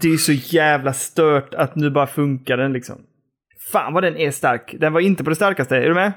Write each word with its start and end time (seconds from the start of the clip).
det 0.00 0.08
är 0.08 0.12
ju 0.12 0.18
så 0.18 0.32
jävla 0.32 0.92
stört 0.92 1.54
att 1.54 1.76
nu 1.76 1.90
bara 1.90 2.06
funkar 2.06 2.56
den 2.56 2.72
liksom. 2.72 2.96
Fan 3.72 3.94
vad 3.94 4.02
den 4.02 4.16
är 4.16 4.30
stark. 4.30 4.74
Den 4.80 4.92
var 4.92 5.00
inte 5.00 5.24
på 5.24 5.30
det 5.30 5.36
starkaste. 5.36 5.76
Är 5.76 5.88
du 5.88 5.94
med? 5.94 6.12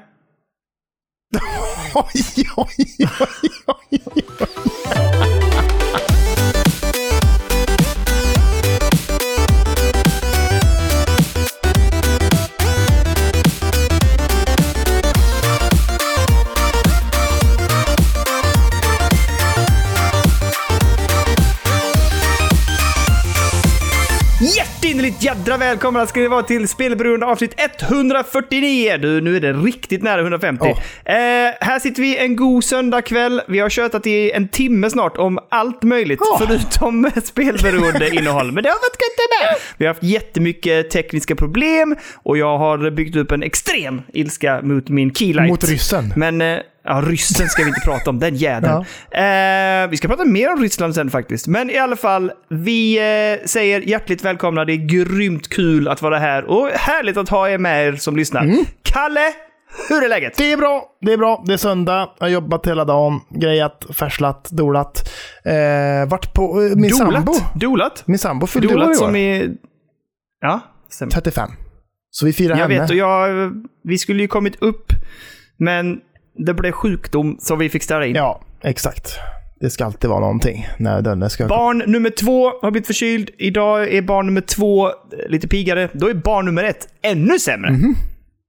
oj, 1.96 2.46
oj, 2.56 2.76
oj, 3.20 3.50
oj. 3.92 4.04
oj. 4.16 5.43
Jädra 25.54 25.70
välkomna 25.70 26.08
ska 26.08 26.20
ni 26.20 26.28
vara 26.28 26.44
till 26.44 26.68
Spelberoende 26.68 27.26
avsnitt 27.26 27.54
149. 27.58 28.98
Du, 28.98 29.22
nu 29.22 29.36
är 29.36 29.42
det 29.42 29.54
riktigt 29.54 30.04
nära 30.04 30.22
150. 30.22 30.66
Oh. 30.66 30.70
Eh, 31.16 31.54
här 31.62 31.80
sitter 31.80 32.02
vi 32.02 32.18
en 32.18 32.36
god 32.36 32.64
söndagkväll. 32.64 33.42
Vi 33.48 33.60
har 33.60 33.70
tjötat 33.70 34.08
i 34.08 34.32
en 34.32 34.48
timme 34.48 34.90
snart 34.90 35.18
om 35.18 35.40
allt 35.50 35.84
möjligt 35.84 36.20
Oh. 36.22 36.38
förutom 36.40 37.12
spelberoende 37.24 38.10
innehåll. 38.10 38.52
Men 38.52 38.64
det 38.64 38.70
har 38.70 38.76
varit 38.76 39.02
gött 39.02 39.30
med. 39.42 39.58
Vi 39.78 39.86
har 39.86 39.94
haft 39.94 40.04
jättemycket 40.04 40.90
tekniska 40.90 41.36
problem 41.36 41.96
och 42.24 42.38
jag 42.38 42.58
har 42.58 42.92
byggt 42.92 43.16
upp 43.16 43.32
en 43.32 43.44
extrem 43.44 44.02
ilska 44.14 44.62
mot 44.62 44.90
min 44.90 45.14
keylight. 45.14 45.50
Mot 45.50 45.64
ryssen. 45.64 46.14
Men 46.16 46.42
eh, 46.42 46.60
ja, 46.84 47.02
ryssen 47.06 47.50
ska 47.50 47.64
vi 47.64 47.70
inte 47.70 47.82
prata 47.86 48.10
om, 48.10 48.20
den 48.20 48.36
jäveln. 48.36 48.74
Eh, 49.12 49.90
vi 49.90 49.98
ska 49.98 50.08
prata 50.08 50.26
mer 50.26 50.54
om 50.54 50.62
Ryssland 50.62 50.96
sen 50.96 51.10
faktiskt. 51.10 51.48
Men 51.48 51.70
i 51.70 51.78
alla 51.78 51.96
fall, 51.96 52.32
vi 52.50 52.98
eh, 52.98 53.46
säger 53.46 53.82
hjärtligt 53.82 54.26
välkomna. 54.26 54.66
Det 54.66 54.74
är 54.74 54.88
grymt 54.88 55.50
kul 55.50 55.88
att 55.88 56.02
vara 56.02 56.20
här 56.20 56.44
och 56.44 56.70
härligt 56.70 57.18
att 57.18 57.30
ha 57.30 57.50
er 57.50 57.58
med 57.58 57.88
er 57.88 57.94
som 57.96 58.16
lyssnar. 58.18 58.44
Mm. 58.44 58.66
Kalle, 58.84 59.34
hur 59.90 60.04
är 60.04 60.10
läget? 60.10 60.34
Det 60.38 60.52
är 60.52 60.58
bra, 60.58 60.86
det 61.02 61.14
är 61.14 61.18
bra. 61.18 61.44
Det 61.48 61.54
är 61.54 61.58
söndag. 61.58 62.10
Jag 62.20 62.26
har 62.26 62.32
jobbat 62.32 62.68
hela 62.68 62.86
dagen, 62.86 63.20
grejat, 63.30 63.86
färslat, 63.94 64.50
dolat. 64.52 65.10
Eh, 65.46 66.10
vart 66.10 66.34
på 66.34 66.62
eh, 66.64 66.76
min 66.76 66.92
sambo. 66.92 67.34
Dolat? 67.56 68.04
Min 68.08 68.20
sambo 68.20 68.48
fyllde 68.48 68.68
år 68.68 68.72
i 68.72 68.76
Dolat 68.76 68.90
år. 68.90 68.94
som 68.94 69.16
är... 69.16 69.50
Ja, 70.42 70.60
stämmer. 70.90 71.12
35. 71.12 71.50
Så 72.12 72.26
vi 72.26 72.34
firar 72.34 72.58
Jag 72.58 72.68
henne. 72.68 72.80
vet, 72.82 72.90
och 72.90 72.96
jag, 72.96 73.52
vi 73.84 73.98
skulle 73.98 74.22
ju 74.22 74.28
kommit 74.28 74.62
upp, 74.62 74.86
men 75.58 75.98
det 76.38 76.54
blev 76.54 76.72
sjukdom 76.72 77.38
så 77.40 77.56
vi 77.56 77.70
fick 77.70 77.84
ställa 77.84 78.06
in. 78.06 78.16
Ja, 78.16 78.42
exakt. 78.62 79.20
Det 79.60 79.70
ska 79.70 79.86
alltid 79.86 80.10
vara 80.10 80.20
någonting 80.20 80.68
när 80.78 81.02
den 81.02 81.30
ska... 81.30 81.48
Barn 81.48 81.84
nummer 81.88 82.10
två 82.10 82.52
har 82.62 82.72
blivit 82.72 82.88
förkyld. 82.88 83.30
Idag 83.38 83.94
är 83.94 84.02
barn 84.02 84.26
nummer 84.26 84.42
två 84.42 84.88
eh, 84.88 84.94
lite 85.30 85.48
piggare. 85.48 85.90
Då 85.94 86.10
är 86.10 86.14
barn 86.14 86.46
nummer 86.46 86.64
ett 86.64 86.88
ännu 87.02 87.40
sämre 87.40 87.78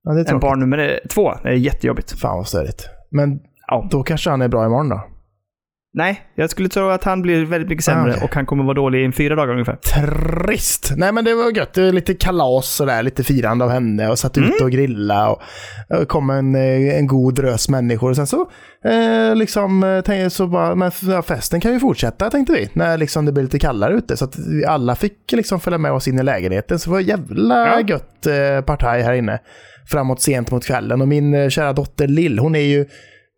ja, 0.05 0.13
det 0.13 0.29
är 0.29 0.35
än 0.35 0.41
barn 0.41 0.61
nummer 0.61 1.01
två. 1.09 1.35
Det 1.43 1.49
är 1.49 1.53
jättejobbigt. 1.53 2.13
Fan 2.21 2.37
vad 2.37 2.49
störigt. 2.49 2.87
Men 3.11 3.39
Ja. 3.67 3.89
då 3.91 4.03
kanske 4.03 4.31
han 4.31 4.43
är 4.43 4.49
bra 4.49 4.67
imorgon 4.67 4.89
då? 4.89 5.03
Nej, 5.97 6.21
jag 6.35 6.51
skulle 6.51 6.69
tro 6.69 6.89
att 6.89 7.05
han 7.05 7.23
blir 7.23 7.45
väldigt 7.45 7.69
mycket 7.69 7.85
sämre 7.85 8.11
Ah, 8.13 8.15
okej. 8.15 8.25
och 8.25 8.35
han 8.35 8.47
kommer 8.47 8.65
vara 8.65 8.75
dålig 8.75 9.09
i 9.09 9.13
fyra 9.13 9.35
dagar 9.35 9.53
ungefär. 9.53 9.77
Trist. 9.77 10.93
Nej 10.97 11.13
men 11.13 11.25
det 11.25 11.35
var 11.35 11.57
gött. 11.57 11.75
Det 11.75 11.85
var 11.85 11.93
lite 11.93 12.15
kalas 12.15 12.81
och 12.81 12.87
där, 12.87 13.03
lite 13.03 13.25
firande 13.25 13.65
av 13.65 13.71
henne 13.71 14.09
och 14.09 14.19
satt 14.19 14.39
ute 14.39 14.65
och 14.65 14.71
grilla 14.71 15.31
och, 15.31 15.43
och 16.01 16.09
kom 16.09 16.31
en, 16.31 16.55
eh, 16.55 16.99
en 16.99 17.07
god 17.07 17.35
drös 17.35 17.69
människor. 17.69 18.11
Och 18.11 18.17
sen 18.17 18.27
så 18.27 18.51
eh, 18.85 19.37
liksom 19.37 19.85
eh, 19.85 20.01
tänkte, 20.01 20.31
så 20.31 20.47
bara, 20.47 20.75
men 20.75 20.91
festen 21.23 21.61
kan 21.61 21.73
ju 21.73 21.81
fortsätta 21.81 22.31
tänkte 22.31 22.53
vi. 22.53 22.69
När 22.73 22.99
liksom 22.99 23.25
det 23.25 23.33
blev 23.33 23.45
lite 23.45 23.59
kallare 23.59 23.95
ute. 23.95 24.17
Så 24.17 24.25
att 24.25 24.37
alla 24.69 24.95
fick 24.97 25.33
liksom 25.33 25.61
följa 25.61 25.79
med 25.79 25.93
oss 25.93 26.09
in 26.09 26.19
i 26.19 26.23
lägenheten. 26.23 26.79
Så 26.79 26.91
det 26.91 26.93
var 26.95 27.01
jävla 27.01 27.55
Ja. 27.81 27.81
gött 27.89 28.27
eh, 28.27 28.65
partaj 28.65 29.03
här 29.03 29.13
inne. 29.15 29.39
Framåt 29.91 30.23
sent 30.23 30.51
mot 30.51 30.65
kvällen. 30.67 31.01
Och 31.01 31.09
min 31.09 31.35
eh, 31.35 31.49
kära 31.49 31.73
dotter 31.73 32.07
Lill, 32.09 32.39
hon 32.39 32.55
är 32.55 32.61
ju 32.61 32.87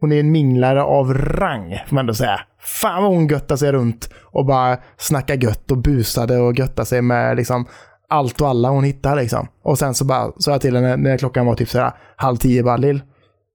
hon 0.00 0.12
är 0.12 0.20
en 0.20 0.32
minglare 0.32 0.82
av 0.82 1.14
rang, 1.14 1.82
får 1.88 1.94
man 1.94 2.02
ändå 2.02 2.14
säga. 2.14 2.40
Fan 2.80 3.02
vad 3.02 3.12
hon 3.12 3.26
göttade 3.26 3.58
sig 3.58 3.72
runt 3.72 4.10
och 4.24 4.46
bara 4.46 4.78
snackade 4.96 5.46
gött 5.46 5.70
och 5.70 5.78
busade 5.78 6.38
och 6.38 6.58
göttade 6.58 6.86
sig 6.86 7.02
med 7.02 7.36
liksom 7.36 7.66
allt 8.08 8.40
och 8.40 8.48
alla 8.48 8.68
hon 8.68 8.84
hittade 8.84 9.20
liksom. 9.20 9.48
Och 9.62 9.78
sen 9.78 9.94
så 9.94 10.04
bara 10.04 10.32
sa 10.38 10.50
jag 10.50 10.60
till 10.60 10.76
henne 10.76 10.96
när 10.96 11.18
klockan 11.18 11.46
var 11.46 11.54
typ 11.54 11.68
sådär 11.68 11.92
halv 12.16 12.36
tio 12.36 12.62
bara 12.62 12.76
Lill, 12.76 13.02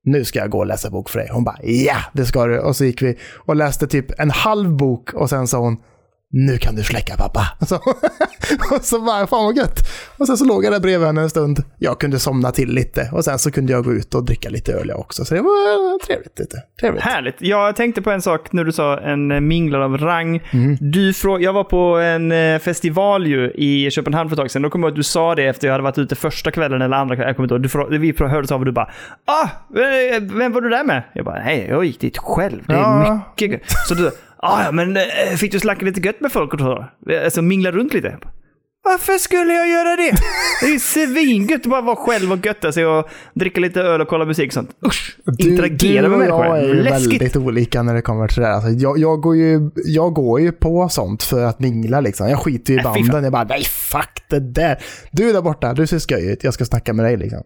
nu 0.04 0.26
ska 0.26 0.40
jag 0.40 0.50
gå 0.50 0.58
och 0.58 0.66
läsa 0.66 0.90
bok 0.90 1.10
för 1.10 1.20
dig. 1.20 1.30
Hon 1.32 1.44
bara 1.44 1.58
ja, 1.64 1.98
det 2.14 2.26
ska 2.26 2.46
du. 2.46 2.60
Och 2.60 2.76
så 2.76 2.86
gick 2.86 3.02
vi 3.02 3.18
och 3.46 3.56
läste 3.56 3.88
typ 3.88 4.20
en 4.20 4.32
halv 4.32 4.70
bok 4.70 5.14
och 5.14 5.30
sen 5.30 5.48
sa 5.48 5.58
hon 5.58 5.78
nu 6.32 6.58
kan 6.58 6.76
du 6.76 6.84
släcka 6.84 7.16
pappa. 7.18 7.42
Så, 7.68 7.76
och 8.76 8.82
så 8.82 9.00
bara, 9.02 9.28
fan 9.28 9.46
vad 9.46 9.58
gött. 9.58 9.80
Och 10.18 10.28
sen 10.28 10.38
så 10.38 10.46
låg 10.46 10.66
jag 10.66 10.74
där 10.74 10.80
bredvid 10.80 11.08
henne 11.08 11.22
en 11.22 11.30
stund. 11.30 11.64
Jag 11.78 12.00
kunde 12.00 12.20
somna 12.20 12.52
till 12.52 12.70
lite 12.74 13.10
och 13.14 13.26
sen 13.26 13.40
så 13.40 13.52
kunde 13.52 13.72
jag 13.74 13.84
gå 13.84 13.94
ut 13.94 14.16
och 14.16 14.24
dricka 14.26 14.50
lite 14.50 14.74
öl 14.74 14.90
jag 14.90 15.00
också. 15.00 15.26
Så 15.26 15.34
det 15.36 15.42
var 15.42 16.00
trevligt. 16.06 16.40
Lite. 16.40 16.58
Trevligt. 16.80 17.04
Härligt. 17.04 17.36
Jag 17.40 17.76
tänkte 17.76 18.02
på 18.02 18.12
en 18.12 18.22
sak 18.22 18.52
när 18.52 18.64
du 18.64 18.72
sa 18.72 19.00
en 19.00 19.32
eh, 19.32 19.40
minglare 19.40 19.84
av 19.86 19.98
rang. 19.98 20.42
Mm. 20.52 20.78
Du 20.80 21.12
frå- 21.12 21.40
jag 21.40 21.54
var 21.54 21.64
på 21.64 21.98
en 21.98 22.32
eh, 22.32 22.60
festival 22.60 23.28
ju 23.28 23.52
i 23.52 23.92
Köpenhamn 23.92 24.30
för 24.30 24.36
ett 24.36 24.40
tag 24.40 24.52
sedan. 24.52 24.62
Då 24.62 24.70
kommer 24.70 24.88
jag 24.88 24.90
ihåg 24.92 24.94
att 24.94 25.00
du 25.00 25.04
sa 25.04 25.36
det 25.36 25.46
efter 25.48 25.68
jag 25.68 25.74
hade 25.74 25.84
varit 25.84 25.98
ute 25.98 26.16
första 26.16 26.52
kvällen 26.52 26.82
eller 26.82 26.98
andra 26.98 27.16
kvällen. 27.16 27.28
Jag 27.30 27.36
kommer 27.36 27.46
inte 27.46 27.56
ihåg. 27.56 27.62
Du 27.88 27.96
frå- 27.96 28.00
vi 28.00 28.12
frå- 28.12 28.28
hördes 28.28 28.52
av 28.52 28.60
och 28.60 28.66
du 28.66 28.72
bara 28.72 28.90
ah, 29.26 29.44
eh, 29.80 30.22
vem 30.22 30.52
var 30.52 30.62
du 30.62 30.70
där 30.70 30.84
med? 30.84 31.04
Jag 31.14 31.26
bara 31.26 31.44
nej, 31.44 31.66
jag 31.70 31.86
gick 31.86 32.00
dit 32.00 32.18
själv. 32.18 32.62
Det 32.68 32.74
är 32.74 32.78
Ja. 32.78 33.20
mycket. 33.40 33.62
Så 33.88 33.94
du 33.94 34.12
ah, 34.42 34.64
ja, 34.64 34.72
men 34.72 34.98
eh, 34.98 35.04
fick 35.38 35.52
du 35.52 35.60
snacka 35.60 35.86
lite 35.86 36.02
gött 36.02 36.22
med 36.22 36.32
folk 36.32 36.54
och 36.54 36.60
så? 36.60 36.86
Alltså 37.24 37.42
mingla 37.42 37.72
runt 37.72 37.94
lite? 37.94 38.18
Varför 38.84 39.18
skulle 39.18 39.54
jag 39.54 39.70
göra 39.70 39.96
det? 39.96 40.12
Det 40.62 40.66
är 40.66 40.72
ju 40.72 40.80
svingött 40.80 41.62
att 41.62 41.70
bara 41.70 41.82
vara 41.82 41.96
själv 41.96 42.32
och 42.32 42.46
götta 42.46 42.72
sig 42.72 42.86
och 42.86 43.10
dricka 43.34 43.62
lite 43.62 43.82
öl 43.82 44.02
och 44.02 44.08
kolla 44.08 44.26
musik 44.26 44.48
och 44.48 44.54
sånt. 44.54 44.70
Usch! 44.86 45.18
Interagera 45.40 46.02
med 46.02 46.10
du 46.10 46.14
och 46.14 46.40
människor. 46.40 46.46
jag 46.46 46.60
är 46.60 46.76
ju 46.76 46.84
Läskigt. 46.84 47.12
väldigt 47.22 47.36
olika 47.36 47.84
när 47.84 47.94
det 47.94 48.02
kommer 48.02 48.28
till 48.28 48.42
det 48.42 48.48
där. 48.48 48.54
Alltså, 48.54 48.70
jag, 48.70 48.98
jag, 48.98 49.22
går 49.22 49.36
ju, 49.36 49.72
jag 49.76 50.14
går 50.14 50.42
ju 50.42 50.52
på 50.52 50.90
sånt 50.90 51.24
för 51.24 51.44
att 51.46 51.60
mingla 51.60 52.02
liksom. 52.02 52.30
Jag 52.30 52.40
skiter 52.40 52.74
ju 52.74 52.80
i 52.80 52.84
fan. 52.84 52.94
banden. 52.94 53.24
Jag 53.24 53.34
bara, 53.34 53.44
nej 53.44 53.64
fuck 53.64 54.24
det 54.30 54.40
där. 54.40 54.78
Du 55.12 55.34
där 55.34 55.42
borta, 55.42 55.74
du 55.74 55.88
ser 55.88 56.00
skoj 56.00 56.32
ut. 56.32 56.44
Jag 56.44 56.54
ska 56.54 56.66
snacka 56.66 56.94
med 56.94 57.06
dig 57.06 57.18
liksom. 57.18 57.44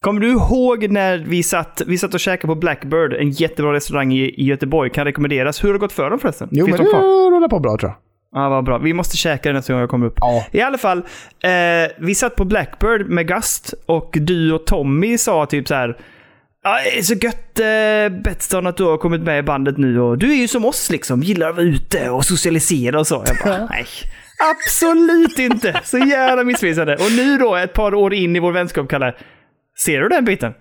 Kommer 0.00 0.20
du 0.20 0.30
ihåg 0.30 0.90
när 0.90 1.18
vi 1.18 1.42
satt, 1.42 1.82
vi 1.86 1.98
satt 1.98 2.14
och 2.14 2.20
käkade 2.20 2.46
på 2.46 2.54
Blackbird, 2.54 3.12
en 3.12 3.30
jättebra 3.30 3.72
restaurang 3.72 4.12
i, 4.12 4.24
i 4.24 4.44
Göteborg, 4.44 4.90
kan 4.90 5.04
rekommenderas. 5.04 5.64
Hur 5.64 5.68
har 5.68 5.72
det 5.72 5.78
gått 5.78 5.92
för 5.92 6.10
dem 6.10 6.18
förresten? 6.18 6.48
Jo, 6.52 6.66
Finns 6.66 6.78
men 6.78 6.86
de 6.86 6.92
det 6.92 7.36
rullar 7.36 7.48
på 7.48 7.58
bra 7.60 7.76
tror 7.78 7.90
jag. 7.90 7.96
Ja, 8.42 8.48
vad 8.48 8.64
bra. 8.64 8.78
Vi 8.78 8.92
måste 8.92 9.16
käka 9.16 9.48
den 9.48 9.56
nästa 9.56 9.72
gång 9.72 9.80
jag 9.80 9.90
kommer 9.90 10.06
upp. 10.06 10.18
Ja. 10.20 10.44
I 10.52 10.60
alla 10.60 10.78
fall, 10.78 10.98
eh, 10.98 11.90
vi 11.98 12.14
satt 12.14 12.36
på 12.36 12.44
Blackbird 12.44 13.08
med 13.08 13.28
Gast 13.28 13.74
och 13.86 14.14
du 14.20 14.52
och 14.52 14.66
Tommy 14.66 15.18
sa 15.18 15.46
typ 15.46 15.68
så 15.68 15.74
här. 15.74 15.96
Ja, 16.62 16.78
det 16.84 16.98
är 16.98 17.02
så 17.02 17.14
gött 17.14 17.60
eh, 17.60 18.22
Betsson 18.22 18.66
att 18.66 18.76
du 18.76 18.84
har 18.84 18.96
kommit 18.96 19.20
med 19.20 19.38
i 19.38 19.42
bandet 19.42 19.78
nu 19.78 20.00
och 20.00 20.18
du 20.18 20.30
är 20.32 20.36
ju 20.36 20.48
som 20.48 20.64
oss 20.64 20.90
liksom, 20.90 21.22
gillar 21.22 21.48
att 21.48 21.56
vara 21.56 21.66
ute 21.66 22.10
och 22.10 22.24
socialisera 22.24 22.98
och 22.98 23.06
så. 23.06 23.24
Jag 23.26 23.36
bara, 23.44 23.66
nej. 23.70 23.86
Absolut 24.54 25.38
inte! 25.38 25.80
Så 25.84 25.98
jävla 25.98 26.44
missvisande. 26.44 26.94
Och 26.94 27.12
nu 27.16 27.38
då, 27.38 27.56
ett 27.56 27.72
par 27.72 27.94
år 27.94 28.14
in 28.14 28.36
i 28.36 28.38
vår 28.38 28.52
vänskap, 28.52 28.88
Kalle. 28.88 29.14
Ser 29.78 30.00
du 30.00 30.08
den 30.08 30.24
biten? 30.24 30.54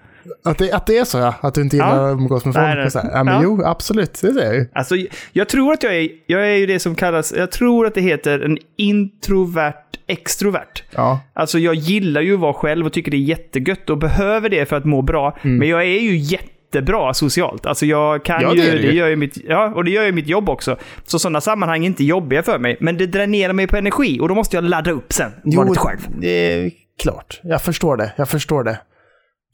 Att 0.45 0.57
det, 0.57 0.71
att 0.71 0.85
det 0.87 0.97
är 0.97 1.03
så 1.03 1.17
ja, 1.17 1.33
att 1.41 1.53
du 1.53 1.61
inte 1.61 1.75
gillar 1.75 1.97
Ja. 1.97 2.07
att 2.09 2.13
umgås 2.13 2.45
med 2.45 2.53
folk. 2.53 2.65
Nej, 2.65 2.75
nej. 2.75 2.85
och 2.85 2.91
så 2.91 2.99
här. 2.99 3.09
Ja, 3.13 3.23
men 3.23 3.33
Ja. 3.33 3.39
Jo, 3.43 3.63
absolut. 3.65 4.13
Det 4.13 4.33
ser 4.33 4.43
jag 4.43 4.55
ju. 4.55 4.67
Alltså, 4.73 4.95
jag 5.33 5.49
tror 5.49 5.73
att 5.73 5.83
jag 5.83 5.95
är, 5.95 6.09
jag 6.25 6.41
är 6.51 6.55
ju 6.55 6.65
det 6.65 6.79
som 6.79 6.95
kallas, 6.95 7.33
jag 7.37 7.51
tror 7.51 7.85
att 7.87 7.93
det 7.93 8.01
heter 8.01 8.39
en 8.39 8.57
introvert 8.77 9.73
extrovert. 10.07 10.83
Ja. 10.91 11.19
Alltså 11.33 11.59
jag 11.59 11.75
gillar 11.75 12.21
ju 12.21 12.33
att 12.33 12.39
vara 12.39 12.53
själv 12.53 12.85
och 12.85 12.93
tycker 12.93 13.11
det 13.11 13.17
är 13.17 13.19
jättegött 13.19 13.89
och 13.89 13.97
behöver 13.97 14.49
det 14.49 14.65
för 14.65 14.75
att 14.75 14.85
må 14.85 15.01
bra. 15.01 15.37
Men 15.41 15.67
jag 15.67 15.81
är 15.81 15.99
ju 15.99 16.15
jättebra 16.17 17.13
socialt. 17.13 17.65
Alltså 17.65 17.85
jag 17.85 18.25
kan 18.25 18.41
Ja, 18.41 18.55
ju, 18.55 18.61
det 18.61 18.67
är 18.69 18.75
det, 18.75 18.81
ju. 18.81 18.93
gör 18.93 19.07
ju 19.07 19.15
mitt, 19.15 19.37
ja, 19.47 19.71
och 19.75 19.83
det 19.83 19.91
gör 19.91 20.05
ju 20.05 20.11
mitt 20.11 20.27
jobb 20.27 20.49
också. 20.49 20.77
Så 21.05 21.19
sådana 21.19 21.41
sammanhang 21.41 21.81
är 21.83 21.87
inte 21.87 22.03
jobbiga 22.03 22.43
för 22.43 22.59
mig. 22.59 22.77
Men 22.79 22.97
det 22.97 23.07
dränerar 23.07 23.53
mig 23.53 23.67
på 23.67 23.77
energi 23.77 24.19
och 24.21 24.29
då 24.29 24.35
måste 24.35 24.57
jag 24.57 24.63
ladda 24.63 24.91
upp 24.91 25.13
sen. 25.13 25.31
Vara 25.43 25.67
lite 25.67 25.79
själv. 25.79 25.99
det 26.19 26.27
är 26.65 26.71
klart. 27.03 27.39
Jag 27.43 27.61
förstår 27.61 27.97
det. 27.97 28.11
Jag 28.15 28.29
förstår 28.29 28.63
det. 28.63 28.77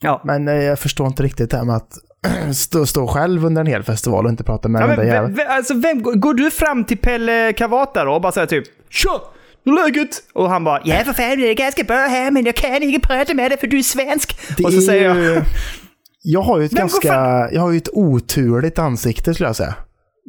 Ja. 0.02 0.22
Men 0.26 0.48
eh, 0.48 0.54
jag 0.54 0.80
förstår 0.80 1.08
inte 1.08 1.24
riktigt 1.24 1.52
det 1.52 1.58
här 1.58 1.66
med 1.66 1.76
att 1.76 1.94
stå, 2.56 2.86
stå 2.86 3.08
själv 3.08 3.46
under 3.46 3.62
en 3.62 3.68
hel 3.68 3.84
festival 3.84 4.26
och 4.26 4.32
inte 4.32 4.44
prata 4.44 4.70
med 4.70 4.82
Ja, 4.82 4.88
vem, 4.88 5.08
jäveln. 5.08 5.36
vem, 5.36 5.48
alltså, 5.50 5.74
vem, 5.74 6.02
går 6.04 6.34
du 6.34 6.52
fram 6.52 6.84
till 6.84 6.98
Pelle 6.98 7.54
Kavata 7.54 8.06
då 8.06 8.12
och 8.14 8.22
bara 8.22 8.32
säger 8.32 8.48
typ 8.48 8.64
Tja! 8.90 9.22
Läget? 9.66 10.10
Och 10.34 10.50
han 10.50 10.64
bara 10.64 10.82
Ja 10.86 11.04
för 11.04 11.14
fan 11.14 11.38
det 11.40 11.50
är 11.50 11.54
ganska 11.54 11.84
bra 11.84 11.96
här 11.98 12.32
men 12.32 12.46
jag 12.46 12.56
kan 12.56 12.84
inte 12.84 13.08
prata 13.08 13.34
med 13.34 13.52
dig 13.52 13.60
för 13.60 13.68
du 13.68 13.78
är 13.78 13.84
svensk. 13.84 14.40
Det 14.58 14.64
och 14.64 14.74
så 14.74 14.82
säger 14.82 15.16
jag 15.16 15.44
Jag 16.24 16.42
har 16.42 16.60
ju 16.60 16.66
ett 16.66 16.74
Vem 16.74 16.80
ganska... 16.80 17.50
Jag 17.52 17.62
har 17.62 17.72
ju 17.72 17.78
ett 17.78 17.90
oturligt 17.94 18.80
ansikte 18.80 19.34
skulle 19.34 19.50
jag 19.50 19.56
säga. 19.56 19.76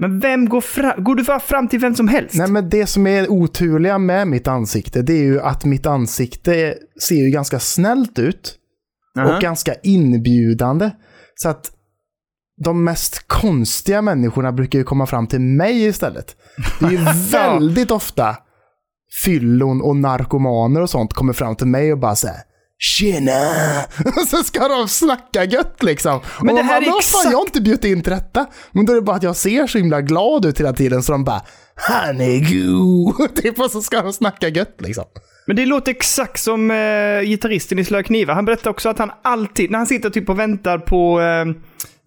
Men 0.00 0.20
vem 0.20 0.48
går 0.48 0.60
fram? 0.60 1.04
Går 1.04 1.14
du 1.14 1.22
bara 1.24 1.40
fram 1.40 1.68
till 1.68 1.78
vem 1.78 1.94
som 1.94 2.08
helst? 2.08 2.34
Nej, 2.34 2.50
men 2.50 2.68
det 2.68 2.86
som 2.86 3.06
är 3.06 3.30
oturliga 3.30 3.98
med 3.98 4.28
mitt 4.28 4.48
ansikte, 4.48 5.02
det 5.02 5.12
är 5.12 5.22
ju 5.22 5.40
att 5.40 5.64
mitt 5.64 5.86
ansikte 5.86 6.74
ser 7.02 7.14
ju 7.14 7.30
ganska 7.30 7.58
snällt 7.58 8.18
ut. 8.18 8.54
Aha. 9.18 9.34
Och 9.36 9.42
ganska 9.42 9.74
inbjudande. 9.82 10.90
Så 11.34 11.48
att 11.48 11.70
de 12.64 12.84
mest 12.84 13.28
konstiga 13.28 14.02
människorna 14.02 14.52
brukar 14.52 14.78
ju 14.78 14.84
komma 14.84 15.06
fram 15.06 15.26
till 15.26 15.40
mig 15.40 15.84
istället. 15.84 16.36
Det 16.80 16.86
är 16.86 16.90
ju 16.90 16.98
väldigt 17.32 17.90
ofta 17.90 18.36
fyllon 19.24 19.82
och 19.82 19.96
narkomaner 19.96 20.80
och 20.80 20.90
sånt 20.90 21.12
kommer 21.12 21.32
fram 21.32 21.56
till 21.56 21.66
mig 21.66 21.92
och 21.92 21.98
bara 21.98 22.16
säger 22.16 22.40
Tjena! 22.78 23.32
Så 24.30 24.36
ska 24.36 24.68
de 24.68 24.88
snacka 24.88 25.44
gött 25.44 25.82
liksom. 25.82 26.20
Men 26.40 26.48
och 26.50 26.56
det 26.56 26.62
här 26.62 26.80
bara, 26.80 26.86
är 26.86 26.90
"Vad 26.90 26.98
exakt- 26.98 27.22
fan, 27.22 27.30
jag 27.32 27.38
har 27.38 27.44
inte 27.46 27.60
bjudit 27.60 27.84
in 27.84 28.02
till 28.02 28.12
detta. 28.12 28.46
Men 28.72 28.86
då 28.86 28.92
är 28.92 28.96
det 28.96 29.02
bara 29.02 29.16
att 29.16 29.22
jag 29.22 29.36
ser 29.36 29.66
så 29.66 29.78
himla 29.78 30.00
glad 30.00 30.44
ut 30.44 30.60
hela 30.60 30.72
tiden 30.72 31.02
så 31.02 31.12
de 31.12 31.24
bara 31.24 31.42
Han 31.74 32.20
är 32.20 32.38
god! 32.38 33.34
Typ 33.36 33.60
och 33.60 33.70
så 33.70 33.82
ska 33.82 34.02
de 34.02 34.12
snacka 34.12 34.48
gött 34.48 34.76
liksom. 34.78 35.04
Men 35.46 35.56
det 35.56 35.66
låter 35.66 35.92
exakt 35.92 36.40
som 36.40 36.70
eh, 36.70 37.20
gitarristen 37.22 37.78
i 37.78 37.84
Slöa 37.84 38.02
Knivar. 38.02 38.34
Han 38.34 38.44
berättar 38.44 38.70
också 38.70 38.88
att 38.88 38.98
han 38.98 39.10
alltid, 39.22 39.70
när 39.70 39.78
han 39.78 39.86
sitter 39.86 40.10
typ 40.10 40.28
och 40.30 40.38
väntar 40.38 40.78
på 40.78 41.20
eh, 41.20 41.44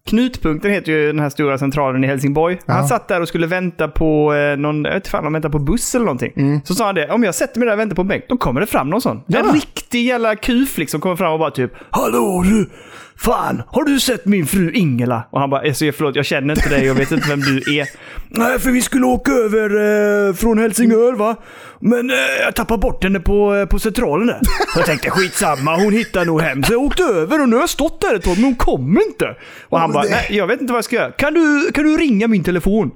Knutpunkten 0.10 0.72
heter 0.72 0.92
ju 0.92 1.08
den 1.08 1.20
här 1.20 1.30
stora 1.30 1.58
centralen 1.58 2.04
i 2.04 2.08
Helsingborg. 2.08 2.58
Han 2.68 2.88
satt 2.88 3.08
där 3.08 3.22
och 3.22 3.28
skulle 3.28 3.48
vänta 3.48 3.88
på 3.88 4.34
eh, 4.34 4.58
någon, 4.58 4.86
jag 4.86 4.92
vet 4.92 4.96
inte 4.96 5.10
fan, 5.10 5.24
han 5.24 5.34
väntar 5.34 5.50
på 5.50 5.60
buss 5.60 5.96
eller 5.96 6.06
någonting. 6.06 6.62
Så 6.66 6.76
sa 6.76 6.86
han 6.86 6.96
det, 6.96 7.10
om 7.10 7.24
jag 7.24 7.36
sätter 7.36 7.60
mig 7.60 7.66
där 7.66 7.74
och 7.74 7.80
väntar 7.80 7.96
på 7.96 8.02
en 8.02 8.08
bänk, 8.08 8.24
då 8.30 8.38
kommer 8.38 8.62
det 8.62 8.68
fram 8.68 8.90
någon 8.90 9.02
sån. 9.02 9.24
Ja. 9.28 9.40
En 9.40 9.54
riktig 9.54 10.06
jävla 10.06 10.36
kuf 10.36 10.78
liksom 10.78 11.02
kommer 11.02 11.16
fram 11.16 11.34
och 11.34 11.40
bara 11.40 11.52
typ 11.52 11.72
Hallå 11.90 12.44
du! 12.46 12.70
Fan, 13.18 13.62
har 13.68 13.84
du 13.84 14.00
sett 14.00 14.26
min 14.26 14.46
fru 14.46 14.72
Ingela? 14.72 15.24
Och 15.32 15.40
han 15.40 15.50
bara, 15.50 15.62
alltså, 15.62 15.86
förlåt, 15.92 16.16
jag 16.16 16.26
känner 16.26 16.56
inte 16.56 16.70
dig, 16.70 16.86
jag 16.86 16.96
vet 16.96 17.12
inte 17.12 17.30
vem 17.30 17.40
du 17.40 17.58
är. 17.80 17.88
Nej, 18.30 18.60
för 18.60 18.72
vi 18.72 18.82
skulle 18.82 19.06
åka 19.06 19.32
över 19.32 19.70
eh, 20.30 20.34
från 20.34 20.58
Helsingör 20.58 21.14
va? 21.14 21.36
Men 21.80 22.10
eh, 22.10 22.16
jag 22.46 22.56
tappade 22.56 22.78
bort 22.78 23.04
henne 23.04 23.20
på, 23.20 23.56
eh, 23.56 23.66
på 23.66 23.80
centralen 23.80 24.28
där. 24.28 24.40
Jag 24.76 24.86
tänkte 24.86 25.10
skitsamma, 25.10 25.76
hon 25.76 25.94
hittar 25.94 26.26
nog 26.26 26.42
hem. 26.42 26.64
Så 26.64 26.74
jag 26.74 26.82
åkte 26.82 27.04
över 27.04 27.42
och 27.42 27.50
nu 27.50 27.56
har 27.56 27.64
jag 27.64 27.70
stått 27.70 28.02
där 28.02 28.16
ett 28.16 28.24
tag, 28.24 28.36
men 28.38 28.44
hon 28.44 28.56
kommer 28.56 29.06
inte. 29.08 29.36
Och 29.70 29.80
han 29.80 29.92
bara, 29.92 30.04
nej 30.04 30.26
jag 30.30 30.48
vet 30.48 30.62
inte 30.62 30.74
vad 30.74 30.78
jag 30.78 30.86
ska 30.86 30.96
göra. 30.96 31.12
Kan 31.12 31.34
du, 31.34 31.72
kan 31.74 31.84
du 31.84 31.98
ringa 31.98 32.28
min 32.28 32.44
telefon? 32.44 32.92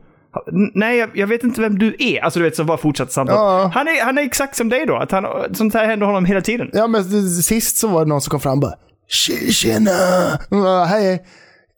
Nej, 0.73 0.97
jag, 0.97 1.09
jag 1.13 1.27
vet 1.27 1.43
inte 1.43 1.61
vem 1.61 1.79
du 1.79 1.95
är. 1.99 2.23
Alltså 2.23 2.39
du 2.39 2.43
vet, 2.43 2.55
så 2.55 2.63
bara 2.63 2.77
fortsatte 2.77 3.13
samtalet. 3.13 3.39
Ja. 3.39 3.71
Han, 3.73 3.87
är, 3.87 4.03
han 4.05 4.17
är 4.17 4.21
exakt 4.21 4.55
som 4.55 4.69
dig 4.69 4.85
då. 4.85 4.95
Att 4.97 5.11
han, 5.11 5.25
sånt 5.53 5.73
här 5.73 5.85
händer 5.85 6.05
honom 6.05 6.25
hela 6.25 6.41
tiden. 6.41 6.69
Ja 6.73 6.87
men 6.87 7.03
sist 7.29 7.77
så 7.77 7.87
var 7.87 8.05
det 8.05 8.09
någon 8.09 8.21
som 8.21 8.31
kom 8.31 8.39
fram 8.39 8.51
och 8.53 8.59
bara 8.59 8.71
"Tje- 8.71 8.75
Tjena! 9.09 9.91
Bara, 10.49 10.85
Hej! 10.85 11.25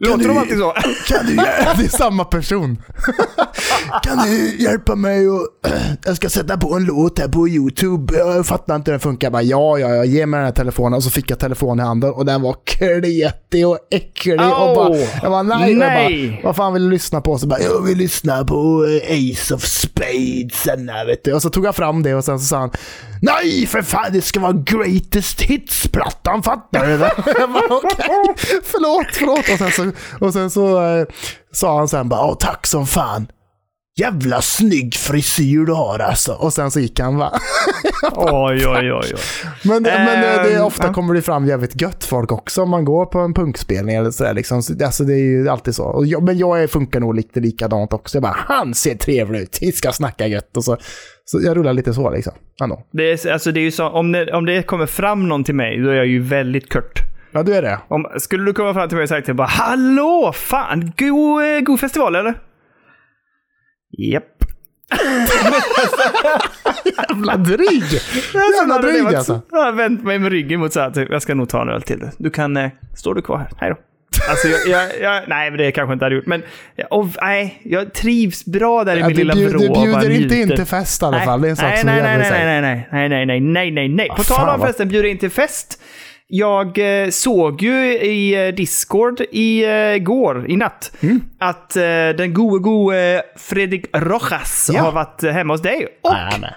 Kan 0.04 0.12
Låter 0.12 0.24
du- 0.24 0.28
de 0.30 0.38
alltid 0.38 0.58
så? 0.58 0.72
Kan 1.08 1.26
du? 1.26 1.36
Det 1.36 1.86
är 1.86 1.98
samma 1.98 2.26
person. 2.26 2.82
kan 4.04 4.18
du 4.18 4.56
hjälpa 4.64 4.96
mig 4.96 5.30
och 5.30 5.48
jag 6.06 6.16
ska 6.16 6.30
sätta 6.30 6.58
på 6.58 6.76
en 6.76 6.84
låt 6.86 7.20
här 7.20 7.28
på 7.28 7.48
YouTube. 7.48 8.18
Jag 8.18 8.46
fattar 8.46 8.76
inte 8.76 8.92
hur 8.92 8.94
den 8.94 9.00
funkar. 9.00 9.26
Jag 9.26 9.32
bara, 9.32 9.42
ja, 9.42 9.78
ja, 9.80 9.90
ja, 9.96 10.06
ge 10.06 10.26
mig 10.26 10.38
den 10.38 10.46
här 10.46 10.54
telefonen. 10.54 10.94
Och 10.94 11.04
så 11.04 11.10
fick 11.10 11.32
jag 11.32 11.40
telefonen 11.40 11.86
i 11.86 11.88
handen 11.88 12.12
och 12.12 12.26
den 12.26 12.42
var 12.42 12.56
kletig 12.66 13.68
och 13.68 13.78
äcklig. 13.92 14.34
Och 14.42 14.76
bara, 14.76 14.98
jag 15.22 15.32
bara, 15.32 15.44
nej. 15.44 15.76
nej. 15.76 16.26
Jag 16.26 16.34
bara, 16.36 16.42
vad 16.44 16.56
fan 16.56 16.74
vill 16.74 16.84
du 16.84 16.90
lyssna 16.90 17.22
på? 17.22 17.38
Så 17.38 17.48
bara, 17.48 17.60
jag 17.62 17.82
vill 17.82 17.98
lyssna 17.98 18.46
på 18.46 18.86
eh, 18.86 19.32
Ace 19.32 19.54
of 19.56 19.64
Spades. 19.66 20.64
Där, 20.64 21.06
vet 21.08 21.24
du. 21.24 21.34
Och 21.34 21.42
så 21.42 21.50
tog 21.50 21.66
jag 21.66 21.76
fram 21.76 22.04
det 22.04 22.16
och 22.16 22.26
sen 22.26 22.40
så 22.40 22.46
sa 22.46 22.58
han, 22.58 22.72
nej 23.22 23.68
för 23.68 23.82
fan, 23.82 24.14
det 24.14 24.22
ska 24.22 24.40
vara 24.40 24.54
greatest 24.54 25.42
hits-plattan, 25.42 26.44
fattar 26.44 26.88
du 26.88 26.98
det? 26.98 27.12
förlåt, 28.64 29.08
förlåt. 29.14 29.50
Och 29.50 29.58
sen 29.58 29.72
så, 29.72 29.92
och 30.26 30.34
sen 30.34 30.50
så 30.50 30.84
eh, 30.84 31.06
sa 31.52 31.78
han 31.78 31.88
sen 31.88 32.10
bara, 32.10 32.36
tack 32.36 32.68
som 32.68 32.88
fan. 32.88 33.28
Jävla 34.00 34.42
snygg 34.42 34.96
frisyr 34.96 35.66
du 35.66 35.74
har 35.74 36.00
alltså. 36.00 36.34
Och 36.34 36.54
sen 36.54 36.72
så 36.72 36.80
gick 36.80 37.00
han 37.00 37.18
va. 37.18 37.32
Oj, 38.16 38.68
oj, 38.68 38.94
oj. 38.94 38.94
oj. 38.94 39.14
Men, 39.64 39.84
men 39.84 40.24
eh, 40.24 40.44
det 40.44 40.52
är 40.54 40.58
Ehm, 40.58 40.64
ofta 40.66 40.88
ja. 40.88 40.94
kommer 40.94 41.14
det 41.14 41.22
fram 41.22 41.46
jävligt 41.46 41.82
gött 41.82 42.04
folk 42.04 42.32
också 42.32 42.62
om 42.62 42.70
man 42.70 42.86
går 42.86 43.06
på 43.06 43.20
en 43.20 43.34
punkspelning 43.34 43.96
eller 43.96 44.12
sådär. 44.12 44.34
Liksom. 44.34 44.64
Så- 44.64 44.86
Alltså 44.86 45.04
det 45.04 45.14
är 45.14 45.18
ju 45.18 45.50
alltid 45.50 45.76
så. 45.76 45.84
Och 45.84 46.06
jag, 46.06 46.24
men 46.24 46.38
jag 46.38 46.70
funkar 46.72 47.00
nog 47.00 47.16
lite 47.16 47.40
likadant 47.40 47.94
också. 47.94 48.16
Jag 48.18 48.22
bara, 48.24 48.36
han 48.48 48.74
ser 48.74 48.96
trevlig 48.96 49.40
ut, 49.40 49.58
vi 49.62 49.72
ska 49.72 49.92
snacka 49.92 50.28
gött. 50.28 50.58
Och 50.58 50.64
så, 50.64 50.78
så 51.26 51.40
jag 51.44 51.58
rullar 51.58 51.74
lite 51.74 51.94
så 51.94 52.10
liksom. 52.10 52.34
Ändå. 52.64 52.84
Det 52.92 53.12
är, 53.12 53.32
alltså 53.32 53.52
det 53.52 53.60
är 53.60 53.64
ju 53.64 53.72
så, 53.72 53.88
om 53.90 54.12
det, 54.12 54.34
om 54.34 54.46
det 54.46 54.64
kommer 54.64 54.86
fram 54.86 55.28
någon 55.28 55.44
till 55.44 55.56
mig, 55.56 55.78
då 55.82 55.90
är 55.90 55.96
jag 55.96 56.08
ju 56.08 56.20
väldigt 56.22 56.74
kort. 56.74 57.00
Ja, 57.32 57.44
du 57.44 57.54
är 57.56 57.62
det. 57.62 57.80
Om, 57.88 58.06
skulle 58.20 58.46
du 58.46 58.54
komma 58.54 58.74
fram 58.74 58.90
till 58.90 58.96
mig 58.98 59.04
och 59.04 59.10
säga 59.10 59.22
till 59.22 59.34
mig 59.34 59.38
bara 59.38 59.48
Hallå! 59.48 60.32
Fan, 60.36 60.92
god, 60.98 61.44
eh, 61.44 61.60
god 61.60 61.80
festival 61.80 62.16
eller? 62.16 62.34
Japp. 63.98 64.24
Jävla 67.10 67.38
dryg! 67.38 67.84
Jävla 68.60 68.78
dryg 68.78 69.04
varit 69.04 69.16
alltså. 69.18 69.34
så- 69.34 69.42
Jag 69.52 69.64
har 69.64 69.72
vänt 69.72 70.04
mig 70.04 70.20
med 70.20 70.32
ryggen 70.32 70.60
mot 70.60 70.74
så 70.74 70.80
här, 70.80 70.92
typ, 70.92 71.10
jag 71.12 71.22
ska 71.22 71.34
nog 71.36 71.50
ta 71.50 71.62
en 71.62 71.70
öl 71.70 71.82
till 71.82 72.00
dig. 72.00 72.10
Du 72.18 72.30
kan, 72.30 72.58
eh, 72.58 72.70
står 72.98 73.16
du 73.16 73.22
kvar 73.22 73.38
här? 73.38 73.50
Hej 73.58 73.70
då. 73.70 73.76
Alltså, 74.30 74.48
jag, 74.48 74.68
jag, 74.68 75.00
jag, 75.02 75.24
nej, 75.28 75.50
men 75.52 75.58
det 75.60 75.72
kanske 75.72 75.94
inte 75.94 76.06
hade 76.06 76.16
gjort. 76.16 76.26
Men 76.26 76.44
och, 76.90 77.08
nej, 77.22 77.62
jag 77.64 77.94
trivs 77.94 78.46
bra 78.46 78.84
där 78.84 78.98
i 78.98 79.00
Ja, 79.00 79.08
min 79.08 79.18
lilla 79.18 79.34
bjud, 79.36 79.50
vrå. 79.50 79.60
du 79.60 79.68
bjuder 79.70 80.10
inte 80.10 80.36
in 80.36 80.48
till 80.56 80.66
fest 80.66 81.02
i 81.02 81.06
alla 81.06 81.18
Nej, 81.18 81.26
fall. 81.26 81.42
Det 81.42 81.48
är 81.48 81.50
en 81.50 81.56
sak 81.56 81.66
nej, 81.70 81.78
som 81.80 81.88
nej, 81.90 82.02
nej, 82.02 82.18
nej, 82.18 82.26
här- 82.30 82.62
nej, 82.62 82.62
nej, 82.62 83.10
nej, 83.10 83.26
nej, 83.26 83.40
nej, 83.42 83.72
nej, 83.72 83.90
nej. 83.90 84.08
På 84.10 84.16
Ah, 84.22 84.24
tal 84.24 84.60
om 84.60 84.68
festen, 84.68 84.88
bjuda 84.90 85.08
in 85.08 85.18
till 85.18 85.30
fest. 85.30 85.82
Jag 86.34 87.04
eh, 87.04 87.10
såg 87.10 87.62
ju 87.62 87.94
i 87.98 88.48
eh, 88.48 88.56
Discord 88.56 89.22
i 89.22 89.64
eh, 89.66 89.98
går, 89.98 90.50
i 90.52 90.58
natt, 90.58 90.92
Mm. 91.02 91.22
att 91.40 91.70
den 92.18 92.34
gode, 92.34 92.64
gode 92.64 93.24
Fredrik 93.38 93.86
Rojas 93.98 94.70
Ja. 94.74 94.82
har 94.82 94.92
varit 94.92 95.24
hemma 95.24 95.54
hos 95.54 95.62
dig. 95.62 95.88
Och 96.04 96.14
Nej, 96.14 96.54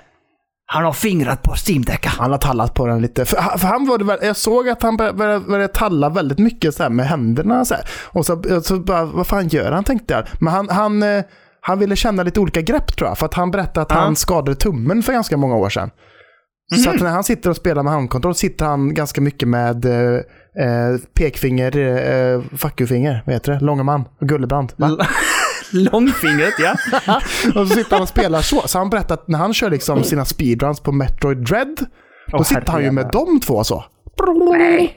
han 0.67 0.85
har 0.85 0.93
fingrat 0.93 1.43
på 1.43 1.55
steam 1.69 1.85
Han 2.05 2.31
har 2.31 2.39
tallat 2.39 2.75
på 2.75 2.87
den 2.87 3.03
lite. 3.03 3.25
För, 3.25 3.37
för 3.59 3.67
han 3.69 3.87
var 3.87 3.99
det 3.99 4.27
jag 4.27 4.37
såg 4.37 4.69
att 4.69 4.83
han 4.83 4.97
började, 4.97 5.41
började, 5.41 5.69
talla 5.69 6.09
väldigt 6.09 6.39
mycket 6.39 6.75
så 6.75 6.83
här 6.83 6.91
med 6.91 7.07
händerna. 7.07 7.65
Så 7.65 7.75
här. 7.75 7.85
Och 8.13 8.27
så, 8.27 8.43
så 8.63 8.79
bara, 8.79 9.05
vad 9.05 9.27
fan 9.27 9.49
gör 9.49 9.73
han 9.73 9.85
tänkte 9.85 10.15
jag. 10.15 10.25
Men 10.41 10.53
han, 10.53 10.69
han, 10.69 11.03
han 11.61 11.79
ville 11.79 11.97
känna 11.97 12.23
lite 12.23 12.41
olika 12.41 12.61
grepp 12.61 12.97
tror 12.97 13.09
jag. 13.09 13.19
För 13.19 13.27
att 13.27 13.35
han 13.35 13.51
berättade 13.51 13.83
att 13.83 13.91
Ja. 13.91 13.97
han 13.97 14.17
skadade 14.17 14.55
tummen 14.55 15.03
för 15.03 15.13
ganska 15.13 15.37
många 15.37 15.57
år 15.57 15.69
sedan. 15.69 15.91
Så 16.73 16.91
att 16.91 17.01
när 17.01 17.11
han 17.11 17.25
sitter 17.25 17.51
och 17.51 17.57
spelar 17.57 17.83
med 17.83 17.93
handkontroll 17.93 18.35
sitter 18.35 18.67
han 18.67 18.95
ganska 18.95 19.21
mycket 19.21 19.49
med 19.49 19.85
eh, 19.85 20.15
eh, 20.65 20.99
pekfinger, 21.15 21.77
eh, 21.77 22.43
fuck-you-finger, 22.57 23.23
vad 23.27 23.35
heter 23.35 23.53
det? 23.53 23.61
Långeman, 23.61 24.05
Gullebrand. 24.21 24.73
Va? 24.77 24.97
Långfingret, 25.73 26.55
ja. 26.59 26.73
och 27.61 27.69
så 27.69 27.75
sitter 27.75 27.91
han 27.91 28.03
och 28.03 28.09
spelar 28.09 28.41
så. 28.41 28.63
Så 28.69 28.79
han 28.79 28.91
berättade 28.91 29.15
att 29.15 29.29
när 29.29 29.39
han 29.39 29.55
kör 29.55 29.71
liksom 29.71 30.03
sina 30.05 30.25
speedruns 30.25 30.81
på 30.81 30.93
Metroid 30.93 31.39
Dread, 31.39 31.77
då 32.31 32.37
Åh, 32.37 32.43
sitter 32.43 32.73
han 32.73 32.83
ju 32.83 32.91
med 32.91 33.09
de 33.13 33.41
två 33.41 33.65
så. 33.65 33.85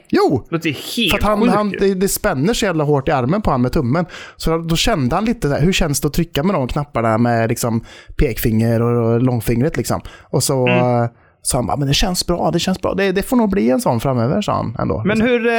Jo! 0.08 0.44
Det 0.48 0.56
låter 0.56 0.70
helt 0.70 1.10
För 1.10 1.18
att 1.18 1.24
han, 1.24 1.48
han, 1.48 1.70
det, 1.70 1.94
det 1.94 2.08
spänner 2.08 2.54
så 2.54 2.64
jävla 2.64 2.84
hårt 2.84 3.08
i 3.08 3.12
armen 3.12 3.42
på 3.42 3.50
han 3.50 3.62
med 3.62 3.72
tummen. 3.72 4.06
Så 4.36 4.58
då 4.58 4.76
kände 4.76 5.14
han 5.14 5.24
lite 5.24 5.48
så 5.48 5.54
här, 5.54 5.60
hur 5.60 5.72
känns 5.72 6.00
det 6.00 6.08
att 6.08 6.14
trycka 6.14 6.42
med 6.42 6.54
de 6.54 6.68
knapparna 6.68 7.18
med 7.18 7.48
liksom 7.48 7.84
pekfinger 8.16 8.82
och, 8.82 9.12
och 9.12 9.22
långfingret 9.22 9.76
liksom. 9.76 10.00
Och 10.22 10.42
så 10.42 10.68
Mm. 10.68 11.08
Sa 11.42 11.58
han 11.58 11.66
bara, 11.66 11.76
men 11.76 11.88
det 11.88 11.94
känns 11.94 12.26
bra, 12.26 12.50
det 12.50 12.58
känns 12.58 12.80
bra. 12.80 12.94
Det, 12.94 13.12
det 13.12 13.22
får 13.22 13.36
nog 13.36 13.50
bli 13.50 13.70
en 13.70 13.80
sån 13.80 14.00
framöver, 14.00 14.42
sa 14.42 14.52
han 14.52 14.76
ändå. 14.78 15.02
Men 15.04 15.20
hur, 15.20 15.46
eh, 15.46 15.52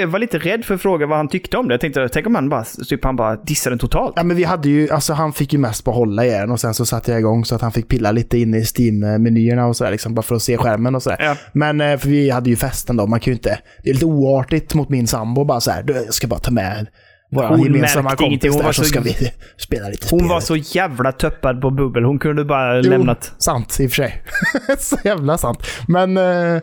jag 0.00 0.06
var 0.06 0.18
lite 0.18 0.38
rädd 0.38 0.64
för 0.64 0.74
att 0.74 0.82
fråga 0.82 1.06
vad 1.06 1.16
han 1.16 1.28
tyckte 1.28 1.56
om 1.56 1.68
det. 1.68 1.74
Jag 1.74 1.80
tänkte, 1.80 2.08
tänk 2.08 2.26
om 2.26 2.34
han 2.34 2.48
bara, 2.48 2.64
typ, 2.64 3.04
han 3.04 3.16
bara 3.16 3.36
dissade 3.36 3.72
den 3.74 3.78
totalt. 3.78 4.12
Ja, 4.16 4.22
men 4.22 4.36
vi 4.36 4.44
hade 4.44 4.68
ju, 4.68 4.90
alltså 4.90 5.12
han 5.12 5.32
fick 5.32 5.52
ju 5.52 5.58
mest 5.58 5.84
behålla 5.84 6.26
i 6.26 6.30
den 6.30 6.50
och 6.50 6.60
sen 6.60 6.74
så 6.74 6.86
satte 6.86 7.10
jag 7.10 7.20
igång 7.20 7.44
så 7.44 7.54
att 7.54 7.60
han 7.60 7.72
fick 7.72 7.88
pilla 7.88 8.12
lite 8.12 8.38
in 8.38 8.54
i 8.54 8.64
Steam-menyerna 8.64 9.66
och 9.66 9.76
sådär, 9.76 9.90
liksom, 9.90 10.14
bara 10.14 10.22
för 10.22 10.34
att 10.34 10.42
se 10.42 10.56
skärmen 10.58 10.94
och 10.94 11.02
sådär. 11.02 11.18
Ja. 11.20 11.36
Men 11.52 11.80
eh, 11.80 11.96
för 11.98 12.08
vi 12.08 12.30
hade 12.30 12.50
ju 12.50 12.56
festen 12.56 12.96
då, 12.96 13.06
man 13.06 13.20
kan 13.20 13.30
ju 13.30 13.34
inte, 13.34 13.58
det 13.82 13.90
är 13.90 13.94
lite 13.94 14.06
oartigt 14.06 14.74
mot 14.74 14.88
min 14.88 15.06
sambo 15.06 15.44
bara 15.44 15.60
så 15.60 15.70
här, 15.70 15.82
"Du, 15.82 15.92
jag 15.92 16.14
ska 16.14 16.26
bara 16.26 16.40
ta 16.40 16.50
med 16.50 16.86
Hon 17.32 17.62
gemensamma 17.62 18.16
kompis 18.16 18.56
där 18.56 18.62
så 18.62 18.72
så- 18.72 18.84
ska 18.84 19.00
vi 19.00 19.12
spela 19.56 19.88
lite 19.88 20.06
spel. 20.06 20.20
Hon 20.20 20.28
var 20.28 20.40
så 20.40 20.56
jävla 20.56 21.12
töppad 21.12 21.60
på 21.60 21.70
bubbel. 21.70 22.04
Hon 22.04 22.18
kunde 22.18 22.44
bara 22.44 22.76
Jo, 22.80 22.90
lämnat. 22.90 23.32
Sant 23.38 23.80
i 23.80 23.86
och 23.86 23.90
för 23.90 23.96
sig. 23.96 24.22
så 24.78 24.96
jävla 25.04 25.38
sant. 25.38 25.58
Men 25.88 26.16
eh, 26.16 26.60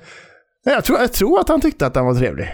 jag, 0.66 0.84
tror, 0.86 1.00
jag 1.00 1.14
tror 1.14 1.40
att 1.40 1.50
han 1.50 1.62
tyckte 1.62 1.86
att 1.86 1.94
den 1.94 2.06
var 2.06 2.14
trevlig. 2.16 2.50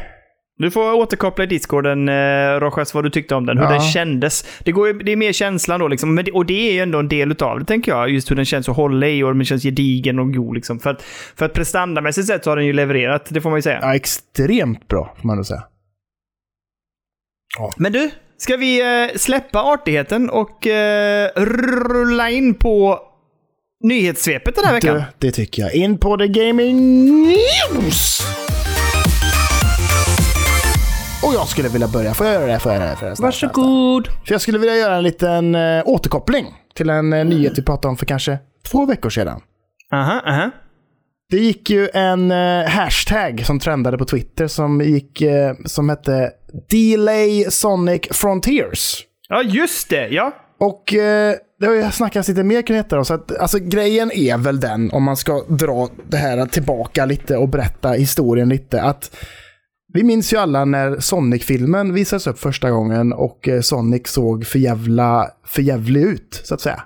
Du 0.57 0.71
får 0.71 0.93
återkoppla 0.93 1.43
i 1.43 1.47
discorden, 1.47 2.09
eh, 2.09 2.59
Rojas, 2.59 2.93
vad 2.93 3.03
du 3.03 3.09
tyckte 3.09 3.35
om 3.35 3.45
den. 3.45 3.57
Hur 3.57 3.65
Ja. 3.65 3.71
den 3.71 3.79
kändes. 3.81 4.45
Det, 4.63 4.71
går, 4.71 4.93
det 5.03 5.11
är 5.11 5.15
mer 5.15 5.31
känslan 5.33 5.79
då, 5.79 5.87
liksom. 5.87 6.15
Men 6.15 6.25
det, 6.25 6.31
och 6.31 6.45
det 6.45 6.69
är 6.69 6.73
ju 6.73 6.79
ändå 6.79 6.99
en 6.99 7.07
del 7.07 7.31
utav 7.31 7.59
det, 7.59 7.65
tänker 7.65 7.91
jag. 7.91 8.09
Just 8.09 8.31
hur 8.31 8.35
den 8.35 8.45
känns 8.45 8.69
att 8.69 8.75
hålla 8.75 9.07
i 9.07 9.23
och 9.23 9.35
den 9.35 9.45
känns 9.45 9.63
gedigen 9.63 10.19
och 10.19 10.33
god. 10.33 10.55
Liksom. 10.55 10.79
För 10.79 10.89
att, 10.89 11.01
för 11.37 11.45
att 11.45 11.53
prestandamässigt 11.53 12.27
sett 12.27 12.43
så 12.43 12.51
har 12.51 12.57
den 12.57 12.65
ju 12.65 12.73
levererat, 12.73 13.25
det 13.29 13.41
får 13.41 13.49
man 13.49 13.57
ju 13.57 13.61
säga. 13.61 13.79
Ja, 13.81 13.95
extremt 13.95 14.87
bra, 14.87 15.15
får 15.21 15.27
man 15.27 15.35
nog 15.35 15.45
säga. 15.45 15.63
Men 17.77 17.91
du, 17.91 18.11
ska 18.37 18.57
vi 18.57 18.81
eh, 18.81 19.17
släppa 19.17 19.59
artigheten 19.63 20.29
och 20.29 20.67
eh, 20.67 21.29
rulla 21.35 22.29
in 22.29 22.53
på 22.53 22.99
nyhetssvepet 23.83 24.55
den 24.55 24.65
här 24.65 24.73
veckan? 24.73 24.95
Det, 24.95 25.05
det 25.19 25.31
tycker 25.31 25.61
jag. 25.61 25.73
In 25.75 25.97
på 25.97 26.17
The 26.17 26.27
Gaming 26.27 27.05
News! 27.23 28.21
Och 31.23 31.33
jag 31.33 31.47
skulle 31.47 31.69
vilja 31.69 31.87
börja. 31.87 32.13
Får 32.13 32.25
jag 32.27 32.33
göra 32.35 32.45
det? 32.53 32.59
Får 32.59 32.71
jag 32.71 32.81
göra 32.81 32.89
det? 32.91 32.95
Får 32.97 33.07
jag? 33.07 33.15
Varsågod. 33.19 34.07
För 34.07 34.33
jag 34.33 34.41
skulle 34.41 34.57
vilja 34.57 34.75
göra 34.75 34.95
en 34.95 35.03
liten 35.03 35.55
eh, 35.55 35.83
återkoppling 35.85 36.45
till 36.75 36.89
en 36.89 37.13
eh, 37.13 37.25
nyhet 37.25 37.57
vi 37.57 37.61
pratade 37.63 37.87
om 37.89 37.97
för 37.97 38.05
kanske 38.05 38.37
två 38.71 38.85
veckor 38.85 39.09
sedan. 39.09 39.41
Aha, 39.91 40.21
aha. 40.25 40.51
Det 41.29 41.37
gick 41.37 41.69
ju 41.69 41.89
en 41.93 42.31
eh, 42.31 42.65
hashtag 42.67 43.45
som 43.45 43.59
trendade 43.59 43.97
på 43.97 44.05
Twitter 44.05 44.47
som, 44.47 44.81
gick, 44.81 45.21
eh, 45.21 45.53
som 45.65 45.89
hette 45.89 46.31
Delay 46.69 47.45
Sonic 47.49 48.01
Frontiers. 48.11 49.05
Ja, 49.29 49.43
just 49.43 49.89
det. 49.89 50.07
Ja. 50.07 50.31
Och 50.59 50.93
eh, 50.93 51.35
det 51.59 51.65
har 51.65 51.73
ju 51.73 51.91
snackats 51.91 52.27
lite 52.29 52.43
mer 52.43 52.61
kring 52.61 52.77
detta. 52.77 52.95
då, 52.95 53.05
Så 53.05 53.13
att, 53.13 53.37
alltså, 53.37 53.59
grejen 53.59 54.11
är 54.11 54.37
väl 54.37 54.59
den, 54.59 54.91
om 54.91 55.03
man 55.03 55.17
ska 55.17 55.43
dra 55.47 55.89
det 56.09 56.17
här 56.17 56.45
tillbaka 56.45 57.05
lite 57.05 57.37
och 57.37 57.49
berätta 57.49 57.89
historien 57.89 58.49
lite, 58.49 58.81
att 58.81 59.15
vi 59.93 60.03
minns 60.03 60.33
ju 60.33 60.37
alla 60.37 60.65
när 60.65 60.99
Sonic-filmen 60.99 61.93
visades 61.93 62.27
upp 62.27 62.39
första 62.39 62.71
gången 62.71 63.13
och 63.13 63.47
eh, 63.47 63.61
Sonic 63.61 64.07
såg 64.07 64.45
för 64.45 64.59
jävla, 64.59 65.27
för 65.45 65.61
jävlig 65.61 66.01
ut, 66.01 66.41
så 66.43 66.53
att 66.53 66.61
säga. 66.61 66.83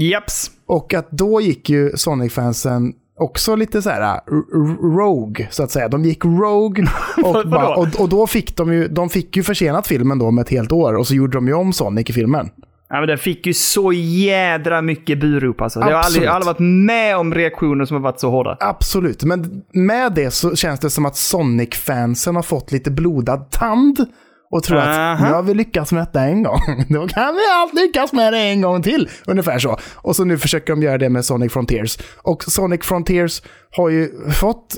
Japs. 0.00 0.50
Och 0.66 0.94
att 0.94 1.10
då 1.10 1.40
gick 1.40 1.70
ju 1.70 1.96
Sonic-fansen 1.96 2.92
också 3.16 3.56
lite 3.56 3.82
så 3.82 3.90
här 3.90 4.14
r- 4.16 4.96
rogue, 4.96 5.48
så 5.50 5.62
att 5.62 5.70
säga. 5.70 5.88
De 5.88 6.04
gick 6.04 6.24
rogue 6.24 6.86
och, 7.24 7.48
bara, 7.48 7.76
och, 7.76 7.88
och 8.00 8.08
då 8.08 8.26
fick 8.26 8.56
de 8.56 8.72
ju, 8.72 8.88
de 8.88 9.08
fick 9.08 9.36
ju 9.36 9.42
försenat 9.42 9.86
filmen 9.86 10.18
då 10.18 10.30
med 10.30 10.42
ett 10.42 10.50
helt 10.50 10.72
år 10.72 10.94
och 10.96 11.06
så 11.06 11.14
gjorde 11.14 11.36
de 11.36 11.46
ju 11.48 11.54
om 11.54 11.72
Sonic 11.72 12.10
i 12.10 12.12
filmen. 12.12 12.50
Ja, 12.88 12.98
men 13.00 13.08
den 13.08 13.18
fick 13.18 13.46
ju 13.46 13.54
så 13.54 13.92
jädra 13.92 14.82
mycket 14.82 15.20
burop 15.20 15.60
alltså. 15.60 15.80
Jag 15.80 15.86
har 15.86 15.92
aldrig, 15.94 16.24
jag 16.24 16.30
har 16.30 16.36
aldrig 16.36 16.46
varit 16.54 16.86
med 16.86 17.16
om 17.16 17.34
reaktioner 17.34 17.84
som 17.84 17.94
har 17.94 18.02
varit 18.02 18.20
så 18.20 18.30
hårda. 18.30 18.56
Absolut, 18.60 19.24
men 19.24 19.62
med 19.72 20.12
det 20.12 20.30
så 20.30 20.56
känns 20.56 20.80
det 20.80 20.90
som 20.90 21.06
att 21.06 21.16
Sonic-fansen 21.16 22.34
har 22.36 22.42
fått 22.42 22.72
lite 22.72 22.90
blodad 22.90 23.50
tand 23.50 24.06
och 24.50 24.62
tror 24.62 24.78
att 24.78 24.88
Aha. 24.98 25.26
nu 25.28 25.32
har 25.34 25.42
vi 25.42 25.54
lyckats 25.54 25.92
med 25.92 26.02
detta 26.02 26.20
en 26.20 26.42
gång. 26.42 26.60
Då 26.88 27.08
kan 27.08 27.34
vi 27.34 27.40
allt 27.52 27.74
lyckas 27.74 28.12
med 28.12 28.32
det 28.32 28.38
en 28.38 28.60
gång 28.60 28.82
till. 28.82 29.08
Ungefär 29.26 29.58
så. 29.58 29.78
Och 29.94 30.16
så 30.16 30.24
nu 30.24 30.38
försöker 30.38 30.72
de 30.72 30.82
göra 30.82 30.98
det 30.98 31.08
med 31.08 31.24
Sonic 31.24 31.52
Frontiers. 31.52 31.98
Och 32.16 32.42
Sonic 32.44 32.84
Frontiers 32.84 33.42
har 33.76 33.88
ju 33.88 34.30
fått 34.32 34.76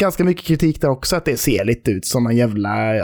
ganska 0.00 0.24
mycket 0.24 0.44
kritik 0.44 0.80
där 0.80 0.88
också, 0.90 1.16
att 1.16 1.24
det 1.24 1.36
ser 1.36 1.64
lite 1.64 1.90
ut 1.90 2.06
som 2.06 2.26
en 2.26 2.36
jävla... 2.36 2.96
äh, 2.96 3.02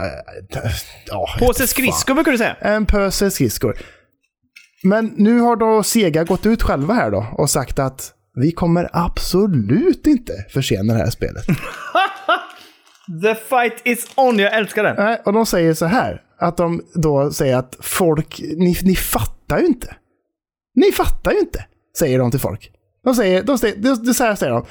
Ja, 1.06 1.26
Påse 1.38 1.66
skridskor 1.66 2.14
brukar 2.14 2.32
du 2.32 2.38
säga. 2.38 2.54
en 2.60 2.86
pöse 2.86 3.30
skridskor. 3.30 3.76
Men 4.82 5.12
nu 5.16 5.40
har 5.40 5.56
då 5.56 5.82
Sega 5.82 6.24
gått 6.24 6.46
ut 6.46 6.62
själva 6.62 6.94
här 6.94 7.10
då 7.10 7.26
och 7.32 7.50
sagt 7.50 7.78
att 7.78 8.10
vi 8.40 8.52
kommer 8.52 8.88
absolut 8.92 10.06
inte 10.06 10.32
försena 10.52 10.92
det 10.92 10.98
här 10.98 11.10
spelet. 11.10 11.44
The 13.22 13.34
fight 13.34 13.82
is 13.84 14.10
on, 14.16 14.38
jag 14.38 14.54
älskar 14.54 14.82
den. 14.82 15.18
Och 15.24 15.32
de 15.32 15.46
säger 15.46 15.74
så 15.74 15.86
här, 15.86 16.22
att 16.38 16.56
de 16.56 16.82
då 16.94 17.30
säger 17.30 17.56
att 17.56 17.76
folk, 17.80 18.40
ni, 18.40 18.76
ni 18.82 18.96
fattar 18.96 19.58
ju 19.58 19.66
inte. 19.66 19.96
Ni 20.74 20.92
fattar 20.92 21.32
ju 21.32 21.38
inte, 21.38 21.66
säger 21.98 22.18
de 22.18 22.30
till 22.30 22.40
folk. 22.40 22.70
De 23.04 23.14
säger, 23.14 23.42
de 23.42 23.58
säger, 23.58 23.76
de, 23.76 24.04
de, 24.04 24.14
så 24.14 24.24
här 24.24 24.34
säger 24.34 24.52
de, 24.52 24.66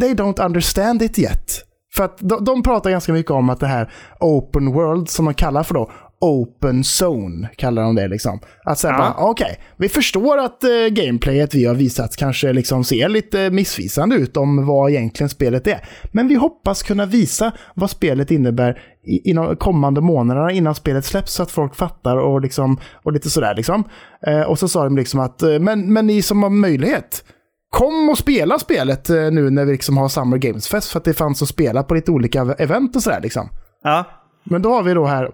they 0.00 0.14
don't 0.14 0.44
understand 0.44 1.02
it 1.02 1.18
yet. 1.18 1.50
För 1.94 2.04
att 2.04 2.18
de, 2.18 2.44
de 2.44 2.62
pratar 2.62 2.90
ganska 2.90 3.12
mycket 3.12 3.32
om 3.32 3.50
att 3.50 3.60
det 3.60 3.66
här 3.66 3.92
open 4.20 4.72
world, 4.72 5.08
som 5.08 5.24
de 5.24 5.34
kallar 5.34 5.62
för 5.62 5.74
då, 5.74 5.90
open 6.20 6.82
zone, 7.00 7.48
kallar 7.56 7.82
de 7.82 7.94
det 7.94 8.08
liksom. 8.08 8.40
Att 8.64 8.78
säga 8.78 8.94
Ja. 8.94 9.14
okej, 9.18 9.60
vi 9.76 9.88
förstår 9.88 10.38
att 10.38 10.64
eh, 10.64 10.70
gameplayet 10.90 11.54
vi 11.54 11.64
har 11.64 11.74
visat 11.74 12.16
kanske 12.16 12.52
liksom 12.52 12.84
ser 12.84 13.08
lite 13.08 13.50
missvisande 13.50 14.16
ut 14.16 14.36
om 14.36 14.66
vad 14.66 14.90
egentligen 14.90 15.28
spelet 15.28 15.66
är. 15.66 15.88
Men 16.12 16.28
vi 16.28 16.34
hoppas 16.34 16.82
kunna 16.82 17.06
visa 17.06 17.52
vad 17.74 17.90
spelet 17.90 18.30
innebär 18.30 18.82
i, 19.04 19.30
inom 19.30 19.56
kommande 19.56 20.00
månaderna 20.00 20.52
innan 20.52 20.74
spelet 20.74 21.04
släpps 21.04 21.32
så 21.32 21.42
att 21.42 21.50
folk 21.50 21.74
fattar 21.74 22.16
och, 22.16 22.40
liksom, 22.40 22.80
och 23.02 23.12
lite 23.12 23.30
sådär 23.30 23.54
liksom. 23.54 23.84
Eh, 24.26 24.40
och 24.42 24.58
så 24.58 24.68
sa 24.68 24.84
de 24.84 24.96
liksom 24.96 25.20
att, 25.20 25.42
eh, 25.42 25.58
men, 25.58 25.92
men 25.92 26.06
ni 26.06 26.22
som 26.22 26.42
har 26.42 26.50
möjlighet, 26.50 27.24
Kom 27.70 28.08
och 28.08 28.18
spela 28.18 28.58
spelet 28.58 29.10
eh, 29.10 29.16
nu 29.16 29.50
när 29.50 29.64
vi 29.64 29.72
liksom 29.72 29.96
har 29.96 30.08
Summer 30.08 30.36
Games 30.36 30.68
Fest 30.68 30.90
för 30.90 30.98
att 30.98 31.04
det 31.04 31.14
fanns 31.14 31.42
att 31.42 31.48
spela 31.48 31.82
på 31.82 31.94
lite 31.94 32.10
olika 32.10 32.40
event 32.58 32.96
och 32.96 33.02
sådär 33.02 33.20
liksom. 33.22 33.48
Ja. 33.82 34.04
Men 34.44 34.62
då 34.62 34.74
har 34.74 34.82
vi 34.82 34.94
då 34.94 35.06
här... 35.06 35.30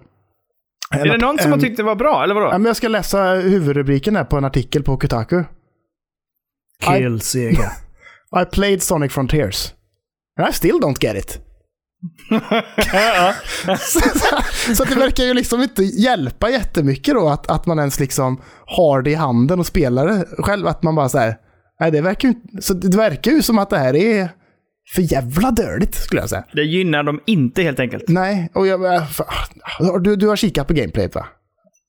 Är 0.93 1.05
det 1.05 1.17
någon 1.17 1.39
som 1.39 1.51
har 1.51 1.59
tyckt 1.59 1.77
det 1.77 1.83
var 1.83 1.95
bra, 1.95 2.23
eller 2.23 2.35
Ja, 2.35 2.41
vadå? 2.41 2.51
men 2.51 2.65
jag 2.65 2.75
ska 2.75 2.87
läsa 2.87 3.23
huvudrubriken 3.33 4.15
här 4.15 4.23
på 4.23 4.37
en 4.37 4.45
artikel 4.45 4.83
på 4.83 4.97
Kotaku. 4.97 5.43
Kill 6.83 7.21
Sega. 7.21 7.71
I 8.41 8.45
played 8.51 8.81
Sonic 8.81 9.11
Frontiers. 9.13 9.73
And 10.39 10.49
I 10.49 10.53
still 10.53 10.79
don't 10.79 10.97
get 11.03 11.15
it. 11.15 11.39
så, 13.79 13.99
så 14.75 14.83
det 14.83 14.95
verkar 14.95 15.23
ju 15.23 15.33
liksom 15.33 15.61
inte 15.61 15.83
hjälpa 15.83 16.49
jättemycket 16.49 17.13
då 17.13 17.29
att, 17.29 17.49
att 17.51 17.65
man 17.65 17.79
ens 17.79 17.99
liksom 17.99 18.41
har 18.65 19.01
det 19.01 19.11
i 19.11 19.15
handen 19.15 19.59
och 19.59 19.65
spelar 19.65 20.07
det 20.07 20.25
själv. 20.43 20.67
Att 20.67 20.83
man 20.83 20.95
bara 20.95 21.09
så 21.09 21.17
här, 21.17 21.35
nej 21.79 21.91
det 21.91 22.01
verkar 22.01 22.27
ju 22.27 22.35
så 22.61 22.73
det 22.73 22.97
verkar 22.97 23.31
ju 23.31 23.41
som 23.41 23.57
att 23.57 23.69
det 23.69 23.77
här 23.77 23.95
är 23.95 24.29
för 24.95 25.01
jävla 25.13 25.51
dörligt 25.51 25.95
skulle 25.95 26.21
jag 26.21 26.29
säga. 26.29 26.43
Det 26.53 26.63
gynnar 26.63 27.03
dem 27.03 27.19
inte 27.25 27.63
helt 27.63 27.79
enkelt. 27.79 28.03
Nej, 28.07 28.51
och 28.53 28.67
jag, 28.67 28.79
fa- 29.01 29.99
du, 29.99 30.15
du 30.15 30.27
har 30.27 30.35
kikat 30.35 30.67
på 30.67 30.73
gameplayet 30.73 31.15
va? 31.15 31.27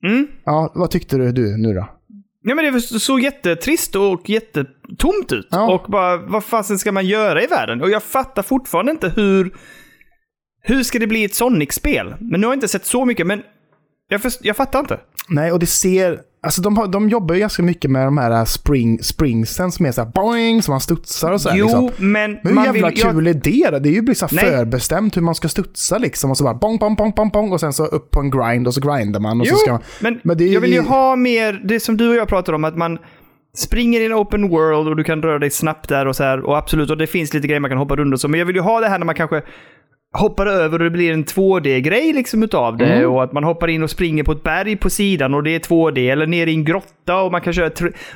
Mm. 0.06 0.26
Ja, 0.44 0.72
vad 0.74 0.90
tyckte 0.90 1.16
du, 1.16 1.32
du 1.32 1.56
nu 1.56 1.74
då? 1.74 1.88
Ja, 2.46 2.54
men 2.54 2.72
det 2.74 2.80
såg 2.80 3.20
jättetrist 3.20 3.96
och 3.96 4.30
jättetomt 4.30 5.32
ut. 5.32 5.48
Ja. 5.50 5.74
Och 5.74 5.90
bara, 5.90 6.16
vad 6.16 6.44
fasen 6.44 6.78
ska 6.78 6.92
man 6.92 7.06
göra 7.06 7.42
i 7.42 7.46
världen? 7.46 7.82
Och 7.82 7.90
jag 7.90 8.02
fattar 8.02 8.42
fortfarande 8.42 8.92
inte 8.92 9.08
hur... 9.16 9.54
Hur 10.66 10.82
ska 10.82 10.98
det 10.98 11.06
bli 11.06 11.24
ett 11.24 11.34
Sonic-spel? 11.34 12.14
Men 12.20 12.40
nu 12.40 12.46
har 12.46 12.52
jag 12.54 12.56
inte 12.56 12.68
sett 12.68 12.86
så 12.86 13.04
mycket, 13.04 13.26
men 13.26 13.42
jag, 14.08 14.22
först, 14.22 14.38
jag 14.44 14.56
fattar 14.56 14.80
inte. 14.80 15.00
Nej, 15.28 15.52
och 15.52 15.58
det 15.58 15.66
ser... 15.66 16.20
Alltså 16.42 16.62
de, 16.62 16.76
har, 16.76 16.86
de 16.86 17.08
jobbar 17.08 17.34
ju 17.34 17.40
ganska 17.40 17.62
mycket 17.62 17.90
med 17.90 18.06
de 18.06 18.18
här 18.18 18.44
spring, 18.44 19.02
springsen 19.02 19.72
som 19.72 19.86
är 19.86 19.92
så 19.92 20.02
här 20.02 20.10
boing, 20.14 20.62
som 20.62 20.72
man 20.72 20.80
studsar 20.80 21.32
och 21.32 21.40
så 21.40 21.48
här, 21.48 21.56
jo, 21.56 21.66
liksom. 21.66 22.10
men 22.10 22.38
Men 22.42 22.58
hur 22.58 22.64
jävla 22.64 22.72
vill... 22.72 22.98
jag- 22.98 23.12
kul 23.14 23.26
är 23.26 23.34
det 23.34 23.70
då? 23.70 23.78
Det 23.78 23.88
är 23.88 23.92
ju 23.92 24.02
liksom 24.02 24.28
förbestämt 24.28 25.16
hur 25.16 25.22
man 25.22 25.34
ska 25.34 25.48
studsa 25.48 25.98
liksom. 25.98 26.30
Och 26.30 26.36
så 26.36 26.44
bara 26.44 26.54
bong, 26.54 26.78
bong, 26.78 26.94
bong, 26.94 27.12
bong, 27.16 27.28
bong. 27.30 27.52
Och 27.52 27.60
sen 27.60 27.72
så 27.72 27.86
upp 27.86 28.10
på 28.10 28.20
en 28.20 28.30
grind 28.30 28.66
och 28.66 28.74
så 28.74 28.80
grindar 28.80 29.20
man. 29.20 29.40
Och 29.40 29.46
Jo, 29.46 29.50
så 29.54 29.56
ska 29.56 29.72
man... 29.72 29.82
men, 30.00 30.20
men 30.24 30.36
det 30.38 30.44
jag 30.44 30.60
vill 30.60 30.72
ju 30.72 30.80
ha 30.80 31.16
mer, 31.16 31.60
det 31.64 31.80
som 31.80 31.96
du 31.96 32.08
och 32.08 32.14
jag 32.14 32.28
pratar 32.28 32.52
om, 32.52 32.64
att 32.64 32.76
man 32.76 32.98
springer 33.56 34.00
i 34.00 34.06
en 34.06 34.12
open 34.14 34.48
world 34.48 34.88
och 34.88 34.96
du 34.96 35.04
kan 35.04 35.22
röra 35.22 35.38
dig 35.38 35.50
snabbt 35.50 35.88
där 35.88 36.06
och 36.06 36.16
så 36.16 36.24
här. 36.24 36.40
Och 36.40 36.58
absolut, 36.58 36.90
och 36.90 36.96
det 36.98 37.06
finns 37.06 37.34
lite 37.34 37.46
grejer 37.46 37.60
man 37.60 37.70
kan 37.70 37.78
hoppa 37.78 37.96
runt 37.96 38.14
och 38.14 38.20
så. 38.20 38.28
Men 38.28 38.38
jag 38.38 38.46
vill 38.46 38.56
ju 38.56 38.62
ha 38.62 38.80
det 38.80 38.88
här 38.88 38.98
när 38.98 39.06
man 39.06 39.14
kanske 39.14 39.42
hoppar 40.14 40.46
över 40.46 40.78
och 40.78 40.84
det 40.84 40.90
blir 40.90 41.12
en 41.12 41.24
2D-grej 41.24 42.12
liksom 42.12 42.42
utav 42.42 42.76
det. 42.76 42.92
Mm. 42.92 43.10
Och 43.10 43.24
att 43.24 43.32
man 43.32 43.44
hoppar 43.44 43.68
in 43.68 43.82
och 43.82 43.90
springer 43.90 44.24
på 44.24 44.32
ett 44.32 44.42
berg 44.42 44.76
på 44.76 44.90
sidan 44.90 45.34
och 45.34 45.42
det 45.42 45.50
är 45.50 45.58
2D. 45.58 46.12
Eller 46.12 46.26
ner 46.26 46.46
i 46.46 46.54
en 46.54 46.64
grotta 46.64 47.22
och 47.22 47.32
man 47.32 47.40
kan 47.40 47.52
köra... 47.52 47.70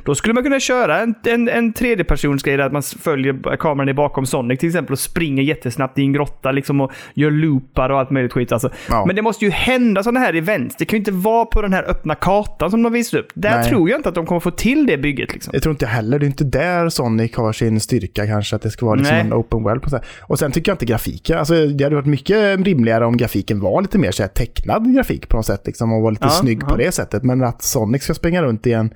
Då 0.05 0.15
skulle 0.15 0.35
man 0.35 0.43
kunna 0.43 0.61
köra 0.61 1.01
en, 1.01 1.15
en, 1.27 1.49
en 1.49 1.73
tredjepersonsgrej 1.73 2.57
där 2.57 2.65
att 2.65 2.73
man 2.73 2.83
följer 2.83 3.57
kameran 3.57 3.89
i 3.89 3.95
bakom 3.95 4.27
Sonic 4.27 4.61
till 4.61 4.69
exempel 4.69 4.93
och 4.93 4.99
springer 4.99 5.43
jättesnabbt 5.43 5.99
i 5.99 6.03
en 6.03 6.13
grotta 6.13 6.53
liksom 6.53 6.81
och 6.81 6.93
gör 7.15 7.31
loopar 7.31 7.91
och 7.91 7.99
allt 7.99 8.11
möjligt 8.11 8.33
skit 8.33 8.53
alltså. 8.53 8.71
Ja. 8.89 9.05
Men 9.07 9.17
det 9.17 9.23
måste 9.23 9.45
ju 9.45 9.51
hända 9.51 10.03
sådana 10.03 10.21
här 10.21 10.35
events. 10.35 10.77
Det 10.79 10.85
kan 10.85 10.97
ju 10.97 10.99
inte 10.99 11.13
vara 11.13 11.45
på 11.45 11.63
den 11.63 11.73
här 11.73 11.91
öppna 11.91 12.15
kartan 12.15 12.71
som 12.71 12.83
de 12.83 12.93
visar 12.93 13.19
upp. 13.19 13.29
Där 13.35 13.57
Nej. 13.57 13.69
tror 13.69 13.91
jag 13.91 13.99
inte 13.99 14.09
att 14.09 14.15
de 14.15 14.27
kommer 14.27 14.41
få 14.41 14.51
till 14.51 14.87
det 14.87 14.99
bygget 14.99 15.33
liksom. 15.33 15.51
Jag 15.55 15.63
tror 15.63 15.71
inte 15.73 15.87
heller. 15.87 16.19
Det 16.19 16.25
är 16.25 16.29
inte 16.29 16.45
där 16.45 16.89
Sonic 16.89 17.37
har 17.37 17.53
sin 17.53 17.81
styrka 17.81 18.27
kanske. 18.27 18.57
Att 18.57 18.63
det 18.63 18.71
ska 18.71 18.87
vara 18.87 18.97
liksom 18.97 19.17
Nej. 19.17 19.27
en 19.27 19.33
open 19.33 19.63
world. 19.63 19.83
På. 19.83 20.01
Och 20.21 20.39
sen 20.39 20.53
tycker 20.53 20.71
jag 20.71 20.75
inte 20.75 20.87
grafiken. 20.87 21.39
Alltså, 21.39 21.55
hade 21.89 21.97
varit 21.97 22.07
mycket 22.07 22.61
rimligare 22.61 23.07
om 23.07 23.17
grafiken 23.17 23.61
var 23.61 23.83
lite 23.83 23.99
mer 23.99 24.11
så 24.13 24.23
här, 24.23 24.29
tecknad 24.31 24.95
grafik 24.95 25.29
på 25.29 25.37
något 25.37 25.47
sätt. 25.47 25.63
Liksom, 25.67 25.93
och 25.93 26.03
var 26.03 26.11
lite 26.11 26.25
Ja, 26.25 26.31
snygg 26.31 26.59
ja. 26.63 26.67
på 26.69 26.77
det 26.77 26.93
sättet. 26.93 27.23
Men 27.23 27.45
att 27.45 27.63
Sonic 27.63 28.03
ska 28.03 28.15
springa 28.15 28.43
runt 28.43 28.67
i 28.67 28.73
en, 28.73 28.91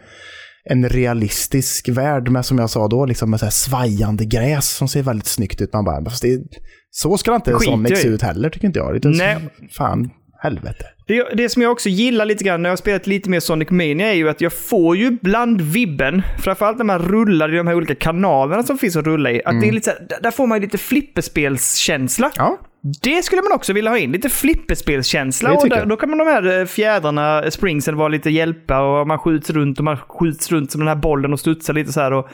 en 0.70 0.88
realistisk 0.88 1.88
värld 1.88 2.28
med, 2.30 2.44
som 2.46 2.58
jag 2.58 2.70
sa 2.70 2.88
då, 2.88 3.06
liksom 3.06 3.30
med 3.30 3.40
så 3.40 3.46
här 3.46 3.50
svajande 3.50 4.24
gräs 4.24 4.70
som 4.70 4.88
ser 4.88 5.02
väldigt 5.02 5.26
snyggt 5.26 5.60
ut. 5.60 5.72
Man 5.72 5.84
bara, 5.84 6.04
fast 6.04 6.22
det, 6.22 6.38
så 6.90 7.16
ska 7.18 7.34
inte 7.34 7.52
Skiter 7.52 7.72
Sonic 7.72 8.00
se 8.00 8.08
ut 8.08 8.22
heller, 8.22 8.50
tycker 8.50 8.66
inte 8.66 8.78
jag. 8.78 8.96
Utan 8.96 9.14
så- 9.14 9.18
Nej. 9.24 9.36
Fan, 9.76 10.10
helvete. 10.42 10.84
Det, 11.06 11.24
det 11.34 11.48
som 11.48 11.62
jag 11.62 11.72
också 11.72 11.88
gillar 11.88 12.24
lite 12.24 12.44
grann 12.44 12.62
när 12.62 12.68
jag 12.68 12.72
har 12.72 12.76
spelat 12.76 13.06
lite 13.06 13.30
mer 13.30 13.40
Sonic 13.40 13.70
Mania 13.70 14.06
är 14.10 14.14
ju 14.14 14.28
att 14.28 14.40
jag 14.40 14.52
får 14.52 14.96
ju 14.96 15.10
bland 15.22 15.60
vibben, 15.60 16.22
framförallt 16.38 16.78
när 16.78 16.84
man 16.84 16.98
rullar 16.98 17.54
i 17.54 17.56
de 17.56 17.66
här 17.66 17.74
olika 17.74 17.94
kanalerna 17.94 18.62
som 18.62 18.78
finns 18.78 18.96
att 18.96 19.04
rulla 19.04 19.30
i, 19.30 19.42
att 19.44 19.60
det 19.60 19.68
är 19.68 19.72
lite 19.72 19.84
så 19.84 19.90
här, 19.90 20.06
där- 20.08 20.18
där 20.22 20.30
får 20.30 20.46
man 20.46 20.58
ju 20.58 20.62
lite 20.64 20.78
flipperspelskänsla. 20.78 22.30
Ja, 22.36 22.58
Det 23.02 23.22
skulle 23.22 23.42
man 23.42 23.52
också 23.52 23.72
vilja 23.72 23.90
ha 23.90 23.98
in, 23.98 24.12
lite 24.12 24.28
flipperspelskänsla. 24.28 25.52
Och 25.52 25.68
där, 25.68 25.86
då 25.86 25.96
kan 25.96 26.10
man 26.10 26.18
de 26.18 26.24
här 26.24 26.60
eh, 26.60 26.66
fjädrarna, 26.66 27.42
eh, 27.42 27.50
springsen, 27.50 27.96
vara 27.96 28.08
lite 28.08 28.30
hjälpa 28.30 28.80
och 28.80 29.06
man 29.06 29.18
skjuts 29.18 29.50
runt 29.50 29.78
och 29.78 29.84
man 29.84 29.96
skjuts 29.96 30.50
runt 30.50 30.72
som 30.72 30.78
den 30.78 30.88
här 30.88 30.96
bollen 30.96 31.32
och 31.32 31.40
studsar 31.40 31.74
lite 31.74 31.92
så 31.92 32.00
här. 32.00 32.12
Och 32.12 32.28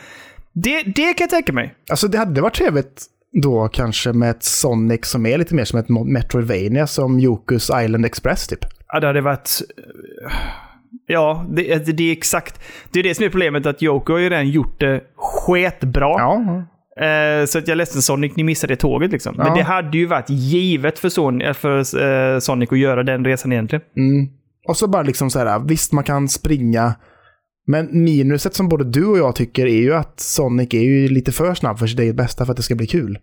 det, 0.52 0.82
det 0.82 1.14
kan 1.14 1.24
jag 1.24 1.30
tänka 1.30 1.52
mig. 1.52 1.74
Alltså 1.90 2.08
det 2.08 2.18
hade 2.18 2.40
varit 2.40 2.54
trevligt 2.54 3.06
då 3.32 3.68
kanske 3.68 4.12
med 4.12 4.30
ett 4.30 4.42
Sonic 4.42 5.06
som 5.06 5.26
är 5.26 5.38
lite 5.38 5.54
mer 5.54 5.64
som 5.64 5.78
ett 5.78 5.88
Metroidvania 5.88 6.86
som 6.86 7.20
Yokus 7.20 7.70
Island 7.84 8.06
Express 8.06 8.46
typ. 8.46 8.64
Ja, 8.88 9.00
det 9.00 9.06
hade 9.06 9.20
varit... 9.20 9.50
Ja, 11.06 11.46
det, 11.50 11.96
det, 11.96 12.02
är 12.02 12.12
exakt. 12.12 12.60
Det 12.92 12.98
är 12.98 13.02
det 13.02 13.14
som 13.14 13.24
är 13.24 13.30
problemet, 13.30 13.66
att 13.66 13.82
Yoko 13.82 14.12
har 14.12 14.18
ju 14.18 14.30
redan 14.30 14.48
gjort 14.48 14.80
det 14.80 15.00
sketbra. 15.16 16.08
Ja, 16.08 16.64
Eh, 17.00 17.46
så 17.46 17.58
att 17.58 17.68
jag 17.68 17.72
är 17.72 17.76
ledsen 17.76 18.02
Sonic, 18.02 18.36
ni 18.36 18.44
missade 18.44 18.72
det 18.72 18.76
tåget 18.80 19.12
liksom. 19.12 19.34
Men 19.36 19.46
Ja. 19.46 19.54
det 19.54 19.62
hade 19.62 19.98
ju 19.98 20.06
varit 20.06 20.30
givet 20.30 20.98
för, 20.98 21.08
Son 21.08 21.40
eh, 21.42 21.52
för 21.52 21.78
eh, 21.78 22.38
Sonic 22.38 22.72
att 22.72 22.78
göra 22.78 23.02
den 23.02 23.24
resan 23.24 23.52
egentligen. 23.52 23.82
mm. 23.96 24.28
Och 24.68 24.76
så 24.76 24.88
bara 24.88 25.02
liksom 25.02 25.30
så 25.30 25.38
här, 25.38 25.58
visst 25.58 25.92
man 25.92 26.04
kan 26.04 26.28
springa, 26.28 26.94
men 27.66 28.04
minuset 28.04 28.54
som 28.54 28.68
både 28.68 28.84
du 28.84 29.06
och 29.06 29.18
jag 29.18 29.34
tycker 29.36 29.66
är 29.66 29.80
ju 29.80 29.94
att 29.94 30.20
Sonic 30.20 30.74
är 30.74 30.80
ju 30.82 31.08
lite 31.08 31.32
för 31.32 31.54
snabb 31.54 31.78
för 31.78 31.86
sitt 31.86 32.00
eget 32.00 32.16
bästa 32.16 32.44
för 32.44 32.52
att 32.52 32.56
det 32.56 32.62
ska 32.62 32.74
bli 32.74 32.86
kul. 32.86 33.18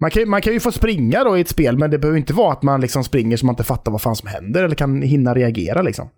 Man 0.00 0.10
kan, 0.10 0.28
man 0.28 0.40
kan 0.42 0.52
ju 0.52 0.60
få 0.60 0.72
springa 0.72 1.24
då 1.24 1.38
i 1.38 1.40
ett 1.40 1.48
spel, 1.48 1.78
men 1.78 1.90
det 1.90 1.98
behöver 1.98 2.18
inte 2.18 2.32
vara 2.34 2.52
att 2.52 2.62
man 2.62 2.80
liksom 2.80 3.04
springer 3.04 3.36
så 3.36 3.46
man 3.46 3.52
inte 3.52 3.64
fattar 3.64 3.92
vad 3.92 4.02
fan 4.02 4.16
som 4.16 4.28
händer 4.28 4.64
eller 4.64 4.74
kan 4.74 5.02
hinna 5.02 5.34
reagera 5.34 5.82
liksom. 5.82 6.08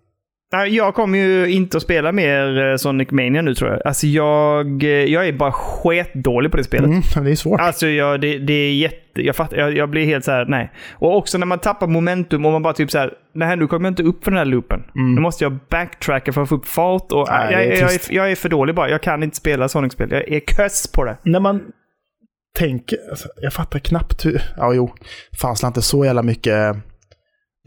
Jag 0.69 0.95
kommer 0.95 1.17
ju 1.17 1.47
inte 1.51 1.77
att 1.77 1.83
spela 1.83 2.11
mer 2.11 2.69
eh, 2.71 2.75
Sonic 2.75 3.11
Mania 3.11 3.41
nu 3.41 3.55
tror 3.55 3.71
jag. 3.71 3.87
Alltså 3.87 4.07
jag, 4.07 4.83
eh, 4.83 4.89
jag 4.89 5.27
är 5.27 5.33
bara 5.33 5.51
sketdålig 5.51 6.51
på 6.51 6.57
det 6.57 6.63
spelet. 6.63 6.85
Mm, 6.85 7.25
det 7.25 7.31
är 7.31 7.35
svårt. 7.35 7.61
Alltså 7.61 7.87
jag, 7.87 8.21
det, 8.21 8.37
det 8.37 8.53
är 8.53 8.73
jätte... 8.73 8.97
Jag, 9.13 9.35
fattar, 9.35 9.57
jag, 9.57 9.77
jag 9.77 9.89
blir 9.89 10.05
helt 10.05 10.25
så 10.25 10.31
här, 10.31 10.45
nej. 10.45 10.71
Och 10.93 11.17
också 11.17 11.37
när 11.37 11.45
man 11.45 11.59
tappar 11.59 11.87
momentum 11.87 12.45
och 12.45 12.51
man 12.51 12.61
bara 12.61 12.73
typ 12.73 12.91
så 12.91 12.97
här, 12.97 13.13
nej 13.33 13.57
nu 13.57 13.67
kommer 13.67 13.85
jag 13.85 13.91
inte 13.91 14.03
upp 14.03 14.23
för 14.23 14.31
den 14.31 14.37
här 14.37 14.45
loopen. 14.45 14.83
Nu 14.93 15.21
måste 15.21 15.43
jag 15.43 15.59
backtracka 15.69 16.33
för 16.33 16.41
att 16.41 16.49
få 16.49 16.55
upp 16.55 16.67
fart 16.67 17.11
och 17.11 17.27
Nej, 17.29 17.53
jag, 17.53 17.63
är 17.63 17.81
jag, 17.81 17.93
är, 17.93 18.01
jag 18.09 18.31
är 18.31 18.35
för 18.35 18.49
dålig 18.49 18.75
bara. 18.75 18.89
Jag 18.89 19.01
kan 19.01 19.23
inte 19.23 19.37
spela 19.37 19.69
Sonic-spel. 19.69 20.07
Jag 20.11 20.31
är 20.31 20.39
köss 20.39 20.91
på 20.91 21.03
det. 21.03 21.17
När 21.23 21.39
man 21.39 21.61
tänker, 22.57 22.97
alltså, 23.09 23.29
jag 23.41 23.53
fattar 23.53 23.79
knappt 23.79 24.25
hur, 24.25 24.41
ja 24.57 24.73
jo, 24.73 24.93
fanns 25.41 25.61
det 25.61 25.67
inte 25.67 25.81
så 25.81 26.05
jävla 26.05 26.23
mycket. 26.23 26.75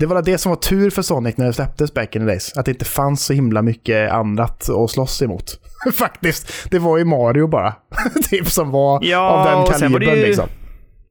Det 0.00 0.06
var 0.06 0.22
det 0.22 0.38
som 0.38 0.50
var 0.50 0.56
tur 0.56 0.90
för 0.90 1.02
Sonic 1.02 1.36
när 1.36 1.46
det 1.46 1.52
släpptes 1.52 1.94
back 1.94 2.16
in 2.16 2.22
the 2.22 2.26
days. 2.26 2.56
Att 2.56 2.64
det 2.64 2.70
inte 2.70 2.84
fanns 2.84 3.24
så 3.24 3.32
himla 3.32 3.62
mycket 3.62 4.12
annat 4.12 4.68
att 4.70 4.90
slåss 4.90 5.22
emot. 5.22 5.44
Faktiskt. 5.98 6.70
Det 6.70 6.78
var 6.78 6.98
ju 6.98 7.04
Mario 7.04 7.46
bara. 7.46 7.74
typ 8.30 8.46
som 8.50 8.70
var 8.70 9.00
Ja, 9.02 9.18
av 9.18 9.66
den 9.70 9.80
kalibern 9.80 10.16
ju- 10.18 10.26
liksom. 10.26 10.48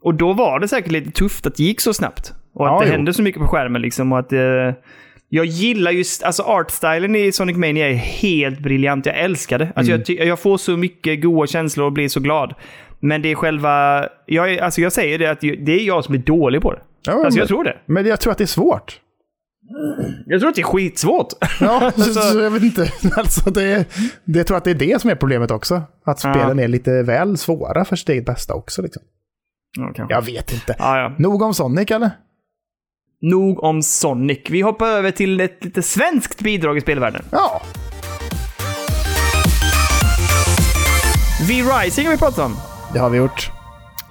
Och 0.02 0.14
då 0.16 0.34
var 0.34 0.60
det 0.60 0.68
säkert 0.68 0.92
lite 0.92 1.12
tufft 1.12 1.46
att 1.46 1.56
det 1.56 1.64
gick 1.64 1.82
så 1.82 1.94
snabbt. 1.94 2.34
Och 2.56 2.66
att 2.68 2.72
Ja, 2.74 2.80
det 2.80 2.86
jo. 2.86 2.92
hände 2.92 3.14
så 3.14 3.22
mycket 3.22 3.42
på 3.42 3.48
skärmen 3.48 3.82
liksom. 3.82 4.12
Och 4.12 4.20
att, 4.20 4.34
eh, 4.34 4.40
jag 5.30 5.46
gillar 5.46 5.92
just, 5.92 6.24
alltså 6.24 6.44
artstylen 6.44 7.16
i 7.16 7.32
Sonic 7.32 7.58
Mania 7.58 7.90
är 7.90 7.94
helt 7.94 8.60
briljant. 8.60 9.06
Jag 9.06 9.18
älskar 9.20 9.60
det. 9.60 9.72
Alltså 9.76 9.94
Mm. 9.94 10.04
jag, 10.08 10.28
jag 10.28 10.40
får 10.40 10.58
så 10.58 10.78
mycket 10.78 11.22
goda 11.22 11.48
känslor 11.48 11.86
och 11.86 11.92
blir 11.94 12.10
så 12.10 12.20
glad. 12.20 12.54
Men 13.00 13.22
det 13.22 13.32
är 13.32 13.36
själva, 13.36 14.06
jag, 14.26 14.54
är, 14.54 14.62
alltså 14.62 14.82
jag 14.82 14.92
säger 14.94 15.20
det 15.20 15.32
att 15.32 15.42
det 15.42 15.72
är 15.82 15.84
jag 15.88 16.04
som 16.06 16.14
är 16.16 16.20
dålig 16.20 16.62
på 16.62 16.74
det. 16.74 16.80
Ja, 17.06 17.12
Alltså 17.14 17.26
men, 17.30 17.36
jag 17.38 17.48
tror 17.48 17.64
det. 17.64 17.78
men 17.86 18.06
jag 18.06 18.20
tror 18.20 18.32
att 18.32 18.38
det 18.38 18.44
är 18.44 18.46
svårt. 18.46 19.00
Jag 20.26 20.40
tror 20.40 20.50
att 20.50 20.56
det 20.56 20.62
är 20.62 20.66
skitsvårt. 20.66 21.28
Ja, 21.60 21.80
så, 21.96 22.02
Alltså- 22.04 22.14
så 22.22 22.40
jag 22.40 22.52
vet 22.52 22.64
inte. 22.64 22.92
Alltså 23.18 23.50
det, 23.52 23.86
det, 24.26 24.40
jag 24.40 24.48
tror 24.48 24.58
att 24.58 24.64
det 24.64 24.72
är 24.72 24.76
det 24.76 25.02
som 25.02 25.10
är 25.10 25.16
problemet 25.16 25.52
också. 25.52 25.76
Att 26.06 26.24
Ja. 26.24 26.34
spelen 26.34 26.60
är 26.60 26.68
lite 26.68 27.04
väl 27.04 27.38
svåra 27.38 27.86
för 27.86 27.96
sitt 27.96 28.10
eget 28.10 28.26
bästa 28.26 28.54
också. 28.54 28.82
Liksom. 28.82 29.04
Ja. 29.96 30.06
Jag 30.10 30.22
vet 30.26 30.54
inte. 30.54 30.76
Ja, 30.80 30.98
ja. 31.00 31.16
Nog 31.18 31.42
om 31.42 31.54
Sonic 31.54 31.92
eller? 31.92 32.12
Nog 33.22 33.64
om 33.64 33.82
Sonic. 33.82 34.40
Vi 34.50 34.62
hoppar 34.62 34.88
över 34.88 35.12
till 35.12 35.40
ett 35.42 35.64
lite 35.66 35.82
svenskt 35.82 36.42
bidrag 36.42 36.78
i 36.78 36.82
spelvärlden. 36.82 37.22
Ja. 37.32 37.62
V-Rising 41.48 42.06
har 42.06 42.12
vi 42.14 42.18
pratat 42.20 42.46
om. 42.46 42.56
Det 42.94 43.00
har 43.00 43.10
vi 43.10 43.18
gjort. 43.18 43.52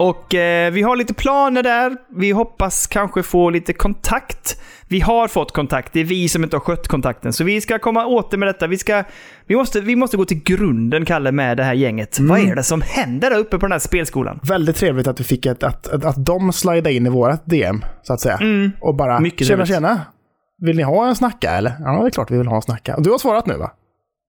Och 0.02 0.34
eh, 0.34 0.72
vi 0.72 0.82
har 0.82 0.96
lite 0.96 1.14
planer 1.14 1.62
där. 1.62 1.96
Vi 2.16 2.30
hoppas 2.30 2.86
kanske 2.86 3.22
få 3.22 3.50
lite 3.50 3.72
kontakt. 3.72 4.60
Vi 4.88 5.00
har 5.00 5.28
fått 5.28 5.52
kontakt. 5.52 5.92
Det 5.92 6.00
är 6.00 6.04
vi 6.04 6.28
som 6.28 6.44
inte 6.44 6.56
har 6.56 6.60
skött 6.60 6.88
kontakten. 6.88 7.32
Så 7.32 7.44
vi 7.44 7.60
ska 7.60 7.78
komma 7.78 8.06
åter 8.06 8.38
med 8.38 8.48
detta. 8.48 8.66
Vi, 8.66 8.78
ska, 8.78 9.04
vi, 9.46 9.56
måste, 9.56 9.80
vi 9.80 9.96
måste 9.96 10.16
gå 10.16 10.24
till 10.24 10.42
grunden, 10.42 11.04
Kalle, 11.04 11.32
med 11.32 11.56
det 11.56 11.64
här 11.64 11.74
gänget. 11.74 12.20
Vad 12.20 12.40
är 12.40 12.54
det 12.56 12.62
som 12.62 12.82
händer 12.82 13.30
där 13.30 13.38
uppe 13.38 13.58
på 13.58 13.66
den 13.66 13.72
här 13.72 13.78
spelskolan? 13.78 14.40
Väldigt 14.42 14.76
trevligt 14.76 15.06
att 15.06 15.20
vi 15.20 15.24
fick 15.24 15.46
ett, 15.46 15.62
att, 15.62 15.88
att, 15.88 16.04
att 16.04 16.26
de 16.26 16.52
slidade 16.52 16.92
in 16.92 17.06
i 17.06 17.10
vårat 17.10 17.46
DM, 17.46 17.84
så 18.02 18.12
att 18.12 18.20
säga. 18.20 18.38
Och 18.80 18.94
bara, 18.94 19.20
Mycket 19.20 19.46
tjena 19.46 19.56
trevligt. 19.56 19.74
tjena. 19.76 20.00
Vill 20.62 20.76
ni 20.76 20.82
ha 20.82 21.08
en 21.08 21.16
snacka 21.16 21.50
eller? 21.50 21.72
Ja, 21.80 22.00
det 22.00 22.06
är 22.06 22.10
klart 22.10 22.30
vi 22.30 22.38
vill 22.38 22.46
ha 22.46 22.56
en 22.56 22.62
snacka. 22.62 22.96
Du 22.98 23.10
har 23.10 23.18
svarat 23.18 23.46
nu 23.46 23.56
va? 23.56 23.70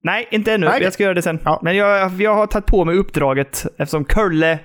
Nej, 0.03 0.27
inte 0.31 0.53
ännu. 0.53 0.65
Nej. 0.65 0.83
Jag 0.83 0.93
ska 0.93 1.03
göra 1.03 1.13
det 1.13 1.21
sen. 1.21 1.39
Ja. 1.43 1.59
Men 1.63 1.75
jag, 1.75 2.11
jag 2.21 2.35
har 2.35 2.47
tagit 2.47 2.65
på 2.65 2.85
mig 2.85 2.97
uppdraget 2.97 3.65
eftersom 3.77 4.05
Curle 4.05 4.59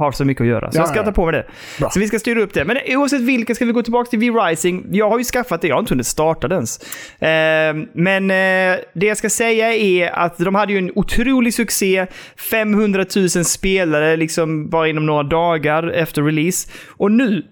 har 0.00 0.12
så 0.12 0.24
mycket 0.24 0.40
att 0.40 0.46
göra. 0.46 0.72
Så 0.72 0.78
Ja, 0.78 0.80
jag 0.80 0.88
ska 0.88 0.98
ja, 0.98 1.04
ta 1.04 1.12
på 1.12 1.24
mig 1.24 1.32
det. 1.32 1.46
Bra. 1.78 1.90
Så 1.90 2.00
vi 2.00 2.08
ska 2.08 2.18
styra 2.18 2.40
upp 2.40 2.54
det. 2.54 2.64
Men 2.64 2.76
oavsett 2.86 3.20
vilka 3.20 3.54
ska 3.54 3.64
vi 3.64 3.72
gå 3.72 3.82
tillbaka 3.82 4.10
till 4.10 4.18
V-Rising. 4.18 4.86
Jag 4.90 5.10
har 5.10 5.18
ju 5.18 5.24
skaffat 5.24 5.60
det, 5.60 5.68
jag 5.68 5.74
har 5.74 5.80
inte 5.80 5.92
hunnit 5.92 6.06
starta 6.06 6.48
det 6.48 6.54
ens. 6.54 6.78
Eh, 7.22 7.86
men 7.94 8.30
eh, 8.30 8.78
det 8.94 9.06
jag 9.06 9.16
ska 9.16 9.30
säga 9.30 9.74
är 9.74 10.10
att 10.10 10.38
de 10.38 10.54
hade 10.54 10.72
ju 10.72 10.78
en 10.78 10.92
otrolig 10.94 11.54
succé. 11.54 12.06
500 12.50 13.04
000 13.16 13.28
spelare 13.28 14.16
liksom 14.16 14.68
bara 14.68 14.88
inom 14.88 15.06
några 15.06 15.22
dagar 15.22 15.90
efter 15.90 16.22
release. 16.22 16.70
Och 16.88 17.12
nu, 17.12 17.42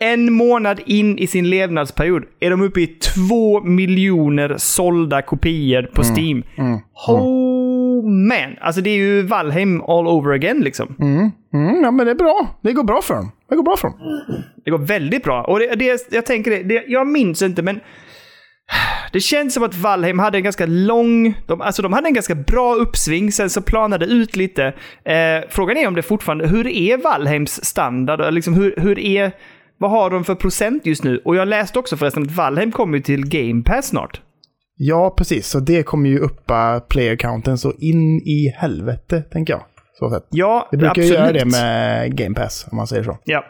en 0.00 0.32
månad 0.32 0.80
in 0.86 1.18
i 1.18 1.26
sin 1.26 1.50
levnadsperiod, 1.50 2.22
är 2.40 2.50
de 2.50 2.62
uppe 2.62 2.80
i 2.80 2.86
två 2.86 3.60
miljoner 3.60 4.54
sålda 4.58 5.22
kopior 5.22 5.82
på 5.82 6.02
Steam. 6.02 6.42
Oh 7.96 8.08
man! 8.10 8.56
Alltså 8.60 8.80
det 8.80 8.90
är 8.90 8.96
ju 8.96 9.22
Valheim 9.22 9.82
all 9.82 10.06
over 10.06 10.32
again 10.32 10.60
liksom. 10.60 10.96
Mm, 11.54 11.82
ja, 11.82 11.90
men 11.90 12.06
det 12.06 12.12
är 12.12 12.16
bra. 12.16 12.48
Det 12.60 12.72
går 12.72 12.84
bra 12.84 13.02
för 13.02 13.14
dem. 13.14 13.30
Det 13.48 13.56
går 13.56 13.62
bra 13.62 13.76
för 13.76 13.88
dem. 13.88 13.98
Det 14.64 14.70
går 14.70 14.78
väldigt 14.78 15.24
bra. 15.24 15.44
Och 15.44 15.58
det, 15.58 15.74
det, 15.74 16.06
jag 16.10 16.26
tänker 16.26 16.50
det, 16.50 16.62
det, 16.62 16.84
jag 16.88 17.06
minns 17.06 17.42
inte 17.42 17.62
men 17.62 17.80
det 19.12 19.20
känns 19.20 19.54
som 19.54 19.62
att 19.62 19.74
Valheim 19.74 20.18
hade 20.18 20.38
en 20.38 20.44
ganska 20.44 20.66
lång, 20.66 21.34
de, 21.46 21.60
alltså 21.60 21.82
de 21.82 21.92
hade 21.92 22.08
en 22.08 22.14
ganska 22.14 22.34
bra 22.34 22.74
uppsving, 22.74 23.32
sen 23.32 23.50
så 23.50 23.62
planade 23.62 24.06
ut 24.06 24.36
lite. 24.36 24.64
Eh, 25.04 25.48
frågan 25.48 25.76
är 25.76 25.88
om 25.88 25.94
det 25.94 26.02
fortfarande, 26.02 26.46
hur 26.46 26.66
är 26.66 26.96
Valheims 26.96 27.64
standard? 27.64 28.34
Liksom 28.34 28.54
hur, 28.54 28.74
hur 28.76 28.98
är, 28.98 29.32
vad 29.78 29.90
har 29.90 30.10
de 30.10 30.24
för 30.24 30.34
procent 30.34 30.86
just 30.86 31.04
nu? 31.04 31.22
Och 31.24 31.36
jag 31.36 31.48
läste 31.48 31.78
också 31.78 31.96
förresten 31.96 32.22
att 32.22 32.36
Valheim 32.36 32.72
kommer 32.72 33.00
till 33.00 33.26
Game 33.28 33.62
Pass 33.62 33.86
snart. 33.86 34.20
Ja, 34.78 35.14
precis. 35.18 35.48
Så 35.48 35.60
det 35.60 35.82
kommer 35.82 36.08
ju 36.10 36.18
uppa 36.18 36.80
player 36.80 37.16
counten 37.16 37.58
så 37.58 37.72
in 37.78 38.16
i 38.20 38.52
helvete, 38.56 39.22
tänker 39.22 39.52
jag. 39.52 39.62
Så 39.98 40.10
sätt. 40.10 40.26
Ja, 40.30 40.68
Det 40.70 40.76
brukar 40.76 41.02
ju 41.02 41.08
absolut. 41.08 41.20
göra 41.20 41.32
det 41.32 41.44
med 41.44 42.16
Game 42.16 42.34
Pass, 42.34 42.66
om 42.70 42.76
man 42.76 42.86
säger 42.86 43.02
så. 43.02 43.18
Ja. 43.24 43.44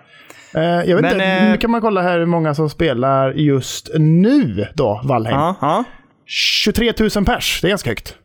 Eh, 0.55 0.63
jag 0.65 0.87
vet 0.97 1.01
Men, 1.03 1.13
inte, 1.13 1.25
eh, 1.25 1.51
nu 1.51 1.57
kan 1.57 1.71
man 1.71 1.81
kolla 1.81 2.03
här 2.03 2.19
hur 2.19 2.27
många 2.27 2.55
som 2.55 2.71
spelar 2.71 3.33
just 3.33 3.91
nu 3.99 4.67
då, 4.75 5.01
Valheim. 5.05 5.37
Ja, 5.37 5.55
ja. 5.61 5.85
23 6.27 6.93
000 7.17 7.25
pers, 7.25 7.59
det 7.63 7.67
är 7.67 7.69
ganska 7.69 7.91
högt. 7.91 8.17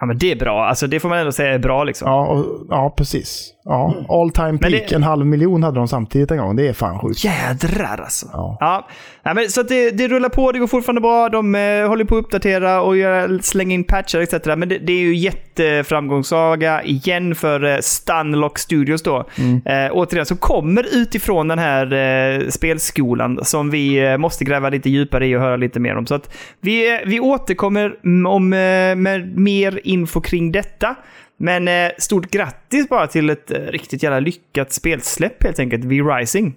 ja, 0.00 0.06
men 0.06 0.18
det 0.18 0.32
är 0.32 0.36
bra. 0.36 0.66
Alltså 0.66 0.86
det 0.86 1.00
får 1.00 1.08
man 1.08 1.18
ändå 1.18 1.32
säga 1.32 1.54
är 1.54 1.58
bra 1.58 1.84
liksom. 1.84 2.08
Ja, 2.08 2.26
och, 2.26 2.66
ja 2.70 2.94
precis. 2.98 3.52
Ja, 3.68 3.94
all 4.08 4.30
time 4.30 4.58
peak. 4.58 4.72
det- 4.88 4.92
En 4.94 5.02
halv 5.02 5.26
miljon 5.26 5.62
hade 5.62 5.78
de 5.78 5.88
samtidigt 5.88 6.30
en 6.30 6.38
gång. 6.38 6.56
Det 6.56 6.68
är 6.68 6.72
fan 6.72 6.98
sjukt. 6.98 7.24
Jädrar 7.24 8.00
alltså. 8.02 8.26
Ja. 8.32 8.56
Ja. 8.60 8.88
Nej, 9.24 9.34
men, 9.34 9.48
så 9.50 9.62
det, 9.62 9.90
det 9.90 10.08
rullar 10.08 10.28
på, 10.28 10.52
det 10.52 10.58
går 10.58 10.66
fortfarande 10.66 11.00
bra. 11.00 11.28
De 11.28 11.54
eh, 11.54 11.88
håller 11.88 12.04
på 12.04 12.16
att 12.16 12.24
uppdatera 12.24 12.82
och 12.82 12.96
göra, 12.96 13.38
slänga 13.42 13.74
in 13.74 13.84
patchar 13.84 14.20
etc. 14.20 14.32
Men 14.46 14.68
det, 14.68 14.78
det 14.78 14.92
är 14.92 15.00
ju 15.00 15.14
jätteframgångssaga 15.16 16.82
igen 16.82 17.34
för 17.34 17.64
eh, 17.64 17.78
Stunlock 17.80 18.58
Studios 18.58 19.02
då. 19.02 19.16
Eh, 19.64 19.90
återigen, 19.92 20.26
som 20.26 20.36
kommer 20.36 20.86
utifrån 20.92 21.48
den 21.48 21.58
här 21.58 21.92
eh, 21.92 22.48
spelskolan 22.48 23.38
som 23.44 23.70
vi 23.70 24.06
eh, 24.12 24.16
måste 24.18 24.44
gräva 24.44 24.68
lite 24.70 24.90
djupare 24.90 25.26
i 25.26 25.36
och 25.36 25.40
höra 25.40 25.56
lite 25.56 25.80
mer 25.80 25.96
om. 25.96 26.06
Så 26.06 26.14
att 26.14 26.34
vi, 26.60 26.94
eh, 26.94 27.00
vi 27.06 27.20
återkommer 27.20 27.94
mm, 28.04 28.26
om, 28.26 28.52
eh, 28.52 28.58
med 28.96 29.38
mer 29.38 29.80
info 29.84 30.20
kring 30.20 30.52
detta. 30.52 30.94
Men 31.36 31.68
eh, 31.68 31.90
stort 31.98 32.30
grattis 32.30 32.88
bara 32.88 33.06
till 33.06 33.30
ett 33.30 33.50
eh, 33.50 33.58
riktigt 33.58 34.02
jävla 34.02 34.20
lyckat 34.20 34.72
spelsläpp 34.72 35.42
helt 35.42 35.58
enkelt, 35.58 35.84
V-Rising. 35.84 36.54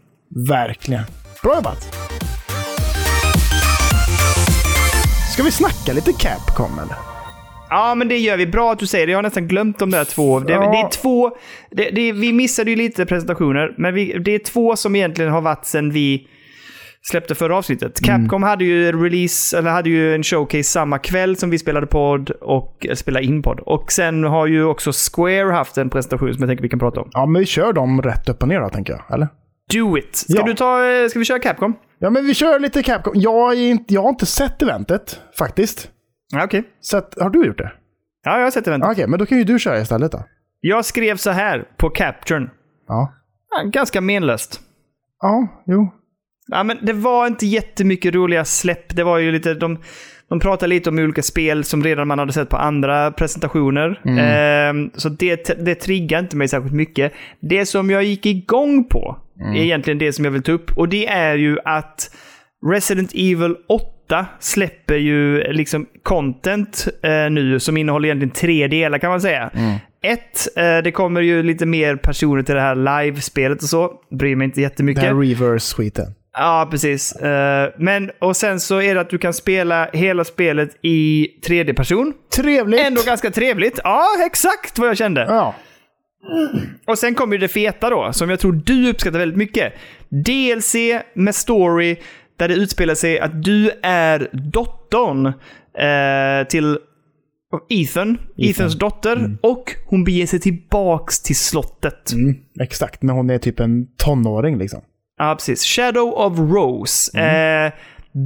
Verkligen. 0.50 1.04
Bra 1.44 1.56
jobbat! 1.56 1.96
Ska 5.34 5.44
vi 5.44 5.52
snacka 5.52 5.94
lite 5.94 6.14
Capcom 6.14 6.80
eller? 6.80 6.96
Ja, 7.70 7.96
men 7.96 8.08
det 8.08 8.18
gör 8.18 8.38
vi. 8.38 8.48
Bra 8.48 8.72
att 8.72 8.80
du 8.80 8.88
säger 8.88 9.06
det. 9.08 9.12
Jag 9.12 9.18
har 9.18 9.24
nästan 9.24 9.48
glömt 9.48 9.80
de 9.80 9.92
där 9.92 10.06
två. 10.06 10.40
Det, 10.40 10.54
Ja. 10.54 10.60
det 10.72 10.78
är 10.78 10.90
två... 10.90 11.32
Det, 11.72 11.90
det, 11.90 12.12
vi 12.12 12.34
missade 12.34 12.70
ju 12.70 12.76
lite 12.76 13.06
presentationer, 13.06 13.74
men 13.78 13.94
vi, 13.94 14.14
det 14.20 14.32
är 14.36 14.40
två 14.40 14.76
som 14.76 14.96
egentligen 14.96 15.32
har 15.32 15.42
varit 15.42 15.66
sen 15.66 15.92
vi 15.92 16.28
släppte 17.02 17.36
förra 17.36 17.58
avsnittet. 17.58 18.08
Mm. 18.08 18.22
Capcom 18.22 18.44
hade 18.44 18.64
ju 18.66 19.04
release, 19.04 19.58
eller 19.58 19.70
hade 19.72 19.90
ju 19.90 20.16
en 20.16 20.24
showcase 20.24 20.64
samma 20.64 20.98
kväll 20.98 21.36
som 21.36 21.50
vi 21.50 21.58
spelade 21.60 21.88
podd 21.88 22.30
och 22.30 22.78
eller 22.86 22.96
spelade 22.96 23.26
in 23.26 23.42
podd. 23.42 23.60
Och 23.60 23.92
sen 23.92 24.24
har 24.24 24.48
ju 24.48 24.64
också 24.64 24.92
Square 24.92 25.52
haft 25.52 25.78
en 25.78 25.90
presentation 25.90 26.34
som 26.34 26.42
jag 26.42 26.50
tänker 26.50 26.62
vi 26.64 26.70
kan 26.70 26.80
prata 26.80 27.02
om. 27.02 27.10
Ja, 27.12 27.26
men 27.26 27.40
vi 27.40 27.46
kör 27.46 27.74
dem 27.74 28.02
rätt 28.02 28.30
upp 28.30 28.42
och 28.42 28.48
ner 28.48 28.60
då, 28.62 28.70
tänker 28.70 28.94
jag. 28.94 29.14
Eller? 29.14 29.28
Do 29.74 29.98
it! 29.98 30.16
Ska, 30.16 30.34
Ja. 30.34 30.44
du 30.44 30.54
ta, 30.54 30.86
eh, 30.86 31.08
ska 31.08 31.20
vi 31.20 31.26
köra 31.26 31.40
Capcom? 31.40 31.76
Ja, 32.00 32.10
men 32.10 32.26
vi 32.26 32.34
kör 32.34 32.60
lite 32.60 32.84
Capcom. 32.84 33.14
Jag, 33.16 33.54
är 33.54 33.70
inte, 33.70 33.94
jag 33.94 34.02
har 34.02 34.10
inte 34.10 34.26
sett 34.26 34.62
eventet, 34.62 35.20
faktiskt. 35.38 35.90
Ja, 36.32 36.44
okej. 36.46 36.64
Så 36.82 36.98
att, 36.98 37.16
har 37.22 37.30
du 37.30 37.46
gjort 37.46 37.58
det? 37.58 37.72
Ja, 38.24 38.38
jag 38.38 38.44
har 38.44 38.52
sett 38.52 38.66
den. 38.66 38.84
Okej, 38.84 39.08
men 39.08 39.20
då 39.20 39.26
kan 39.26 39.38
ju 39.38 39.44
du 39.44 39.60
köra 39.60 39.80
istället 39.80 40.12
då. 40.12 40.24
Jag 40.62 40.86
skrev 40.86 41.16
så 41.18 41.30
här 41.30 41.68
på 41.78 41.90
Capturen. 41.90 42.50
Ja. 42.88 43.14
Ja, 43.52 43.70
ganska 43.70 44.02
menlöst. 44.02 44.60
Ja, 45.22 45.48
jo. 45.66 45.92
Ja, 46.52 46.64
men 46.64 46.78
det 46.82 46.94
var 46.94 47.28
inte 47.28 47.46
jättemycket 47.46 48.16
roliga 48.16 48.46
släpp. 48.46 48.96
Det 48.96 49.04
var 49.04 49.18
ju 49.18 49.32
lite, 49.32 49.54
de, 49.54 49.78
de 50.30 50.40
pratade 50.40 50.70
lite 50.70 50.90
om 50.90 51.00
olika 51.00 51.22
spel 51.24 51.64
som 51.64 51.84
redan 51.84 52.08
man 52.08 52.20
hade 52.20 52.34
sett 52.34 52.50
på 52.50 52.58
andra 52.58 53.12
presentationer. 53.12 54.02
Ehm, 54.20 54.90
så 54.96 55.10
det, 55.10 55.66
det 55.66 55.76
triggar 55.76 56.20
inte 56.20 56.38
mig 56.38 56.48
särskilt 56.48 56.74
mycket. 56.74 57.14
Det 57.40 57.66
som 57.66 57.90
jag 57.90 58.04
gick 58.04 58.26
igång 58.26 58.84
på 58.84 59.18
är 59.56 59.62
egentligen 59.64 59.98
det 59.98 60.14
som 60.14 60.26
jag 60.26 60.32
vill 60.32 60.44
ta 60.44 60.52
upp. 60.52 60.78
Och 60.78 60.90
det 60.90 61.08
är 61.08 61.36
ju 61.36 61.58
att 61.66 62.12
Resident 62.72 63.12
Evil 63.14 63.56
8 63.68 64.26
släpper 64.40 64.96
ju 64.96 65.44
liksom 65.54 65.86
content 66.04 66.88
eh, 67.04 67.30
nu 67.32 67.60
som 67.60 67.78
innehåller 67.78 68.08
egentligen 68.08 68.32
tre 68.32 68.68
delar 68.68 68.98
kan 68.98 69.10
man 69.10 69.22
säga. 69.22 69.50
Ett, 70.02 70.58
eh, 70.58 70.78
det 70.84 70.92
kommer 70.92 71.22
ju 71.22 71.44
lite 71.44 71.66
mer 71.66 71.96
personer 71.96 72.44
till 72.44 72.56
det 72.56 72.62
här 72.62 72.76
live-spelet 72.76 73.64
och 73.64 73.70
så. 73.70 73.92
Bryr 74.12 74.36
mig 74.36 74.46
inte 74.46 74.62
jättemycket. 74.62 75.04
här 75.04 75.16
reverse-skiten. 75.22 76.06
Ja, 76.40 76.68
precis. 76.72 77.12
Eh, 77.12 77.70
men, 77.78 78.12
och 78.20 78.36
sen 78.36 78.60
så 78.60 78.82
är 78.82 78.96
det 78.96 79.02
att 79.02 79.10
du 79.10 79.18
kan 79.18 79.34
spela 79.34 79.90
hela 79.94 80.24
spelet 80.24 80.70
i 80.82 81.28
tredje 81.46 81.74
person. 81.74 82.14
Trevligt! 82.36 82.80
Ändå 82.80 83.02
ganska 83.06 83.32
trevligt. 83.32 83.80
Ja, 83.84 84.06
exakt 84.26 84.80
vad 84.80 84.90
jag 84.90 84.98
kände. 84.98 85.26
Ja. 85.30 85.56
Och 86.88 87.00
sen 87.00 87.16
kommer 87.16 87.34
ju 87.34 87.40
det 87.40 87.48
feta 87.48 87.90
då, 87.90 88.14
som 88.14 88.30
jag 88.30 88.40
tror 88.40 88.62
du 88.66 88.90
uppskattar 88.90 89.20
väldigt 89.20 89.38
mycket. 89.38 89.74
DLC 90.10 90.76
med 91.14 91.36
story, 91.36 91.96
där 92.38 92.48
det 92.48 92.54
utspelar 92.54 92.96
sig 92.96 93.20
att 93.20 93.44
du 93.44 93.72
är 93.84 94.30
dottern 94.52 95.26
eh, 95.26 96.48
till 96.48 96.78
Ethan, 97.70 98.18
Ethans 98.38 98.78
dotter, 98.78 99.38
och 99.42 99.76
hon 99.86 100.04
beger 100.04 100.28
sig 100.28 100.40
tillbaks 100.40 101.22
till 101.22 101.36
slottet. 101.36 102.12
Mm, 102.14 102.36
exakt, 102.60 103.02
men 103.02 103.16
hon 103.16 103.30
är 103.30 103.38
typ 103.38 103.60
en 103.60 103.88
tonåring 103.98 104.58
liksom. 104.58 104.82
Ja, 105.20 105.36
precis. 105.36 105.64
Shadow 105.66 106.14
of 106.14 106.40
Rose. 106.40 107.20
Eh, 107.20 107.72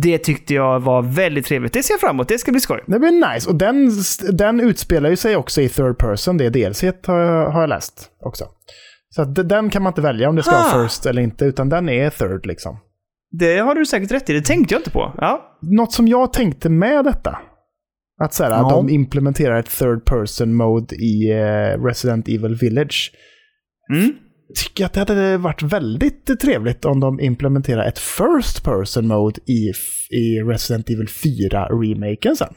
det 0.03 0.17
tyckte 0.17 0.53
jag 0.53 0.79
var 0.79 1.01
väldigt 1.01 1.45
trevligt. 1.45 1.73
Det 1.73 1.83
ser 1.83 1.93
jag 1.93 2.01
fram 2.01 2.15
emot. 2.15 2.27
Det 2.27 2.37
ska 2.37 2.51
bli 2.51 2.61
skoj. 2.61 2.83
Det 2.87 2.99
blir 2.99 3.33
nice. 3.33 3.49
Och 3.49 3.55
den, 3.55 3.91
den 4.37 4.59
utspelar 4.59 5.09
ju 5.09 5.15
sig 5.15 5.35
också 5.35 5.61
i 5.61 5.69
third 5.69 5.97
person. 5.97 6.37
Det 6.37 6.49
DLC 6.49 6.83
har 7.07 7.19
jag, 7.19 7.49
har 7.51 7.61
jag 7.61 7.69
läst 7.69 8.09
också. 8.19 8.45
Så 9.15 9.23
den 9.23 9.69
kan 9.69 9.83
man 9.83 9.91
inte 9.91 10.01
välja 10.01 10.29
om 10.29 10.35
det 10.35 10.43
ska 10.43 10.55
Ah. 10.55 10.71
vara 10.73 10.83
first 10.87 11.05
eller 11.05 11.21
inte, 11.21 11.45
utan 11.45 11.69
den 11.69 11.89
är 11.89 12.09
third 12.09 12.45
liksom. 12.45 12.77
Det 13.39 13.57
har 13.57 13.75
du 13.75 13.85
säkert 13.85 14.11
rätt 14.11 14.29
i. 14.29 14.33
Det 14.33 14.41
tänkte 14.41 14.73
jag 14.73 14.79
inte 14.79 14.91
på. 14.91 15.13
Ja. 15.17 15.57
Något 15.61 15.93
som 15.93 16.07
jag 16.07 16.33
tänkte 16.33 16.69
med 16.69 17.05
detta, 17.05 17.39
att, 18.23 18.33
så 18.33 18.43
här, 18.43 18.51
att 18.51 18.57
Ja. 18.61 18.69
de 18.69 18.89
implementerar 18.89 19.59
ett 19.59 19.69
third 19.79 20.05
person 20.05 20.55
mode 20.55 20.95
i 20.95 21.31
eh, 21.31 21.83
Resident 21.85 22.27
Evil 22.27 22.55
Village, 22.55 23.11
Mm. 23.93 24.13
Tycker 24.55 24.85
att 24.85 24.93
det 24.93 24.99
hade 24.99 25.37
varit 25.37 25.61
väldigt 25.61 26.39
trevligt 26.41 26.85
om 26.85 26.99
de 26.99 27.19
implementerar 27.19 27.85
ett 27.85 27.99
first 27.99 28.63
person 28.63 29.07
mode 29.07 29.39
i, 29.45 29.71
i 30.09 30.41
Resident 30.41 30.89
Evil 30.89 31.07
4-remaken 31.07 32.35
sen. 32.35 32.53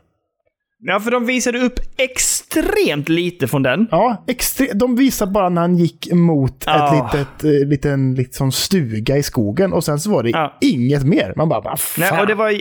Ja, 0.79 1.01
för 1.01 1.11
de 1.11 1.27
visade 1.27 1.59
upp 1.59 1.81
extremt 1.99 3.09
lite 3.09 3.47
från 3.49 3.63
den. 3.63 3.87
Ja, 3.91 4.25
extre- 4.29 4.75
de 4.75 4.97
visar 4.97 5.27
bara 5.27 5.49
när 5.49 5.61
han 5.61 5.77
gick 5.77 6.13
mot 6.13 6.65
Ah. 6.67 6.87
ett 6.87 7.15
litet, 7.15 7.45
eh, 7.45 7.69
liten 7.69 8.15
liksom 8.15 8.53
stuga 8.53 9.17
i 9.17 9.23
skogen 9.23 9.73
och 9.73 9.85
sen 9.85 9.99
så 10.01 10.11
var 10.11 10.23
det 10.23 10.31
Ja. 10.31 10.59
inget 10.61 11.05
mer. 11.05 11.33
Man 11.37 11.49
bara, 11.49 11.61
vad 11.61 11.81
fan. 11.81 12.09
Nej, 12.13 12.21
och 12.21 12.27
det 12.27 12.35
var, 12.35 12.51
eh, 12.51 12.57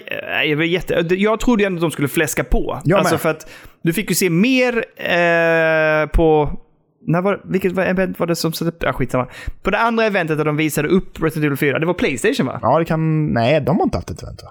det 0.50 0.56
var 0.56 0.64
jätte, 0.64 1.06
jag 1.10 1.40
trodde 1.40 1.66
ändå 1.66 1.78
att 1.78 1.82
de 1.82 1.92
skulle 1.92 2.08
fläska 2.08 2.44
på. 2.44 2.82
Jag 2.84 3.00
alltså 3.00 3.14
med. 3.14 3.22
för 3.22 3.30
att 3.30 3.50
du 3.84 3.94
fick 3.94 4.10
ju 4.10 4.16
se 4.16 4.30
mer 4.30 4.86
eh, 4.98 6.08
på... 6.10 6.60
När 7.08 7.22
var, 7.22 7.42
vilket 7.46 7.78
event 7.78 8.20
var 8.20 8.28
det 8.28 8.36
som 8.36 8.54
satte 8.54 8.70
upp? 8.70 8.84
Ja, 8.84 8.94
skitsamma. 8.94 9.28
På 9.64 9.72
det 9.72 9.80
andra 9.80 10.06
eventet 10.06 10.38
där 10.38 10.46
de 10.46 10.58
visade 10.58 10.88
upp 10.88 11.22
Resident 11.22 11.46
Evil 11.46 11.58
4, 11.58 11.80
det 11.80 11.86
var 11.86 11.94
Playstation 11.94 12.46
va? 12.46 12.60
Ja, 12.62 12.80
det 12.80 12.86
kan... 12.86 13.34
Nej, 13.34 13.62
de 13.62 13.78
har 13.78 13.84
inte 13.84 13.98
haft 13.98 14.10
ett 14.10 14.24
event 14.24 14.44
va? 14.44 14.50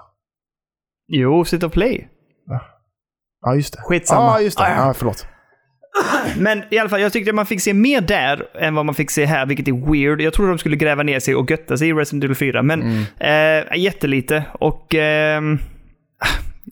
Jo, 1.07 1.45
Sit 1.45 1.63
of 1.63 1.73
Play. 1.73 2.07
Ja, 3.41 3.55
just 3.55 3.73
det. 3.73 3.81
Skitsamma. 3.81 4.21
Ja, 4.21 4.41
just 4.41 4.57
det. 4.57 4.63
Ah, 4.63 4.69
ja. 4.69 4.87
Ja, 4.87 4.93
förlåt. 4.93 5.27
Men 6.37 6.63
i 6.71 6.77
alla 6.77 6.89
fall, 6.89 7.01
jag 7.01 7.13
tyckte 7.13 7.31
att 7.31 7.35
man 7.35 7.45
fick 7.45 7.61
se 7.61 7.73
mer 7.73 8.01
där 8.01 8.57
än 8.57 8.75
vad 8.75 8.85
man 8.85 8.95
fick 8.95 9.11
se 9.11 9.25
här, 9.25 9.45
vilket 9.45 9.67
är 9.67 9.91
weird. 9.91 10.21
Jag 10.21 10.33
trodde 10.33 10.51
de 10.51 10.57
skulle 10.57 10.75
gräva 10.75 11.03
ner 11.03 11.19
sig 11.19 11.35
och 11.35 11.51
götta 11.51 11.77
sig 11.77 11.89
i 11.89 11.93
Resident 11.93 12.23
Evil 12.23 12.35
4, 12.35 12.63
men 12.63 12.81
eh, 13.19 13.77
jättelite. 13.77 14.43
Och 14.53 14.95
ehm, 14.95 15.59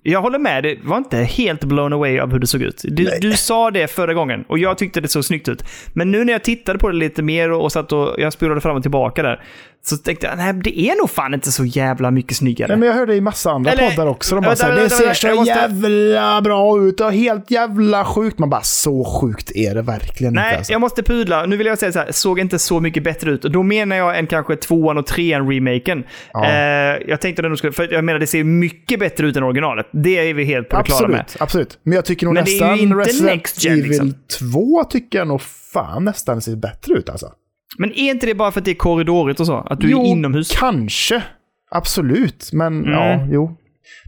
jag 0.04 0.22
håller 0.22 0.40
med, 0.40 0.64
det 0.64 0.78
var 0.84 0.98
inte 0.98 1.18
helt 1.18 1.64
blown 1.64 1.94
away 1.94 2.20
av 2.20 2.32
hur 2.32 2.40
det 2.40 2.48
såg 2.48 2.62
ut. 2.62 2.82
Du, 2.84 3.10
du 3.22 3.34
sa 3.34 3.72
det 3.72 3.88
förra 3.88 4.14
gången 4.14 4.44
och 4.48 4.60
jag 4.60 4.78
tyckte 4.78 5.02
det 5.02 5.08
såg 5.08 5.26
snyggt 5.26 5.48
ut. 5.48 5.64
Men 5.94 6.12
nu 6.12 6.24
när 6.24 6.34
jag 6.34 6.44
tittade 6.44 6.80
på 6.80 6.90
det 6.90 6.96
lite 6.96 7.22
mer 7.22 7.52
och, 7.52 7.64
och 7.64 7.72
satt 7.72 7.92
och 7.92 8.16
jag 8.18 8.34
spolade 8.34 8.62
fram 8.62 8.76
och 8.76 8.82
tillbaka 8.82 9.24
där, 9.24 9.44
så 9.86 9.98
tänkte 9.98 10.28
jag, 10.28 10.38
nej, 10.38 10.54
det 10.54 10.80
är 10.80 10.96
nog 10.96 11.10
fan 11.10 11.34
inte 11.34 11.52
så 11.52 11.66
jävla 11.66 12.12
mycket 12.12 12.38
snyggare. 12.38 12.68
Nej, 12.68 12.78
men 12.78 12.88
jag 12.88 12.96
hörde 12.96 13.16
i 13.16 13.22
massa 13.22 13.52
andra 13.52 13.72
Eller- 13.72 13.90
poddar 13.90 14.08
också. 14.08 14.36
De 14.36 14.42
bara 14.44 14.56
såhär, 14.56 14.76
det 14.76 14.90
ser 14.90 15.14
så 15.14 15.28
jag 15.28 15.36
måste- 15.36 15.54
jävla 15.54 16.42
bra 16.42 16.84
ut 16.88 17.00
och 17.00 17.14
helt 17.14 17.52
jävla 17.52 18.06
sjukt. 18.06 18.40
Man 18.40 18.50
bara, 18.50 18.62
så 18.62 19.04
sjukt 19.06 19.52
är 19.56 19.76
det 19.76 19.82
verkligen 19.82 20.34
Nej, 20.34 20.44
inte. 20.46 20.58
Alltså. 20.58 20.72
jag 20.72 20.82
måste 20.82 21.04
pudla. 21.04 21.46
Nu 21.46 21.58
vill 21.58 21.68
jag 21.68 21.78
säga 21.78 21.92
så 21.92 22.00
här, 22.00 22.12
såg 22.12 22.40
inte 22.40 22.60
så 22.60 22.80
mycket 22.80 23.04
bättre 23.04 23.32
ut. 23.32 23.46
Och 23.46 23.52
då 23.52 23.64
menar 23.64 23.96
jag 23.96 24.20
en 24.20 24.28
kanske 24.28 24.56
tvåan 24.56 24.98
och 24.98 25.06
trean 25.06 25.52
remaken. 25.52 26.04
Ja. 26.34 26.46
Eh, 26.46 26.98
jag 27.08 27.22
tänkte 27.22 27.42
att 27.42 27.44
den 27.50 27.58
skulle, 27.58 27.74
för 27.74 27.94
jag 27.94 28.04
menar 28.04 28.20
det 28.20 28.28
ser 28.28 28.44
mycket 28.44 29.00
bättre 29.00 29.28
ut 29.28 29.38
än 29.38 29.44
originalet. 29.44 29.86
Det 29.92 30.30
är 30.30 30.34
vi 30.34 30.44
helt 30.46 30.70
på 30.70 30.78
det 30.78 30.84
klara 30.84 31.08
med. 31.08 31.20
Absolut, 31.20 31.42
absolut. 31.42 31.80
Men 31.84 31.94
jag 31.96 32.06
tycker 32.06 32.26
nog 32.26 32.34
Men 32.34 32.46
det 32.46 32.52
är 32.52 32.54
ju 32.54 32.60
nästan 32.62 32.80
inte 32.80 32.96
Resident 32.96 33.32
next 33.36 33.64
gen, 33.64 33.74
Evil 33.74 33.88
liksom. 33.90 34.14
2 34.40 34.84
tycker 34.84 35.18
jag 35.18 35.28
nog 35.28 35.42
fan 35.74 36.04
nästan 36.06 36.42
ser 36.42 36.56
bättre 36.56 36.94
ut 36.94 37.10
alltså. 37.10 37.32
Men 37.78 37.92
är 37.92 38.12
inte 38.12 38.26
det 38.26 38.36
bara 38.36 38.52
för 38.52 38.60
att 38.60 38.66
det 38.66 38.72
är 38.72 38.76
korridorigt 38.76 39.40
och 39.40 39.46
så? 39.46 39.56
Att 39.58 39.80
du 39.82 39.92
är 39.92 40.06
inomhus? 40.06 40.56
kanske. 40.60 41.24
Absolut, 41.72 42.50
men 42.54 42.84
ja, 42.86 43.04
Mm. 43.14 43.34
jo. 43.34 43.58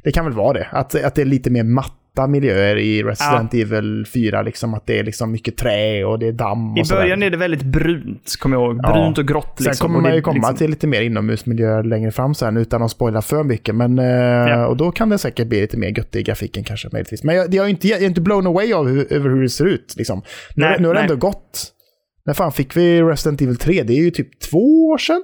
Det 0.03 0.11
kan 0.11 0.25
väl 0.25 0.33
vara 0.33 0.53
det. 0.53 0.67
Att, 0.71 1.03
att 1.03 1.15
det 1.15 1.21
är 1.21 1.25
lite 1.25 1.49
mer 1.49 1.63
matta 1.63 2.27
miljöer 2.27 2.77
i 2.77 3.03
Resident 3.03 3.53
Evil 3.53 4.05
4. 4.13 4.41
Liksom, 4.41 4.73
att 4.73 4.85
det 4.87 4.99
är 4.99 5.03
liksom 5.03 5.31
mycket 5.31 5.57
trä 5.57 6.05
och 6.05 6.19
det 6.19 6.27
är 6.27 6.31
damm 6.31 6.71
och 6.71 6.77
I 6.77 6.89
början 6.89 7.23
är 7.23 7.29
det 7.29 7.37
väldigt 7.37 7.63
brunt, 7.63 8.35
kommer 8.39 8.55
jag 8.57 8.65
ihåg. 8.65 8.79
Ja. 8.83 8.93
Brunt 8.93 9.17
och 9.17 9.27
grått 9.27 9.55
liksom. 9.59 9.73
Sen 9.73 9.87
kommer 9.87 10.01
man 10.01 10.15
ju 10.15 10.21
komma 10.21 10.35
liksom, 10.35 10.55
till 10.55 10.69
lite 10.69 10.87
mer 10.87 11.01
inomhusmiljö 11.01 11.81
längre 11.81 12.11
fram 12.11 12.35
sen 12.35 12.57
utan 12.57 12.81
att 12.83 12.91
spoila 12.91 13.21
för 13.21 13.43
mycket. 13.43 13.75
Men, 13.75 13.99
eh, 13.99 14.63
Och 14.63 14.77
då 14.77 14.91
kan 14.91 15.09
det 15.09 15.17
säkert 15.17 15.47
bli 15.47 15.61
lite 15.61 15.77
mer 15.77 15.97
gött 15.97 16.15
i 16.15 16.23
grafiken 16.23 16.63
kanske 16.63 16.89
möjligtvis. 16.91 17.23
Men 17.23 17.35
jag, 17.35 17.53
jag, 17.53 17.65
är, 17.65 17.69
inte, 17.69 17.87
jag 17.87 18.01
är 18.01 18.05
inte 18.05 18.21
blown 18.21 18.47
away 18.47 18.73
av 18.73 18.87
hur, 18.87 19.13
över 19.13 19.29
hur 19.29 19.41
det 19.41 19.49
ser 19.49 19.65
ut. 19.65 19.93
Liksom. 19.97 20.21
Nu, 20.55 20.65
Nej, 20.65 20.77
nu 20.79 20.87
har 20.87 20.95
det 20.95 21.01
ändå 21.01 21.15
gått. 21.15 21.71
När 22.25 22.33
fan 22.33 22.51
fick 22.51 22.77
vi 22.77 23.01
Resident 23.01 23.41
Evil 23.41 23.57
3? 23.57 23.83
Det 23.83 23.93
är 23.93 24.03
ju 24.03 24.11
typ 24.11 24.39
två 24.39 24.87
år 24.87 24.97
sedan. 24.97 25.23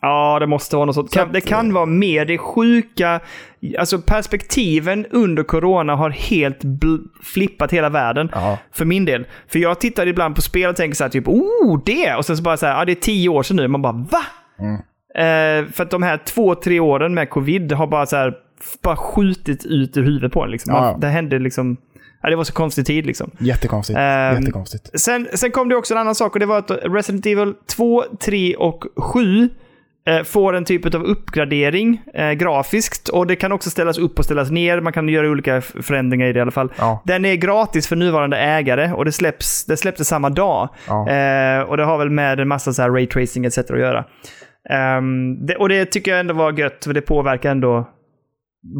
Ja, 0.00 0.38
det 0.38 0.46
måste 0.46 0.76
vara 0.76 0.86
något 0.86 0.94
sånt. 0.94 1.32
Det 1.32 1.40
kan 1.40 1.72
vara 1.72 1.86
mer. 1.86 2.24
Det 2.24 2.38
sjuka... 2.38 3.20
Alltså 3.78 3.98
perspektiven 3.98 5.06
under 5.10 5.42
corona 5.42 5.94
har 5.94 6.10
helt 6.10 6.60
flippat 7.34 7.72
hela 7.72 7.88
världen. 7.88 8.30
Ja. 8.32 8.58
För 8.72 8.84
min 8.84 9.04
del. 9.04 9.26
För 9.48 9.58
jag 9.58 9.80
tittar 9.80 10.06
ibland 10.06 10.34
på 10.34 10.42
spel 10.42 10.70
och 10.70 10.76
tänker 10.76 10.96
så 10.96 11.04
här 11.04 11.08
typ 11.10 11.28
oh, 11.28 11.80
det! 11.84 12.14
Och 12.14 12.24
sen 12.24 12.36
så 12.36 12.42
bara 12.42 12.56
så 12.56 12.66
här, 12.66 12.78
ja 12.78 12.84
det 12.84 12.92
är 12.92 12.96
tio 12.96 13.28
år 13.28 13.42
sedan 13.42 13.56
nu. 13.56 13.68
Man 13.68 13.82
bara 13.82 13.92
va? 13.92 14.22
Mm. 14.58 14.74
Eh, 15.14 15.72
för 15.72 15.82
att 15.82 15.90
de 15.90 16.02
här 16.02 16.16
två, 16.16 16.54
tre 16.54 16.80
åren 16.80 17.14
med 17.14 17.30
covid 17.30 17.72
har 17.72 17.86
bara 17.86 18.06
så 18.06 18.16
här 18.16 18.34
bara 18.82 18.96
skjutit 18.96 19.64
ut 19.64 19.96
ur 19.96 20.02
huvudet 20.02 20.32
på 20.32 20.44
en. 20.44 20.50
Liksom. 20.50 20.74
Ja. 20.74 20.96
Det 21.00 21.06
hände 21.06 21.38
liksom... 21.38 21.76
Ja, 22.22 22.30
det 22.30 22.36
var 22.36 22.44
så 22.44 22.52
konstig 22.52 22.86
tid 22.86 23.06
liksom. 23.06 23.30
Jättekonstigt. 23.38 23.98
Ehm, 23.98 24.36
Jättekonstigt. 24.36 25.00
Sen, 25.00 25.28
sen 25.34 25.50
kom 25.50 25.68
det 25.68 25.76
också 25.76 25.94
en 25.94 26.00
annan 26.00 26.14
sak 26.14 26.34
och 26.34 26.40
det 26.40 26.46
var 26.46 26.58
att 26.58 26.70
Resident 26.70 27.26
Evil 27.26 27.54
2, 27.76 28.04
3 28.20 28.54
och 28.54 28.84
7 28.96 29.48
eh, 30.06 30.22
får 30.22 30.56
en 30.56 30.64
typ 30.64 30.94
av 30.94 31.04
uppgradering 31.04 32.02
eh, 32.14 32.32
grafiskt. 32.32 33.08
Och 33.08 33.26
det 33.26 33.36
kan 33.36 33.52
också 33.52 33.70
ställas 33.70 33.98
upp 33.98 34.18
och 34.18 34.24
ställas 34.24 34.50
ner. 34.50 34.80
Man 34.80 34.92
kan 34.92 35.08
göra 35.08 35.28
olika 35.30 35.60
förändringar 35.60 36.26
i 36.26 36.32
det 36.32 36.38
i 36.38 36.42
alla 36.42 36.50
fall. 36.50 36.72
Ja. 36.78 37.02
Den 37.06 37.24
är 37.24 37.34
gratis 37.34 37.88
för 37.88 37.96
nuvarande 37.96 38.36
ägare 38.36 38.92
och 38.92 39.04
det 39.04 39.12
släpps, 39.12 39.64
det 39.64 39.76
släpptes 39.76 40.08
samma 40.08 40.30
dag. 40.30 40.68
Ja. 40.86 41.08
Eh, 41.08 41.60
och 41.62 41.76
det 41.76 41.84
har 41.84 41.98
väl 41.98 42.10
med 42.10 42.40
en 42.40 42.48
massa 42.48 42.72
så 42.72 42.82
här 42.82 42.90
raytracing 42.90 43.46
etc. 43.46 43.58
att 43.58 43.70
göra. 43.70 44.04
Ehm, 44.70 45.46
det, 45.46 45.56
och 45.56 45.68
det 45.68 45.84
tycker 45.84 46.10
jag 46.10 46.20
ändå 46.20 46.34
var 46.34 46.52
gött, 46.52 46.84
för 46.84 46.92
det 46.92 47.00
påverkar 47.00 47.50
ändå 47.50 47.88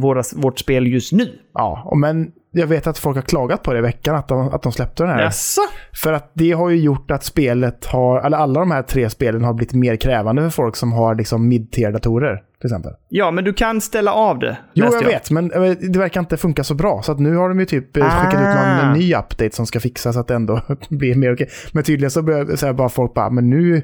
våra, 0.02 0.22
vårt 0.36 0.58
spel 0.58 0.86
just 0.86 1.12
nu. 1.12 1.28
Ja, 1.54 1.92
men 1.96 2.30
jag 2.52 2.66
vet 2.66 2.86
att 2.86 2.98
folk 2.98 3.16
har 3.16 3.22
klagat 3.22 3.62
på 3.62 3.72
det 3.72 3.78
i 3.78 3.82
veckan, 3.82 4.14
att 4.14 4.28
de, 4.28 4.48
att 4.48 4.62
de 4.62 4.72
släppte 4.72 5.02
den 5.02 5.12
här. 5.12 5.22
Jaså? 5.22 5.60
För 6.02 6.12
att 6.12 6.30
det 6.34 6.52
har 6.52 6.70
ju 6.70 6.76
gjort 6.76 7.10
att 7.10 7.24
spelet 7.24 7.86
har, 7.86 8.20
eller 8.20 8.36
alla 8.36 8.60
de 8.60 8.70
här 8.70 8.82
tre 8.82 9.10
spelen 9.10 9.44
har 9.44 9.54
blivit 9.54 9.72
mer 9.74 9.96
krävande 9.96 10.42
för 10.42 10.50
folk 10.50 10.76
som 10.76 10.92
har 10.92 11.14
liksom 11.14 11.48
mid-tier-datorer, 11.48 12.42
till 12.60 12.66
exempel. 12.68 12.92
Ja, 13.08 13.30
men 13.30 13.44
du 13.44 13.52
kan 13.52 13.80
ställa 13.80 14.12
av 14.12 14.38
det. 14.38 14.56
Jo, 14.74 14.84
läste 14.84 15.04
jag 15.04 15.10
vet, 15.10 15.30
men 15.30 15.48
det 15.92 15.98
verkar 15.98 16.20
inte 16.20 16.36
funka 16.36 16.64
så 16.64 16.74
bra. 16.74 17.02
Så 17.02 17.12
att 17.12 17.18
nu 17.20 17.36
har 17.36 17.48
de 17.48 17.60
ju 17.60 17.66
typ 17.66 17.96
eh, 17.96 18.04
skickat 18.04 18.40
ut 18.40 18.46
Ah. 18.46 18.84
någon 18.84 18.98
ny 18.98 19.14
update 19.14 19.50
som 19.56 19.66
ska 19.66 19.80
fixa 19.80 20.12
så 20.12 20.20
att 20.20 20.28
det 20.28 20.34
ändå 20.34 20.60
blir 20.88 21.14
mer 21.14 21.34
okej. 21.34 21.48
Men 21.72 21.82
tydligen 21.84 22.10
så 22.10 22.22
börjar 22.22 22.56
så 22.56 22.66
här, 22.66 22.72
bara 22.72 22.88
folk 22.88 23.14
bara, 23.14 23.30
men 23.30 23.50
nu 23.50 23.82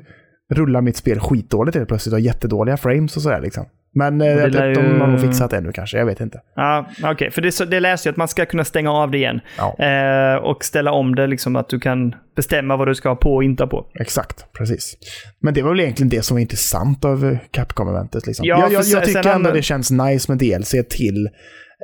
rullar 0.54 0.80
mitt 0.80 0.96
spel 0.96 1.20
skitdåligt 1.20 1.76
helt 1.76 1.88
plötsligt 1.88 2.12
och 2.12 2.20
jättedåliga 2.20 2.76
frames 2.76 3.16
och 3.16 3.22
sådär 3.22 3.40
liksom. 3.40 3.64
Men 3.94 4.20
eh, 4.20 4.26
Det 4.26 4.32
jag 4.32 4.50
vet, 4.50 4.74
de 4.74 5.00
har 5.00 5.06
nog 5.06 5.20
ju- 5.20 5.26
fixat 5.26 5.50
det 5.50 5.60
nu 5.60 5.72
kanske, 5.72 5.98
jag 5.98 6.06
vet 6.06 6.20
inte. 6.20 6.40
Ja, 6.56 6.86
okej. 7.04 7.30
För 7.30 7.42
det, 7.42 7.52
så- 7.52 7.64
det 7.64 7.80
läste 7.80 8.08
jag 8.08 8.12
att 8.12 8.16
man 8.16 8.28
ska 8.28 8.46
kunna 8.46 8.64
stänga 8.64 8.92
av 8.92 9.10
det 9.10 9.18
igen. 9.18 9.40
Ja. 9.58 9.84
Eh, 9.84 10.36
och 10.36 10.64
ställa 10.64 10.92
om 10.92 11.14
det, 11.14 11.26
liksom 11.26 11.56
att 11.56 11.68
du 11.68 11.80
kan 11.80 12.14
bestämma 12.36 12.76
vad 12.76 12.88
du 12.88 12.94
ska 12.94 13.08
ha 13.08 13.16
på 13.16 13.34
och 13.34 13.44
inte 13.44 13.62
ha 13.62 13.68
på. 13.68 13.86
Exakt, 14.00 14.52
precis. 14.52 14.96
Men 15.40 15.54
det 15.54 15.62
var 15.62 15.70
väl 15.70 15.80
egentligen 15.80 16.08
det 16.10 16.22
som 16.22 16.34
var 16.34 16.40
intressant 16.40 17.04
av 17.04 17.24
eh, 17.24 17.38
Capcom-eventet. 17.50 18.26
Liksom. 18.26 18.46
Ja, 18.46 18.58
jag, 18.60 18.72
jag, 18.72 18.84
jag 18.84 19.04
tycker 19.04 19.28
ändå 19.28 19.50
det 19.50 19.62
känns 19.62 19.90
nice 19.90 20.32
med 20.32 20.38
DLC 20.38 20.74
till 20.90 21.28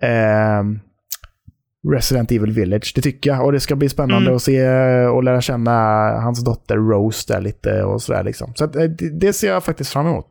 ehm, 0.02 0.78
Resident 1.92 2.32
Evil 2.32 2.50
Village. 2.50 2.92
Det 2.94 3.00
tycker 3.02 3.30
jag. 3.30 3.44
Och 3.44 3.52
det 3.52 3.60
ska 3.60 3.76
bli 3.76 3.88
spännande 3.88 4.26
Mm. 4.26 4.36
att 4.36 4.42
se 4.42 4.60
eh, 4.60 5.06
och 5.06 5.24
lära 5.24 5.40
känna 5.40 5.70
hans 6.20 6.44
dotter 6.44 6.76
Rose 6.76 7.32
där 7.32 7.40
lite 7.40 7.82
och 7.82 8.02
sådär. 8.02 8.22
Liksom. 8.22 8.52
Så 8.54 8.64
att, 8.64 8.76
eh, 8.76 8.82
det, 8.82 9.18
det 9.20 9.32
ser 9.32 9.48
jag 9.48 9.64
faktiskt 9.64 9.92
fram 9.92 10.06
emot. 10.06 10.26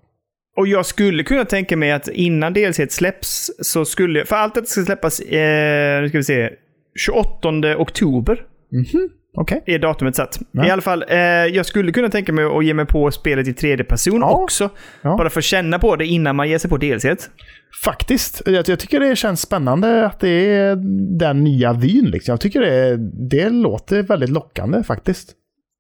Och 0.58 0.68
jag 0.68 0.86
skulle 0.86 1.24
kunna 1.24 1.46
tänka 1.46 1.78
mig 1.78 1.92
att 1.92 2.08
innan 2.08 2.54
DLC 2.54 2.80
släpps 2.89 3.52
så 3.62 3.86
skulle... 3.86 4.26
För 4.26 4.36
allt 4.36 4.56
detta 4.56 4.68
ska 4.68 4.82
släppas, 4.86 5.20
eh, 5.20 6.02
nu 6.02 6.10
ska 6.10 6.18
vi 6.18 6.24
se, 6.24 6.50
28 7.00 7.50
oktober. 7.78 8.42
Mhm. 8.72 9.10
Okej. 9.36 9.63
är 9.66 9.80
datumet 9.80 10.16
satt. 10.16 10.39
Ja. 10.52 10.68
I 10.68 10.70
alla 10.70 10.82
fall, 10.82 11.06
eh, 11.10 11.18
jag 11.20 11.66
skulle 11.66 11.92
kunna 11.92 12.10
tänka 12.10 12.34
mig 12.34 12.46
att 12.46 12.66
ge 12.66 12.74
mig 12.74 12.86
på 12.86 13.12
spelet 13.12 13.48
i 13.48 13.54
tredje 13.54 13.86
person 13.86 14.20
Ja. 14.20 14.32
också. 14.44 14.70
Ja. 15.02 15.18
Bara 15.18 15.30
för 15.30 15.39
att 15.39 15.44
känna 15.44 15.80
på 15.80 15.96
det 15.96 16.06
innan 16.06 16.36
man 16.36 16.50
ger 16.50 16.58
sig 16.58 16.70
på 16.70 16.78
DLC. 16.78 17.06
Faktiskt. 17.84 18.42
Jag, 18.46 18.70
jag 18.70 18.80
tycker 18.80 19.00
det 19.00 19.16
känns 19.16 19.42
spännande 19.42 20.06
att 20.06 20.20
det 20.20 20.30
är 20.30 20.76
den 21.20 21.44
nya 21.44 21.74
vyn. 21.74 22.06
Liksom. 22.06 22.32
Jag 22.34 22.42
tycker 22.42 22.62
det, 22.62 22.98
det 23.30 23.50
låter 23.50 24.04
väldigt 24.04 24.30
lockande 24.30 24.84
faktiskt. 24.84 25.30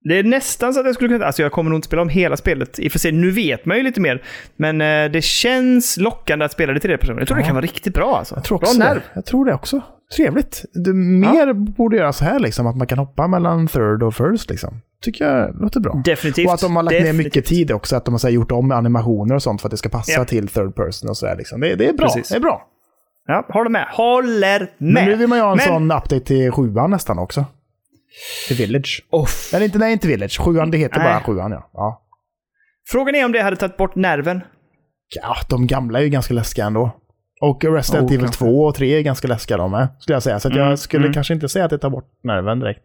Det 0.03 0.19
är 0.19 0.23
nästan 0.23 0.73
så 0.73 0.79
att 0.79 0.85
jag 0.85 0.95
skulle 0.95 1.09
kunna... 1.09 1.25
Alltså 1.25 1.41
jag 1.41 1.51
kommer 1.51 1.69
nog 1.69 1.77
inte 1.77 1.85
spela 1.85 2.01
om 2.01 2.09
hela 2.09 2.37
spelet. 2.37 2.79
I 2.79 2.87
och 2.87 2.91
för 2.91 2.99
sig, 2.99 3.11
nu 3.11 3.31
vet 3.31 3.65
man 3.65 3.77
ju 3.77 3.83
lite 3.83 4.01
mer. 4.01 4.23
Men 4.55 4.81
eh, 4.81 5.11
det 5.11 5.21
känns 5.23 5.97
lockande 5.97 6.45
att 6.45 6.51
spela 6.51 6.73
det 6.73 6.77
i 6.77 6.79
tredje 6.81 6.97
person. 6.97 7.17
Jag 7.17 7.27
tror 7.27 7.37
det 7.37 7.41
Ja. 7.41 7.45
kan 7.45 7.55
vara 7.55 7.63
riktigt 7.63 7.93
bra 7.93 8.17
alltså. 8.17 8.35
Jag 8.35 8.43
tror 8.43 8.57
bra 8.59 8.67
också 8.67 8.79
nerv. 8.79 8.95
det. 8.95 9.01
Jag 9.13 9.25
tror 9.25 9.45
det 9.45 9.53
också. 9.53 9.81
Trevligt. 10.17 10.65
Det, 10.73 10.93
mer 10.93 11.53
borde 11.53 11.97
göra 11.97 12.13
så 12.13 12.25
här, 12.25 12.39
liksom, 12.39 12.67
att 12.67 12.75
man 12.77 12.87
kan 12.87 12.97
hoppa 12.97 13.27
mellan 13.27 13.67
third 13.67 14.03
och 14.03 14.15
first. 14.15 14.49
Liksom. 14.49 14.81
Tycker 15.03 15.25
jag 15.25 15.61
låter 15.61 15.79
bra. 15.79 16.01
Definitivt. 16.05 16.47
Och 16.47 16.53
att 16.53 16.61
de 16.61 16.75
har 16.75 16.83
lagt 16.83 16.91
ner 16.93 16.99
Definitivt. 16.99 17.25
mycket 17.25 17.45
tid 17.45 17.71
också. 17.71 17.95
Att 17.95 18.05
de 18.05 18.13
har 18.13 18.23
här, 18.23 18.29
gjort 18.29 18.51
om 18.51 18.71
animationer 18.71 19.35
och 19.35 19.43
sånt 19.43 19.61
för 19.61 19.67
att 19.67 19.71
det 19.71 19.77
ska 19.77 19.89
passa 19.89 20.11
Ja. 20.11 20.25
till 20.25 20.47
third 20.47 20.75
person 20.75 21.09
och 21.09 21.17
sådär. 21.17 21.35
Liksom. 21.37 21.61
Det, 21.61 21.75
det 21.75 21.87
är 21.89 21.93
bra. 21.93 22.07
Precis. 22.07 22.29
Det 22.29 22.35
är 22.35 22.39
bra. 22.39 22.61
Ja, 23.27 23.45
håller 23.49 23.69
med. 23.69 23.87
Håller 23.91 24.59
med. 24.59 24.93
Men 24.93 25.05
nu 25.05 25.15
vill 25.15 25.27
man 25.27 25.37
ju 25.37 25.43
ha 25.43 25.51
en 25.51 25.57
Men- 25.57 25.67
sån 25.67 25.91
update 25.91 26.19
till 26.19 26.51
sjuan 26.51 26.91
nästan 26.91 27.19
också. 27.19 27.45
Till 28.47 28.57
Village. 28.57 29.03
Off. 29.09 29.53
Eller 29.53 29.65
inte, 29.65 29.77
nej, 29.77 29.93
inte 29.93 30.07
Village. 30.07 30.39
Sjuan, 30.39 30.71
det 30.71 30.77
heter 30.77 30.97
Nej. 30.97 31.07
bara 31.07 31.23
sjuan 31.23 31.51
ja. 31.51 31.69
ja. 31.73 31.99
Frågan 32.87 33.15
är 33.15 33.25
om 33.25 33.31
det 33.31 33.41
hade 33.41 33.55
tagit 33.55 33.77
bort 33.77 33.95
nerven. 33.95 34.41
Ja, 35.15 35.35
de 35.49 35.67
gamla 35.67 35.99
är 35.99 36.03
ju 36.03 36.09
ganska 36.09 36.33
läskiga 36.33 36.65
ändå. 36.65 36.99
Och 37.41 37.63
Resident 37.63 38.09
Oh, 38.09 38.13
Evil 38.13 38.25
kanske. 38.25 38.39
2 38.39 38.63
och 38.65 38.75
3 38.75 38.97
är 38.97 39.01
ganska 39.01 39.27
läskiga 39.27 39.57
de 39.57 39.71
med, 39.71 39.87
skulle 39.99 40.15
jag 40.15 40.23
säga. 40.23 40.39
Så 40.39 40.49
Mm, 40.49 40.59
jag 40.59 40.79
skulle 40.79 41.05
mm. 41.05 41.13
kanske 41.13 41.33
inte 41.33 41.49
säga 41.49 41.65
att 41.65 41.71
det 41.71 41.77
tar 41.77 41.89
bort 41.89 42.09
nerven 42.23 42.59
direkt. 42.59 42.83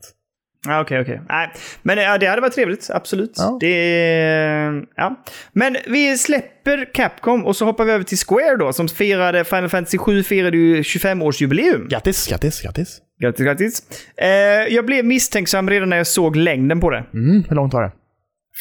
Okej, 0.80 1.00
okej. 1.00 1.20
Nej, 1.28 1.52
Men 1.82 1.98
ja, 1.98 2.18
det 2.18 2.26
hade 2.26 2.40
varit 2.40 2.54
trevligt. 2.54 2.90
Absolut. 2.90 3.32
Ja. 3.36 3.58
Det, 3.60 4.82
ja. 4.96 5.24
Men 5.52 5.76
vi 5.86 6.18
släpper 6.18 6.94
Capcom 6.94 7.46
och 7.46 7.56
så 7.56 7.64
hoppar 7.64 7.84
vi 7.84 7.92
över 7.92 8.04
till 8.04 8.18
Square 8.18 8.56
då, 8.56 8.72
som 8.72 8.88
firade 8.88 9.44
Final 9.44 9.68
Fantasy 9.68 9.98
7 9.98 10.22
firade 10.22 10.56
ju 10.56 10.82
25-årsjubileum. 10.82 11.88
Grattis, 11.88 12.28
grattis, 12.28 12.62
grattis. 12.62 13.00
Grattis, 13.20 13.44
grattis. 13.46 13.82
Eh, 14.16 14.28
jag 14.74 14.86
blev 14.86 15.04
misstänksam 15.04 15.70
redan 15.70 15.88
när 15.88 15.96
jag 15.96 16.06
såg 16.06 16.36
längden 16.36 16.80
på 16.80 16.90
det. 16.90 17.04
Mm, 17.14 17.44
hur 17.48 17.56
långt 17.56 17.74
var 17.74 17.82
det? 17.82 17.92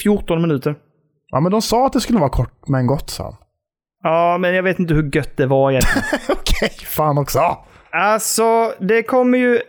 14 0.03 0.41
minuter. 0.41 0.75
Ja, 1.29 1.39
men 1.39 1.51
de 1.51 1.61
sa 1.61 1.85
att 1.85 1.93
det 1.93 1.99
skulle 2.01 2.19
vara 2.19 2.29
kort 2.29 2.67
men 2.67 2.87
gott, 2.87 3.09
sa 3.09 3.23
de. 3.23 3.35
Ja, 4.03 4.37
men 4.37 4.53
jag 4.55 4.63
vet 4.63 4.79
inte 4.79 4.93
hur 4.93 5.15
gött 5.15 5.37
det 5.37 5.45
var 5.45 5.71
egentligen. 5.71 6.03
Okej, 6.29 6.69
fan 6.69 7.17
också. 7.17 7.39
Alltså, 7.91 8.73
det 8.79 9.03
kommer 9.03 9.37
ju... 9.37 9.59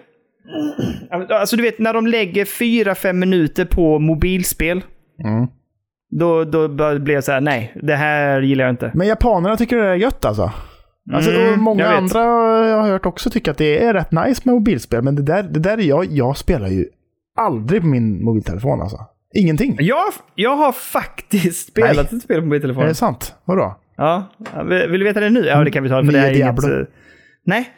Alltså, 1.31 1.57
du 1.57 1.63
vet, 1.63 1.79
när 1.79 1.93
de 1.95 2.07
lägger 2.07 2.45
4-5 2.45 3.13
minuter 3.13 3.65
på 3.65 3.99
mobilspel, 3.99 4.83
Mm. 5.25 5.47
då, 6.11 6.45
då 6.45 6.69
blir 6.99 7.15
jag 7.15 7.25
så 7.25 7.33
här, 7.33 7.41
nej, 7.41 7.73
det 7.83 7.97
här 7.97 8.41
gillar 8.43 8.65
jag 8.65 8.73
inte. 8.73 8.91
Men 8.95 9.07
japanerna 9.07 9.57
tycker 9.57 9.77
det 9.77 9.87
är 9.89 9.95
gött 9.95 10.25
alltså. 10.25 10.51
Alltså, 11.13 11.31
Mm, 11.31 11.61
många 11.61 11.87
andra 11.89 12.21
jag 12.69 12.77
har 12.83 12.89
hört 12.89 13.07
också 13.07 13.31
tycker 13.31 13.51
att 13.51 13.59
det 13.59 13.85
är 13.85 13.95
rätt 13.95 14.13
nice 14.13 14.43
med 14.45 14.55
mobilspel. 14.55 15.03
Men 15.03 15.17
det 15.17 15.23
där, 15.23 15.43
det 15.43 15.61
där 15.61 15.79
är 15.79 15.83
jag, 15.83 16.05
jag 16.05 16.37
spelar 16.37 16.69
ju 16.69 16.87
aldrig 17.37 17.81
på 17.81 17.87
min 17.87 18.25
mobiltelefon 18.25 18.81
alltså. 18.83 18.99
Ingenting. 19.35 19.77
Jag, 19.81 20.05
jag 20.35 20.57
har 20.57 20.73
faktiskt 20.73 21.69
spelat 21.69 21.97
Nej. 21.97 22.19
ett 22.19 22.23
spel 22.23 22.37
på 22.37 22.43
Är 22.43 22.47
mobiltelefonen. 22.47 22.89
det 22.89 22.95
sant? 22.95 23.35
Vadå? 23.45 23.79
Ja, 23.97 24.25
vill 24.69 25.01
du 25.01 25.05
veta 25.05 25.21
det 25.21 25.31
nu? 25.31 25.45
Ja, 25.47 25.65
det 25.65 25.71
kan 25.71 25.83
vi 25.83 25.89
ta. 25.89 26.05
För 26.05 26.13
det 26.13 26.19
är 26.19 26.25
inget, 26.25 26.35
Diablo. 26.37 26.81
eh, 26.81 26.87
nej. 27.45 27.69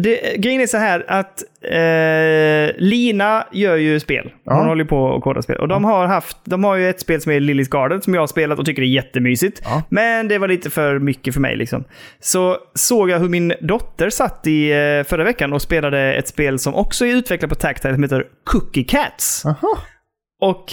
Det, 0.00 0.36
grejen 0.38 0.60
är 0.60 0.66
så 0.66 0.76
här 0.76 1.04
att 1.08 1.42
eh, 1.62 2.76
Lina 2.82 3.46
gör 3.52 3.76
ju 3.76 4.00
spel. 4.00 4.24
Hon 4.44 4.56
Ja. 4.58 4.64
håller 4.64 4.84
på 4.84 5.04
och 5.04 5.22
kodar 5.22 5.40
spel. 5.40 5.56
Och 5.56 5.68
de 5.68 5.84
har, 5.84 6.06
haft, 6.06 6.36
de 6.44 6.64
har 6.64 6.76
ju 6.76 6.88
ett 6.90 7.00
spel 7.00 7.20
som 7.20 7.32
är 7.32 7.40
Lillys 7.40 7.68
Garden 7.68 8.02
som 8.02 8.14
jag 8.14 8.22
har 8.22 8.26
spelat 8.26 8.58
och 8.58 8.66
tycker 8.66 8.82
är 8.82 8.86
jättemysigt. 8.86 9.60
Ja. 9.64 9.82
Men 9.88 10.28
det 10.28 10.38
var 10.38 10.48
lite 10.48 10.70
för 10.70 10.98
mycket 10.98 11.34
för 11.34 11.40
mig 11.40 11.56
liksom. 11.56 11.84
Så 12.20 12.56
såg 12.74 13.10
jag 13.10 13.18
hur 13.18 13.28
min 13.28 13.54
dotter 13.60 14.10
satt 14.10 14.46
i 14.46 14.70
eh, 14.70 15.04
förra 15.08 15.24
veckan 15.24 15.52
och 15.52 15.62
spelade 15.62 16.14
ett 16.14 16.28
spel 16.28 16.58
som 16.58 16.74
också 16.74 17.06
är 17.06 17.14
utvecklat 17.16 17.48
på 17.48 17.54
Tactile 17.54 17.94
som 17.94 18.02
heter 18.02 18.24
Cookie 18.44 18.84
Cats. 18.84 19.46
Aha. 19.46 19.78
Och 20.40 20.64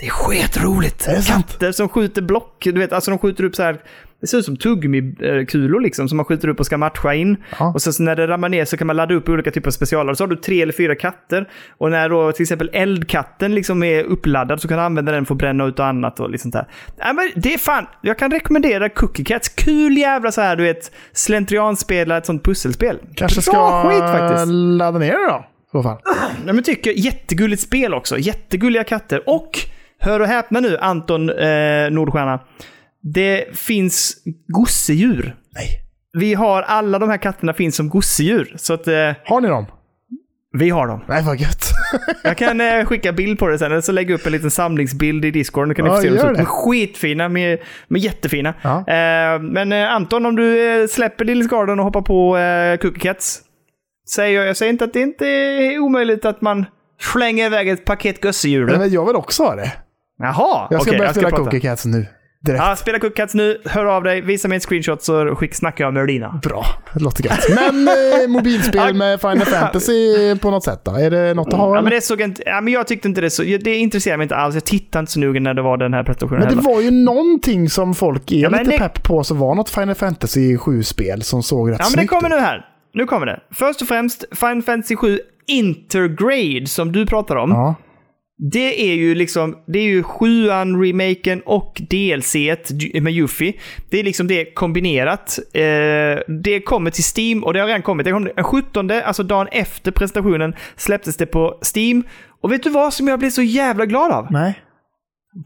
det 0.00 0.06
är 0.06 0.10
skitroligt. 0.10 1.06
Är 1.08 1.12
det 1.14 1.22
sant? 1.22 1.46
Katter 1.52 1.72
som 1.72 1.88
skjuter 1.88 2.22
block. 2.22 2.62
Du 2.64 2.72
vet, 2.80 2.92
alltså 2.92 3.10
de 3.10 3.18
skjuter 3.18 3.44
upp 3.44 3.56
så 3.56 3.62
här. 3.62 3.76
Det 4.22 4.28
ser 4.28 4.38
ut 4.38 4.44
som 4.44 4.56
tuggummi-kulor 4.56 5.80
liksom 5.80 6.08
som 6.08 6.16
man 6.16 6.24
skjuter 6.24 6.48
upp 6.48 6.60
och 6.60 6.66
ska 6.66 6.78
matcha 6.78 7.14
in. 7.14 7.36
Ja. 7.58 7.72
Och 7.74 7.82
så, 7.82 7.92
så 7.92 8.02
när 8.02 8.16
det 8.16 8.26
ramlar 8.26 8.48
ner 8.48 8.64
så 8.64 8.76
kan 8.76 8.86
man 8.86 8.96
ladda 8.96 9.14
upp 9.14 9.28
olika 9.28 9.50
typer 9.50 9.68
av 9.68 9.72
specialare. 9.72 10.16
Så 10.16 10.24
har 10.24 10.28
du 10.28 10.36
tre 10.36 10.62
eller 10.62 10.72
fyra 10.72 10.94
katter. 10.94 11.48
Och 11.78 11.90
när 11.90 12.08
då 12.08 12.32
till 12.32 12.42
exempel 12.42 12.70
eldkatten 12.72 13.54
liksom 13.54 13.82
är 13.82 14.04
uppladdad 14.04 14.60
så 14.60 14.68
kan 14.68 14.76
du 14.78 14.84
använda 14.84 15.12
den 15.12 15.26
för 15.26 15.34
att 15.34 15.38
bränna 15.38 15.64
ut 15.64 15.78
och 15.78 15.86
annat 15.86 16.20
och 16.20 16.30
liksom 16.30 16.50
där. 16.50 16.66
Ja, 16.98 17.12
men 17.12 17.30
det 17.34 17.54
är 17.54 17.58
fan, 17.58 17.86
jag 18.02 18.18
kan 18.18 18.30
rekommendera 18.30 18.88
Cookie 18.88 19.24
Cats. 19.24 19.48
Kul 19.48 19.98
jävla 19.98 20.32
så 20.32 20.40
här, 20.40 20.56
du 20.56 20.62
vet, 20.62 20.92
slentrianspela 21.12 22.16
ett 22.16 22.26
sånt 22.26 22.44
pusselspel. 22.44 22.98
Kanske 23.16 23.50
Bra 23.52 23.82
ska 23.82 23.90
skit 23.90 24.20
faktiskt. 24.20 24.46
ladda 24.52 24.98
ner 24.98 25.12
det 25.12 25.26
då. 25.32 25.44
I 25.68 25.70
så 25.72 25.82
fall. 25.82 25.98
Nej, 26.44 26.54
men 26.54 26.64
tycker 26.64 26.90
jättegulligt 26.90 27.62
spel 27.62 27.94
också. 27.94 28.18
Jättegulliga 28.18 28.84
katter. 28.84 29.22
Och, 29.26 29.50
hör 29.98 30.20
och 30.20 30.26
häpna 30.26 30.60
nu, 30.60 30.76
Anton 30.78 31.30
eh, 31.30 31.90
Nordstjärna. 31.90 32.40
Det 33.02 33.58
finns 33.58 34.16
gosedjur. 34.48 35.36
Nej. 35.54 35.78
Vi 36.18 36.34
har, 36.34 36.62
alla 36.62 36.98
de 36.98 37.10
här 37.10 37.16
katterna 37.16 37.52
finns 37.52 37.76
som 37.76 37.88
gosedjur. 37.88 38.54
Så 38.56 38.74
att 38.74 38.88
eh, 38.88 38.94
Har 39.24 39.40
ni 39.40 39.48
dem? 39.48 39.66
vi 40.58 40.70
har 40.70 40.86
dem. 40.86 41.04
Nej, 41.08 41.22
vad 41.22 41.40
gött. 41.40 41.64
Jag 42.24 42.36
kan 42.36 42.60
eh, 42.60 42.84
skicka 42.84 43.12
bild 43.12 43.38
på 43.38 43.48
det 43.48 43.58
sen, 43.58 43.72
eller 43.72 43.80
så 43.80 43.92
lägga 43.92 44.14
upp 44.14 44.26
en 44.26 44.32
liten 44.32 44.50
samlingsbild 44.50 45.24
i 45.24 45.30
Discord. 45.30 45.68
Nu 45.68 45.74
kan 45.74 45.84
ni 45.84 45.90
Ja, 45.90 45.96
få 45.96 46.02
se 46.02 46.08
gör 46.08 46.16
Så 46.18 46.26
det. 46.26 46.32
De 46.32 46.40
är 46.40 46.44
skitfina, 46.44 47.28
med, 47.28 47.58
med 47.88 48.00
jättefina. 48.00 48.54
Ja. 48.62 48.78
Eh, 48.78 49.40
men 49.40 49.72
eh, 49.72 49.92
Anton, 49.92 50.26
om 50.26 50.36
du 50.36 50.80
eh, 50.82 50.86
släpper 50.86 51.24
Lillis 51.24 51.48
Garden 51.50 51.78
och 51.78 51.84
hoppar 51.84 52.02
på 52.02 52.38
eh, 52.38 52.76
Cookie 52.76 53.00
Cats. 53.00 53.40
Säger 54.14 54.38
jag, 54.38 54.48
jag 54.48 54.56
säger 54.56 54.72
inte 54.72 54.84
att 54.84 54.92
det 54.92 55.00
inte 55.00 55.26
är 55.26 55.78
omöjligt 55.78 56.24
att 56.24 56.40
man 56.40 56.64
slänger 57.00 57.46
iväg 57.46 57.68
ett 57.68 57.84
paket 57.84 58.22
gosedjur. 58.22 58.66
Nej, 58.66 58.78
men 58.78 58.90
jag 58.92 59.06
vill 59.06 59.16
också 59.16 59.42
ha 59.42 59.54
det. 59.56 59.72
Jaha, 60.18 60.66
Jag 60.70 60.82
ska 60.82 60.90
okej, 60.90 60.98
börja 60.98 61.12
spela 61.12 61.28
prata. 61.28 61.42
Cookie 61.42 61.60
Cats 61.60 61.84
nu. 61.84 62.06
Direkt. 62.44 62.62
Ja, 62.64 62.76
spela 62.76 62.98
Cookie 62.98 63.16
Cats 63.16 63.34
nu. 63.34 63.58
Hör 63.64 63.84
av 63.84 64.02
dig, 64.02 64.20
visa 64.20 64.48
mig 64.48 64.56
ett 64.56 64.62
screenshot 64.64 65.02
så 65.02 65.34
skick, 65.36 65.54
snackar 65.54 65.84
jag 65.84 65.94
med 65.94 66.06
Lina. 66.06 66.40
Bra, 66.42 66.64
det 66.94 67.00
låter 67.00 67.24
gött. 67.24 67.46
Men 67.54 67.88
eh, 67.88 68.28
mobilspel 68.28 68.94
med 68.94 69.20
Final 69.20 69.40
Fantasy 69.40 70.36
på 70.40 70.50
något 70.50 70.64
sätt 70.64 70.80
då? 70.84 70.90
Är 70.90 71.10
det 71.10 71.34
något 71.34 71.48
att 71.48 71.54
ha? 71.54 71.66
Ja, 71.66 71.72
eller? 71.72 71.82
men 71.82 71.90
det 71.90 72.00
såg 72.00 72.20
inte, 72.20 72.42
ja, 72.46 72.60
men 72.60 72.72
jag 72.72 72.86
tyckte 72.86 73.08
inte 73.08 73.20
det 73.20 73.30
så... 73.30 73.42
Det 73.42 73.76
intresserar 73.76 74.16
mig 74.16 74.24
inte 74.24 74.36
alls. 74.36 74.54
Jag 74.54 74.64
tittade 74.64 75.00
inte 75.00 75.12
så 75.12 75.20
noga 75.20 75.40
när 75.40 75.54
det 75.54 75.62
var 75.62 75.76
den 75.76 75.94
här 75.94 76.04
presentationen 76.04 76.40
Men 76.40 76.48
det 76.48 76.62
heller. 76.62 76.74
var 76.74 76.80
ju 76.82 76.90
någonting 76.90 77.70
som 77.70 77.94
folk 77.94 78.32
är 78.32 78.36
Ja, 78.36 78.48
lite 78.48 78.64
det- 78.64 78.78
pepp 78.78 79.02
på, 79.02 79.24
som 79.24 79.38
var 79.38 79.54
något 79.54 79.68
Final 79.70 79.94
Fantasy 79.94 80.56
7-spel 80.56 81.22
som 81.22 81.42
såg 81.42 81.70
rätt 81.70 81.76
Ja, 81.78 81.84
men 81.84 81.90
det 81.92 81.98
snyggt 81.98 82.10
kommer 82.10 82.28
ut. 82.28 82.34
nu 82.34 82.40
här. 82.40 82.66
Nu 82.94 83.04
kommer 83.06 83.26
det. 83.26 83.40
Först 83.54 83.82
och 83.82 83.88
främst, 83.88 84.24
Final 84.32 84.62
Fantasy 84.62 84.96
7 84.96 85.18
Intergrade 85.46 86.66
som 86.66 86.92
du 86.92 87.06
pratar 87.06 87.36
om. 87.36 87.50
Ja. 87.50 87.74
Det 88.38 88.90
är 88.90 88.94
ju 88.94 89.14
liksom, 89.14 89.56
det 89.66 89.78
är 89.78 89.82
ju 89.82 90.02
7an-remaken 90.02 91.42
och 91.46 91.82
DLC 91.90 92.34
med 93.02 93.12
Yuffie. 93.12 93.54
Det 93.90 94.00
är 94.00 94.04
liksom 94.04 94.26
det 94.26 94.54
kombinerat. 94.54 95.38
Eh, 95.54 95.62
det 96.42 96.60
kommer 96.64 96.90
till 96.90 97.04
Steam 97.16 97.44
och 97.44 97.52
det 97.52 97.60
har 97.60 97.66
redan 97.66 97.82
kommit. 97.82 98.04
Det 98.04 98.12
kom 98.12 98.24
den 98.24 98.44
17, 98.44 98.90
alltså 98.90 99.22
dagen 99.22 99.48
efter 99.52 99.90
presentationen, 99.90 100.54
släpptes 100.76 101.16
det 101.16 101.26
på 101.26 101.60
Steam. 101.76 102.02
Och 102.40 102.52
vet 102.52 102.62
du 102.62 102.70
vad 102.70 102.94
som 102.94 103.08
jag 103.08 103.18
blev 103.18 103.30
så 103.30 103.42
jävla 103.42 103.86
glad 103.86 104.12
av? 104.12 104.26
Nej. 104.30 104.62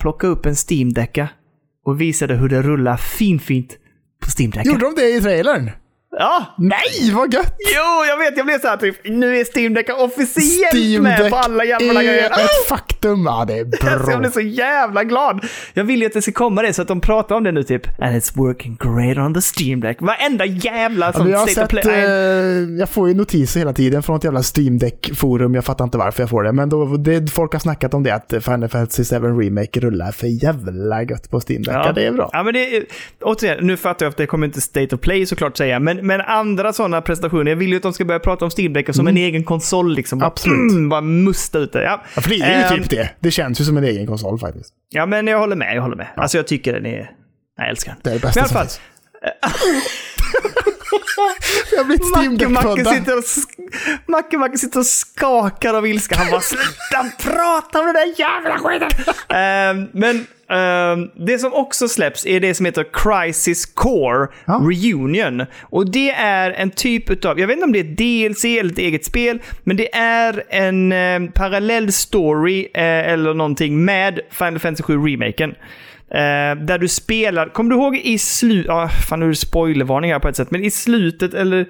Plocka 0.01 0.27
upp 0.27 0.46
en 0.46 0.55
Steam-decka 0.55 1.29
och 1.85 2.01
visade 2.01 2.37
hur 2.37 2.49
det 2.49 2.62
rullar 2.62 2.96
finfint 2.96 3.77
på 4.22 4.29
Steam-decka. 4.31 4.68
Gjorde 4.68 4.85
de 4.85 4.94
det 4.94 5.09
i 5.09 5.20
trailern? 5.20 5.70
Ja! 6.19 6.55
Nej, 6.59 7.13
vad 7.15 7.35
gött! 7.35 7.55
Jo, 7.77 8.05
jag 8.09 8.19
vet. 8.19 8.37
Jag 8.37 8.47
blev 8.47 8.59
så 8.59 8.69
här 8.69 8.77
typ, 8.77 8.97
nu 9.05 9.37
är 9.37 9.45
Steam 9.59 9.75
Deck 9.75 9.89
officiellt 9.99 10.75
Steam 10.75 11.03
med 11.03 11.21
Deck 11.23 11.31
på 11.31 11.37
alla 11.37 11.65
jävla 11.65 12.03
grejer. 12.03 12.31
Ah! 12.31 12.41
ett 12.41 12.69
faktum. 12.69 13.25
Ja, 13.27 13.45
det 13.49 13.55
är 13.59 13.65
Alltså, 13.65 13.87
jag 13.91 14.05
bra. 14.07 14.19
blev 14.19 14.31
så 14.31 14.41
jävla 14.41 15.05
glad. 15.05 15.45
Jag 15.75 15.85
vill 15.85 16.01
ju 16.01 16.07
att 16.07 16.13
det 16.13 16.23
ska 16.23 16.33
komma 16.33 16.63
det 16.63 16.73
så 16.73 16.83
att 16.83 16.89
de 16.89 17.01
pratar 17.01 17.35
om 17.37 17.45
det 17.45 17.53
nu 17.53 17.63
typ. 17.63 17.87
And 18.01 18.17
it's 18.17 18.37
working 18.37 18.77
great 18.81 19.19
on 19.19 19.35
the 19.35 19.41
Steam 19.41 19.81
Deck. 19.81 19.97
Varenda 20.01 20.45
jävla 20.47 21.13
Ja, 21.19 21.29
jag, 21.29 21.39
har 21.39 21.47
state 21.47 21.65
of 21.67 21.71
sett, 21.71 21.83
play. 21.83 21.95
eh, 22.05 22.79
jag 22.79 22.89
får 22.89 23.09
ju 23.09 23.15
notiser 23.15 23.61
hela 23.61 23.73
tiden 23.73 24.03
från 24.03 24.17
ett 24.17 24.25
jävla 24.25 24.43
Steam 24.57 24.79
Deck-forum. 24.79 25.55
Jag 25.55 25.65
fattar 25.65 25.85
inte 25.85 25.99
varför 25.99 26.23
jag 26.23 26.31
får 26.31 26.43
det. 26.43 26.53
Men 26.53 26.69
då, 26.69 26.85
det, 26.97 27.31
folk 27.31 27.53
har 27.53 27.61
snackat 27.61 27.95
om 27.95 28.03
det, 28.03 28.11
att 28.15 28.35
Final 28.45 28.69
Fantasy 28.69 29.05
7 29.05 29.17
Remake 29.27 29.81
rullar 29.81 30.13
för 30.13 30.27
jävla 30.45 31.03
gött 31.03 31.31
på 31.31 31.41
Steam 31.49 31.63
Deck. 31.63 31.75
Ja. 31.75 31.93
det 31.95 32.07
är 32.07 32.13
bra. 32.13 32.31
Ja, 32.33 32.43
men 32.43 32.55
det 32.55 32.85
återigen, 33.21 33.67
nu 33.67 33.77
fattar 33.77 34.07
jag 34.07 34.11
att 34.11 34.17
det 34.17 34.27
kommer 34.27 34.47
inte 34.47 34.61
State 34.61 34.95
of 34.95 35.01
Play 35.01 35.27
såklart 35.27 35.57
säga, 35.57 35.79
men, 35.81 36.06
men 36.07 36.21
andra 36.21 36.73
sådana 36.73 37.01
prestationer, 37.03 37.51
jag 37.51 37.57
vill 37.57 37.71
ju 37.71 37.77
att 37.77 37.83
de 37.83 37.92
ska 37.92 38.05
börja 38.05 38.21
prata 38.21 38.45
om 38.45 38.51
Steam 38.59 38.73
Deck 38.73 38.95
som 38.95 39.07
en 39.07 39.16
egen 39.16 39.45
konsol 39.45 39.95
liksom. 39.95 40.19
Mm. 40.19 40.27
Absolut. 40.27 40.73
Mm, 40.73 40.88
bara 40.88 41.01
musta 41.01 41.59
ut 41.59 41.73
det. 41.73 41.83
Ja. 41.83 42.03
Ja, 42.14 42.21
för 42.23 42.31
det 42.31 42.37
är 42.37 42.59
ju 42.71 42.77
Ehm, 42.77 42.83
typ 42.83 42.90
det. 42.90 43.11
Det 43.21 43.31
känns 43.31 43.61
ju 43.61 43.64
som 43.64 43.77
en 43.77 43.85
egen 43.85 44.07
konsol 44.07 44.38
faktiskt. 44.38 44.75
Ja, 44.88 45.07
men 45.07 45.27
jag 45.27 45.38
håller 45.38 45.57
med, 45.57 45.77
jag 45.77 45.83
håller 45.83 45.97
med. 45.97 46.07
Alltså 46.16 46.37
jag 46.37 46.47
tycker 46.47 46.73
den 46.73 46.87
är... 46.87 47.11
Jag 47.57 47.69
älskar 47.69 47.92
den. 47.92 48.01
Det 48.03 48.11
är 48.11 48.14
det 48.14 48.21
bästa 48.21 48.45
som 48.49 48.61
finns. 48.61 48.81
Jag 51.77 51.87
blir 51.87 52.33
Macke 52.33 52.49
Macke 52.49 52.85
sitter, 52.85 53.18
och 53.18 53.25
Macke 54.07 54.38
Macke 54.38 54.59
sitter 54.59 54.81
och 54.81 54.87
skakar 54.87 55.75
av 55.75 55.87
ilska. 55.87 56.16
Han 56.16 56.31
bara 56.31 56.40
sluta 56.40 57.11
prata 57.18 57.81
om 57.81 57.87
den 57.87 57.94
där 57.94 58.14
jävla 58.20 58.59
skiten. 58.59 58.88
Ehm, 59.29 59.88
men 59.92 60.27
ehm, 60.51 61.11
det 61.27 61.38
som 61.38 61.53
också 61.55 61.88
släpps 61.88 62.27
är 62.27 62.40
det 62.40 62.55
som 62.55 62.66
heter 62.66 62.87
Crisis 62.92 63.66
Core 63.66 64.29
Ja. 64.44 64.55
Reunion. 64.55 65.46
Och 65.62 65.90
det 65.90 66.11
är 66.11 66.51
en 66.51 66.70
typ 66.70 67.11
utav, 67.11 67.40
jag 67.40 67.46
vet 67.46 67.55
inte 67.55 67.64
om 67.64 67.72
det 67.72 67.79
är 67.79 67.85
ett 67.85 67.96
DLC 68.33 68.44
eller 68.44 68.72
ett 68.72 68.79
eget 68.79 69.05
spel, 69.05 69.42
men 69.64 69.77
det 69.77 69.94
är 69.96 70.42
en 70.49 70.92
eh, 70.92 71.31
parallell 71.35 71.92
story 71.92 72.61
eh, 72.75 72.83
eller 73.12 73.35
någonting 73.35 73.85
med 73.85 74.20
Final 74.31 74.59
Fantasy 74.59 74.83
7 74.83 74.99
remaken. 74.99 75.55
Eh, 76.11 76.64
där 76.64 76.79
du 76.79 76.88
spelar, 76.88 77.49
kommer 77.49 77.71
du 77.71 77.77
ihåg 77.77 77.97
i 77.97 78.19
slutet, 78.19 78.71
ah, 78.71 78.88
fan 78.88 79.21
nu 79.21 79.27
är 79.27 79.31
det 79.31 79.37
spoilervarning 79.37 80.12
här 80.12 80.19
på 80.19 80.29
ett 80.29 80.37
sätt, 80.37 80.51
men 80.51 80.64
i 80.64 80.71
slutet 80.71 81.35
eller 81.35 81.66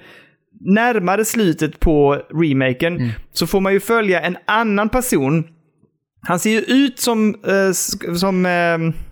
närmare 0.61 1.25
slutet 1.25 1.81
på 1.81 2.23
remaken 2.35 3.13
så 3.33 3.47
får 3.47 3.61
man 3.61 3.73
ju 3.73 3.81
följa 3.81 4.21
en 4.21 4.37
annan 4.47 4.89
person. 4.89 5.45
Han 6.29 6.39
ser 6.39 6.51
ju 6.51 6.61
ut 6.61 6.99
som, 7.01 7.35
eh, 7.47 7.73
som, 8.17 8.47
eh, 8.47 8.53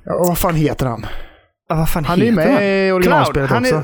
Ja, 0.04 0.18
vad 0.18 0.38
fan 0.38 0.54
heter 0.54 0.86
han? 0.86 1.06
ah, 1.68 1.76
vad 1.76 1.88
fan 1.90 2.04
Han 2.04 2.22
är 2.22 2.24
heter 2.24 2.36
med 2.36 2.88
i 2.88 2.92
originalspelet 2.92 3.50
han 3.50 3.62
också. 3.62 3.74
Är, 3.74 3.82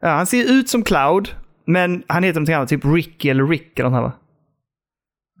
ja, 0.00 0.08
han 0.08 0.26
ser 0.26 0.50
ut 0.52 0.68
som 0.68 0.82
Cloud, 0.82 1.34
men 1.66 2.02
han 2.06 2.22
heter 2.22 2.40
någonting 2.40 2.54
annat, 2.54 2.68
typ 2.68 2.84
Ricky 2.84 3.28
eller 3.28 3.46
Rick 3.46 3.78
eller 3.78 3.90
något 3.90 3.96
här 3.96 4.02
va? 4.02 4.12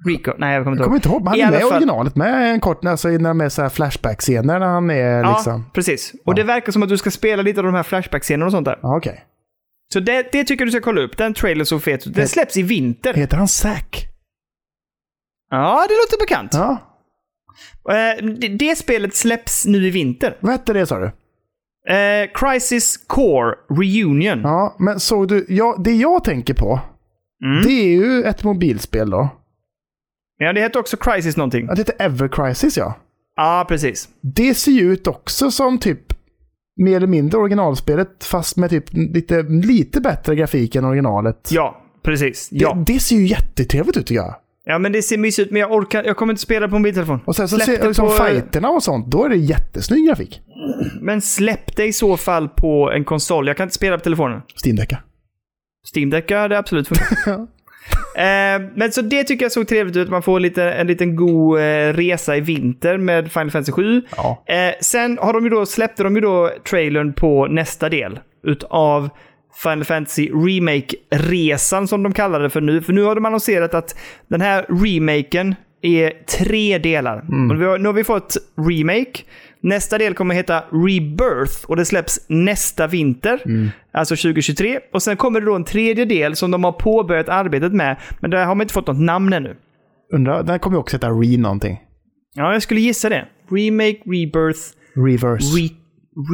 Rico? 0.06 0.32
Nej, 0.38 0.54
jag 0.54 0.64
kommer 0.64 0.72
inte 0.76 0.82
Jag 0.82 0.84
kommer 0.84 0.96
ihåg. 0.96 0.96
inte 0.98 1.08
ihåg, 1.08 1.22
men 1.24 1.28
han 1.28 1.40
är 1.40 1.50
med 1.50 1.60
i 1.60 1.64
originalet. 1.64 2.16
Med 2.16 2.52
en 2.52 2.60
kort, 2.60 2.84
alltså, 2.84 3.08
när 3.08 3.18
de 3.30 3.40
är 3.40 3.48
så 3.48 3.62
här 3.62 3.68
flashback-scener 3.68 4.58
när 4.58 4.66
han 4.66 4.90
är 4.90 5.24
liksom... 5.34 5.52
Ja, 5.52 5.70
precis. 5.74 6.12
Och 6.26 6.34
det 6.34 6.42
verkar 6.42 6.72
som 6.72 6.82
att 6.82 6.88
du 6.88 6.96
ska 6.96 7.10
spela 7.10 7.42
lite 7.42 7.60
av 7.60 7.64
de 7.66 7.74
här 7.74 7.82
flashback-scenerna 7.82 8.44
och 8.46 8.52
sånt 8.52 8.64
där. 8.64 8.78
Ja, 8.82 8.96
okej. 8.96 9.24
Så 9.92 10.00
det, 10.00 10.28
det 10.32 10.44
tycker 10.44 10.64
du 10.64 10.70
ska 10.70 10.80
kolla 10.80 11.00
upp. 11.00 11.16
Den 11.16 11.34
trailern 11.34 11.66
såg 11.66 11.82
fet. 11.82 12.14
Den 12.14 12.28
släpps 12.28 12.56
i 12.56 12.62
vinter. 12.62 13.14
Heter 13.14 13.36
han 13.36 13.48
Zack? 13.48 14.06
Ja, 15.50 15.86
det 15.88 15.94
låter 15.94 16.18
bekant. 16.26 16.54
Ja. 16.54 16.78
Eh, 17.90 18.24
det, 18.24 18.48
det 18.48 18.76
spelet 18.78 19.14
släpps 19.14 19.66
nu 19.66 19.86
i 19.86 19.90
vinter. 19.90 20.36
Vad 20.40 20.52
hette 20.52 20.72
det 20.72 20.86
sa 20.86 20.98
du? 20.98 21.06
Eh, 21.94 22.28
Crisis 22.34 22.96
Core 23.06 23.54
Reunion. 23.70 24.40
Ja, 24.42 24.76
men 24.78 25.00
såg 25.00 25.28
du? 25.28 25.46
Ja, 25.48 25.76
det 25.78 25.92
jag 25.92 26.24
tänker 26.24 26.54
på, 26.54 26.80
Mm. 27.44 27.62
det 27.62 27.72
är 27.72 27.88
ju 27.94 28.22
ett 28.22 28.44
mobilspel 28.44 29.10
då. 29.10 29.28
Ja, 30.42 30.52
det 30.52 30.60
heter 30.60 30.80
också 30.80 30.96
Crisis 30.96 31.36
någonting. 31.36 31.66
Ja, 31.68 31.74
Det 31.74 31.80
heter 31.80 31.94
Ever 32.04 32.28
Crisis 32.28 32.76
ja. 32.76 32.94
Ja, 33.36 33.64
precis. 33.68 34.08
Det 34.22 34.54
ser 34.54 34.72
ju 34.72 34.92
ut 34.92 35.06
också 35.06 35.50
som 35.50 35.78
typ 35.78 36.00
mer 36.76 36.96
eller 36.96 37.06
mindre 37.06 37.38
originalspelet, 37.38 38.24
fast 38.24 38.56
med 38.56 38.70
typ 38.70 38.84
lite, 38.92 39.42
lite 39.42 40.00
bättre 40.00 40.34
grafik 40.36 40.74
än 40.76 40.84
originalet. 40.84 41.48
Ja, 41.52 41.82
precis. 42.02 42.48
Ja. 42.52 42.74
Det, 42.86 42.92
det 42.92 43.00
ser 43.00 43.16
ju 43.16 43.26
jättetrevligt 43.26 43.96
ut 43.96 44.06
tycker 44.06 44.20
jag. 44.20 44.34
ja, 44.64 44.78
men 44.78 44.92
det 44.92 45.02
ser 45.02 45.18
mysigt 45.18 45.46
ut, 45.46 45.52
men 45.52 45.60
jag 45.60 45.72
orkar 45.72 46.04
Jag 46.04 46.16
kommer 46.16 46.32
inte 46.32 46.42
spela 46.42 46.68
på 46.68 46.78
mobiltelefon. 46.78 47.20
Och 47.26 47.36
sen 47.36 47.48
så 47.48 47.58
ser 47.58 47.84
liksom 47.86 48.06
på- 48.08 48.12
fighterna 48.24 48.68
och 48.70 48.82
sånt, 48.82 49.06
då 49.10 49.24
är 49.24 49.28
det 49.28 49.36
jättesnygg 49.36 50.06
grafik. 50.08 50.40
Men 51.00 51.20
släpp 51.20 51.76
det 51.76 51.84
i 51.84 51.92
så 51.92 52.16
fall 52.16 52.48
på 52.48 52.90
en 52.92 53.04
konsol. 53.04 53.46
Jag 53.46 53.56
kan 53.56 53.64
inte 53.64 53.74
spela 53.74 53.98
på 53.98 54.04
telefonen. 54.04 54.40
Steam-däcka. 54.64 54.98
Steam 55.94 56.10
Deck 56.10 56.30
ja, 56.30 56.48
det 56.48 56.54
är 56.54 56.58
absolut 56.58 56.88
funkar. 56.88 57.46
eh, 58.20 58.70
men 58.74 58.92
så 58.92 59.02
det 59.02 59.24
tycker 59.24 59.44
jag 59.44 59.52
såg 59.52 59.68
trevligt 59.68 59.96
ut. 59.96 60.10
Man 60.10 60.22
får 60.22 60.40
lite, 60.40 60.64
en 60.64 60.86
liten 60.86 61.16
god 61.16 61.58
eh, 61.58 61.92
resa 61.92 62.36
i 62.36 62.40
vinter 62.40 62.98
med 62.98 63.32
Final 63.32 63.50
Fantasy 63.50 63.72
7. 63.72 64.02
Ja. 64.16 64.44
Eh, 64.46 64.74
sen 64.80 65.18
har 65.18 65.32
de 65.32 65.44
ju 65.44 65.50
då, 65.50 65.66
släppte 65.66 66.02
de 66.02 66.14
ju 66.14 66.20
då 66.20 66.50
trailern 66.70 67.12
på 67.12 67.46
nästa 67.46 67.88
del 67.88 68.18
utav 68.44 69.08
Final 69.62 69.84
Fantasy 69.84 70.30
Remake-resan 70.30 71.86
som 71.86 72.02
de 72.02 72.12
kallar 72.12 72.40
det 72.40 72.50
för 72.50 72.60
nu. 72.60 72.82
För 72.82 72.92
nu 72.92 73.02
har 73.02 73.14
de 73.14 73.24
annonserat 73.24 73.74
att 73.74 73.98
den 74.28 74.40
här 74.40 74.66
remaken 74.68 75.54
är 75.82 76.12
tre 76.38 76.78
delar. 76.78 77.16
Har, 77.16 77.78
nu 77.78 77.88
har 77.88 77.92
vi 77.92 78.04
fått 78.04 78.36
remake. 78.68 79.22
Nästa 79.62 79.98
del 79.98 80.14
kommer 80.14 80.34
heta 80.34 80.64
Rebirth 80.70 81.64
och 81.66 81.76
det 81.76 81.84
släpps 81.84 82.20
nästa 82.28 82.86
vinter, 82.86 83.42
alltså 83.92 84.16
2023. 84.16 84.80
Och 84.92 85.02
sen 85.02 85.16
kommer 85.16 85.40
det 85.40 85.46
då 85.46 85.54
en 85.54 85.64
tredje 85.64 86.04
del 86.04 86.36
som 86.36 86.50
de 86.50 86.64
har 86.64 86.72
påbörjat 86.72 87.28
arbetet 87.28 87.72
med, 87.72 87.96
men 88.20 88.30
där 88.30 88.44
har 88.44 88.54
man 88.54 88.64
inte 88.64 88.74
fått 88.74 88.86
något 88.86 89.00
namn 89.00 89.32
ännu. 89.32 89.56
Undrar, 90.12 90.42
den 90.42 90.58
kommer 90.58 90.76
ju 90.76 90.80
också 90.80 90.96
heta 90.96 91.10
Re 91.10 91.38
någonting. 91.38 91.80
Ja, 92.34 92.52
jag 92.52 92.62
skulle 92.62 92.80
gissa 92.80 93.08
det. 93.08 93.28
Remake, 93.50 93.98
Rebirth, 94.04 94.60
Reverse. 94.94 95.56
Re 95.56 95.68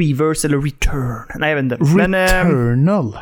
reverse 0.01 0.49
eller 0.49 0.59
return. 0.59 1.39
Nej, 1.39 1.49
jag 1.51 1.63
vet 1.63 1.73
inte. 1.73 1.97
Men, 1.97 2.15
ehm, 2.15 2.47
Returnal. 2.47 3.13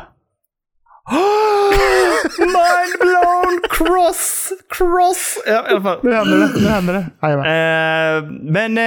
mind 2.39 2.95
blown! 3.01 3.61
Cross! 3.69 4.51
Cross! 4.69 5.43
Ja, 5.47 5.69
i 5.69 5.71
alla 5.71 5.81
fall. 5.81 5.99
Nu 6.03 6.13
händer 6.13 6.37
det. 6.37 6.61
Nu 6.61 6.67
händer 6.67 6.93
det. 6.93 6.99
Eh, 7.21 8.23
men 8.51 8.77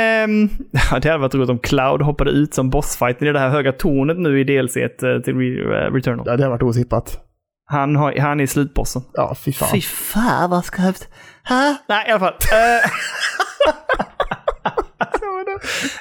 ja, 0.91 0.99
det 0.99 1.09
hade 1.09 1.19
varit 1.19 1.35
roligt 1.35 1.51
om 1.51 1.59
Cloud 1.59 2.03
hoppade 2.03 2.31
ut 2.31 2.55
som 2.55 2.71
bossfighten 2.71 3.29
i 3.29 3.33
det 3.33 3.39
här 3.39 3.49
höga 3.49 3.73
tornet 3.73 4.19
nu 4.19 4.41
i 4.41 4.45
DLC 4.45 4.77
eh, 4.77 4.89
till 5.25 5.37
Re 5.37 5.87
eh, 5.87 5.93
Returnal. 5.93 6.27
Ja, 6.27 6.37
det 6.37 6.43
har 6.43 6.51
varit 6.51 6.63
osippat. 6.63 7.25
Han, 7.71 7.97
har, 7.97 8.19
han 8.21 8.41
är 8.41 8.47
slutbossen. 8.47 9.03
Ja, 9.13 9.35
fy 9.45 9.53
fan. 9.53 9.69
Fy 9.73 9.81
fan 9.81 10.51
vad 10.51 10.67
skövt. 10.67 11.09
Ha? 11.49 11.77
Nej, 11.89 12.09
i 12.09 12.11
alla 12.11 12.21
fall. 12.21 12.35
Eh, 12.53 12.91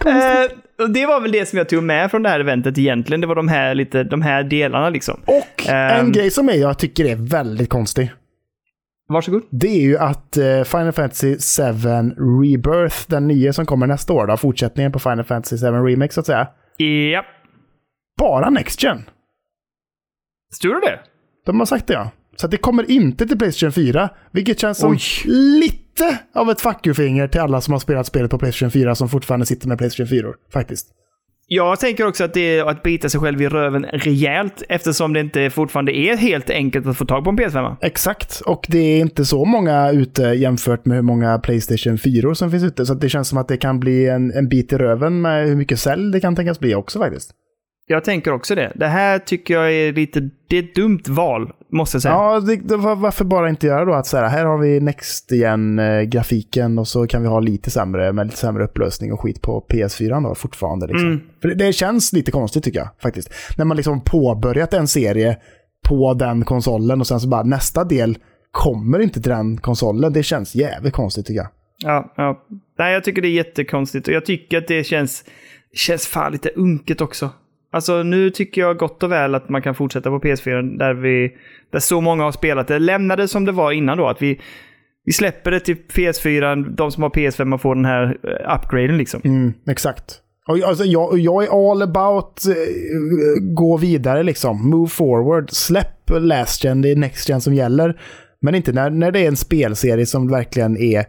eh, 0.05 0.51
och 0.85 0.89
det 0.89 1.05
var 1.05 1.21
väl 1.21 1.31
det 1.31 1.45
som 1.45 1.57
jag 1.57 1.69
tog 1.69 1.83
med 1.83 2.11
från 2.11 2.23
det 2.23 2.29
här 2.29 2.39
eventet 2.39 2.77
egentligen. 2.77 3.21
Det 3.21 3.27
var 3.27 3.35
de 3.35 3.47
här, 3.47 3.75
lite, 3.75 4.03
de 4.03 4.21
här 4.21 4.43
delarna 4.43 4.89
liksom. 4.89 5.19
Och 5.25 5.67
en 5.69 5.99
Ehm. 6.05 6.11
grej 6.11 6.31
som 6.31 6.49
är, 6.49 6.53
jag 6.53 6.79
tycker 6.79 7.05
är 7.05 7.15
väldigt 7.15 7.69
konstig. 7.69 8.11
Varsågod. 9.09 9.41
Det 9.51 9.67
är 9.67 9.81
ju 9.81 9.97
att 9.97 10.37
eh, 10.37 10.63
Final 10.63 10.91
Fantasy 10.91 11.35
7 11.37 11.39
Rebirth, 12.43 12.97
den 13.07 13.27
nya 13.27 13.53
som 13.53 13.65
kommer 13.65 13.87
nästa 13.87 14.13
år, 14.13 14.27
då, 14.27 14.37
fortsättningen 14.37 14.91
på 14.91 14.99
Final 14.99 15.23
Fantasy 15.23 15.57
7 15.57 15.65
Remake 15.65 16.13
så 16.13 16.19
att 16.19 16.25
säga, 16.25 16.47
Ja. 16.77 17.25
bara 18.19 18.49
Next 18.49 18.83
Gen. 18.83 19.03
Stod 20.53 20.71
det 20.73 20.79
det? 20.79 20.99
De 21.45 21.59
har 21.59 21.65
sagt 21.65 21.87
det 21.87 21.93
ja. 21.93 22.11
Så 22.35 22.47
det 22.47 22.57
kommer 22.57 22.91
inte 22.91 23.27
till 23.27 23.37
Playstation 23.37 23.71
4, 23.71 24.09
vilket 24.31 24.59
känns 24.59 24.77
som 24.77 24.91
Oj. 24.91 24.99
lite 25.59 25.77
av 26.35 26.49
ett 26.49 26.61
fuck 26.61 26.87
you-finger 26.87 27.27
till 27.27 27.41
alla 27.41 27.61
som 27.61 27.71
har 27.71 27.79
spelat 27.79 28.07
spelet 28.07 28.31
på 28.31 28.37
Playstation 28.37 28.71
4 28.71 28.95
som 28.95 29.09
fortfarande 29.09 29.45
sitter 29.45 29.67
med 29.67 29.77
Playstation 29.77 30.07
4 30.07 30.27
faktiskt. 30.53 30.87
Jag 31.49 31.79
tänker 31.79 32.07
också 32.07 32.23
att 32.23 32.33
det 32.33 32.57
är 32.57 32.65
att 32.65 32.83
bita 32.83 33.09
sig 33.09 33.19
själv 33.21 33.41
i 33.41 33.47
röven 33.49 33.85
rejält 33.85 34.63
eftersom 34.69 35.13
det 35.13 35.19
inte 35.19 35.49
fortfarande 35.49 35.97
är 35.97 36.17
helt 36.17 36.49
enkelt 36.49 36.87
att 36.87 36.97
få 36.97 37.05
tag 37.05 37.23
på 37.23 37.29
en 37.29 37.37
PS5. 37.37 37.75
Exakt, 37.81 38.41
och 38.41 38.65
det 38.69 38.77
är 38.77 38.99
inte 38.99 39.25
så 39.25 39.45
många 39.45 39.91
ute 39.91 40.21
jämfört 40.21 40.85
med 40.85 40.95
hur 40.95 41.01
många 41.01 41.39
Playstation 41.39 41.97
4 41.97 42.35
som 42.35 42.51
finns 42.51 42.63
ute. 42.63 42.85
Så 42.85 42.93
det 42.93 43.09
känns 43.09 43.27
som 43.27 43.37
att 43.37 43.47
det 43.47 43.57
kan 43.57 43.79
bli 43.79 44.07
en, 44.09 44.31
en 44.31 44.49
bit 44.49 44.73
i 44.73 44.77
röven 44.77 45.21
med 45.21 45.47
hur 45.47 45.55
mycket 45.55 45.79
sälj 45.79 46.11
det 46.11 46.19
kan 46.19 46.35
tänkas 46.35 46.59
bli 46.59 46.75
också 46.75 46.99
faktiskt. 46.99 47.31
Jag 47.89 48.03
tänker 48.03 48.33
också 48.33 48.55
det. 48.55 48.71
Det 48.75 48.87
här 48.87 49.19
tycker 49.19 49.53
jag 49.53 49.73
är 49.73 49.93
lite... 49.93 50.29
Det 50.47 50.57
är 50.57 50.63
ett 50.63 50.75
dumt 50.75 51.01
val, 51.07 51.51
måste 51.71 51.95
jag 51.95 52.01
säga. 52.01 52.13
Ja, 52.13 52.39
det, 52.39 52.55
det, 52.55 52.77
var- 52.77 52.95
varför 52.95 53.25
bara 53.25 53.49
inte 53.49 53.67
göra 53.67 53.85
då 53.85 53.93
att 53.93 54.07
så 54.07 54.17
här, 54.17 54.27
här 54.27 54.45
har 54.45 54.57
vi 54.57 54.79
Next 54.79 55.31
igen-grafiken 55.31 56.79
och 56.79 56.87
så 56.87 57.07
kan 57.07 57.21
vi 57.21 57.27
ha 57.27 57.39
lite 57.39 57.71
sämre, 57.71 58.13
med 58.13 58.25
lite 58.25 58.37
sämre 58.37 58.63
upplösning 58.63 59.13
och 59.13 59.19
skit 59.21 59.41
på 59.41 59.65
PS4 59.69 60.23
då 60.23 60.35
fortfarande. 60.35 60.87
Liksom. 60.87 61.07
Mm. 61.07 61.21
För 61.41 61.47
det, 61.47 61.55
det 61.55 61.73
känns 61.73 62.13
lite 62.13 62.31
konstigt 62.31 62.63
tycker 62.63 62.79
jag 62.79 62.89
faktiskt. 63.01 63.33
När 63.57 63.65
man 63.65 63.77
liksom 63.77 64.01
påbörjat 64.01 64.73
en 64.73 64.87
serie 64.87 65.37
på 65.87 66.13
den 66.13 66.45
konsolen 66.45 66.99
och 67.01 67.07
sen 67.07 67.19
så 67.19 67.27
bara 67.27 67.43
nästa 67.43 67.83
del 67.83 68.17
kommer 68.51 68.99
inte 68.99 69.21
till 69.21 69.31
den 69.31 69.57
konsolen. 69.57 70.13
Det 70.13 70.23
känns 70.23 70.55
jävligt 70.55 70.93
konstigt 70.93 71.25
tycker 71.25 71.39
jag. 71.41 71.49
Ja, 71.77 72.13
ja. 72.17 72.45
Nej, 72.79 72.93
jag 72.93 73.03
tycker 73.03 73.21
det 73.21 73.27
är 73.27 73.31
jättekonstigt 73.31 74.07
och 74.07 74.13
jag 74.13 74.25
tycker 74.25 74.57
att 74.57 74.67
det 74.67 74.83
känns, 74.83 75.23
känns 75.73 76.07
fan 76.07 76.31
lite 76.31 76.49
unket 76.49 77.01
också. 77.01 77.29
Alltså 77.77 78.03
nu 78.03 78.29
tycker 78.29 78.61
jag 78.61 78.77
gott 78.77 79.03
och 79.03 79.11
väl 79.11 79.35
att 79.35 79.49
man 79.49 79.61
kan 79.61 79.75
fortsätta 79.75 80.09
på 80.09 80.19
PS4 80.19 80.77
där, 80.77 80.93
vi, 80.93 81.31
där 81.71 81.79
så 81.79 82.01
många 82.01 82.23
har 82.23 82.31
spelat 82.31 82.67
det. 82.67 82.79
Lämna 82.79 83.15
det 83.15 83.27
som 83.27 83.45
det 83.45 83.51
var 83.51 83.71
innan 83.71 83.97
då, 83.97 84.07
att 84.07 84.21
vi, 84.21 84.39
vi 85.05 85.13
släpper 85.13 85.51
det 85.51 85.59
till 85.59 85.75
PS4, 85.75 86.75
de 86.75 86.91
som 86.91 87.03
har 87.03 87.09
PS5 87.09 87.57
får 87.57 87.75
den 87.75 87.85
här 87.85 88.17
eh, 88.23 88.55
upgraden 88.55 88.97
liksom. 88.97 89.21
Mm, 89.23 89.53
exakt. 89.69 90.21
Och 90.47 90.57
alltså, 90.57 90.83
jag, 90.83 91.19
jag 91.19 91.43
är 91.43 91.71
all 91.71 91.81
about 91.81 92.43
uh, 92.47 93.53
gå 93.53 93.77
vidare 93.77 94.23
liksom. 94.23 94.69
Move 94.69 94.89
forward. 94.89 95.51
Släpp 95.51 96.09
last 96.09 96.63
gen, 96.63 96.81
det 96.81 96.91
är 96.91 96.95
next 96.95 97.29
gen 97.29 97.41
som 97.41 97.53
gäller. 97.53 97.99
Men 98.41 98.55
inte 98.55 98.71
när, 98.71 98.89
när 98.89 99.11
det 99.11 99.19
är 99.19 99.27
en 99.27 99.37
spelserie 99.37 100.05
som 100.05 100.27
verkligen 100.27 100.77
är... 100.77 101.05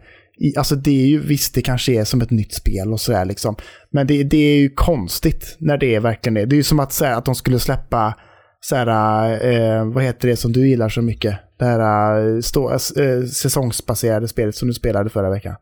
Alltså 0.57 0.75
det 0.75 1.01
är 1.03 1.07
ju, 1.07 1.19
visst 1.19 1.55
det 1.55 1.61
kanske 1.61 1.91
är 1.93 2.03
som 2.03 2.21
ett 2.21 2.29
nytt 2.31 2.53
spel 2.53 2.93
och 2.93 2.99
sådär 3.01 3.25
liksom. 3.25 3.55
Men 3.91 4.07
det, 4.07 4.23
det 4.23 4.37
är 4.37 4.57
ju 4.57 4.69
konstigt 4.69 5.57
när 5.59 5.77
det 5.77 5.99
verkligen 5.99 6.37
är. 6.37 6.45
Det 6.45 6.55
är 6.55 6.57
ju 6.57 6.63
som 6.63 6.79
att 6.79 6.93
säga 6.93 7.15
att 7.17 7.25
de 7.25 7.35
skulle 7.35 7.59
släppa 7.59 8.13
såhär, 8.61 8.87
eh, 9.77 9.85
vad 9.93 10.03
heter 10.03 10.27
det 10.27 10.35
som 10.35 10.51
du 10.51 10.67
gillar 10.67 10.89
så 10.89 11.01
mycket? 11.01 11.39
Det 11.59 11.65
här 11.65 12.35
eh, 12.35 12.39
stå, 12.39 12.71
eh, 12.71 12.77
säsongsbaserade 13.33 14.27
spelet 14.27 14.55
som 14.55 14.67
du 14.67 14.73
spelade 14.73 15.09
förra 15.09 15.29
veckan. 15.29 15.55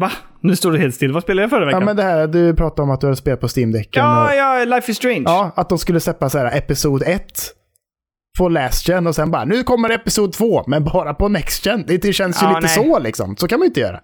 Va? 0.00 0.10
Nu 0.42 0.56
står 0.56 0.72
det 0.72 0.78
helt 0.78 0.94
still. 0.94 1.12
Vad 1.12 1.22
spelade 1.22 1.42
jag 1.42 1.50
förra 1.50 1.64
veckan? 1.66 1.80
Ja 1.80 1.86
men 1.86 1.96
det 1.96 2.02
här, 2.02 2.26
du 2.26 2.54
pratade 2.54 2.82
om 2.82 2.90
att 2.90 3.00
du 3.00 3.06
hade 3.06 3.16
spelat 3.16 3.40
på 3.40 3.46
Steam-däcken. 3.48 4.02
och- 4.04 4.10
ja, 4.10 4.34
ja, 4.34 4.64
Life 4.64 4.90
is 4.90 4.96
Strange. 4.96 5.22
Ja, 5.24 5.52
att 5.56 5.68
de 5.68 5.78
skulle 5.78 6.00
släppa 6.00 6.30
så 6.30 6.38
här 6.38 6.56
episod 6.58 7.02
1. 7.06 7.22
På 8.38 8.48
Last 8.48 8.88
Gen 8.88 9.06
och 9.06 9.14
sen 9.14 9.30
bara 9.30 9.44
nu 9.44 9.62
kommer 9.62 9.90
Episod 9.90 10.32
2, 10.32 10.64
men 10.66 10.84
bara 10.84 11.14
på 11.14 11.28
Next 11.28 11.66
Gen. 11.66 11.84
Det, 11.86 12.12
känns 12.12 12.42
ju 12.42 12.46
Ja, 12.46 12.58
lite 12.60 12.80
nej. 12.80 12.88
så 12.88 12.98
liksom. 12.98 13.36
Så 13.36 13.48
kan 13.48 13.58
man 13.58 13.64
ju 13.64 13.68
inte 13.68 13.80
göra. 13.80 14.00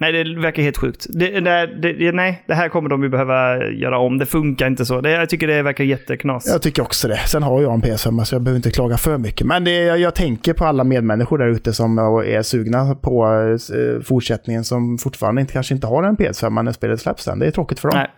Nej, 0.00 0.12
det 0.24 0.40
verkar 0.40 0.62
helt 0.62 0.76
sjukt. 0.76 1.06
Det, 1.08 1.40
det, 1.40 1.92
det, 1.98 2.12
nej, 2.12 2.44
det 2.46 2.54
här 2.54 2.68
kommer 2.68 2.88
de 2.88 3.02
ju 3.02 3.08
behöva 3.08 3.64
göra 3.64 3.98
om. 3.98 4.18
Det 4.18 4.26
funkar 4.26 4.66
inte 4.66 4.86
så. 4.86 5.00
Jag 5.04 5.28
tycker 5.28 5.46
det 5.46 5.62
verkar 5.62 5.84
jätteknas. 5.84 6.46
Jag 6.46 6.62
tycker 6.62 6.82
också 6.82 7.08
det. 7.08 7.18
Sen 7.26 7.42
har 7.42 7.62
jag 7.62 7.74
en 7.74 7.82
PS5 7.82 8.24
så 8.24 8.34
jag 8.34 8.42
behöver 8.42 8.56
inte 8.56 8.70
klaga 8.70 8.96
för 8.96 9.18
mycket. 9.18 9.46
Men 9.46 9.66
jag, 9.66 9.98
jag 9.98 10.14
tänker 10.14 10.52
på 10.52 10.64
alla 10.64 10.84
medmänniskor 10.84 11.38
där 11.38 11.46
ute 11.48 11.72
som 11.72 11.98
är 11.98 12.42
sugna 12.42 12.94
på 12.94 13.26
eh, 13.74 14.02
fortsättningen 14.02 14.64
som 14.64 14.98
fortfarande 14.98 15.40
inte, 15.40 15.52
kanske 15.52 15.74
inte 15.74 15.86
har 15.86 16.02
en 16.02 16.16
PS5 16.16 16.62
när 16.62 16.72
spelet 16.72 17.00
släpps 17.00 17.28
än. 17.28 17.38
Det 17.38 17.46
är 17.46 17.50
tråkigt 17.50 17.80
för 17.80 17.88
dem. 17.88 17.98
Nej. 17.98 18.10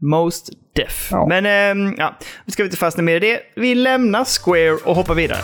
Most 0.00 0.50
deaf. 0.76 1.08
Ja. 1.10 1.26
Men 1.26 1.46
ehm, 1.46 1.94
ja, 1.98 2.14
vi 2.46 2.52
ska 2.52 2.64
inte 2.64 2.76
fastna 2.76 3.02
mer 3.02 3.16
i 3.16 3.20
det. 3.20 3.40
Vi 3.56 3.74
lämnar 3.74 4.24
Square 4.24 4.72
och 4.84 4.94
hoppar 4.94 5.14
vidare. 5.14 5.40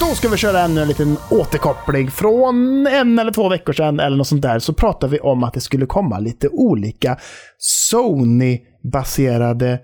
Då 0.00 0.06
ska 0.14 0.28
vi 0.28 0.36
köra 0.36 0.60
ännu 0.60 0.80
en 0.82 0.88
liten 0.88 1.16
återkoppling. 1.30 2.10
Från 2.10 2.86
en 2.86 3.18
eller 3.18 3.32
två 3.32 3.48
veckor 3.48 3.72
sedan 3.72 4.00
eller 4.00 4.16
något 4.16 4.26
sånt 4.26 4.42
där 4.42 4.58
så 4.58 4.72
pratade 4.72 5.12
vi 5.12 5.20
om 5.20 5.44
att 5.44 5.54
det 5.54 5.60
skulle 5.60 5.86
komma 5.86 6.18
lite 6.18 6.48
olika 6.48 7.16
Sony-baserade 7.58 9.78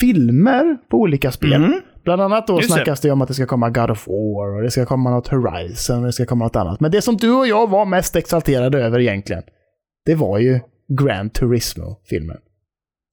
filmer 0.00 0.76
på 0.90 0.96
olika 0.96 1.32
spel. 1.32 1.72
Bland 2.04 2.22
annat 2.22 2.46
då 2.46 2.52
Mm. 2.52 2.60
Just 2.62 2.70
det. 2.70 2.74
snackas 2.74 3.00
det 3.00 3.10
om 3.10 3.22
att 3.22 3.28
det 3.28 3.34
ska 3.34 3.46
komma 3.46 3.70
God 3.70 3.90
of 3.90 4.06
War 4.06 4.56
och 4.56 4.62
det 4.62 4.70
ska 4.70 4.86
komma 4.86 5.10
något 5.10 5.28
Horizon 5.28 5.98
och 5.98 6.04
det 6.06 6.12
ska 6.12 6.26
komma 6.26 6.44
något 6.44 6.56
annat. 6.56 6.80
Men 6.80 6.90
det 6.90 7.02
som 7.02 7.16
du 7.16 7.32
och 7.32 7.46
jag 7.46 7.70
var 7.70 7.84
mest 7.84 8.16
exalterade 8.16 8.78
över 8.78 9.00
egentligen, 9.00 9.42
det 10.06 10.14
var 10.14 10.38
ju 10.38 10.60
Gran 10.88 11.30
Turismo-filmen. 11.30 12.36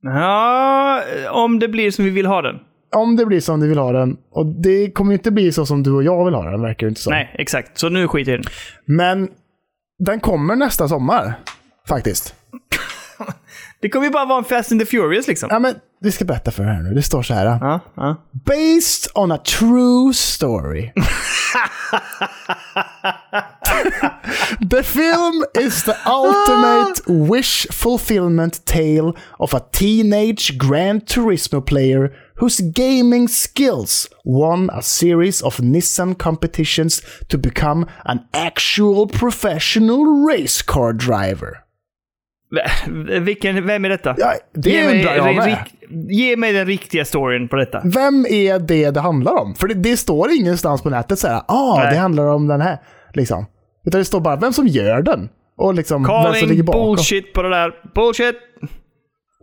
Ja, 0.03 1.01
om 1.31 1.59
det 1.59 1.67
blir 1.67 1.91
som 1.91 2.05
vi 2.05 2.11
vill 2.11 2.25
ha 2.25 2.41
den. 2.41 2.59
Om 2.95 3.15
det 3.15 3.25
blir 3.25 3.39
som 3.39 3.59
du 3.59 3.67
vill 3.67 3.77
ha 3.77 3.91
den, 3.91 4.17
och 4.31 4.45
det 4.45 4.91
kommer 4.91 5.11
ju 5.11 5.17
inte 5.17 5.31
bli 5.31 5.51
så 5.51 5.65
som 5.65 5.83
du 5.83 5.91
och 5.91 6.03
jag 6.03 6.25
vill 6.25 6.33
ha 6.33 6.51
den, 6.51 6.61
verkar 6.61 6.87
det 6.87 6.89
inte 6.89 7.01
som. 7.01 7.13
Nej, 7.13 7.35
exakt. 7.39 7.77
Så 7.77 7.89
nu 7.89 8.07
skiter 8.07 8.31
jag 8.31 8.39
i 8.39 8.43
den. 8.43 8.51
Men 8.97 9.29
den 9.99 10.19
kommer 10.19 10.55
nästa 10.55 10.87
sommar, 10.87 11.33
faktiskt. 11.87 12.35
Det 13.81 13.89
kommer 13.89 14.05
ju 14.05 14.11
bara 14.11 14.25
vara 14.25 14.37
en 14.37 14.43
Fast 14.43 14.71
and 14.71 14.81
the 14.81 14.85
Furious 14.85 15.27
liksom. 15.27 15.49
Ja, 15.51 15.59
men 15.59 15.75
vi 15.99 16.11
ska 16.11 16.25
berätta 16.25 16.51
för 16.51 16.63
er 16.63 16.67
här 16.67 16.81
nu. 16.81 16.93
Det 16.93 17.01
står 17.01 17.23
så 17.23 17.33
här. 17.33 17.45
Ja, 17.45 17.79
ja. 17.95 18.15
Based 18.45 19.11
on 19.15 19.31
a 19.31 19.37
true 19.37 20.13
story. 20.13 20.91
the 24.69 24.83
film 24.83 25.45
is 25.59 25.83
the 25.83 25.95
ultimate 26.05 27.01
wish 27.07 27.67
fulfillment 27.71 28.65
tale 28.65 29.13
of 29.39 29.53
a 29.53 29.59
teenage 29.71 30.57
Gran 30.57 31.01
Turismo 31.01 31.61
player 31.61 32.11
whose 32.35 32.61
gaming 32.61 33.27
skills 33.27 34.07
won 34.25 34.69
a 34.69 34.81
series 34.81 35.41
of 35.41 35.59
Nissan 35.59 36.15
competitions 36.15 37.01
to 37.27 37.37
become 37.37 37.85
an 38.05 38.19
actual 38.33 39.07
professional 39.07 40.05
race 40.27 40.61
car 40.61 40.93
driver. 40.93 41.63
Vilken, 43.21 43.67
vem 43.67 43.85
är 43.85 43.89
detta? 43.89 44.15
Ja, 44.17 44.33
det 44.53 44.69
Ge 44.69 44.85
mig, 44.85 44.97
undrar 44.99 45.15
jag 45.15 45.35
med. 45.35 45.45
rik- 45.47 45.75
ge 46.11 46.37
mig 46.37 46.53
den 46.53 46.65
riktiga 46.67 47.05
storyn 47.05 47.47
på 47.47 47.55
detta. 47.55 47.81
Vem 47.83 48.25
är 48.29 48.59
det 48.59 48.91
det 48.91 48.99
handlar 48.99 49.35
om? 49.41 49.55
För 49.55 49.67
det, 49.67 49.73
det 49.73 49.97
står 49.97 50.31
ingenstans 50.31 50.81
på 50.81 50.89
nätet 50.89 51.19
så 51.19 51.27
här, 51.27 51.41
ah, 51.47 51.79
Nej. 51.83 51.93
det 51.93 51.99
handlar 51.99 52.25
om 52.27 52.47
den 52.47 52.61
här. 52.61 52.77
Liksom. 53.13 53.45
Utan 53.85 53.99
det 53.99 54.05
står 54.05 54.19
bara 54.19 54.35
vem 54.35 54.53
som 54.53 54.67
gör 54.67 55.01
den. 55.01 55.29
Och 55.57 55.73
liksom 55.73 56.03
vem 56.03 56.11
som 56.11 56.31
ligger 56.33 56.39
Calling 56.47 56.65
bakom. 56.65 56.85
bullshit 56.85 57.33
på 57.33 57.41
det 57.41 57.49
där. 57.49 57.71
Bullshit! 57.95 58.35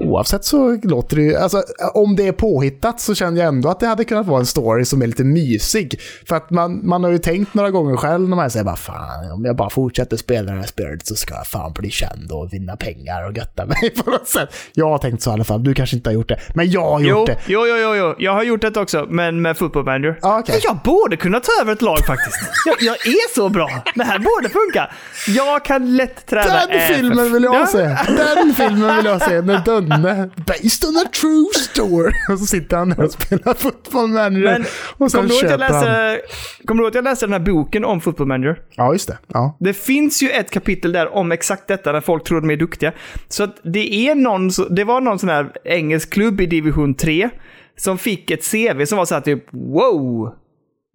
Oavsett 0.01 0.45
så 0.45 0.79
låter 0.83 1.17
det 1.17 1.23
ju, 1.23 1.37
alltså 1.37 1.63
om 1.95 2.17
det 2.17 2.27
är 2.27 2.33
påhittat 2.33 3.01
så 3.01 3.15
känner 3.15 3.39
jag 3.41 3.49
ändå 3.49 3.69
att 3.69 3.81
det 3.81 3.87
hade 3.87 4.05
kunnat 4.05 4.27
vara 4.27 4.41
en 4.41 4.47
story 4.47 4.85
som 4.85 5.03
är 5.03 5.07
lite 5.07 5.25
mysig. 5.25 6.01
För 6.29 6.37
att 6.37 6.51
man, 6.51 6.81
man 6.89 7.05
har 7.05 7.11
ju 7.11 7.19
tänkt 7.19 7.55
några 7.55 7.71
gånger 7.71 7.97
själv 7.97 8.29
när 8.29 8.37
man 8.37 8.51
säger 8.51 8.65
bara 8.65 8.77
fan, 8.77 9.31
om 9.33 9.45
jag 9.45 9.57
bara 9.57 9.71
fortsätter 9.71 10.17
spela 10.17 10.53
det 10.53 10.59
här 10.59 10.67
spelet 10.67 11.07
så 11.07 11.15
ska 11.15 11.35
jag 11.35 11.47
fan 11.47 11.73
bli 11.73 11.91
känd 11.91 12.33
och 12.33 12.53
vinna 12.53 12.77
pengar 12.77 13.27
och 13.29 13.37
götta 13.37 13.67
mig 13.67 13.91
på 14.05 14.11
något 14.11 14.29
sätt. 14.29 14.49
Jag 14.73 14.89
har 14.89 14.99
tänkt 14.99 15.23
så 15.23 15.31
i 15.31 15.33
alla 15.33 15.45
fall, 15.45 15.65
du 15.65 15.75
kanske 15.75 15.97
inte 15.97 16.11
har 16.11 16.15
gjort 16.15 16.29
det. 16.29 16.39
Men 16.55 16.71
jag 16.71 16.91
har 16.91 17.01
gjort 17.01 17.11
Jo, 17.19 17.25
det. 17.27 17.39
jo, 17.47 17.67
jo, 17.67 17.77
jo, 17.77 17.95
jo. 17.95 18.15
Jag 18.19 18.33
har 18.33 18.43
gjort 18.43 18.61
det 18.61 18.77
också, 18.81 19.07
men 19.11 19.43
med 19.43 19.57
Football 19.59 19.85
Manager. 19.85 20.17
Men 20.23 20.61
Jag 20.65 20.77
borde 20.85 21.17
kunna 21.17 21.41
ta 21.41 21.53
över 21.63 21.73
ett 21.73 21.83
lag 21.83 21.99
faktiskt. 22.07 22.39
Jag, 22.67 22.77
jag 22.83 22.97
är 23.07 23.35
så 23.35 23.49
bra. 23.49 23.71
Det 23.95 24.05
här 24.05 24.19
borde 24.19 24.49
funka. 24.49 24.91
Jag 25.29 25.65
kan 25.65 25.97
lätt 25.97 26.27
träna 26.27 26.67
Den 26.67 26.95
filmen 26.97 27.33
vill 27.33 27.43
jag 27.43 27.55
Ja. 27.55 27.67
se! 27.67 27.79
Den 28.17 28.55
filmen 28.55 28.97
vill 28.97 29.05
jag 29.05 29.23
se 29.23 29.41
när 29.41 29.59
Dönne, 29.89 30.31
based 30.47 30.89
on 30.89 30.97
a 30.97 31.09
true 31.21 31.47
story, 31.55 32.13
och 32.33 32.39
så 32.39 32.47
sitter 32.47 32.77
han 32.77 32.89
där 32.89 33.05
och 33.05 33.13
spelar 33.13 33.55
fotboll 33.55 34.09
manager. 34.09 34.41
Men 34.41 34.65
och 34.97 35.11
sen 35.11 35.21
kommer 35.21 35.59
du, 35.59 35.65
att 35.65 35.87
jag 35.87 36.19
kommer 36.67 36.83
du 36.83 36.85
ihåg 36.85 36.89
att 36.89 36.95
jag 36.95 37.05
läste 37.05 37.27
den 37.27 37.33
här 37.33 37.41
boken 37.41 37.85
om 37.85 38.01
Football 38.01 38.27
Manager? 38.27 38.61
Ja, 38.75 38.93
just 38.93 39.09
det. 39.09 39.19
Ja. 39.27 39.57
Det 39.61 39.75
finns 39.75 40.23
ju 40.23 40.31
ett 40.31 40.51
kapitel 40.51 40.93
där 40.93 41.15
om 41.15 41.33
exakt 41.33 41.69
detta, 41.69 41.93
när 41.93 42.01
folk 42.01 42.25
tror 42.25 42.41
de 42.41 42.51
är 42.51 42.57
duktiga. 42.57 42.93
Så 43.29 43.43
att 43.43 43.57
det 43.65 43.95
är 43.95 44.15
någon, 44.15 44.51
det 44.71 44.85
var 44.85 45.01
någon 45.01 45.19
sån 45.19 45.29
här 45.29 45.53
engelsk 45.65 46.13
klubb 46.13 46.41
i 46.41 46.47
division 46.47 46.95
3 46.95 47.31
som 47.77 47.99
fick 47.99 48.31
ett 48.31 48.51
CV 48.51 48.85
som 48.85 48.99
var 48.99 49.05
så 49.05 49.15
här 49.15 49.21
typ 49.21 49.45
wow! 49.53 50.35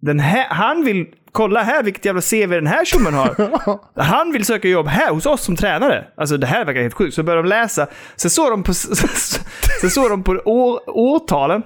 Den 0.02 0.20
här, 0.20 0.46
han 0.50 0.84
vill, 0.84 1.06
kolla 1.34 1.62
här 1.62 1.82
vilket 1.82 2.04
jävla 2.04 2.20
CV 2.20 2.50
den 2.50 2.66
här 2.66 2.84
tjommen 2.84 3.14
har. 3.14 3.34
Han 4.02 4.32
vill 4.32 4.44
söka 4.44 4.68
jobb 4.68 4.86
här 4.86 5.10
hos 5.10 5.26
oss 5.26 5.44
som 5.44 5.56
tränare. 5.56 6.04
Alltså 6.16 6.36
det 6.36 6.46
här 6.46 6.64
verkar 6.64 6.82
helt 6.82 6.94
sjukt. 6.94 7.14
Så 7.14 7.22
började 7.22 7.42
de 7.42 7.48
läsa. 7.48 7.86
Sen 8.16 8.30
såg 8.30 8.50
de 8.50 8.62
på, 8.62 8.74
sen 9.80 9.90
såg 9.90 10.10
de 10.10 10.22
på 10.22 10.32
år, 10.32 10.80
årtalen. 10.86 11.62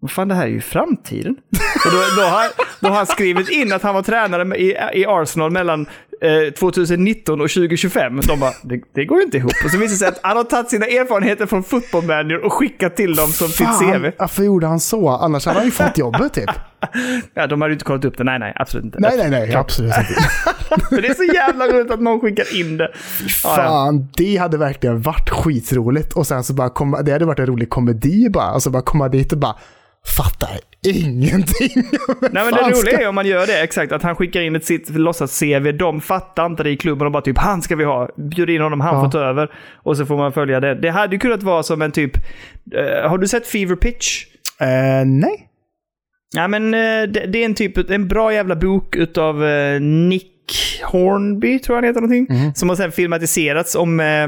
Vad 0.00 0.10
fan, 0.10 0.28
det 0.28 0.34
här 0.34 0.44
är 0.44 0.50
ju 0.50 0.60
framtiden. 0.60 1.36
Och 1.84 1.92
då, 1.92 2.22
då, 2.22 2.28
har, 2.28 2.46
då 2.80 2.88
har 2.88 2.96
han 2.96 3.06
skrivit 3.06 3.48
in 3.48 3.72
att 3.72 3.82
han 3.82 3.94
var 3.94 4.02
tränare 4.02 4.56
i, 4.56 4.76
i 4.92 5.06
Arsenal 5.06 5.50
mellan 5.50 5.86
eh, 6.22 6.52
2019 6.52 7.40
och 7.40 7.50
2025. 7.50 8.20
De 8.20 8.40
bara, 8.40 8.52
det, 8.62 8.80
det 8.94 9.04
går 9.04 9.18
ju 9.18 9.24
inte 9.24 9.36
ihop. 9.36 9.52
Och 9.64 9.70
så 9.70 9.78
visar 9.78 9.92
det 9.92 9.98
sig 9.98 10.08
att 10.08 10.20
han 10.22 10.36
har 10.36 10.44
tagit 10.44 10.70
sina 10.70 10.86
erfarenheter 10.86 11.46
från 11.46 11.62
Football 11.62 12.04
Manager 12.04 12.44
och 12.44 12.52
skickat 12.52 12.96
till 12.96 13.14
dem 13.16 13.28
som 13.28 13.48
sitt 13.48 13.66
Fan, 13.66 14.00
CV. 14.00 14.10
varför 14.18 14.42
gjorde 14.42 14.66
han 14.66 14.80
så? 14.80 15.08
Annars 15.08 15.46
hade 15.46 15.58
han 15.58 15.66
ju 15.66 15.72
fått 15.72 15.98
jobbet 15.98 16.32
typ. 16.34 16.50
Ja, 17.34 17.46
de 17.46 17.60
hade 17.60 17.70
ju 17.70 17.74
inte 17.74 17.84
kollat 17.84 18.04
upp 18.04 18.18
det. 18.18 18.24
Nej, 18.24 18.38
nej, 18.38 18.52
absolut 18.56 18.84
inte. 18.84 18.98
Nej, 19.00 19.16
nej, 19.16 19.30
nej, 19.30 19.54
absolut 19.54 19.94
inte. 19.98 20.14
Men 20.90 21.02
det 21.02 21.08
är 21.08 21.14
så 21.14 21.24
jävla 21.34 21.66
roligt 21.68 21.90
att 21.90 22.00
någon 22.00 22.20
skickar 22.20 22.60
in 22.60 22.76
det. 22.76 22.88
Ja, 23.20 23.26
ja. 23.44 23.56
Fan, 23.56 24.08
det 24.16 24.36
hade 24.36 24.58
verkligen 24.58 25.00
varit 25.00 25.30
skitroligt. 25.30 26.12
Och 26.12 26.26
sen 26.26 26.44
så 26.44 26.52
bara 26.54 26.68
komma, 26.70 27.02
det 27.02 27.12
hade 27.12 27.24
varit 27.24 27.38
en 27.38 27.46
rolig 27.46 27.70
komedi 27.70 28.28
bara. 28.30 28.52
Och 28.52 28.62
så 28.62 28.70
bara 28.70 28.82
komma 28.82 29.08
dit 29.08 29.32
och 29.32 29.38
bara, 29.38 29.56
fattar 30.16 30.58
ingenting. 30.86 31.70
Nej 32.20 32.44
men 32.44 32.54
det 32.54 32.70
roliga 32.70 32.98
är 33.00 33.08
om 33.08 33.14
man 33.14 33.26
gör 33.26 33.46
det, 33.46 33.62
exakt. 33.62 33.92
Att 33.92 34.02
han 34.02 34.16
skickar 34.16 34.40
in 34.40 34.56
ett 34.56 34.64
sitt 34.64 34.88
låtsas-CV. 34.90 35.72
De 35.72 36.00
fattar 36.00 36.46
inte 36.46 36.62
det 36.62 36.70
i 36.70 36.76
klubben 36.76 37.06
och 37.06 37.12
bara 37.12 37.22
typ 37.22 37.38
han 37.38 37.62
ska 37.62 37.76
vi 37.76 37.84
ha. 37.84 38.08
Bjud 38.16 38.50
in 38.50 38.60
honom, 38.62 38.80
han 38.80 38.94
Ja. 38.94 39.04
får 39.04 39.10
ta 39.10 39.18
över. 39.18 39.50
Och 39.76 39.96
så 39.96 40.06
får 40.06 40.16
man 40.16 40.32
följa 40.32 40.60
det. 40.60 40.74
Det 40.74 40.90
hade 40.90 41.14
ju 41.14 41.18
kunnat 41.18 41.42
vara 41.42 41.62
som 41.62 41.82
en 41.82 41.92
typ... 41.92 42.12
eh, 42.74 43.08
har 43.10 43.18
du 43.18 43.28
sett 43.28 43.46
Fever 43.46 43.76
Pitch? 43.76 44.24
Eh, 44.60 45.06
nej. 45.06 45.46
Ja 46.36 46.48
men 46.48 46.74
eh, 46.74 47.02
det, 47.08 47.26
det 47.26 47.38
är 47.38 47.44
en 47.44 47.54
typ, 47.54 47.90
en 47.90 48.08
bra 48.08 48.32
jävla 48.32 48.56
bok 48.56 48.96
utav 48.96 49.36
Nick 49.80 50.32
Hornby, 50.84 51.58
tror 51.58 51.76
jag 51.76 51.82
han 51.82 51.88
heter 51.88 52.00
någonting. 52.00 52.26
Mhm. 52.30 52.54
Som 52.54 52.68
har 52.68 52.76
sen 52.76 52.92
filmatiserats 52.92 53.74
om, 53.74 54.00
eh, 54.00 54.26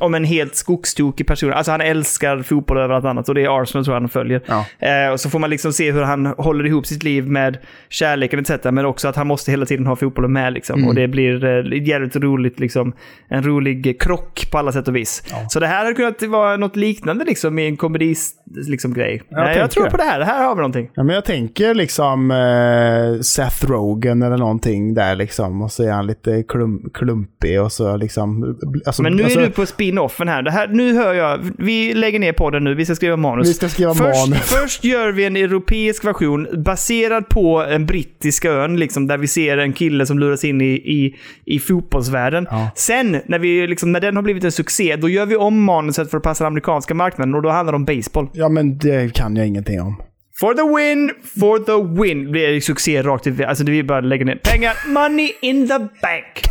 om 0.00 0.14
en 0.14 0.24
helt 0.24 0.54
skogstokig 0.56 1.26
person. 1.26 1.52
Alltså 1.52 1.72
han 1.72 1.80
älskar 1.80 2.42
fotboll 2.42 2.78
över 2.78 2.94
allt 2.94 3.04
annat 3.04 3.28
och 3.28 3.34
det 3.34 3.44
är 3.44 3.62
Arsenal 3.62 3.84
tror 3.84 3.96
jag 3.96 4.00
han 4.00 4.08
följer. 4.08 4.42
Ja. 4.46 4.64
Eh, 4.78 5.12
och 5.12 5.20
så 5.20 5.30
får 5.30 5.38
man 5.38 5.50
liksom 5.50 5.72
se 5.72 5.92
hur 5.92 6.02
han 6.02 6.26
håller 6.26 6.66
ihop 6.66 6.86
sitt 6.86 7.02
liv 7.02 7.28
med 7.28 7.58
kärleken 7.88 8.40
etc. 8.40 8.50
Men 8.64 8.84
också 8.84 9.08
att 9.08 9.16
han 9.16 9.26
måste 9.26 9.50
hela 9.50 9.66
tiden 9.66 9.86
ha 9.86 9.96
fotbollen 9.96 10.32
med 10.32 10.52
liksom. 10.52 10.78
Mm. 10.78 10.88
Och 10.88 10.94
det 10.94 11.08
blir 11.08 11.44
eh, 11.44 11.88
jävligt 11.88 12.16
roligt 12.16 12.60
liksom. 12.60 12.92
En 13.28 13.42
rolig 13.42 14.00
krock 14.00 14.50
på 14.52 14.58
alla 14.58 14.72
sätt 14.72 14.88
och 14.88 14.96
vis. 14.96 15.22
Så 15.48 15.60
det 15.60 15.66
här 15.66 15.84
hade 15.84 15.94
kunnat 15.94 16.22
vara 16.22 16.56
något 16.56 16.76
liknande 16.76 17.24
liksom 17.24 17.58
i 17.58 17.66
en 17.66 17.76
komedis 17.76 18.32
liksom, 18.68 18.94
grej. 18.94 19.22
Jag 19.28 19.44
Nej, 19.44 19.58
jag, 19.58 19.70
tror 19.70 19.84
det. 19.84 19.90
på 19.90 19.96
det 19.96 20.02
här. 20.02 20.18
Det 20.18 20.24
här 20.24 20.44
har 20.44 20.54
vi 20.54 20.56
någonting. 20.56 20.90
Ja, 20.94 21.02
men 21.02 21.14
jag 21.14 21.24
tänker 21.24 21.74
liksom 21.74 22.30
eh, 22.30 23.20
Seth 23.20 23.66
Rogen 23.66 24.22
eller 24.22 24.36
någonting 24.36 24.94
där 24.94 25.16
liksom. 25.16 25.29
Och 25.38 25.72
så 25.72 25.82
är 25.82 25.90
han 25.90 26.06
lite 26.06 26.42
klum, 26.42 26.90
klumpig 26.94 27.62
och 27.62 27.72
så 27.72 27.96
liksom... 27.96 28.56
Alltså, 28.86 29.02
Men 29.02 29.16
nu 29.16 29.24
alltså, 29.24 29.40
är 29.40 29.44
du 29.44 29.50
på 29.50 29.66
spin-offen 29.66 30.28
här. 30.28 30.42
Det 30.42 30.50
här. 30.50 30.68
Nu 30.68 30.94
hör 30.94 31.14
jag, 31.14 31.40
vi 31.58 31.94
lägger 31.94 32.18
ner 32.18 32.32
podden 32.32 32.64
nu, 32.64 32.74
vi 32.74 32.84
ska 32.84 32.94
skriva 32.94 33.16
manus. 33.16 33.48
Vi 33.48 33.54
ska 33.54 33.68
skriva 33.68 33.94
först, 33.94 34.28
manus. 34.28 34.40
Först 34.40 34.84
gör 34.84 35.12
vi 35.12 35.24
en 35.24 35.36
europeisk 35.36 36.04
version 36.04 36.46
baserad 36.64 37.28
på 37.28 37.64
en 37.64 37.86
brittisk 37.86 38.44
ön, 38.44 38.76
liksom, 38.76 39.06
där 39.06 39.18
vi 39.18 39.26
ser 39.26 39.58
en 39.58 39.72
kille 39.72 40.06
som 40.06 40.18
luras 40.18 40.44
in 40.44 40.60
i, 40.60 40.74
i, 40.74 41.16
i 41.44 41.58
fotbollsvärlden. 41.58 42.46
Ja. 42.50 42.70
Sen, 42.74 43.20
när, 43.26 43.38
vi, 43.38 43.66
liksom, 43.66 43.92
när 43.92 44.00
den 44.00 44.16
har 44.16 44.22
blivit 44.22 44.44
en 44.44 44.52
succé, 44.52 44.96
då 44.96 45.08
gör 45.08 45.26
vi 45.26 45.36
om 45.36 45.62
manuset 45.62 46.10
för 46.10 46.16
att 46.16 46.22
passa 46.22 46.44
den 46.44 46.52
amerikanska 46.52 46.94
marknaden 46.94 47.34
och 47.34 47.42
då 47.42 47.48
handlar 47.48 47.72
det 47.72 47.76
om 47.76 47.84
baseball. 47.84 48.28
Ja, 48.32 48.48
men 48.48 48.78
det 48.78 49.14
kan 49.14 49.36
jag 49.36 49.46
ingenting 49.46 49.80
om. 49.80 50.02
For 50.40 50.54
the 50.54 50.62
win, 50.76 51.10
for 51.40 51.58
the 51.58 52.02
win. 52.02 52.24
Det 52.24 52.30
blir 52.30 52.60
succé 52.60 53.02
rakt 53.02 53.26
i... 53.26 53.44
Alltså 53.44 53.64
det 53.64 53.70
blir 53.70 53.82
bara 53.82 53.98
att 53.98 54.04
lägga 54.04 54.24
ner 54.24 54.36
pengar. 54.36 54.72
Money 54.88 55.32
in 55.40 55.68
the 55.68 55.78
bank. 55.78 56.42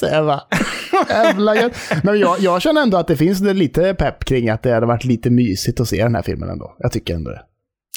Säger 0.00 0.24
jag. 0.24 0.40
Jävla 1.08 1.56
gött. 1.56 1.76
Men 2.02 2.18
jag, 2.18 2.40
jag 2.40 2.62
känner 2.62 2.82
ändå 2.82 2.96
att 2.96 3.08
det 3.08 3.16
finns 3.16 3.40
lite 3.40 3.94
pepp 3.94 4.24
kring 4.24 4.48
att 4.48 4.62
det 4.62 4.72
hade 4.72 4.86
varit 4.86 5.04
lite 5.04 5.30
mysigt 5.30 5.80
att 5.80 5.88
se 5.88 6.02
den 6.02 6.14
här 6.14 6.22
filmen 6.22 6.48
ändå. 6.48 6.76
Jag 6.78 6.92
tycker 6.92 7.14
ändå 7.14 7.30
det. 7.30 7.40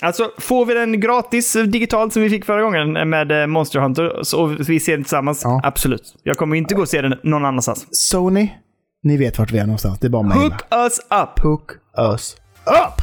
Alltså, 0.01 0.31
får 0.37 0.65
vi 0.65 0.73
den 0.73 0.99
gratis 0.99 1.55
eh, 1.55 1.63
digitalt 1.63 2.13
som 2.13 2.21
vi 2.21 2.29
fick 2.29 2.45
förra 2.45 2.61
gången 2.61 3.09
med 3.09 3.41
eh, 3.41 3.47
Monster 3.47 3.79
Hunter 3.79 4.35
och 4.35 4.69
vi 4.69 4.79
ser 4.79 4.91
den 4.91 5.03
tillsammans? 5.03 5.41
Ja. 5.43 5.61
Absolut. 5.63 6.15
Jag 6.23 6.37
kommer 6.37 6.55
inte 6.55 6.75
gå 6.75 6.81
och 6.81 6.89
se 6.89 7.01
den 7.01 7.15
någon 7.23 7.45
annanstans. 7.45 7.87
Sony, 7.91 8.49
ni 9.03 9.17
vet 9.17 9.39
vart 9.39 9.51
vi 9.51 9.57
är 9.57 9.65
någonstans. 9.65 9.99
Det 9.99 10.07
är 10.07 10.09
bara 10.09 10.27
att. 10.27 10.33
Hook 10.33 10.61
us 10.71 10.99
up! 10.99 11.39
Hook 11.43 11.71
us 11.97 12.35
up! 12.65 13.01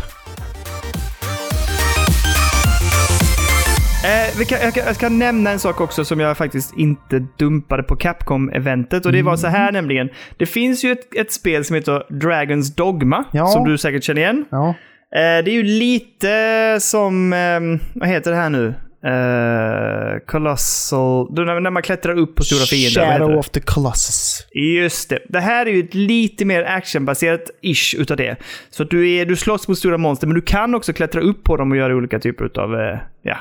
Eh, 4.07 4.46
kan, 4.46 4.59
jag, 4.62 4.74
kan, 4.74 4.84
jag 4.86 4.94
ska 4.96 5.09
nämna 5.09 5.50
en 5.50 5.59
sak 5.59 5.80
också 5.80 6.04
som 6.04 6.20
jag 6.20 6.36
faktiskt 6.36 6.76
inte 6.78 7.26
dumpade 7.38 7.82
på 7.82 7.96
Capcom-eventet. 7.96 9.07
Och 9.07 9.12
det 9.12 9.22
var 9.22 9.36
så 9.36 9.46
här 9.46 9.72
nämligen. 9.72 10.09
Det 10.36 10.46
finns 10.46 10.84
ju 10.84 10.92
ett, 10.92 11.14
ett 11.16 11.32
spel 11.32 11.64
som 11.64 11.76
heter 11.76 12.18
Dragons 12.20 12.74
Dogma, 12.74 13.24
Ja. 13.32 13.46
som 13.46 13.64
du 13.64 13.78
säkert 13.78 14.04
känner 14.04 14.20
igen. 14.20 14.44
Ja. 14.50 14.68
Eh, 15.16 15.44
det 15.44 15.50
är 15.50 15.54
ju 15.54 15.62
lite 15.62 16.78
som, 16.80 17.32
ehm, 17.32 17.78
vad 17.94 18.09
heter 18.09 18.30
det 18.30 18.36
här 18.36 18.50
nu? 18.50 18.74
Eh, 19.07 20.18
Colossal, 20.26 21.34
då 21.34 21.42
när, 21.42 21.70
man 21.70 21.82
klättrar 21.82 22.18
upp 22.18 22.34
på 22.34 22.44
stora 22.44 22.66
fiender. 22.66 23.18
Shadow 23.18 23.38
of 23.38 23.48
the 23.48 23.61
Colossus. 23.61 24.46
Just 24.54 25.11
det. 25.11 25.18
Det 25.28 25.40
här 25.40 25.66
är 25.66 25.70
ju 25.70 25.80
ett 25.80 25.94
lite 25.94 26.44
mer 26.44 26.62
actionbaserat 26.62 27.50
ish 27.62 27.94
utav 27.98 28.16
det. 28.16 28.36
Så 28.70 28.84
du, 28.84 29.11
är, 29.11 29.26
du 29.26 29.36
slåss 29.36 29.68
mot 29.68 29.78
stora 29.78 29.98
monster, 29.98 30.26
men 30.26 30.34
du 30.34 30.40
kan 30.40 30.74
också 30.74 30.92
klättra 30.92 31.20
upp 31.20 31.44
på 31.44 31.57
dem 31.57 31.70
och 31.70 31.76
göra 31.76 31.96
olika 31.96 32.18
typer 32.18 32.61
av 32.61 32.80
eh, 32.80 32.98
ja, 33.22 33.36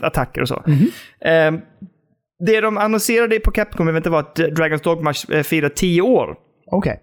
attacker 0.00 0.40
och 0.40 0.48
så. 0.48 0.64
Eh, 1.24 1.52
det 2.46 2.60
de 2.60 2.78
annonserade 2.78 3.40
på 3.40 3.50
Capcom-eventet 3.50 4.12
var 4.12 4.20
att 4.20 4.34
Dragons 4.34 4.82
Dogma 4.82 5.14
eh, 5.32 5.42
firar 5.42 5.68
10 5.68 6.02
år. 6.02 6.36
Okej. 6.66 7.00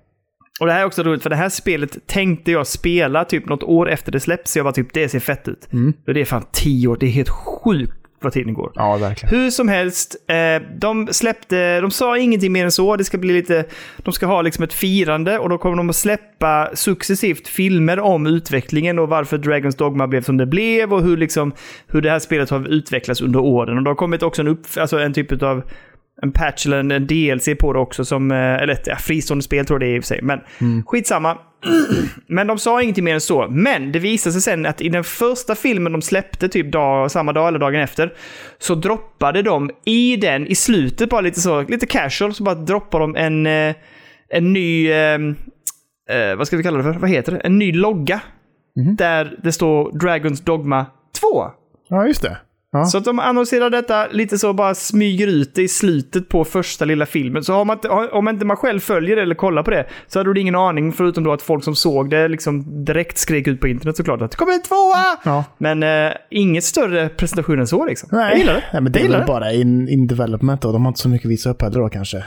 Och 0.59 0.67
det 0.67 0.73
här 0.73 0.81
är 0.81 0.85
också 0.85 1.03
roligt, 1.03 1.23
för 1.23 1.29
det 1.29 1.35
här 1.35 1.49
spelet 1.49 2.07
tänkte 2.07 2.51
jag 2.51 2.67
spela 2.67 3.25
typ 3.25 3.49
något 3.49 3.63
år 3.63 3.89
efter 3.89 4.11
det 4.11 4.19
släpps. 4.19 4.51
Så 4.51 4.59
jag 4.59 4.63
var 4.63 4.71
typ, 4.71 4.93
det 4.93 5.09
ser 5.09 5.19
fett 5.19 5.47
ut. 5.47 5.67
Och 6.07 6.13
det 6.13 6.21
är 6.21 6.25
fan 6.25 6.45
10 6.51 6.87
år, 6.87 6.97
det 6.99 7.05
är 7.05 7.09
helt 7.09 7.29
sjukt 7.29 8.05
vad 8.25 8.33
tiden 8.33 8.53
går. 8.53 8.71
Ja, 8.75 8.97
verkligen. 8.97 9.35
Hur 9.35 9.49
som 9.49 9.67
helst, 9.67 10.15
eh, 10.27 10.77
de 10.77 11.07
släppte, 11.11 11.81
de 11.81 11.91
sa 11.91 12.17
ingenting 12.17 12.51
mer 12.51 12.65
än 12.65 12.71
så. 12.71 12.95
Det 12.95 13.03
ska 13.03 13.17
bli 13.17 13.33
lite, 13.33 13.65
de 13.97 14.13
ska 14.13 14.25
ha 14.25 14.41
liksom 14.41 14.63
ett 14.63 14.73
firande 14.73 15.39
och 15.39 15.49
då 15.49 15.57
kommer 15.57 15.77
de 15.77 15.89
att 15.89 15.95
släppa 15.95 16.69
successivt 16.73 17.47
filmer 17.47 17.99
om 17.99 18.27
utvecklingen 18.27 18.99
och 18.99 19.09
varför 19.09 19.37
Dragons 19.37 19.75
Dogma 19.75 20.07
blev 20.07 20.21
som 20.21 20.37
det 20.37 20.45
blev 20.45 20.93
och 20.93 21.03
hur, 21.03 21.17
liksom, 21.17 21.53
hur 21.87 22.01
det 22.01 22.09
här 22.09 22.19
spelet 22.19 22.49
har 22.49 22.67
utvecklats 22.67 23.21
under 23.21 23.39
åren. 23.39 23.77
Och 23.77 23.83
det 23.83 23.89
har 23.89 23.95
kommit 23.95 24.23
också 24.23 24.41
en, 24.41 24.47
upp, 24.47 24.65
alltså 24.77 24.99
en 24.99 25.13
typ 25.13 25.43
av 25.43 25.63
en 26.21 26.31
patch 26.31 26.65
eller 26.65 26.77
en, 26.77 27.07
DLC 27.07 27.49
på 27.59 27.73
det 27.73 27.79
också, 27.79 28.05
som, 28.05 28.31
eh, 28.31 28.37
eller 28.37 28.73
ett 28.73 28.87
ja, 28.87 28.95
fristående 28.95 29.43
spel 29.43 29.65
tror 29.65 29.83
jag 29.83 29.89
det 29.89 29.93
är 29.93 29.95
i 29.95 29.99
och 29.99 30.03
för 30.03 30.07
sig. 30.07 30.21
Men 30.21 30.39
skitsamma. 30.85 31.37
Men 32.27 32.47
de 32.47 32.57
sa 32.57 32.81
ingenting 32.81 33.03
mer 33.03 33.13
än 33.13 33.21
så. 33.21 33.47
Men 33.49 33.91
det 33.91 33.99
visade 33.99 34.33
sig 34.33 34.41
sen 34.41 34.65
att 34.65 34.81
i 34.81 34.89
den 34.89 35.03
första 35.03 35.55
filmen 35.55 35.91
de 35.91 36.01
släppte, 36.01 36.49
typ 36.49 36.71
dag, 36.71 37.11
samma 37.11 37.33
dag 37.33 37.47
eller 37.47 37.59
dagen 37.59 37.81
efter, 37.81 38.13
så 38.59 38.75
droppade 38.75 39.41
de 39.41 39.71
i 39.85 40.15
den, 40.17 40.47
i 40.47 40.55
slutet 40.55 41.09
bara 41.09 41.21
lite 41.21 41.41
så, 41.41 41.61
lite 41.61 41.85
casual, 41.85 42.33
så 42.33 42.43
bara 42.43 42.55
droppade 42.55 43.03
de 43.03 43.15
en, 43.15 43.47
eh, 43.47 43.75
en 44.29 44.53
ny, 44.53 44.91
eh, 44.91 45.19
eh, 46.09 46.35
vad 46.37 46.47
ska 46.47 46.57
vi 46.57 46.63
kalla 46.63 46.77
det 46.77 46.83
för? 46.83 46.93
Vad 46.93 47.09
heter 47.09 47.31
det? 47.31 47.37
En 47.37 47.59
ny 47.59 47.71
logga. 47.71 48.21
Där 48.97 49.39
det 49.43 49.51
står 49.51 49.91
Dragons 49.99 50.41
Dogma 50.41 50.85
2. 51.21 51.51
Ja, 51.89 52.07
just 52.07 52.21
det. 52.21 52.37
Ja. 52.75 52.85
Så 52.85 52.97
att 52.97 53.05
de 53.05 53.19
annonserar 53.19 53.69
detta 53.69 54.07
lite 54.07 54.37
så, 54.37 54.53
bara 54.53 54.75
smyger 54.75 55.27
ut 55.27 55.55
det 55.55 55.61
i 55.61 55.67
slutet 55.67 56.29
på 56.29 56.45
första 56.45 56.85
lilla 56.85 57.05
filmen. 57.05 57.43
Så 57.43 57.63
man 57.63 57.79
om 58.11 58.27
inte 58.27 58.45
man 58.45 58.57
själv 58.57 58.79
följer 58.79 59.15
det 59.15 59.21
eller 59.21 59.35
kollar 59.35 59.63
på 59.63 59.71
det, 59.71 59.85
så 60.07 60.19
hade 60.19 60.33
du 60.33 60.41
ingen 60.41 60.55
aning, 60.55 60.91
förutom 60.91 61.23
då 61.23 61.31
att 61.31 61.41
folk 61.41 61.63
som 61.63 61.75
såg 61.75 62.09
det 62.09 62.27
liksom 62.27 62.85
direkt 62.85 63.17
skrek 63.17 63.47
ut 63.47 63.61
på 63.61 63.67
internet 63.67 63.97
såklart 63.97 64.21
att 64.21 64.31
det 64.31 64.37
kommer 64.37 64.53
en 64.53 64.61
tvåa! 64.61 65.17
Ja. 65.23 65.43
Men 65.57 65.83
eh, 65.83 66.13
inget 66.29 66.63
större 66.63 67.09
presentation 67.09 67.59
än 67.59 67.67
så 67.67 67.85
liksom. 67.85 68.09
Jag 68.11 68.37
gillar 68.37 68.53
det. 68.53 68.63
Nej, 68.73 68.81
men 68.81 68.91
det 68.91 68.99
är 68.99 69.09
väl 69.09 69.27
bara 69.27 69.51
in, 69.51 69.89
in 69.89 70.07
development 70.07 70.61
då. 70.61 70.71
De 70.71 70.81
har 70.81 70.89
inte 70.89 71.01
så 71.01 71.09
mycket 71.09 71.25
att 71.25 71.31
visa 71.31 71.49
upp 71.49 71.61
heller 71.61 71.79
då 71.79 71.89
kanske. 71.89 72.23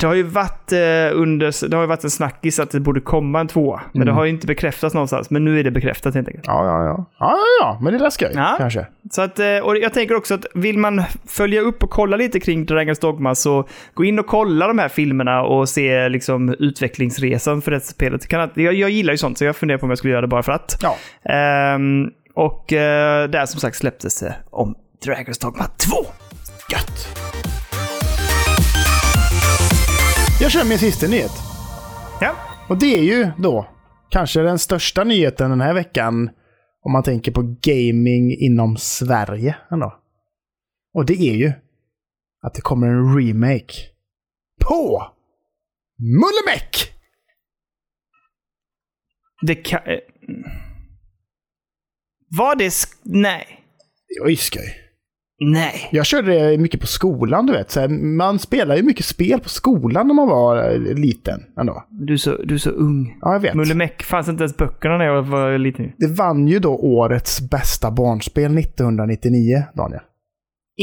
Det 0.00 0.06
har 0.06 0.14
ju 0.14 0.22
varit 0.22 0.72
eh, 0.72 0.78
under, 1.20 1.68
det 1.68 1.76
har 1.76 1.86
varit 1.86 2.04
en 2.04 2.10
snackis 2.10 2.58
att 2.58 2.70
det 2.70 2.80
borde 2.80 3.00
komma 3.00 3.40
en 3.40 3.48
tvåa. 3.48 3.80
Men 3.92 4.06
det 4.06 4.12
har 4.12 4.24
ju 4.24 4.30
inte 4.30 4.46
bekräftats 4.46 4.94
någonstans. 4.94 5.30
Men 5.30 5.44
nu 5.44 5.60
är 5.60 5.64
det 5.64 5.70
bekräftat 5.70 6.14
helt 6.14 6.28
enkelt. 6.28 6.46
Ja, 6.46 6.64
ja, 6.64 6.84
ja. 6.84 7.06
Ja, 7.18 7.30
ja, 7.36 7.44
ja. 7.60 7.78
Men 7.82 7.92
det 7.92 7.98
där 7.98 8.10
ska 8.10 8.30
ju 8.30 8.36
Ja. 8.36 8.54
kanske. 8.58 8.86
Så 9.10 9.22
att, 9.22 9.38
eh, 9.38 9.58
och 9.62 9.76
jag 9.76 9.92
tänker 9.92 10.14
också 10.14 10.34
att 10.34 10.46
vill 10.54 10.78
man 10.78 11.02
följa 11.28 11.60
upp 11.60 11.82
och 11.82 11.90
kolla 11.90 12.16
lite 12.16 12.40
kring 12.40 12.66
Dragons 12.66 12.98
Dogma 12.98 13.34
så 13.34 13.68
gå 13.94 14.04
in 14.04 14.18
och 14.18 14.26
kolla 14.26 14.66
de 14.68 14.78
här 14.78 14.88
filmerna 14.88 15.42
och 15.42 15.68
se 15.68 16.08
liksom 16.08 16.54
utvecklingsresan 16.58 17.62
för 17.62 17.70
det 17.70 17.80
spelet. 17.80 18.32
Jag, 18.32 18.74
jag 18.74 18.90
gillar 18.90 19.12
ju 19.12 19.18
sånt 19.18 19.38
så 19.38 19.44
jag 19.44 19.56
funderar 19.56 19.78
på 19.78 19.84
om 19.84 19.90
jag 19.90 19.98
skulle 19.98 20.10
göra 20.12 20.20
det 20.22 20.28
bara 20.28 20.42
för 20.42 20.52
att. 20.52 20.78
Ja. 20.82 20.96
Ehm, 21.32 22.10
och 22.34 22.72
eh, 22.72 23.28
där 23.28 23.46
som 23.46 23.60
sagt 23.60 23.76
släpptes 23.76 24.20
det 24.20 24.34
om 24.50 24.74
Dragons 25.04 25.38
Dogma 25.38 25.64
2. 25.64 25.96
Gött. 26.72 27.08
Jag 30.40 30.50
kör 30.52 30.64
min 30.68 30.78
sista 30.78 31.06
nyhet. 31.06 31.32
Ja. 32.20 32.36
Och 32.68 32.78
det 32.78 32.86
är 32.94 33.02
ju 33.02 33.30
då 33.38 33.68
kanske 34.10 34.40
den 34.40 34.58
största 34.58 35.04
nyheten 35.04 35.50
den 35.50 35.60
här 35.60 35.74
veckan 35.74 36.30
om 36.82 36.92
man 36.92 37.02
tänker 37.02 37.32
på 37.32 37.56
gaming 37.62 38.36
inom 38.38 38.76
Sverige 38.76 39.56
ändå. 39.70 40.00
Och 40.94 41.06
det 41.06 41.14
är 41.14 41.34
ju 41.34 41.52
att 42.42 42.54
det 42.54 42.60
kommer 42.60 42.86
en 42.86 43.16
remake 43.18 43.74
på 44.66 45.02
Mullemäck! 45.98 46.92
Det 49.46 49.54
kan... 49.54 49.80
eh, 49.86 49.98
Var 52.38 52.56
det... 52.56 52.68
sk- 52.68 53.00
Nej. 53.04 53.64
Det 54.08 54.20
var 54.22 54.28
ju 54.28 54.36
skoj. 54.36 54.74
Nej. 55.40 55.88
Jag 55.92 56.06
körde 56.06 56.32
det 56.32 56.58
mycket 56.58 56.80
på 56.80 56.86
skolan, 56.86 57.46
du 57.46 57.52
vet. 57.52 57.70
Så 57.70 57.80
här, 57.80 57.88
man 57.88 58.38
spelar 58.38 58.76
ju 58.76 58.82
mycket 58.82 59.04
spel 59.04 59.40
på 59.40 59.48
skolan 59.48 60.06
när 60.06 60.14
man 60.14 60.28
var 60.28 60.72
eh, 60.72 60.94
liten 60.94 61.42
ändå. 61.60 61.84
Du 61.90 62.12
är 62.12 62.16
så, 62.16 62.36
du 62.36 62.54
är 62.54 62.58
så 62.58 62.70
ung. 62.70 63.18
Ja, 63.20 63.32
jag 63.32 63.40
vet. 63.40 63.54
Mulle 63.54 63.74
Meck 63.74 64.02
fanns 64.02 64.28
inte 64.28 64.42
ens 64.42 64.56
böckerna 64.56 64.98
när 64.98 65.04
jag 65.04 65.22
var 65.22 65.58
liten. 65.58 65.92
Det 65.98 66.06
vann 66.06 66.48
ju 66.48 66.58
då 66.58 66.76
årets 66.76 67.50
bästa 67.50 67.90
barnspel 67.90 68.58
1999, 68.58 69.62
Daniel. 69.74 70.00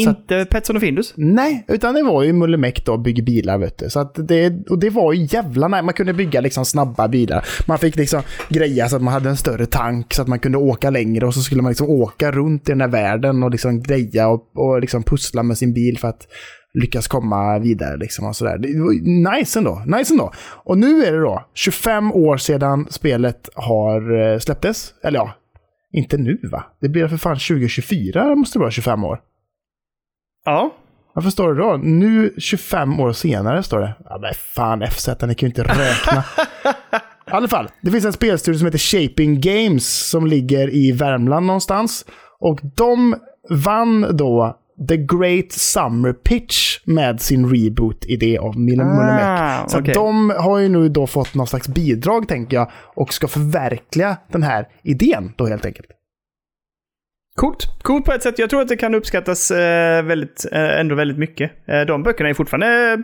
Så 0.04 0.10
att- 0.10 0.18
Inte 0.18 0.46
Petson 0.46 0.76
och 0.76 0.82
Findus. 0.82 1.14
Nej, 1.18 1.66
utan 1.68 1.94
det 1.96 2.04
var 2.04 2.24
ju 2.24 2.34
Mulle 2.34 2.58
Meck 2.58 2.86
då, 2.86 2.98
bygger 2.98 3.24
bilar 3.24 3.58
vet 3.58 3.78
du. 3.78 3.90
Så 3.90 4.00
att 4.00 4.28
det, 4.28 4.70
och 4.70 4.80
det 4.80 4.90
var 4.90 5.14
ju 5.14 5.28
jävla 5.32 5.68
nej. 5.68 5.84
Man 5.84 5.94
kunde 5.94 6.14
bygga 6.14 6.42
liksom 6.42 6.66
snabba 6.66 7.08
bilar. 7.08 7.46
Man 7.68 7.78
fick 7.78 7.96
liksom 7.96 8.22
greja 8.50 8.88
så 8.90 8.96
att 8.96 9.02
man 9.02 9.14
hade 9.14 9.30
en 9.30 9.38
större 9.38 9.66
tank 9.66 10.14
så 10.14 10.22
att 10.22 10.28
man 10.28 10.40
kunde 10.40 10.58
åka 10.58 10.90
längre 10.90 11.26
och 11.28 11.34
så 11.34 11.42
skulle 11.42 11.62
man 11.62 11.72
liksom 11.72 11.90
åka 11.90 12.32
runt 12.32 12.70
i 12.70 12.72
den 12.72 12.82
här 12.82 12.88
världen 12.88 13.44
och 13.44 13.52
liksom 13.52 13.82
greja 13.82 14.28
och, 14.28 14.52
och 14.56 14.82
liksom 14.82 15.04
pussla 15.04 15.44
med 15.44 15.58
sin 15.58 15.74
bil 15.74 15.98
för 16.00 16.08
att 16.08 16.28
lyckas 16.74 17.08
komma 17.08 17.60
vidare 17.60 17.98
liksom 17.98 18.26
och 18.26 18.36
sådär. 18.36 18.58
Det 18.58 18.80
var 18.80 19.36
nice 19.40 19.60
ändå. 19.60 19.84
Nice 19.98 20.14
ändå. 20.14 20.32
Och 20.64 20.78
nu 20.78 21.04
är 21.06 21.12
det 21.12 21.20
då 21.22 21.46
25 21.54 22.12
år 22.12 22.38
sedan 22.38 22.88
spelet 22.90 23.50
har 23.56 24.32
eh, 24.34 24.40
släpptes. 24.40 24.94
Eller 25.04 25.20
ja, 25.20 25.34
inte 25.94 26.18
nu 26.18 26.40
va? 26.52 26.64
Det 26.82 26.90
blir 26.90 27.08
för 27.08 27.18
fan 27.18 27.36
2024 27.40 28.36
måste 28.36 28.60
det 28.60 28.62
vara 28.62 28.72
25 28.72 29.04
år. 29.04 29.20
Ja. 30.46 30.74
Varför 31.14 31.30
står 31.30 31.54
det 31.54 31.62
då? 31.62 31.78
Nu 31.84 32.34
25 32.38 33.00
år 33.00 33.14
senare 33.14 33.64
står 33.64 33.80
det. 33.80 33.94
Ja 34.10 34.18
men 34.22 34.34
fan 34.56 34.84
FZ, 34.92 35.08
ni 35.08 35.36
kan 35.36 35.48
ju 35.48 35.48
inte 35.48 35.64
räkna. 35.64 36.24
I 37.28 37.32
alla 37.32 37.48
fall, 37.48 37.70
det 37.82 37.92
finns 37.92 38.06
en 38.06 38.14
spelstudio 38.14 38.58
som 38.60 38.66
heter 38.66 38.78
Shaping 38.80 39.42
Games 39.42 40.10
som 40.10 40.28
ligger 40.28 40.76
i 40.76 40.92
Värmland 40.92 41.46
någonstans. 41.46 42.06
Och 42.40 42.60
de 42.76 43.16
vann 43.50 44.18
då 44.18 44.58
The 44.90 44.98
Great 44.98 45.52
Summer 45.52 46.14
Pitch 46.14 46.80
med 46.86 47.22
sin 47.22 47.50
reboot-idé 47.50 48.38
av 48.38 48.60
Mullemäck. 48.60 49.24
Ah, 49.24 49.68
Så 49.68 49.78
att 49.78 49.82
okej. 49.82 49.94
de 49.94 50.30
har 50.30 50.58
ju 50.60 50.70
nu 50.70 50.90
då 50.90 51.08
fått 51.08 51.34
någon 51.34 51.48
slags 51.48 51.68
bidrag, 51.68 52.28
tänker 52.28 52.58
jag, 52.58 52.72
och 52.96 53.14
ska 53.14 53.28
förverkliga 53.28 54.18
den 54.32 54.44
här 54.44 54.68
idén 54.84 55.34
då 55.36 55.46
helt 55.46 55.66
enkelt. 55.66 55.88
Coolt. 57.36 57.68
Coolt 57.82 58.06
på 58.06 58.12
ett 58.12 58.24
sätt. 58.24 58.40
Jag 58.40 58.50
tror 58.50 58.62
att 58.62 58.68
det 58.68 58.78
kan 58.78 58.96
uppskattas 58.96 59.52
eh, 59.52 60.04
väldigt, 60.04 60.46
eh, 60.52 60.80
ändå 60.80 60.96
väldigt 60.96 61.18
mycket. 61.18 61.52
Eh, 61.68 61.82
de 61.82 62.04
böckerna 62.04 62.30
är 62.30 62.34
fortfarande 62.34 62.92
eh, 62.94 63.00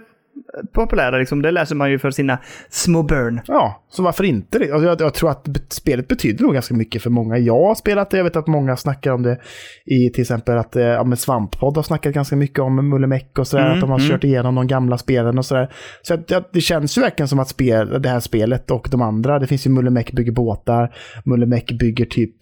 populära. 0.73 1.17
Liksom. 1.17 1.41
Det 1.41 1.51
läser 1.51 1.75
man 1.75 1.91
ju 1.91 1.99
för 1.99 2.11
sina 2.11 2.37
små 2.69 3.03
burn. 3.03 3.41
Ja, 3.45 3.83
så 3.89 4.03
varför 4.03 4.23
inte? 4.23 4.57
Alltså, 4.57 4.87
jag, 4.87 5.01
jag 5.01 5.13
tror 5.13 5.29
att 5.29 5.47
spelet 5.69 6.07
betyder 6.07 6.43
nog 6.43 6.53
ganska 6.53 6.73
mycket 6.73 7.03
för 7.03 7.09
många. 7.09 7.37
Jag 7.37 7.67
har 7.67 7.75
spelat 7.75 8.11
det, 8.11 8.17
jag 8.17 8.23
vet 8.23 8.35
att 8.35 8.47
många 8.47 8.77
snackar 8.77 9.11
om 9.11 9.23
det 9.23 9.39
i 9.85 10.09
till 10.09 10.21
exempel 10.21 10.57
att 10.57 10.75
eh, 10.75 10.83
ja, 10.83 11.15
Svamppodd 11.15 11.75
har 11.75 11.83
snackat 11.83 12.13
ganska 12.13 12.35
mycket 12.35 12.59
om 12.59 12.89
Mullemäck 12.89 13.39
och 13.39 13.47
sådär, 13.47 13.65
Mm, 13.65 13.73
att 13.73 13.81
de 13.81 13.89
har 13.89 13.99
mm. 13.99 14.11
kört 14.11 14.23
igenom 14.23 14.55
de 14.55 14.67
gamla 14.67 14.97
spelen 14.97 15.37
och 15.37 15.45
sådär. 15.45 15.73
Så 16.01 16.13
att, 16.13 16.27
det, 16.27 16.43
det 16.53 16.61
känns 16.61 16.97
ju 16.97 17.01
verkligen 17.01 17.27
som 17.27 17.39
att 17.39 17.49
spel, 17.49 18.01
det 18.01 18.09
här 18.09 18.19
spelet 18.19 18.71
och 18.71 18.87
de 18.91 19.01
andra, 19.01 19.39
det 19.39 19.47
finns 19.47 19.65
ju 19.65 19.69
Mullemäck 19.69 20.11
bygger 20.11 20.31
båtar, 20.31 20.95
Mullemäck 21.25 21.71
bygger 21.79 22.05
typ 22.05 22.35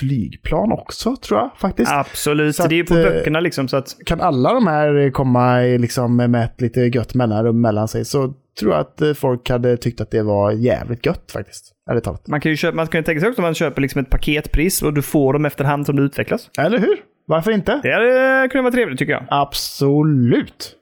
flygplan 0.00 0.72
också, 0.72 1.16
tror 1.16 1.40
jag 1.40 1.50
faktiskt. 1.58 1.92
Absolut. 1.92 2.56
Så 2.56 2.66
det 2.66 2.74
är 2.74 2.76
ju 2.76 2.84
på 2.84 2.94
att, 2.94 3.04
eh, 3.04 3.10
böckerna 3.10 3.40
liksom. 3.40 3.68
Så 3.68 3.76
att, 3.76 3.96
kan 4.06 4.20
alla 4.20 4.52
de 4.54 4.66
här 4.66 5.10
komma 5.10 5.58
liksom 5.60 6.16
med 6.16 6.34
ett 6.44 6.60
lite 6.60 6.80
gött 6.80 7.14
mellanrum 7.14 7.60
mellan 7.60 7.88
sig 7.88 8.04
så 8.04 8.34
tror 8.60 8.72
jag 8.72 8.80
att 8.80 9.00
eh, 9.00 9.12
folk 9.12 9.50
hade 9.50 9.76
tyckt 9.76 10.00
att 10.00 10.10
det 10.10 10.22
var 10.22 10.52
jävligt 10.52 11.06
gött 11.06 11.30
faktiskt. 11.32 11.72
Ärligt 11.90 12.04
talat. 12.04 12.28
Man 12.28 12.40
kan 12.40 12.50
ju 12.52 12.56
köpa, 12.56 12.76
man 12.76 12.86
kan 12.86 12.98
ju 12.98 13.04
tänka 13.04 13.20
sig 13.20 13.28
också 13.28 13.40
om 13.42 13.44
man 13.46 13.54
köper 13.54 13.82
liksom 13.82 14.00
ett 14.00 14.10
paketpris 14.10 14.82
och 14.82 14.94
du 14.94 15.02
får 15.02 15.32
dem 15.32 15.44
efterhand 15.44 15.86
som 15.86 15.96
det 15.96 16.02
utvecklas. 16.02 16.50
Eller 16.58 16.78
hur? 16.78 16.96
Varför 17.26 17.50
inte? 17.50 17.80
Det 17.82 17.92
hade 17.92 18.48
kunnat 18.48 18.62
vara 18.64 18.72
trevligt 18.72 18.98
tycker 18.98 19.12
jag. 19.12 19.24
Absolut. 19.30 20.76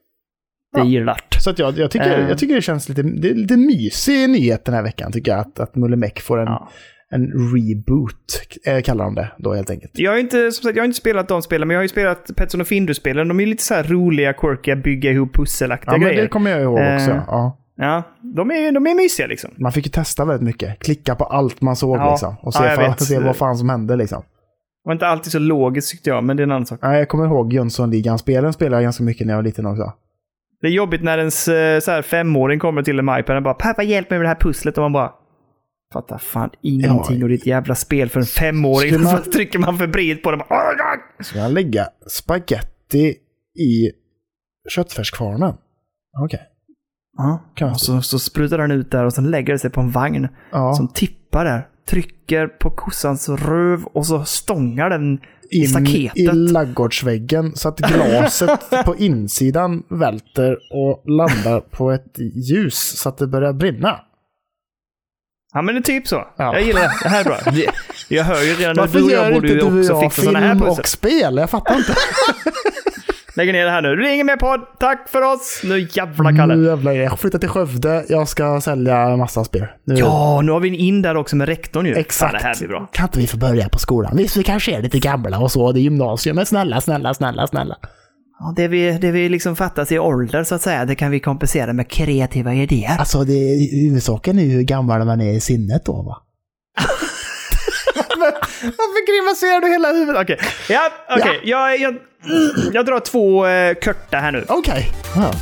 Det 0.75 0.79
Ja. 0.81 0.85
gillar. 0.87 1.17
Så 1.39 1.51
att 1.51 1.59
jag, 1.59 1.79
jag, 1.79 1.91
tycker, 1.91 2.19
Eh. 2.19 2.29
jag 2.29 2.39
tycker 2.39 2.55
det 2.55 2.63
känns 2.63 2.89
lite, 2.89 3.03
det 3.03 3.31
är 3.31 3.35
lite 3.35 3.57
mysig 3.57 4.31
nyhet 4.31 4.65
den 4.65 4.75
här 4.75 4.83
veckan 4.83 5.13
tycker 5.13 5.31
jag. 5.33 5.41
Att, 5.41 5.61
att 5.61 5.77
Mulle 5.77 5.97
Meck 5.97 6.21
får 6.21 6.39
en, 6.41 6.45
Ja. 6.47 6.71
En 7.13 7.33
reboot, 7.55 8.43
eh, 8.67 8.83
kallar 8.83 9.05
de 9.05 9.15
det 9.15 9.29
då 9.39 9.55
helt 9.55 9.71
enkelt. 9.71 9.91
Jag 9.95 10.11
har, 10.11 10.19
inte, 10.19 10.53
som 10.53 10.63
sagt, 10.65 10.77
jag 10.77 10.83
har 10.83 10.87
inte 10.87 10.97
spelat 11.01 11.29
de 11.29 11.43
spelen, 11.43 11.69
men 11.69 11.75
jag 11.75 11.79
har 11.79 11.85
ju 11.85 11.89
spelat 11.89 12.31
Petson 12.37 12.61
och 12.61 12.67
Findus-spelen. 12.67 13.29
De 13.29 13.41
är 13.41 13.47
lite 13.47 13.63
så 13.63 13.75
här 13.75 13.85
roliga, 13.85 14.33
quirkiga, 14.33 14.77
bygga 14.77 15.11
ihop 15.11 15.35
pusselaktiga 15.35 15.93
Ja, 15.95 15.99
men 15.99 16.09
grejer. 16.09 16.23
det 16.23 16.29
kommer 16.29 16.51
jag 16.51 16.63
ihåg 16.63 16.75
också. 16.75 17.11
Eh. 17.11 17.23
Ja. 17.27 17.59
Ja, 17.77 18.03
de 18.21 18.51
är, 18.51 18.73
de 18.73 18.87
är 18.87 18.95
mysiga 18.95 19.27
liksom. 19.27 19.51
Man 19.57 19.73
fick 19.73 19.87
ju 19.87 19.91
testa 19.91 20.25
väldigt 20.25 20.45
mycket. 20.47 20.79
Klicka 20.79 21.15
på 21.15 21.25
allt 21.25 21.61
man 21.61 21.77
såg 21.77 21.97
Ja. 21.97 22.11
liksom. 22.11 22.35
Och 22.43 22.55
se, 22.55 22.65
Ja, 22.65 22.77
fan, 22.77 22.97
se 22.99 23.19
vad 23.19 23.37
fan 23.37 23.57
som 23.57 23.69
hände 23.69 23.97
liksom. 23.97 24.23
Det 24.23 24.89
var 24.89 24.93
inte 24.93 25.07
alltid 25.07 25.33
så 25.33 25.39
logiskt 25.39 25.91
tyckte 25.91 26.11
jag, 26.11 26.25
men 26.25 26.37
det 26.37 26.41
är 26.43 26.45
en 26.45 26.53
annan 26.53 26.67
sak. 26.67 26.79
Ja, 26.83 26.97
jag 26.99 27.09
kommer 27.09 27.25
ihåg 27.27 27.53
Jönssonligan-spelen 27.53 28.53
spelade 28.53 28.77
jag 28.77 28.83
ganska 28.83 29.05
mycket 29.05 29.27
när 29.27 29.35
jag 29.35 29.39
var 29.39 29.45
liten 29.45 29.67
också. 29.67 29.93
Det 30.61 30.67
är 30.67 30.71
jobbigt 30.73 31.03
när 31.03 31.19
ens 31.19 31.49
eh, 31.49 31.81
så 31.81 31.91
här, 31.91 32.03
femåring 32.03 32.59
kommer 32.59 32.83
till 32.83 32.99
en 32.99 33.19
iPad 33.19 33.37
och 33.37 33.43
bara 33.43 33.55
“Pappa 33.55 33.83
hjälp 33.83 34.11
mig 34.11 34.19
med 34.19 34.25
det 34.25 34.29
här 34.29 34.41
pusslet” 34.41 34.79
och 34.79 34.83
man 34.83 34.93
bara 34.93 35.13
Fattar 35.93 36.19
fan 36.19 36.51
ingenting 36.63 37.19
Ja. 37.19 37.25
och 37.25 37.29
ditt 37.29 37.47
jävla 37.47 37.75
spel 37.75 38.09
för 38.09 38.21
en 38.21 38.27
femåring. 38.27 38.93
Skulle 38.93 39.05
man- 39.05 39.23
Så 39.25 39.31
trycker 39.31 39.59
man 39.59 39.79
febrilt 39.79 40.23
på 40.23 40.31
"Åh, 40.31 40.37
ja." 40.51 41.25
Ska 41.25 41.39
jag 41.39 41.53
lägga 41.53 41.89
spaghetti 42.11 43.15
i 43.59 43.91
köttfärskvarnen? 44.75 45.55
Okej. 46.25 46.41
Ja, 47.17 47.53
Kan 47.55 47.69
jag 47.69 47.75
och 47.75 47.81
så, 47.81 48.03
så 48.03 48.19
sprutar 48.19 48.59
den 48.59 48.71
ut 48.71 48.91
där 48.91 49.05
och 49.05 49.13
sen 49.13 49.31
lägger 49.31 49.53
det 49.53 49.59
sig 49.59 49.71
på 49.71 49.81
en 49.81 49.91
vagn 49.91 50.29
Ja. 50.53 50.75
som 50.75 50.89
tippar 50.89 51.45
där. 51.45 51.69
Trycker 51.89 52.47
på 52.47 52.71
kossans 52.71 53.29
röv 53.29 53.85
och 53.85 54.07
så 54.07 54.25
stångar 54.25 54.91
den 54.91 55.21
in 55.51 55.69
staketet. 55.69 56.17
i 56.19 56.27
laggårdsväggen 56.27 57.53
så 57.57 57.69
att 57.69 57.79
glaset 57.79 58.61
på 58.85 58.97
insidan 58.97 59.83
välter 59.91 60.59
och 60.73 61.11
landar 61.11 61.61
på 61.61 61.91
ett 61.91 62.19
ljus 62.19 62.99
så 63.01 63.09
att 63.09 63.19
det 63.19 63.27
börjar 63.27 63.53
brinna. 63.53 64.01
Ja 65.55 65.63
men 65.63 65.75
det 65.75 65.81
är 65.81 65.83
typ 65.83 66.09
så. 66.09 66.17
Ja. 66.37 66.53
Jag 66.55 66.63
gillar 66.63 66.81
det. 66.81 66.93
Det 67.03 67.09
här 67.09 67.21
är 67.21 67.25
bra. 67.25 67.39
Jag 68.09 68.25
hör 68.25 68.43
ju 68.43 68.55
redan 68.55 68.77
Varför 68.77 68.99
du 68.99 69.05
och 69.05 69.11
jag 69.11 69.33
borde 69.33 69.49
ju 69.49 69.63
också 69.63 70.01
fixa 70.01 70.23
sådana 70.23 70.47
här 70.47 70.55
pussel. 70.55 70.69
och 70.81 70.89
spel? 70.89 71.37
Jag 71.37 71.51
fattar 71.51 71.77
inte. 71.77 71.95
Lägger 73.37 73.53
ner 73.53 73.65
det 73.65 73.71
här 73.71 73.83
nu. 73.83 73.97
Det 73.97 74.09
är 74.09 74.15
ingen 74.15 74.27
mer 74.27 74.37
podd. 74.37 74.61
Tack 74.81 75.09
för 75.09 75.23
oss. 75.23 75.61
Nu 75.65 75.89
jävla 75.93 76.37
Kalle. 76.37 76.57
Nu 76.57 76.67
jävlar, 76.67 76.93
jag 76.93 77.19
flyttar 77.21 77.39
till 77.39 77.49
Skövde. 77.49 78.05
Jag 78.09 78.29
ska 78.29 78.61
sälja 78.61 79.17
massa 79.17 79.45
spel. 79.45 79.67
Nu. 79.85 79.95
Ja, 79.95 80.41
nu 80.41 80.53
har 80.53 80.61
vi 80.61 80.69
en 80.69 80.75
in 80.75 81.03
där 81.03 81.17
också 81.17 81.37
med 81.37 81.49
rektorn 81.49 81.87
ju. 81.87 81.95
Exakt. 81.95 82.33
Det 82.33 82.39
här 82.39 82.59
blir 82.59 82.69
bra. 82.69 82.89
Kan 82.93 83.07
inte 83.07 83.19
vi 83.19 83.27
få 83.27 83.37
börja 83.37 83.69
på 83.69 83.79
skolan? 83.79 84.17
Visst, 84.17 84.37
vi 84.37 84.43
kanske 84.43 84.77
är 84.77 84.83
lite 84.83 84.99
gamla 84.99 85.39
och 85.39 85.53
så. 85.53 85.73
Det 85.73 85.81
är 85.81 85.83
gymnasium, 85.83 86.37
men 86.37 86.47
snälla, 86.47 86.81
snälla, 86.81 87.15
snälla, 87.15 87.47
snälla. 87.47 87.77
Ja, 88.45 88.53
det 88.57 88.69
vi, 88.69 88.99
det 88.99 89.11
vi 89.11 89.29
liksom 89.29 89.57
fattas 89.57 89.93
i 89.93 89.99
ålder 89.99 90.45
så 90.45 90.55
att 90.55 90.63
säga, 90.63 90.85
det 90.85 90.95
kan 90.95 91.11
vi 91.11 91.21
kompensera 91.21 91.73
med 91.73 91.89
kreativa 91.89 92.55
idéer. 92.55 92.97
Alltså, 92.99 93.25
det, 93.25 93.69
huvudsaken 93.73 94.39
är 94.39 94.43
ju 94.43 94.51
hur 94.51 94.63
gammal 94.63 95.05
man 95.05 95.21
är 95.21 95.33
i 95.33 95.41
sinnet 95.41 95.85
då, 95.85 95.93
va? 95.93 96.17
Varför 98.63 99.07
grimaserar 99.07 99.61
du 99.61 99.69
hela 99.69 99.93
huvudet? 99.93 100.23
Okej, 100.23 100.39
ja, 100.69 100.91
okej. 101.11 101.41
Jag, 101.45 101.81
jag, 101.81 101.95
jag 102.73 102.87
drar 102.87 103.01
två 103.01 103.47
eh, 103.47 103.75
korta 103.75 104.17
här 104.17 104.33
nu. 104.33 104.45
Okej. 104.49 104.93
Ja. 105.17 105.33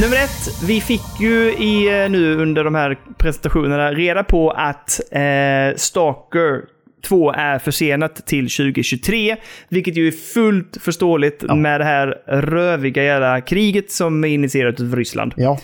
Nummer 0.00 0.16
ett, 0.16 0.62
vi 0.64 0.80
fick 0.80 1.20
ju 1.20 1.52
i, 1.52 2.02
eh, 2.02 2.10
nu 2.10 2.36
under 2.36 2.64
de 2.64 2.74
här 2.74 2.98
presentationerna 3.18 3.92
reda 3.92 4.24
på 4.24 4.50
att 4.50 5.00
eh, 5.12 5.76
Stalker 5.76 6.77
2 7.08 7.32
är 7.32 7.58
försenat 7.58 8.26
till 8.26 8.44
2023, 8.44 9.36
vilket 9.68 9.96
ju 9.96 10.06
är 10.08 10.12
fullt 10.12 10.76
förståeligt 10.80 11.42
med 11.56 11.80
det 11.80 11.84
här 11.84 12.06
röviga 12.26 13.04
jävla 13.04 13.40
kriget 13.40 13.90
som 13.90 14.24
är 14.24 14.28
initierat 14.28 14.80
av 14.80 14.96
Ryssland. 14.96 15.32
ja. 15.36 15.58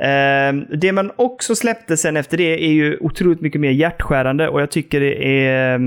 Eh, 0.00 0.54
det 0.78 0.92
man 0.92 1.10
också 1.16 1.54
släppte 1.54 1.96
sen 1.96 2.16
efter 2.16 2.36
det 2.36 2.64
är 2.64 2.72
ju 2.72 2.98
otroligt 3.00 3.40
mycket 3.40 3.60
mer 3.60 3.70
hjärtskärande 3.70 4.48
och 4.48 4.60
jag 4.60 4.70
tycker 4.70 5.00
det 5.00 5.46
är... 5.46 5.74
eh, 5.74 5.80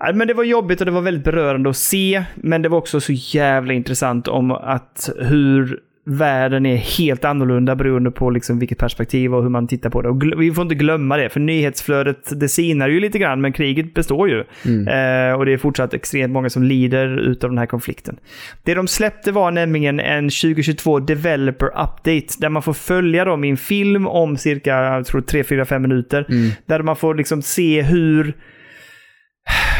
Ja, 0.00 0.12
men 0.12 0.28
det 0.28 0.34
var 0.34 0.44
jobbigt 0.44 0.80
och 0.80 0.86
det 0.86 0.92
var 0.92 1.00
väldigt 1.00 1.24
berörande 1.24 1.70
att 1.70 1.76
se, 1.76 2.24
men 2.34 2.62
det 2.62 2.68
var 2.68 2.78
också 2.78 3.00
så 3.00 3.12
jävla 3.12 3.72
intressant 3.72 4.28
om 4.28 4.50
att 4.50 5.10
hur 5.18 5.80
världen 6.08 6.66
är 6.66 6.76
helt 6.76 7.24
annorlunda 7.24 7.76
beroende 7.76 8.10
på 8.10 8.30
liksom 8.30 8.58
vilket 8.58 8.78
perspektiv 8.78 9.34
och 9.34 9.42
hur 9.42 9.50
man 9.50 9.66
tittar 9.66 9.90
på 9.90 10.02
det. 10.02 10.08
Och 10.08 10.42
vi 10.42 10.52
får 10.52 10.62
inte 10.62 10.74
glömma 10.74 11.16
det, 11.16 11.28
för 11.28 11.40
nyhetsflödet 11.40 12.40
det 12.40 12.48
sinar 12.48 12.88
ju 12.88 13.00
lite 13.00 13.18
grann, 13.18 13.40
men 13.40 13.52
kriget 13.52 13.94
består 13.94 14.28
ju. 14.28 14.38
Eh, 14.38 15.32
och 15.32 15.46
det 15.46 15.52
är 15.52 15.58
fortsatt 15.58 15.94
extremt 15.94 16.32
många 16.32 16.50
som 16.50 16.62
lider 16.62 17.18
utav 17.18 17.50
den 17.50 17.58
här 17.58 17.66
konflikten. 17.66 18.16
Det 18.62 18.74
de 18.74 18.88
släppte 18.88 19.32
var 19.32 19.50
nämligen 19.50 20.00
en 20.00 20.24
2022 20.24 21.00
Developer 21.00 21.66
Update, 21.66 22.26
där 22.38 22.48
man 22.48 22.62
får 22.62 22.72
följa 22.72 23.24
dem 23.24 23.44
i 23.44 23.50
en 23.50 23.56
film 23.56 24.06
om 24.06 24.36
cirka, 24.36 24.70
jag 24.70 25.06
tror 25.06 25.20
3-4-5 25.20 25.78
minuter. 25.78 26.26
Där 26.66 26.82
man 26.82 26.96
får 26.96 27.14
liksom 27.14 27.42
se 27.42 27.82
hur 27.82 28.34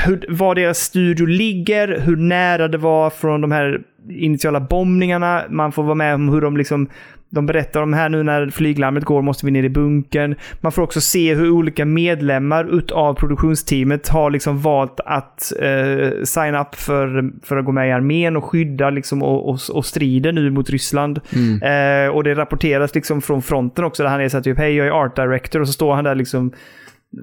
hur, 0.05 0.25
var 0.29 0.55
deras 0.55 0.79
studio 0.79 1.27
ligger, 1.27 2.01
hur 2.01 2.17
nära 2.17 2.69
det 2.69 2.79
var 2.79 3.11
från 3.11 3.41
de 3.41 3.53
här 3.53 3.81
initiala 4.11 4.61
bombningarna. 4.61 5.45
Man 5.49 5.73
får 5.73 5.83
vara 5.83 5.95
med 5.95 6.15
om 6.15 6.29
hur 6.29 6.41
de 6.41 6.57
liksom 6.57 6.89
de 7.31 7.47
berättar 7.47 7.83
om 7.83 7.93
här 7.93 8.09
nu 8.09 8.23
när 8.23 8.51
flyglarmet 8.51 9.05
går 9.05 9.23
måste 9.23 9.47
vi 9.47 9.53
ner 9.53 9.63
i 9.63 9.69
bunkern. 9.69 10.35
Man 10.61 10.73
får 10.73 10.83
också 10.83 11.01
se 11.01 11.35
hur 11.35 11.51
olika 11.51 11.85
medlemmar 11.85 12.79
utav 12.79 13.15
produktionsteamet 13.15 14.09
har 14.09 14.31
liksom 14.31 14.59
valt 14.59 15.01
att 15.05 15.53
eh, 15.61 16.23
sign 16.25 16.55
up 16.55 16.75
för, 16.75 17.31
för 17.43 17.57
att 17.57 17.65
gå 17.65 17.73
med 17.73 17.89
i 17.89 17.93
armén 17.93 18.37
och 18.37 18.45
skydda 18.45 18.91
liksom 18.91 19.23
och, 19.23 19.49
och, 19.49 19.59
och 19.73 19.87
strider 19.87 20.33
nu 20.33 20.51
mot 20.51 20.71
Ryssland. 20.71 21.21
Eh, 21.63 22.15
och 22.15 22.25
det 22.25 22.35
rapporteras 22.35 22.95
liksom 22.95 23.23
från 23.23 23.43
fronten 23.43 23.85
också 23.85 24.03
där 24.03 24.11
han 24.11 24.21
är 24.21 24.29
så 24.29 24.37
här 24.37 24.45
typ 24.45 24.59
hej 24.59 24.75
jag 24.75 24.87
är 24.87 24.91
art 24.91 25.17
director 25.17 25.61
och 25.61 25.67
så 25.67 25.73
står 25.73 25.95
han 25.95 26.05
där 26.05 26.15
liksom 26.15 26.53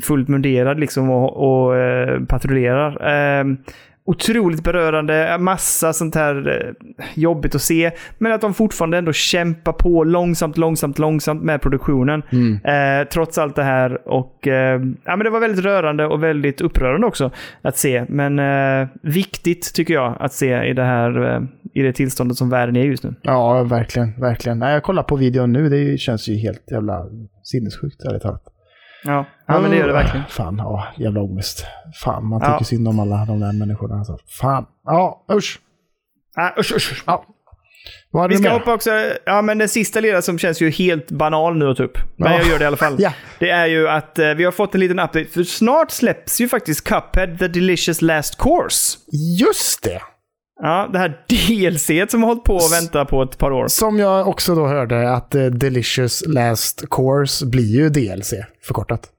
fullt 0.01 0.27
munderad 0.27 0.79
liksom 0.79 1.09
och, 1.09 1.65
och 1.65 1.77
eh, 1.77 2.23
patrullerar. 2.23 2.91
Eh, 3.39 3.45
otroligt 4.05 4.63
berörande, 4.63 5.37
massa 5.39 5.93
sånt 5.93 6.15
här 6.15 6.65
eh, 6.67 7.05
jobbigt 7.13 7.55
att 7.55 7.61
se. 7.61 7.91
Men 8.17 8.31
att 8.31 8.41
de 8.41 8.53
fortfarande 8.53 8.97
ändå 8.97 9.13
kämpar 9.13 9.73
på 9.73 10.03
långsamt, 10.03 10.57
långsamt, 10.57 10.99
långsamt 10.99 11.43
med 11.43 11.61
produktionen. 11.61 12.23
Eh, 12.63 13.07
trots 13.07 13.37
allt 13.37 13.55
det 13.55 13.63
här. 13.63 14.07
Och 14.07 14.47
eh, 14.47 14.81
ja, 15.05 15.15
men 15.15 15.19
det 15.19 15.29
var 15.29 15.39
väldigt 15.39 15.65
rörande 15.65 16.05
och 16.05 16.23
väldigt 16.23 16.61
upprörande 16.61 17.07
också 17.07 17.31
att 17.61 17.77
se. 17.77 18.05
Men 18.09 18.39
eh, 18.39 18.87
viktigt 19.01 19.73
tycker 19.73 19.93
jag 19.93 20.15
att 20.19 20.33
se 20.33 20.63
i 20.63 20.73
det 20.73 20.83
här 20.83 21.35
eh, 21.35 21.41
i 21.73 21.81
det 21.81 21.93
tillståndet 21.93 22.37
som 22.37 22.49
världen 22.49 22.75
är 22.75 22.83
just 22.83 23.03
nu. 23.03 23.13
Ja, 23.21 23.63
verkligen, 23.63 24.19
verkligen. 24.19 24.59
Nej, 24.59 24.73
jag 24.73 24.83
kollar 24.83 25.03
på 25.03 25.15
videon 25.15 25.53
nu. 25.53 25.69
Det 25.69 25.97
känns 25.97 26.27
ju 26.27 26.35
helt 26.35 26.71
jävla 26.71 27.05
sinnessjukt, 27.43 28.05
ärligt 28.05 28.21
talat. 28.21 28.54
Ja, 29.05 29.25
ja 29.47 29.59
men 29.59 29.71
det 29.71 29.77
gör 29.77 29.87
det 29.87 29.93
verkligen. 29.93 30.25
Fan, 30.29 30.55
ja, 30.57 30.87
jävla 30.97 31.21
ångest. 31.21 31.65
Fan, 32.03 32.25
man 32.25 32.41
Ja. 32.43 32.51
tycker 32.51 32.65
synd 32.65 32.87
om 32.87 32.99
alla 32.99 33.25
de 33.25 33.39
där 33.39 33.53
människorna. 33.53 33.95
Alltså. 33.95 34.17
Fan. 34.41 34.65
Ja, 34.85 35.25
usch. 35.31 35.59
Ah, 36.37 36.59
usch, 36.59 36.73
usch. 36.75 37.03
Ja. 37.07 37.25
Vad 38.11 38.21
hade 38.23 38.33
Vi 38.35 38.37
ska 38.43 38.49
hoppa 38.53 38.73
också, 38.73 38.89
ja 39.25 39.41
men 39.41 39.57
den 39.57 39.69
sista 39.69 39.99
lilla 39.99 40.21
som 40.21 40.39
känns 40.39 40.61
ju 40.61 40.69
helt 40.69 41.11
banal 41.11 41.57
nu 41.57 41.69
att 41.71 41.79
upp. 41.79 41.97
Men 42.17 42.31
Ja. 42.31 42.37
jag 42.37 42.47
gör 42.47 42.57
det 42.59 42.63
i 42.63 42.67
alla 42.67 42.77
fall. 42.77 42.95
Ja. 42.99 43.13
Det 43.39 43.49
är 43.49 43.65
ju 43.65 43.89
att 43.89 44.19
eh, 44.19 44.29
vi 44.29 44.43
har 44.43 44.51
fått 44.51 44.73
en 44.73 44.79
liten 44.79 44.99
update, 44.99 45.25
för 45.25 45.43
snart 45.43 45.91
släpps 45.91 46.41
ju 46.41 46.49
faktiskt 46.49 46.83
Cuphead 46.83 47.37
The 47.39 47.47
Delicious 47.47 48.01
Last 48.01 48.37
Course. 48.37 48.97
Just 49.39 49.83
det! 49.83 50.01
Ja, 50.61 50.89
det 50.93 50.99
här 50.99 51.09
DLC 51.27 52.11
som 52.11 52.21
har 52.23 52.27
hållit 52.27 52.43
på 52.43 52.55
att 52.57 52.71
vänta 52.73 53.05
på 53.05 53.21
ett 53.23 53.37
par 53.37 53.51
år. 53.51 53.67
Som 53.67 53.99
jag 53.99 54.27
också 54.27 54.55
då 54.55 54.67
hörde 54.67 55.11
att 55.11 55.35
eh, 55.35 55.45
Delicious 55.45 56.23
Last 56.27 56.89
Course 56.89 57.45
blir 57.45 57.75
ju 57.75 57.89
DLC, 57.89 58.33
förkortat. 58.67 59.09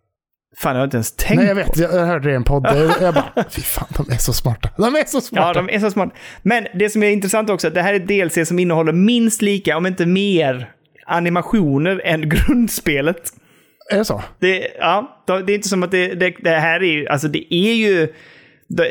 Fan, 0.59 0.72
jag 0.72 0.80
har 0.80 0.84
inte 0.84 0.97
ens 0.97 1.12
tänkt 1.12 1.37
Nej, 1.41 1.47
jag 1.47 1.57
på. 1.66 1.72
vet. 1.72 1.78
Jag, 1.78 1.95
jag 2.01 2.07
hörde 2.07 2.28
det 2.28 2.32
i 2.32 2.37
en 2.37 2.45
podd. 2.45 2.66
Jag, 3.01 3.14
bara, 3.14 3.45
fy 3.51 3.62
fan, 3.62 3.89
de 3.97 4.11
är 4.12 4.16
så 4.16 4.32
smarta. 4.32 4.68
De 4.76 4.97
är 4.97 5.05
så 5.05 5.16
Ja, 5.16 5.20
smarta. 5.20 5.62
de 5.62 5.74
är 5.74 5.78
så 5.80 5.91
smart. 5.91 6.11
Men 6.43 6.66
det 6.74 6.91
som 6.91 7.03
är 7.03 7.11
intressant 7.11 7.51
också, 7.51 7.68
att 7.68 7.74
det 7.74 7.82
här 7.82 7.95
är 7.95 8.01
ett 8.01 8.34
DLC 8.37 8.49
som 8.49 8.59
innehåller 8.59 8.93
minst 8.93 9.43
lika, 9.43 9.76
om 9.76 9.87
inte 9.87 10.07
mer, 10.07 10.70
animationer 11.07 12.01
än 12.05 12.28
grundspelet. 12.28 13.30
Är 13.93 13.99
det 13.99 14.05
så? 14.05 14.22
Det, 14.39 14.68
ja, 14.78 15.22
det 15.26 15.32
är 15.53 15.55
inte 15.55 15.68
som 15.68 15.82
att 15.82 15.91
det, 15.91 16.14
det, 16.14 16.34
det 16.43 16.51
här 16.51 16.82
är 16.82 16.93
ju, 16.93 17.09
alltså 17.09 17.28
det 17.28 17.55
är 17.55 17.74
ju... 17.74 18.09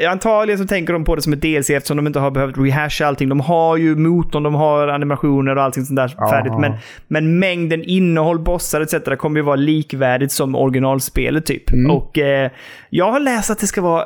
Antagligen 0.09 0.57
så 0.59 0.65
tänker 0.67 0.93
de 0.93 1.03
på 1.03 1.15
det 1.15 1.21
som 1.21 1.33
ett 1.33 1.41
DLC 1.41 1.69
eftersom 1.69 1.97
de 1.97 2.07
inte 2.07 2.19
har 2.19 2.31
behövt 2.31 2.57
rehasha 2.57 3.05
allting. 3.07 3.29
De 3.29 3.39
har 3.39 3.77
ju 3.77 3.95
motorn, 3.95 4.43
de 4.43 4.55
har 4.55 4.87
animationer 4.87 5.55
och 5.55 5.63
allting 5.63 5.85
sånt 5.85 5.97
där 5.97 6.13
Ja. 6.17 6.29
färdigt. 6.29 6.53
Men, 6.59 6.73
men 7.07 7.39
mängden 7.39 7.83
innehåll, 7.83 8.39
bossar 8.39 8.81
etc. 8.81 8.93
kommer 9.17 9.39
ju 9.39 9.43
vara 9.43 9.55
likvärdigt 9.55 10.31
som 10.31 10.55
originalspelet 10.55 11.45
typ. 11.45 11.71
Mm. 11.71 11.91
Och 11.91 12.17
eh, 12.17 12.51
jag 12.89 13.11
har 13.11 13.19
läst 13.19 13.49
att 13.49 13.59
det 13.59 13.67
ska 13.67 13.81
vara 13.81 14.05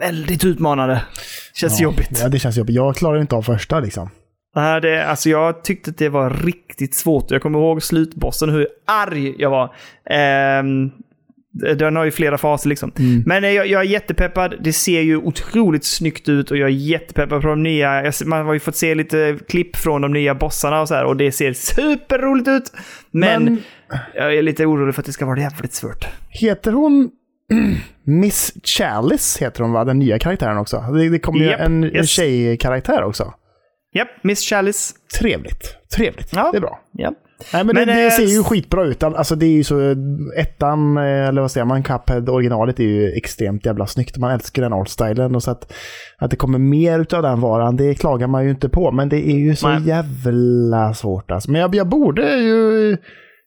väldigt 0.00 0.44
utmanande. 0.44 1.02
Känns 1.54 1.80
Ja. 1.80 1.84
jobbigt. 1.84 2.20
Ja, 2.22 2.28
det 2.28 2.38
känns 2.38 2.56
jobbigt. 2.56 2.76
Jag 2.76 2.96
klarar 2.96 3.20
inte 3.20 3.36
av 3.36 3.42
första 3.42 3.80
liksom. 3.80 4.10
Nej, 4.56 4.80
det, 4.80 5.04
alltså 5.06 5.28
jag 5.28 5.64
tyckte 5.64 5.90
att 5.90 5.98
det 5.98 6.08
var 6.08 6.30
riktigt 6.30 6.94
svårt. 6.94 7.30
Jag 7.30 7.42
kommer 7.42 7.58
ihåg 7.58 7.82
slutbossen, 7.82 8.48
hur 8.50 8.66
arg 8.86 9.34
jag 9.38 9.50
var. 9.50 9.74
Ehm, 10.10 10.90
den 11.54 11.96
har 11.96 12.04
ju 12.04 12.10
flera 12.10 12.38
faser 12.38 12.68
liksom. 12.68 12.92
Mm. 12.98 13.22
Men 13.26 13.44
eh, 13.44 13.50
jag, 13.50 13.66
jag 13.66 13.80
är 13.80 13.86
jättepeppad. 13.86 14.54
Det 14.60 14.72
ser 14.72 15.00
ju 15.00 15.16
otroligt 15.16 15.84
snyggt 15.84 16.28
ut 16.28 16.50
och 16.50 16.56
jag 16.56 16.68
är 16.68 16.72
jättepeppad 16.72 17.42
på 17.42 17.48
de 17.48 17.62
nya. 17.62 18.12
Man 18.24 18.46
har 18.46 18.52
ju 18.54 18.60
fått 18.60 18.76
se 18.76 18.94
lite 18.94 19.38
klipp 19.48 19.76
från 19.76 20.02
de 20.02 20.12
nya 20.12 20.34
bossarna 20.34 20.80
och 20.80 20.88
så 20.88 20.94
här 20.94 21.04
och 21.04 21.16
det 21.16 21.32
ser 21.32 21.52
superroligt 21.52 22.48
ut. 22.48 22.72
Men, 23.10 23.44
Men- 23.44 23.62
jag 24.14 24.34
är 24.34 24.42
lite 24.42 24.66
orolig 24.66 24.94
för 24.94 25.02
att 25.02 25.06
det 25.06 25.12
ska 25.12 25.26
vara 25.26 25.40
jävligt 25.40 25.74
svårt. 25.74 26.06
Heter 26.28 26.72
hon 26.72 27.10
Miss 28.04 28.52
Chalice 28.64 29.44
heter 29.44 29.62
hon 29.62 29.72
va? 29.72 29.84
Den 29.84 29.98
nya 29.98 30.18
karaktären 30.18 30.58
också. 30.58 30.80
Det, 30.80 31.08
det 31.08 31.18
kommer 31.18 31.38
ju 31.38 31.50
en, 31.50 31.84
yes. 31.84 32.08
tjejkaraktär 32.08 33.02
också. 33.02 33.34
Japp, 33.94 34.08
Miss 34.22 34.40
Chalice. 34.40 34.94
Trevligt. 35.20 35.76
Trevligt. 35.96 36.28
Ja. 36.32 36.48
Det 36.52 36.58
är 36.58 36.60
bra. 36.60 36.80
Japp. 36.98 37.14
Nej, 37.52 37.64
men, 37.64 37.76
Men, 37.76 37.86
det, 37.88 37.94
det 37.94 38.06
eh, 38.06 38.10
ser 38.10 38.36
ju 38.36 38.42
skitbra 38.42 38.84
ut. 38.84 39.02
Alltså 39.02 39.34
det 39.34 39.46
är 39.46 39.50
ju 39.52 39.64
så... 39.64 39.94
Ettan, 40.36 40.96
eh, 40.96 41.02
eller 41.02 41.40
vad 41.40 41.50
säger 41.50 41.64
man, 41.64 41.82
Cuphead 41.82 42.28
originalet 42.28 42.80
är 42.80 42.84
ju 42.84 43.12
extremt 43.12 43.66
jävla 43.66 43.86
snyggt. 43.86 44.16
Man 44.16 44.30
älskar 44.30 44.62
den 44.62 44.72
artstylen 44.72 45.34
och 45.34 45.42
så 45.42 45.50
att, 45.50 45.72
att 46.18 46.30
det 46.30 46.36
kommer 46.36 46.58
mer 46.58 46.98
utav 46.98 47.22
den 47.22 47.40
varan, 47.40 47.76
det 47.76 47.94
klagar 47.94 48.26
man 48.26 48.44
ju 48.44 48.50
inte 48.50 48.68
på. 48.68 48.92
Men 48.92 49.08
det 49.08 49.28
är 49.28 49.36
ju 49.36 49.56
så 49.56 49.68
Nej. 49.68 49.82
jävla 49.82 50.94
svårt 50.94 51.30
alltså. 51.30 51.50
Men 51.50 51.60
jag, 51.60 51.74
jag 51.74 51.88
borde 51.88 52.36
ju 52.36 52.96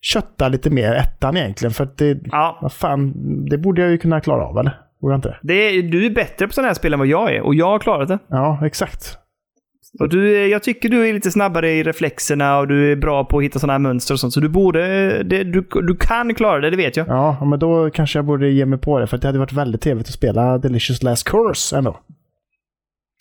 kötta 0.02 0.48
lite 0.48 0.70
mer 0.70 0.94
ettan 0.94 1.38
egentligen. 1.38 1.74
För 1.74 1.84
att 1.84 1.98
det... 1.98 2.20
Ja, 2.24 2.60
Vad 2.62 2.74
fan, 2.74 3.14
det 3.50 3.58
borde 3.58 3.82
jag 3.82 3.92
ju 3.92 3.98
kunna 3.98 4.22
klara 4.22 4.46
av 4.46 4.58
eller? 4.58 4.82
Borde 5.02 5.14
jag 5.14 5.18
inte 5.18 5.38
det? 5.42 5.82
du 5.82 6.06
är 6.06 6.10
bättre 6.10 6.48
på 6.48 6.54
sådana 6.54 6.68
här 6.68 6.76
spel 6.76 6.94
än 6.94 7.00
vad 7.00 7.08
jag 7.08 7.36
är 7.36 7.42
och 7.42 7.56
jag 7.56 7.68
har 7.68 7.80
klarat 7.80 8.08
det. 8.08 8.20
Ja, 8.30 8.66
exakt. 8.66 9.18
Och 10.00 10.10
du, 10.10 10.38
är- 10.44 10.48
jag 10.48 10.64
tycker 10.64 10.90
du 10.90 11.08
är 11.10 11.14
lite 11.14 11.32
snabbare 11.32 11.72
i 11.72 11.84
reflexerna 11.84 12.58
och 12.60 12.68
du 12.68 12.92
är 12.92 12.96
bra 12.96 13.26
på 13.26 13.38
att 13.38 13.44
hitta 13.44 13.60
sådana 13.60 13.74
här 13.74 13.80
mönster 13.80 14.14
och 14.14 14.20
sånt. 14.20 14.34
Så 14.34 14.40
du 14.40 14.50
borde, 14.50 14.80
det, 15.24 15.44
du, 15.44 15.68
du 15.88 15.96
kan 16.00 16.34
klara 16.36 16.60
det, 16.62 16.70
det 16.70 16.78
vet 16.78 16.98
jag. 16.98 17.08
Ja, 17.08 17.46
men 17.46 17.60
då 17.60 17.90
kanske 17.90 18.18
jag 18.18 18.26
borde 18.26 18.50
ge 18.50 18.66
mig 18.66 18.80
på 18.80 19.00
det. 19.00 19.08
För 19.08 19.18
det 19.18 19.28
hade 19.28 19.40
varit 19.40 19.54
väldigt 19.54 19.82
trevligt 19.82 20.08
att 20.08 20.14
spela 20.14 20.58
Delicious 20.58 21.04
Last 21.04 21.28
Course 21.30 21.78
ändå. 21.78 22.00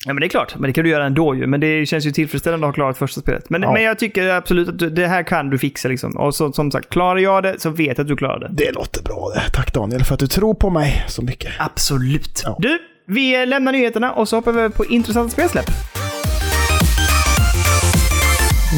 Ja, 0.06 0.12
men 0.12 0.20
det 0.20 0.26
är 0.26 0.28
klart. 0.28 0.54
Men 0.58 0.62
det 0.70 0.72
kan 0.72 0.84
du 0.84 0.90
göra 0.90 1.06
ändå 1.06 1.34
ju. 1.34 1.46
Men 1.46 1.60
det 1.60 1.86
känns 1.86 2.06
ju 2.06 2.10
tillfredsställande 2.10 2.66
att 2.66 2.68
ha 2.68 2.74
klarat 2.74 2.98
första 2.98 3.20
spelet. 3.20 3.50
Men, 3.50 3.62
Ja. 3.62 3.72
men 3.72 3.82
jag 3.82 3.98
tycker 3.98 4.28
absolut 4.28 4.68
att 4.68 4.78
du, 4.78 4.90
det 4.90 5.06
här 5.06 5.22
kan 5.22 5.50
du 5.50 5.58
fixa 5.58 5.88
liksom. 5.88 6.16
Och 6.16 6.34
så, 6.34 6.52
som 6.52 6.70
sagt, 6.70 6.88
klarar 6.90 7.18
jag 7.18 7.42
det 7.42 7.60
så 7.60 7.70
vet 7.70 7.98
jag 7.98 8.04
att 8.04 8.08
du 8.08 8.16
klarar 8.16 8.38
det. 8.40 8.48
Det 8.50 8.72
låter 8.74 9.02
bra 9.02 9.32
det. 9.34 9.50
Tack 9.52 9.72
Daniel 9.74 10.04
för 10.04 10.14
att 10.14 10.20
du 10.20 10.26
tror 10.26 10.54
på 10.54 10.70
mig 10.70 11.04
så 11.08 11.22
mycket. 11.22 11.50
Absolut. 11.58 12.42
Ja. 12.44 12.56
Du, 12.58 12.78
vi 13.06 13.46
lämnar 13.46 13.72
nyheterna 13.72 14.12
och 14.12 14.28
så 14.28 14.36
hoppar 14.36 14.52
vi 14.52 14.58
över 14.60 14.68
på 14.76 14.84
intressanta 14.84 15.30
spelsläpp. 15.30 15.66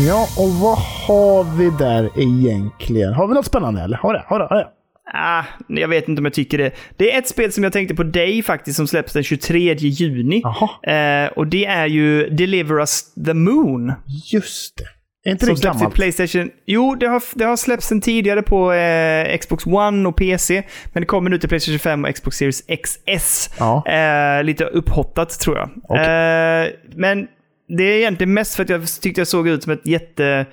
Ja, 0.06 0.28
och 0.38 0.48
vad 0.50 0.78
har 0.78 1.56
vi 1.56 1.70
där 1.78 2.10
egentligen? 2.20 3.12
Har 3.12 3.28
vi 3.28 3.34
något 3.34 3.46
spännande 3.46 3.80
eller? 3.82 3.96
Har 3.96 4.12
det? 4.14 4.24
Har 4.26 4.38
det? 4.38 4.44
Har 4.44 4.56
det? 4.56 4.68
Ah, 5.14 5.44
jag 5.68 5.88
vet 5.88 6.08
inte 6.08 6.20
om 6.20 6.24
jag 6.24 6.34
tycker 6.34 6.58
det. 6.58 6.70
Det 6.96 7.14
är 7.14 7.18
ett 7.18 7.28
spel 7.28 7.52
som 7.52 7.64
jag 7.64 7.72
tänkte 7.72 7.94
på 7.94 8.02
dig 8.02 8.42
faktiskt 8.42 8.76
som 8.76 8.86
släpps 8.86 9.12
den 9.12 9.22
23 9.22 9.74
juni. 9.74 10.42
Eh, 10.86 11.32
och 11.36 11.46
det 11.46 11.66
är 11.66 11.86
ju 11.86 12.28
Deliver 12.30 12.78
Us 12.80 13.14
the 13.26 13.34
Moon. 13.34 13.92
just 14.32 14.76
det. 14.76 14.84
Är 15.28 15.32
inte 15.32 15.46
Som 15.46 15.54
det 15.54 15.60
till 15.60 15.70
gammalt? 15.70 15.94
Playstation. 15.94 16.50
Jo, 16.66 16.94
det 16.94 17.06
har, 17.06 17.22
det 17.34 17.44
har 17.44 17.56
släppts 17.56 17.86
sen 17.86 18.00
tidigare 18.00 18.42
på 18.42 18.72
eh, 18.72 19.38
Xbox 19.38 19.66
One 19.66 20.08
och 20.08 20.16
PC. 20.16 20.62
Men 20.92 21.00
det 21.02 21.06
kommer 21.06 21.30
nu 21.30 21.38
till 21.38 21.48
Playstation 21.48 21.78
5 21.78 22.04
och 22.04 22.14
Xbox 22.14 22.36
Series 22.36 22.62
XS. 22.62 23.50
Ja. 23.58 23.86
Eh, 23.86 24.44
lite 24.44 24.64
upphottat 24.64 25.40
tror 25.40 25.56
jag. 25.56 25.70
Okej. 25.88 26.04
Eh, 26.04 26.68
men 26.96 27.26
det 27.68 27.82
är 27.82 27.98
egentligen 27.98 28.34
mest 28.34 28.54
för 28.54 28.62
att 28.62 28.68
jag 28.68 28.86
tyckte 29.00 29.20
jag 29.20 29.28
såg 29.28 29.48
ut 29.48 29.62
som 29.62 29.72
ett 29.72 29.86
jätte... 29.86 30.46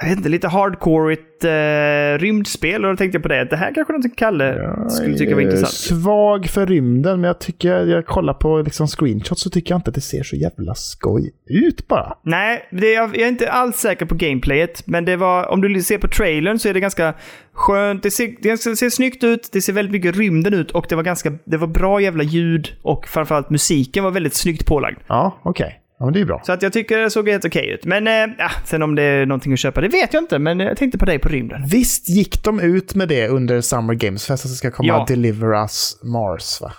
Jag 0.00 0.08
vet 0.08 0.16
inte, 0.16 0.28
lite 0.28 0.48
hardcoreigt 0.48 1.44
eh, 1.44 2.24
rymdspel. 2.24 2.84
Och 2.84 2.90
då 2.90 2.96
tänkte 2.96 3.16
jag 3.16 3.22
på 3.22 3.28
det. 3.28 3.44
Det 3.44 3.56
här 3.56 3.74
kanske 3.74 3.92
någonting 3.92 4.12
Kalle 4.16 4.74
skulle 4.90 5.18
tycka 5.18 5.34
var 5.34 5.42
Jag 5.42 5.52
intressant. 5.52 6.00
Svag 6.00 6.46
för 6.46 6.66
rymden, 6.66 7.20
men 7.20 7.28
jag 7.28 7.38
tycker, 7.38 7.86
jag 7.86 8.06
kollar 8.06 8.34
på 8.34 8.62
liksom 8.62 8.86
screenshots 8.86 9.42
så 9.42 9.50
tycker 9.50 9.72
jag 9.72 9.78
inte 9.78 9.88
att 9.88 9.94
det 9.94 10.00
ser 10.00 10.22
så 10.22 10.36
jävla 10.36 10.74
skoj 10.74 11.30
ut 11.46 11.88
bara. 11.88 12.14
Nej, 12.22 12.68
det 12.70 12.94
är, 12.94 13.00
jag 13.00 13.16
är 13.16 13.28
inte 13.28 13.50
alls 13.50 13.76
säker 13.76 14.06
på 14.06 14.14
gameplayet. 14.14 14.86
Men 14.86 15.04
det 15.04 15.16
var, 15.16 15.46
om 15.46 15.60
du 15.60 15.82
ser 15.82 15.98
på 15.98 16.08
trailern 16.08 16.58
så 16.58 16.68
är 16.68 16.74
det 16.74 16.80
ganska 16.80 17.14
skönt. 17.52 18.02
Det 18.02 18.10
ser, 18.10 18.34
det 18.42 18.58
ser, 18.58 18.74
ser 18.74 18.90
snyggt 18.90 19.24
ut, 19.24 19.48
det 19.52 19.60
ser 19.60 19.72
väldigt 19.72 19.92
mycket 19.92 20.16
rymden 20.16 20.54
ut 20.54 20.70
och 20.70 20.86
det 20.88 20.94
var, 20.94 21.02
ganska, 21.02 21.32
det 21.44 21.56
var 21.56 21.66
bra 21.66 22.00
jävla 22.00 22.22
ljud 22.22 22.68
och 22.82 23.08
framförallt 23.08 23.50
musiken 23.50 24.04
var 24.04 24.10
väldigt 24.10 24.34
snyggt 24.34 24.66
pålagd. 24.66 24.98
Ja, 25.06 25.40
okej. 25.42 25.80
Ja, 25.98 26.04
men 26.04 26.14
det 26.14 26.20
är 26.20 26.24
bra. 26.24 26.40
Så 26.44 26.52
att 26.52 26.62
jag 26.62 26.72
tycker 26.72 26.98
det 26.98 27.10
såg 27.10 27.28
helt 27.28 27.44
okej 27.44 27.68
ut. 27.70 27.84
Men 27.84 28.06
ja, 28.38 28.50
sen 28.64 28.82
om 28.82 28.94
det 28.94 29.02
är 29.02 29.26
någonting 29.26 29.52
att 29.52 29.58
köpa, 29.58 29.80
det 29.80 29.88
vet 29.88 30.14
jag 30.14 30.22
inte. 30.22 30.38
Men 30.38 30.60
jag 30.60 30.76
tänkte 30.76 30.98
på 30.98 31.04
dig 31.04 31.18
på 31.18 31.28
rymden. 31.28 31.66
Visst 31.66 32.08
gick 32.08 32.44
de 32.44 32.60
ut 32.60 32.94
med 32.94 33.08
det 33.08 33.28
under 33.28 33.60
Summer 33.60 33.94
Games 33.94 34.26
Fest 34.26 34.44
att 34.44 34.50
det 34.50 34.56
ska 34.56 34.70
komma 34.70 34.88
Ja. 34.88 35.04
Deliver 35.08 35.62
Us 35.62 35.98
Mars 36.02 36.60
va? 36.60 36.72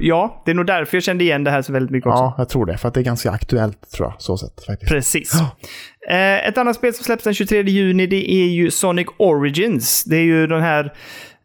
Ja, 0.00 0.42
det 0.44 0.50
är 0.50 0.54
nog 0.54 0.66
därför 0.66 0.96
jag 0.96 1.02
kände 1.02 1.24
igen 1.24 1.44
det 1.44 1.50
här 1.50 1.62
så 1.62 1.72
väldigt 1.72 1.90
mycket 1.90 2.06
också. 2.06 2.18
Ja, 2.22 2.34
jag 2.38 2.48
tror 2.48 2.66
det. 2.66 2.76
För 2.76 2.88
att 2.88 2.94
det 2.94 3.00
är 3.00 3.04
ganska 3.04 3.30
aktuellt 3.30 3.90
tror 3.90 4.08
jag, 4.08 4.22
så 4.22 4.36
sett 4.36 4.64
faktiskt. 4.66 4.92
Precis. 4.92 5.32
Eh, 6.10 6.48
ett 6.48 6.58
annat 6.58 6.76
spel 6.76 6.94
som 6.94 7.04
släpps 7.04 7.24
den 7.24 7.34
23 7.34 7.62
juni 7.62 8.06
det 8.06 8.32
är 8.32 8.46
ju 8.46 8.70
Sonic 8.70 9.06
Origins. 9.16 10.04
Det 10.04 10.16
är 10.16 10.22
ju 10.22 10.46
den 10.46 10.62
här 10.62 10.92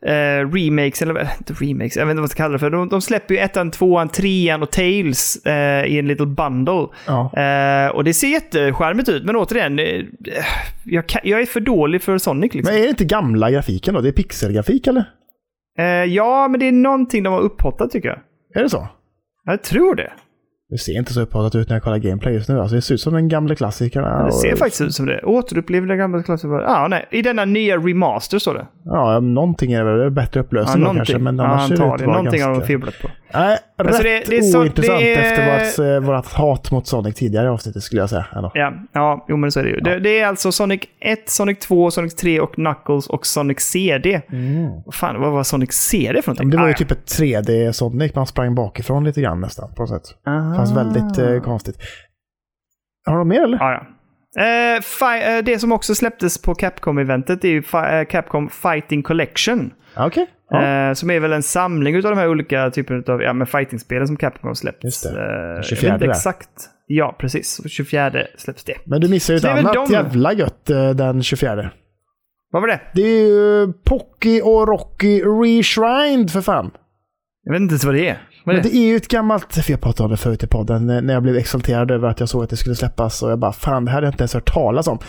eh, 0.05 0.49
remakes, 0.53 1.01
eller 1.01 1.21
eh, 1.21 1.27
remakes, 1.47 1.97
jag 1.97 2.05
vet 2.05 2.11
inte 2.11 2.15
vad 2.15 2.15
man 2.15 2.27
ska 2.27 2.43
kalla 2.43 2.53
det 2.53 2.59
för. 2.59 2.69
De, 2.69 2.89
de 2.89 3.01
släpper 3.01 3.33
ju 3.33 3.39
ettan, 3.39 3.71
tvåan, 3.71 4.09
trean 4.09 4.63
och 4.63 4.71
Tails 4.71 5.45
eh, 5.45 5.85
i 5.85 5.99
en 5.99 6.07
little 6.07 6.25
bundle. 6.25 6.87
Ja. 7.07 7.33
Eh, 7.37 7.95
och 7.95 8.03
det 8.03 8.13
ser 8.13 8.27
jättecharmigt 8.27 9.09
ut, 9.09 9.25
men 9.25 9.35
återigen, 9.35 9.79
eh, 9.79 10.01
jag, 10.83 11.07
kan, 11.07 11.21
jag 11.23 11.41
är 11.41 11.45
för 11.45 11.59
dålig 11.59 12.01
för 12.01 12.17
Sonic 12.17 12.53
liksom. 12.53 12.73
Men 12.73 12.81
är 12.81 12.83
det 12.83 12.89
inte 12.89 13.05
gamla 13.05 13.51
grafiken 13.51 13.93
då? 13.93 14.01
Det 14.01 14.09
är 14.09 14.13
pixelgrafik 14.13 14.87
eller? 14.87 15.05
Eh, 15.79 15.85
ja, 15.85 16.47
men 16.47 16.59
det 16.59 16.67
är 16.67 16.71
någonting 16.71 17.23
de 17.23 17.33
har 17.33 17.41
upphottat 17.41 17.91
tycker 17.91 18.09
jag. 18.09 18.19
Är 18.55 18.63
det 18.63 18.69
så? 18.69 18.87
Jag 19.45 19.63
tror 19.63 19.95
det. 19.95 20.11
Det 20.73 20.79
ser 20.79 20.97
inte 20.97 21.13
så 21.13 21.21
upphottat 21.21 21.55
ut 21.55 21.69
när 21.69 21.75
jag 21.75 21.83
kollar 21.83 21.97
gameplay 21.97 22.33
just 22.33 22.49
nu. 22.49 22.59
Alltså, 22.59 22.75
det 22.75 22.81
ser 22.81 22.93
ut 22.93 23.01
som 23.01 23.13
den 23.13 23.27
gamla 23.27 23.55
klassikern. 23.55 24.25
Det 24.25 24.31
ser 24.31 24.55
faktiskt 24.55 24.81
ut 24.81 24.93
som 24.93 25.05
det. 25.05 25.21
Återuppliv 25.23 25.87
det 25.87 25.95
gamla 25.95 26.23
klassen. 26.23 26.51
Ja, 26.51 26.87
nej. 26.89 27.05
I 27.11 27.21
denna 27.21 27.45
nya 27.45 27.77
remaster 27.77 28.39
står 28.39 28.53
det. 28.53 28.67
Ja, 28.85 29.19
någonting 29.19 29.73
är 29.73 29.85
det 29.85 29.97
väl. 29.97 30.11
Bättre 30.11 30.39
Ja, 30.39 30.43
upplösning 30.43 30.83
då 30.83 30.93
kanske. 30.93 31.17
Men 31.17 31.37
ja, 31.37 31.43
annars 31.43 31.71
antagligen. 31.71 32.11
Någonting 32.13 32.41
har 32.41 32.49
de 32.49 32.53
ganska... 32.53 32.67
fibblat 32.67 33.01
på. 33.01 33.07
Nej, 33.33 33.57
Alltså, 33.77 34.03
rätt 34.03 34.25
det- 34.25 34.29
det 34.31 34.37
är 34.37 34.41
så- 34.41 34.59
ointressant 34.61 34.99
det 34.99 35.13
är- 35.15 35.21
efter 35.21 35.85
vårt, 35.95 36.03
eh, 36.03 36.15
vårt 36.15 36.25
hat 36.33 36.71
mot 36.71 36.87
Sonic 36.87 37.15
tidigare 37.15 37.45
i 37.45 37.49
avsnittet 37.49 37.83
skulle 37.83 38.01
jag 38.01 38.09
säga. 38.09 38.25
Ändå. 38.35 38.51
Ja, 38.53 38.73
ja 38.93 39.25
jo, 39.29 39.37
men 39.37 39.51
så 39.51 39.59
är 39.59 39.63
det 39.63 39.69
ju. 39.69 39.79
Det, 39.79 39.99
det 39.99 40.19
är 40.19 40.27
alltså 40.27 40.51
Sonic 40.51 40.81
1, 40.99 41.29
Sonic 41.29 41.59
2, 41.59 41.91
Sonic 41.91 42.15
3 42.15 42.39
och 42.39 42.53
Knuckles 42.53 43.07
och 43.07 43.25
Sonic 43.25 43.59
CD. 43.59 44.21
Vad 44.85 44.93
fan, 44.95 45.21
vad 45.21 45.31
var 45.31 45.43
Sonic 45.43 45.71
CD 45.71 46.21
för 46.21 46.29
någonting? 46.29 46.47
Men 46.47 46.51
det 46.57 46.61
var 46.61 46.67
ju 46.67 46.73
Ah, 46.73 46.77
typ 46.77 46.91
ett 46.91 47.05
3D 47.17 47.73
Sonic. 47.73 48.15
Man 48.15 48.27
sprang 48.27 48.55
bakifrån 48.55 49.03
lite 49.03 49.21
grann 49.21 49.41
nästan 49.41 49.73
på 49.75 49.81
något 49.81 49.89
sätt. 49.89 50.17
ja. 50.25 50.31
Det 50.31 50.55
fanns 50.55 50.71
väldigt 50.77 51.17
eh, 51.17 51.39
konstigt. 51.39 51.77
Har 53.05 53.17
de 53.17 53.27
mer 53.27 53.43
eller? 53.43 53.57
Ah. 53.63 53.71
Ja, 53.71 53.73
ja. 53.73 53.87
Eh, 54.41 55.37
eh, 55.37 55.43
det 55.43 55.59
som 55.59 55.71
också 55.71 55.95
släpptes 55.95 56.41
på 56.41 56.55
Capcom-eventet 56.55 57.43
är 57.43 57.49
ju 57.49 57.63
eh, 57.73 58.05
Capcom 58.09 58.49
Fighting 58.49 59.03
Collection. 59.03 59.73
Ja, 59.95 60.07
Okej. 60.07 60.27
Ja. 60.53 60.87
Eh, 60.89 60.93
som 60.93 61.09
är 61.11 61.19
väl 61.19 61.33
en 61.33 61.43
samling 61.43 61.95
av 61.95 62.01
de 62.01 62.17
här 62.17 62.29
olika 62.29 62.69
typerna 62.71 63.13
av 63.13 63.21
ja, 63.21 63.45
fighting-spelen 63.45 64.07
som 64.07 64.17
Capcom 64.17 64.47
har 64.47 64.53
släppt. 64.53 64.83
Just 64.83 65.03
det. 65.03 65.09
Eh, 65.09 65.55
jag 65.55 65.65
24 65.65 65.91
vet 65.93 66.01
inte 66.01 66.11
exakt. 66.11 66.49
Ja, 66.87 67.15
precis. 67.19 67.61
24 67.69 68.11
släpps 68.37 68.63
det. 68.63 68.73
Men 68.85 69.01
du 69.01 69.09
missar 69.09 69.33
ju 69.33 69.37
ett 69.37 69.45
annat 69.45 69.73
de- 69.73 69.93
jävla 69.93 70.33
gött 70.33 70.69
eh, 70.69 70.89
den 70.89 71.23
24. 71.23 71.71
Vad 72.51 72.61
var 72.61 72.67
det? 72.67 72.81
Det 72.93 73.01
är 73.01 73.27
ju 73.27 73.73
Pocky 73.73 74.41
och 74.41 74.67
Rocky 74.67 75.21
Reshrined 75.21 76.31
för 76.31 76.41
fan. 76.41 76.71
Jag 77.43 77.53
vet 77.53 77.61
inte 77.61 77.71
ens 77.71 77.83
vad 77.85 77.95
det 77.95 78.09
är. 78.09 78.17
Vad 78.45 78.55
är 78.55 78.61
det? 78.61 78.69
det 78.69 78.75
är 78.77 78.87
ju 78.87 78.95
ett 78.95 79.07
gammalt, 79.07 79.53
för 79.55 79.71
jag 79.71 79.81
pratade 79.81 80.05
om 80.05 80.11
det 80.11 80.17
förut 80.17 80.43
i 80.43 80.47
podden, 80.47 80.87
när 80.87 81.13
jag 81.13 81.23
blev 81.23 81.35
exalterad 81.35 81.91
över 81.91 82.07
att 82.07 82.19
jag 82.19 82.29
såg 82.29 82.43
att 82.43 82.49
det 82.49 82.57
skulle 82.57 82.75
släppas 82.75 83.23
och 83.23 83.31
jag 83.31 83.39
bara 83.39 83.53
fan 83.53 83.85
det 83.85 83.91
här 83.91 83.95
hade 83.95 84.07
jag 84.07 84.13
inte 84.13 84.21
ens 84.21 84.33
hört 84.33 84.53
talas 84.53 84.87
om. 84.87 84.99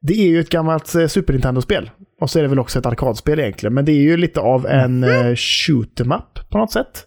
Det 0.00 0.12
är 0.12 0.26
ju 0.28 0.40
ett 0.40 0.50
gammalt 0.50 0.94
eh, 0.94 1.06
Super 1.06 1.32
Nintendo-spel. 1.32 1.90
Och 2.24 2.30
så 2.30 2.38
är 2.38 2.42
det 2.42 2.48
väl 2.48 2.58
också 2.58 2.78
ett 2.78 2.86
arkadspel 2.86 3.40
egentligen. 3.40 3.74
Men 3.74 3.84
det 3.84 3.92
är 3.92 4.02
ju 4.02 4.16
lite 4.16 4.40
av 4.40 4.66
en 4.66 5.04
mm. 5.04 5.36
shoot 5.36 6.00
em 6.00 6.12
up 6.12 6.50
på 6.50 6.58
något 6.58 6.72
sätt. 6.72 7.06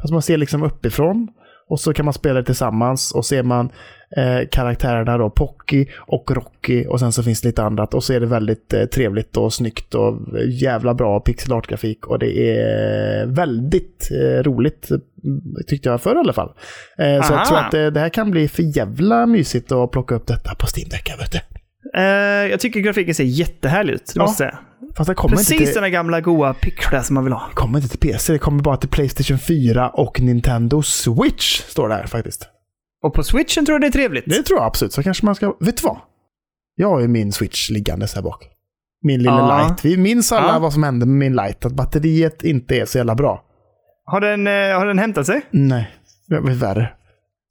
Fast 0.00 0.12
man 0.12 0.22
ser 0.22 0.36
liksom 0.36 0.62
uppifrån. 0.62 1.28
Och 1.68 1.80
så 1.80 1.92
kan 1.92 2.04
man 2.04 2.14
spela 2.14 2.34
det 2.34 2.44
tillsammans 2.44 3.12
och 3.12 3.24
ser 3.24 3.42
man 3.42 3.70
eh, 4.16 4.48
karaktärerna 4.50 5.18
då, 5.18 5.30
Pocky 5.30 5.86
och 5.98 6.30
Rocky 6.30 6.86
och 6.86 7.00
sen 7.00 7.12
så 7.12 7.22
finns 7.22 7.40
det 7.40 7.48
lite 7.48 7.62
annat 7.62 7.94
och 7.94 8.04
så 8.04 8.12
är 8.12 8.20
det 8.20 8.26
väldigt 8.26 8.74
eh, 8.74 8.84
trevligt 8.84 9.36
och 9.36 9.52
snyggt 9.52 9.94
och 9.94 10.18
jävla 10.48 10.94
bra 10.94 11.20
pixel 11.20 11.52
art-grafik 11.52 12.06
och 12.06 12.18
det 12.18 12.58
är 12.58 13.26
väldigt 13.26 14.08
eh, 14.12 14.42
roligt 14.42 14.90
mm, 14.90 15.00
tyckte 15.66 15.88
jag 15.88 16.00
förr 16.00 16.14
i 16.14 16.18
alla 16.18 16.32
fall. 16.32 16.48
Eh, 16.98 17.22
så 17.22 17.32
jag 17.32 17.44
tror 17.44 17.58
att 17.58 17.74
eh, 17.74 17.86
det 17.86 18.00
här 18.00 18.08
kan 18.08 18.30
bli 18.30 18.48
för 18.48 18.78
jävla 18.78 19.26
mysigt 19.26 19.72
att 19.72 19.90
plocka 19.90 20.14
upp 20.14 20.26
detta 20.26 20.54
på 20.54 20.66
Steam 20.76 20.88
Deck, 20.88 21.10
vet 21.18 21.32
du. 21.32 21.38
Eh, 21.96 22.02
jag 22.50 22.60
tycker 22.60 22.80
grafiken 22.80 23.14
ser 23.14 23.24
jättehärlig 23.24 23.92
ut, 23.94 24.12
Ja, 24.14 24.22
måste 24.22 24.44
jag 24.44 24.52
säga. 24.52 24.58
Fast 24.96 25.08
det 25.08 25.14
kommer 25.14 25.36
Precis 25.36 25.60
inte 25.60 25.72
till, 25.72 25.82
den 25.82 25.92
gamla 25.92 26.20
goa 26.20 26.54
pixlar 26.54 27.02
som 27.02 27.14
man 27.14 27.24
vill 27.24 27.32
ha. 27.32 27.42
kommer 27.54 27.78
inte 27.78 27.96
till 27.96 28.10
PC, 28.10 28.32
det 28.32 28.38
kommer 28.38 28.62
bara 28.62 28.76
till 28.76 28.88
Playstation 28.88 29.38
4 29.38 29.88
och 29.90 30.20
Nintendo 30.20 30.82
Switch, 30.82 31.60
står 31.60 31.88
det 31.88 31.94
här 31.94 32.06
faktiskt. 32.06 32.48
Och 33.04 33.14
på 33.14 33.22
switchen 33.22 33.66
tror 33.66 33.74
jag 33.74 33.80
det 33.80 33.86
är 33.86 33.90
trevligt. 33.90 34.24
Det 34.26 34.42
tror 34.42 34.58
jag 34.58 34.66
absolut. 34.66 34.92
Så 34.92 35.02
kanske 35.02 35.24
man 35.26 35.34
ska... 35.34 35.56
Vet 35.60 35.76
du 35.76 35.82
vad? 35.86 35.96
Jag 36.74 36.88
har 36.90 37.00
ju 37.00 37.08
min 37.08 37.32
switch 37.32 37.70
liggandes 37.70 38.14
här 38.14 38.22
bak. 38.22 38.44
Min 39.02 39.18
lilla 39.18 39.30
Ja. 39.38 39.66
light. 39.68 39.84
Vi 39.84 39.96
minns 39.96 40.32
alla 40.32 40.52
Ja. 40.52 40.58
vad 40.58 40.72
som 40.72 40.82
hände 40.82 41.06
med 41.06 41.16
min 41.16 41.36
light. 41.36 41.64
Att 41.64 41.72
batteriet 41.72 42.44
inte 42.44 42.76
är 42.76 42.84
så 42.84 42.98
jävla 42.98 43.14
bra. 43.14 43.42
Har, 44.04 44.20
den, 44.20 44.46
eh, 44.46 44.52
har 44.78 44.86
den 44.86 44.98
hämtat 44.98 45.26
sig? 45.26 45.40
Nej, 45.50 45.90
det 46.28 46.40
var 46.40 46.50
värre. 46.50 46.92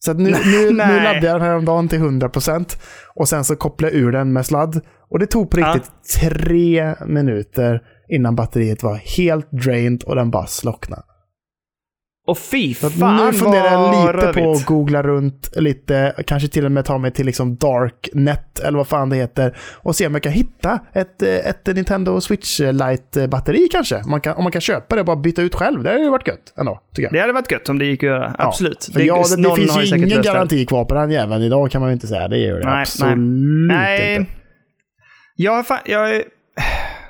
Så 0.06 0.14
nu, 0.14 0.24
nu, 0.46 0.66
nu 0.66 0.74
laddade 0.74 1.26
jag 1.28 1.36
den 1.36 1.42
häromdagen 1.42 1.88
till 1.88 2.00
100% 2.00 2.78
och 3.16 3.28
sen 3.30 3.44
så 3.44 3.56
kopplade 3.56 3.94
jag 3.94 4.02
ur 4.02 4.12
den 4.12 4.34
med 4.34 4.46
sladd. 4.46 4.82
Och 5.10 5.20
det 5.20 5.28
tog 5.28 5.50
på 5.50 5.60
Ja. 5.60 5.74
riktigt 5.76 5.92
tre 6.22 6.96
minuter 7.06 7.82
innan 8.10 8.36
batteriet 8.36 8.84
var 8.84 8.96
helt 8.96 9.52
drained 9.52 10.04
och 10.04 10.16
den 10.16 10.32
bara 10.32 10.46
slocknade. 10.48 11.04
Och 12.28 12.38
fy 12.38 12.74
fan 12.74 13.26
nu 13.26 13.34
funderar 13.34 13.72
jag 13.72 13.92
lite 13.92 14.34
på 14.34 14.40
rövigt. 14.40 14.62
att 14.62 14.66
googla 14.66 15.04
runt 15.04 15.50
lite, 15.56 16.14
kanske 16.28 16.48
till 16.50 16.66
och 16.66 16.72
med 16.72 16.86
ta 16.86 16.98
mig 16.98 17.12
till 17.12 17.26
liksom 17.26 17.56
Darknet 17.56 18.60
eller 18.60 18.78
vad 18.78 18.88
fan 18.88 19.10
det 19.10 19.16
heter 19.16 19.58
och 19.74 19.96
se 19.96 20.08
om 20.08 20.14
jag 20.14 20.24
kan 20.24 20.32
hitta 20.32 20.80
ett, 20.94 21.22
eh, 21.22 21.30
ett 21.30 21.68
Nintendo 21.68 22.22
Switch 22.22 22.60
Lite-batteri 22.60 23.68
kanske. 23.72 23.96
Om 23.96 24.10
man, 24.12 24.22
kan, 24.22 24.36
om 24.36 24.44
man 24.44 24.52
kan 24.52 24.62
köpa 24.62 24.96
det 24.96 25.02
och 25.02 25.06
bara 25.06 25.16
byta 25.16 25.42
ut 25.42 25.56
själv. 25.56 25.84
Det 25.84 25.90
hade 25.90 26.04
ju 26.04 26.10
varit 26.10 26.28
gött 26.28 26.54
ändå, 26.58 26.82
tycker 26.96 27.04
jag. 27.04 27.14
Det 27.14 27.20
hade 27.22 27.34
varit 27.34 27.52
gött 27.52 27.70
om 27.70 27.80
det 27.80 27.86
gick 27.86 28.04
att 28.04 28.08
göra. 28.08 28.36
Ja. 28.38 28.46
Absolut. 28.48 28.90
Ja, 28.94 29.24
det, 29.30 29.36
det 29.36 29.42
någon 29.42 29.56
finns 29.56 29.78
ju 29.78 29.98
ingen 29.98 30.10
det. 30.10 30.22
garanti 30.24 30.66
kvar 30.66 30.86
på 30.86 30.96
den 30.96 31.12
jäveln 31.12 31.44
idag 31.44 31.72
kan 31.72 31.82
man 31.82 31.90
ju 31.90 31.94
inte 31.94 32.08
säga. 32.08 32.28
Det 32.28 32.38
gör 32.38 32.60
det 32.60 32.66
Nej, 32.66 32.82
absolut 32.82 33.18
Nej. 33.68 34.16
inte. 34.16 34.32
Jag 35.36 35.52
har, 35.52 35.64
fan, 35.64 35.80
jag, 35.86 36.24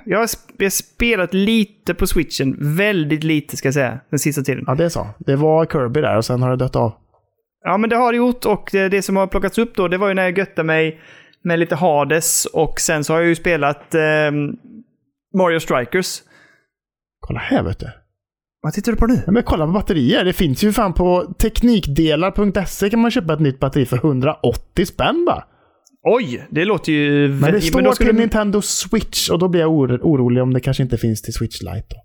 jag 0.06 0.20
har 0.20 0.26
sp- 0.26 0.70
spelat 0.70 1.34
lite 1.34 1.94
på 1.94 2.08
switchen. 2.08 2.56
Väldigt 2.76 3.24
lite 3.24 3.58
ska 3.58 3.68
jag 3.68 3.74
säga. 3.74 4.00
Den 4.10 4.20
sista 4.20 4.42
tiden. 4.42 4.64
Ja, 4.68 4.76
det 4.76 4.86
är 4.86 4.90
så. 4.90 5.08
Det 5.18 5.36
var 5.36 5.66
Kirby 5.66 6.02
där 6.02 6.18
och 6.18 6.26
sen 6.26 6.42
har 6.42 6.50
det 6.50 6.56
dött 6.56 6.76
av. 6.76 6.94
Ja, 7.64 7.78
men 7.78 7.90
det 7.90 7.96
har 7.96 8.12
det 8.12 8.18
gjort 8.18 8.46
och 8.46 8.70
det, 8.72 8.90
det 8.90 9.02
som 9.02 9.16
har 9.16 9.28
plockats 9.28 9.58
upp 9.58 9.76
då, 9.76 9.88
det 9.88 9.98
var 9.98 10.08
ju 10.08 10.14
när 10.14 10.24
jag 10.24 10.38
göttade 10.38 10.64
mig 10.66 11.02
med 11.44 11.60
lite 11.60 11.76
Hades 11.76 12.46
och 12.46 12.80
sen 12.80 13.04
så 13.04 13.14
har 13.14 13.20
jag 13.20 13.28
ju 13.30 13.36
spelat 13.36 13.96
ehm, 13.96 14.52
Mario 15.38 15.60
Strikers. 15.60 16.22
Kolla 17.20 17.40
här 17.40 17.64
vet 17.64 17.80
du. 17.80 17.88
Vad 18.62 18.74
tittar 18.74 18.92
du 18.92 18.98
på 18.98 19.08
nu? 19.08 19.22
Ja, 19.26 19.32
men 19.32 19.44
kolla 19.44 19.66
på 19.66 19.72
batterier. 19.72 20.26
Det 20.26 20.34
finns 20.34 20.64
ju 20.64 20.72
fan 20.72 20.94
på 20.94 21.34
teknikdelar.se 21.40 22.90
kan 22.90 23.00
man 23.00 23.12
köpa 23.12 23.34
ett 23.34 23.40
nytt 23.40 23.60
batteri 23.60 23.86
för 23.86 23.98
180 23.98 24.86
spänn 24.86 25.26
bara. 25.26 25.44
Oj, 26.08 26.48
det 26.50 26.66
låter 26.66 26.92
ju... 26.92 27.28
Men 27.30 27.40
det 27.42 27.52
men 27.52 27.62
står 27.62 27.82
då 27.82 27.94
till 27.94 28.16
Nintendo 28.16 28.62
Switch 28.62 29.30
och 29.30 29.40
då 29.40 29.48
blir 29.48 29.62
jag 29.62 29.70
or- 29.72 30.00
orolig 30.02 30.44
om 30.44 30.54
det 30.54 30.60
kanske 30.60 30.84
inte 30.84 30.98
finns 30.98 31.22
till 31.22 31.34
Switch 31.34 31.62
Lite. 31.62 31.86
Då. 31.90 31.96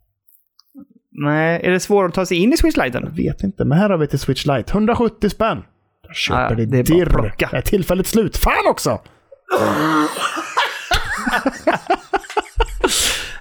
Nej, 1.13 1.61
är 1.65 1.71
det 1.71 1.81
svårt 1.81 2.09
att 2.09 2.15
ta 2.15 2.27
sig 2.27 2.37
in 2.37 2.53
i 2.53 2.57
Switch-liten? 2.57 3.03
Jag 3.05 3.25
vet 3.25 3.43
inte, 3.43 3.65
men 3.65 3.79
här 3.79 3.91
har 3.91 3.99
vi 3.99 4.07
till 4.07 4.19
Switch 4.19 4.47
Lite. 4.47 4.73
170 4.73 5.29
spänn. 5.31 5.59
Jag 6.07 6.17
köper 6.17 6.51
Ja, 6.51 6.55
det, 6.55 6.67
det 6.67 6.79
är 6.79 6.83
dirr. 6.83 7.07
plocka. 7.07 7.49
Det 7.51 7.57
är 7.57 7.61
tillfälligt 7.63 8.07
slut. 8.07 8.37
Fan 8.37 8.67
också! 8.71 9.01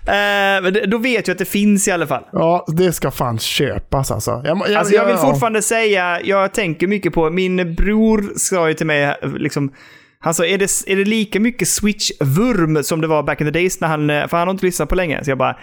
Eh, 0.07 0.62
men 0.64 0.89
då 0.89 0.97
vet 0.97 1.28
jag 1.28 1.34
att 1.36 1.39
det 1.39 1.45
finns 1.45 1.88
i 1.88 1.91
alla 1.91 2.07
fall. 2.07 2.24
Ja, 2.32 2.66
det 2.68 2.93
ska 2.93 3.12
fan 3.12 3.39
köpas 3.39 4.12
alltså. 4.12 4.41
Jag, 4.45 4.57
jag, 4.68 4.74
Alltså 4.74 4.93
jag 4.93 5.05
vill 5.05 5.16
ja. 5.16 5.22
fortfarande 5.22 5.62
säga, 5.62 6.22
jag 6.22 6.53
tänker 6.53 6.88
mycket 6.88 7.14
på, 7.14 7.30
min 7.30 7.76
bror 7.76 8.32
sa 8.36 8.68
ju 8.68 8.74
till 8.74 8.86
mig, 8.86 9.16
liksom, 9.38 9.74
han 10.24 10.34
sa, 10.34 10.45
är 10.45 10.57
det, 10.57 10.70
är 10.88 10.95
det 10.95 11.05
lika 11.05 11.39
mycket 11.39 11.67
Switch-vurm 11.67 12.82
som 12.84 13.01
det 13.01 13.07
var 13.07 13.24
back 13.24 13.41
in 13.41 13.47
the 13.47 13.51
days 13.51 13.82
när 13.82 13.88
han, 13.88 14.09
eh, 14.09 14.28
för 14.28 14.38
han 14.38 14.47
har 14.47 14.53
inte 14.53 14.65
lyssnat 14.65 14.89
på 14.89 14.95
länge. 14.95 15.24
Så 15.24 15.32
jag 15.32 15.38
bara, 15.38 15.57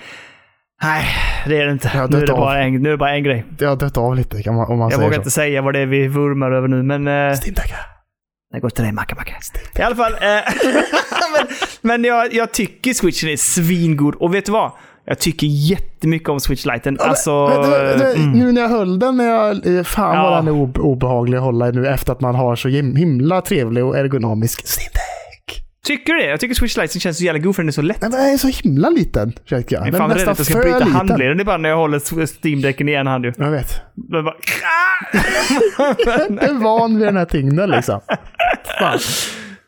nej, 0.83 1.05
det 1.47 1.61
är 1.61 1.67
det 1.67 1.73
inte. 1.73 1.91
Jag 1.95 2.11
Nu 2.11 2.19
är 2.23 2.27
det, 2.27 2.33
av. 2.33 2.39
bara 2.39 2.63
en, 2.63 2.83
nu 2.83 2.89
är 2.89 2.93
det 2.93 2.99
bara 2.99 3.15
en 3.15 3.23
grej. 3.25 3.45
Det 3.59 3.65
har 3.65 3.77
dött 3.77 3.97
av 3.97 4.17
lite 4.17 4.51
man, 4.51 4.67
om 4.67 4.79
man 4.79 4.91
Jag 4.91 4.93
säger 4.93 5.05
vågar 5.05 5.15
så. 5.17 5.21
inte 5.21 5.31
säga 5.31 5.63
vad 5.63 5.75
det 5.75 5.81
är 5.81 5.87
vi 5.87 6.09
vurmar 6.09 6.51
över 6.51 6.69
nu, 6.69 6.83
men... 6.83 7.09
Eh, 7.09 7.35
Steamdecka. 7.35 7.77
det 8.53 8.61
går 8.61 8.71
till 8.71 8.85
dig, 8.85 8.93
Macka 8.93 9.15
Macka. 9.15 9.33
I 9.79 9.83
alla 9.83 9.97
fall. 9.97 10.13
Eh, 10.13 10.19
men 11.33 11.47
men 11.83 12.05
jag, 12.05 12.35
jag 12.35 12.53
tycker 12.53 12.93
Switchen 12.95 13.29
är 13.31 13.37
svingod. 13.37 14.15
Och 14.15 14.35
vet 14.35 14.47
du 14.47 14.53
vad? 14.53 14.73
Jag 15.09 15.19
tycker 15.19 15.47
jättemycket 15.47 16.29
om 16.29 16.41
Switch 16.41 16.67
Liten. 16.67 16.99
Alltså... 17.01 17.49
Men, 17.49 17.71
det, 17.71 17.97
det, 17.99 18.13
mm. 18.15 18.31
Nu 18.33 18.53
när 18.53 18.61
jag 18.61 18.69
höll 18.69 18.99
den, 18.99 19.17
när 19.17 19.25
jag, 19.25 19.87
fan 19.87 20.17
Ja. 20.17 20.23
vad 20.23 20.39
den 20.39 20.49
är 20.55 20.61
obe- 20.61 20.81
obehaglig 20.81 21.37
att 21.39 21.45
hålla 21.45 21.71
nu 21.71 21.87
efter 21.89 22.13
att 22.13 22.21
man 22.21 22.35
har 22.35 22.57
så 22.57 22.69
him- 22.69 22.97
himla 22.97 23.41
trevlig 23.41 23.85
och 23.85 23.99
ergonomisk 23.99 24.61
Steam. 24.79 24.93
Tycker 25.87 26.13
du 26.13 26.19
det? 26.19 26.27
Jag 26.27 26.41
tycker 26.41 26.55
Switch 26.55 26.77
Liten 26.77 27.01
känns 27.01 27.19
så 27.19 27.25
jävla 27.25 27.39
god 27.39 27.57
för 27.57 27.63
den 27.63 27.69
är 27.69 27.73
så 27.73 27.83
lätt. 27.83 28.01
Men 28.03 28.11
den 28.11 28.21
är 28.21 28.37
så 28.37 28.49
himla 28.49 28.91
liten, 28.91 29.33
tycker 29.33 29.57
jag. 29.57 29.69
Jag 29.71 29.87
är 29.87 29.91
Den 29.93 30.01
fan 30.01 30.11
rädd 30.11 30.29
att 30.29 30.39
jag 30.39 30.47
ska 30.47 30.59
bryta 30.59 30.85
handleden 30.85 31.41
ibland 31.41 31.63
när 31.63 31.69
jag 31.69 31.77
håller 31.77 31.99
Steam-däcken 32.27 32.89
i 32.89 32.95
en 32.95 33.07
hand 33.07 33.25
ju. 33.25 33.33
Jag 33.39 33.51
vet. 33.51 33.69
Men 34.11 34.25
bara, 34.25 34.35
Jag 36.07 36.43
är 36.45 36.63
van 36.63 36.99
vid 36.99 37.07
den 37.07 37.17
här 37.17 37.25
tyngden 37.25 37.71
liksom. 37.71 38.01
Fan. 38.81 38.99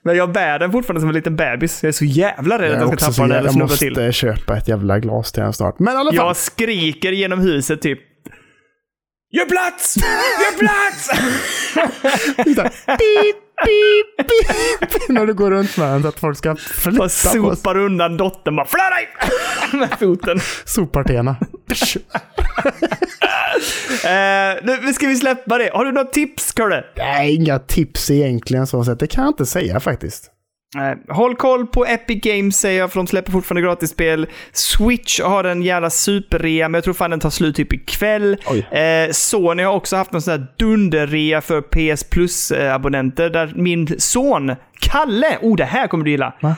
Men 0.05 0.17
jag 0.17 0.33
bär 0.33 0.59
den 0.59 0.73
fortfarande 0.73 1.01
som 1.01 1.09
en 1.09 1.15
liten 1.15 1.37
bebis. 1.37 1.83
Jag 1.83 1.89
är 1.89 1.93
så 1.93 2.05
jävla 2.05 2.59
rädd 2.59 2.71
Jag, 2.71 2.83
att 2.83 2.91
jag 2.91 3.01
ska 3.01 3.07
tappa 3.11 3.23
den 3.23 3.31
eller 3.33 3.45
jag 3.45 3.53
snubba 3.53 3.67
måste 3.67 3.95
till. 3.95 4.13
köpa 4.13 4.57
ett 4.57 4.69
jävla 4.69 4.99
glas 4.99 5.33
till 5.33 5.43
den 5.43 5.53
snart. 5.53 5.79
Men 5.79 5.95
i 5.95 5.97
alla 5.97 6.11
fall. 6.13 6.27
Jag 6.27 6.37
skriker 6.37 7.13
genom 7.13 7.39
huset 7.39 7.83
typ. 7.83 7.99
Gör 9.31 9.45
plats! 9.45 9.97
Gör 9.97 10.59
plats! 10.59 11.11
Pip, 13.65 14.29
pip. 14.29 15.09
När 15.09 15.27
du 15.27 15.35
går 15.35 15.51
runt 15.51 15.77
med 15.77 15.89
den 15.89 16.03
så 16.03 16.09
att 16.09 16.21
folk 16.21 16.39
ska 16.39 16.57
flytta 16.57 17.03
på 17.03 17.09
sig. 17.09 17.33
sopar 17.33 17.77
undan 17.77 18.17
dottern 18.17 18.57
bara. 18.57 18.67
Flöda 18.67 18.91
dig! 18.91 19.09
Med 19.81 19.99
foten. 19.99 20.41
Sopartena. 20.65 21.37
Eh, 24.05 24.57
nu 24.83 24.93
ska 24.93 25.07
vi 25.07 25.17
släppa 25.17 25.59
det. 25.59 25.71
Har 25.75 25.85
du 25.85 25.93
något 25.93 26.13
tips, 26.13 26.53
Curre? 26.53 26.85
Nej, 26.97 27.35
inga 27.35 27.59
tips 27.59 28.11
egentligen 28.11 28.67
så. 28.67 28.83
Det 28.83 29.07
kan 29.07 29.25
jag 29.25 29.31
inte 29.31 29.47
säga 29.47 29.81
faktiskt. 29.81 30.31
Eh, 30.77 31.15
håll 31.15 31.37
koll 31.37 31.67
på 31.67 31.87
Epic 31.87 32.21
Games 32.23 32.61
säger 32.61 32.81
jag, 32.81 32.93
för 32.93 33.01
de 33.01 33.07
släpper 33.07 33.33
fortfarande 33.33 33.63
gratisspel. 33.63 34.27
Switch 34.53 35.21
har 35.21 35.45
en 35.45 35.63
jävla 35.63 35.91
superrea, 35.91 36.69
men 36.69 36.75
jag 36.75 36.85
tror 36.85 36.95
fan 36.95 37.11
den 37.11 37.21
tar 37.21 37.31
slut 37.31 37.57
typ 37.57 37.73
ikväll. 37.73 38.37
Eh, 38.71 39.11
Sony 39.13 39.63
har 39.63 39.73
också 39.75 39.97
haft 39.97 40.13
någon 40.13 40.23
sån 40.23 40.33
här 40.33 40.47
dunderrea 40.59 41.41
för 41.41 41.61
PS 41.61 42.05
Plus-abonnenter, 42.05 43.31
där 43.31 43.53
min 43.57 44.01
son, 44.01 44.57
Kalle, 44.81 45.39
oh 45.43 45.57
det 45.57 45.65
här 45.65 45.87
kommer 45.87 46.05
du 46.05 46.11
gilla. 46.11 46.35
Va? 46.41 46.57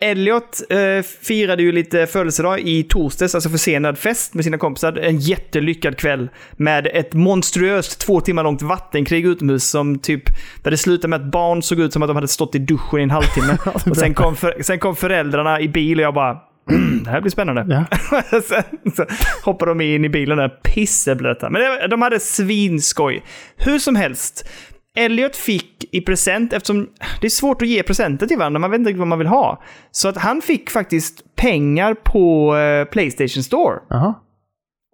Elliot 0.00 0.60
eh, 0.70 1.02
firade 1.22 1.62
ju 1.62 1.72
lite 1.72 2.06
födelsedag 2.06 2.60
i 2.60 2.82
torsdags, 2.82 3.34
alltså 3.34 3.50
försenad 3.50 3.98
fest 3.98 4.34
med 4.34 4.44
sina 4.44 4.58
kompisar. 4.58 4.92
En 4.92 5.18
jättelyckad 5.18 5.96
kväll 5.98 6.28
med 6.56 6.86
ett 6.92 7.12
monstruöst 7.14 8.00
två 8.00 8.20
timmar 8.20 8.42
långt 8.44 8.62
vattenkrig 8.62 9.26
utomhus 9.26 9.70
som 9.70 9.98
typ, 9.98 10.22
där 10.62 10.70
det 10.70 10.76
slutade 10.76 11.08
med 11.08 11.20
att 11.20 11.30
barn 11.32 11.62
såg 11.62 11.80
ut 11.80 11.92
som 11.92 12.02
att 12.02 12.08
de 12.08 12.14
hade 12.16 12.28
stått 12.28 12.54
i 12.54 12.58
duschen 12.58 13.00
i 13.00 13.02
en 13.02 13.10
halvtimme. 13.10 13.58
och 13.90 13.96
sen 13.96 14.14
kom, 14.14 14.36
för, 14.36 14.62
sen 14.62 14.78
kom 14.78 14.96
föräldrarna 14.96 15.60
i 15.60 15.68
bil 15.68 15.98
och 15.98 16.04
jag 16.04 16.14
bara, 16.14 16.36
"Mm, 16.70 17.02
det 17.04 17.10
här 17.10 17.20
blir 17.20 17.30
spännande. 17.30 17.86
Ja. 18.10 18.40
sen 18.42 18.92
så 18.96 19.04
hoppade 19.44 19.70
de 19.70 19.80
in 19.80 20.04
i 20.04 20.08
bilen 20.08 20.38
där 20.38 20.48
pisseblöta. 20.48 21.50
Men 21.50 21.60
det- 21.62 21.88
de 21.88 22.02
hade 22.02 22.20
svinskoj. 22.20 23.22
Hur 23.56 23.78
som 23.78 23.96
helst. 23.96 24.48
Elliot 24.96 25.36
fick 25.36 25.84
i 25.94 26.00
present, 26.00 26.52
eftersom 26.52 26.88
det 27.20 27.26
är 27.26 27.30
svårt 27.30 27.62
att 27.62 27.68
ge 27.68 27.82
presenter 27.82 28.26
till 28.26 28.38
varandra, 28.38 28.58
man 28.60 28.70
vet 28.70 28.78
inte 28.80 28.92
vad 28.92 29.08
man 29.08 29.18
vill 29.18 29.26
ha. 29.28 29.62
Så 29.90 30.08
att 30.08 30.16
han 30.16 30.40
fick 30.42 30.70
faktiskt 30.70 31.36
pengar 31.36 31.94
på 31.94 32.56
eh, 32.56 32.84
Playstation 32.84 33.42
Store. 33.42 33.78
Jaha. 33.88 34.14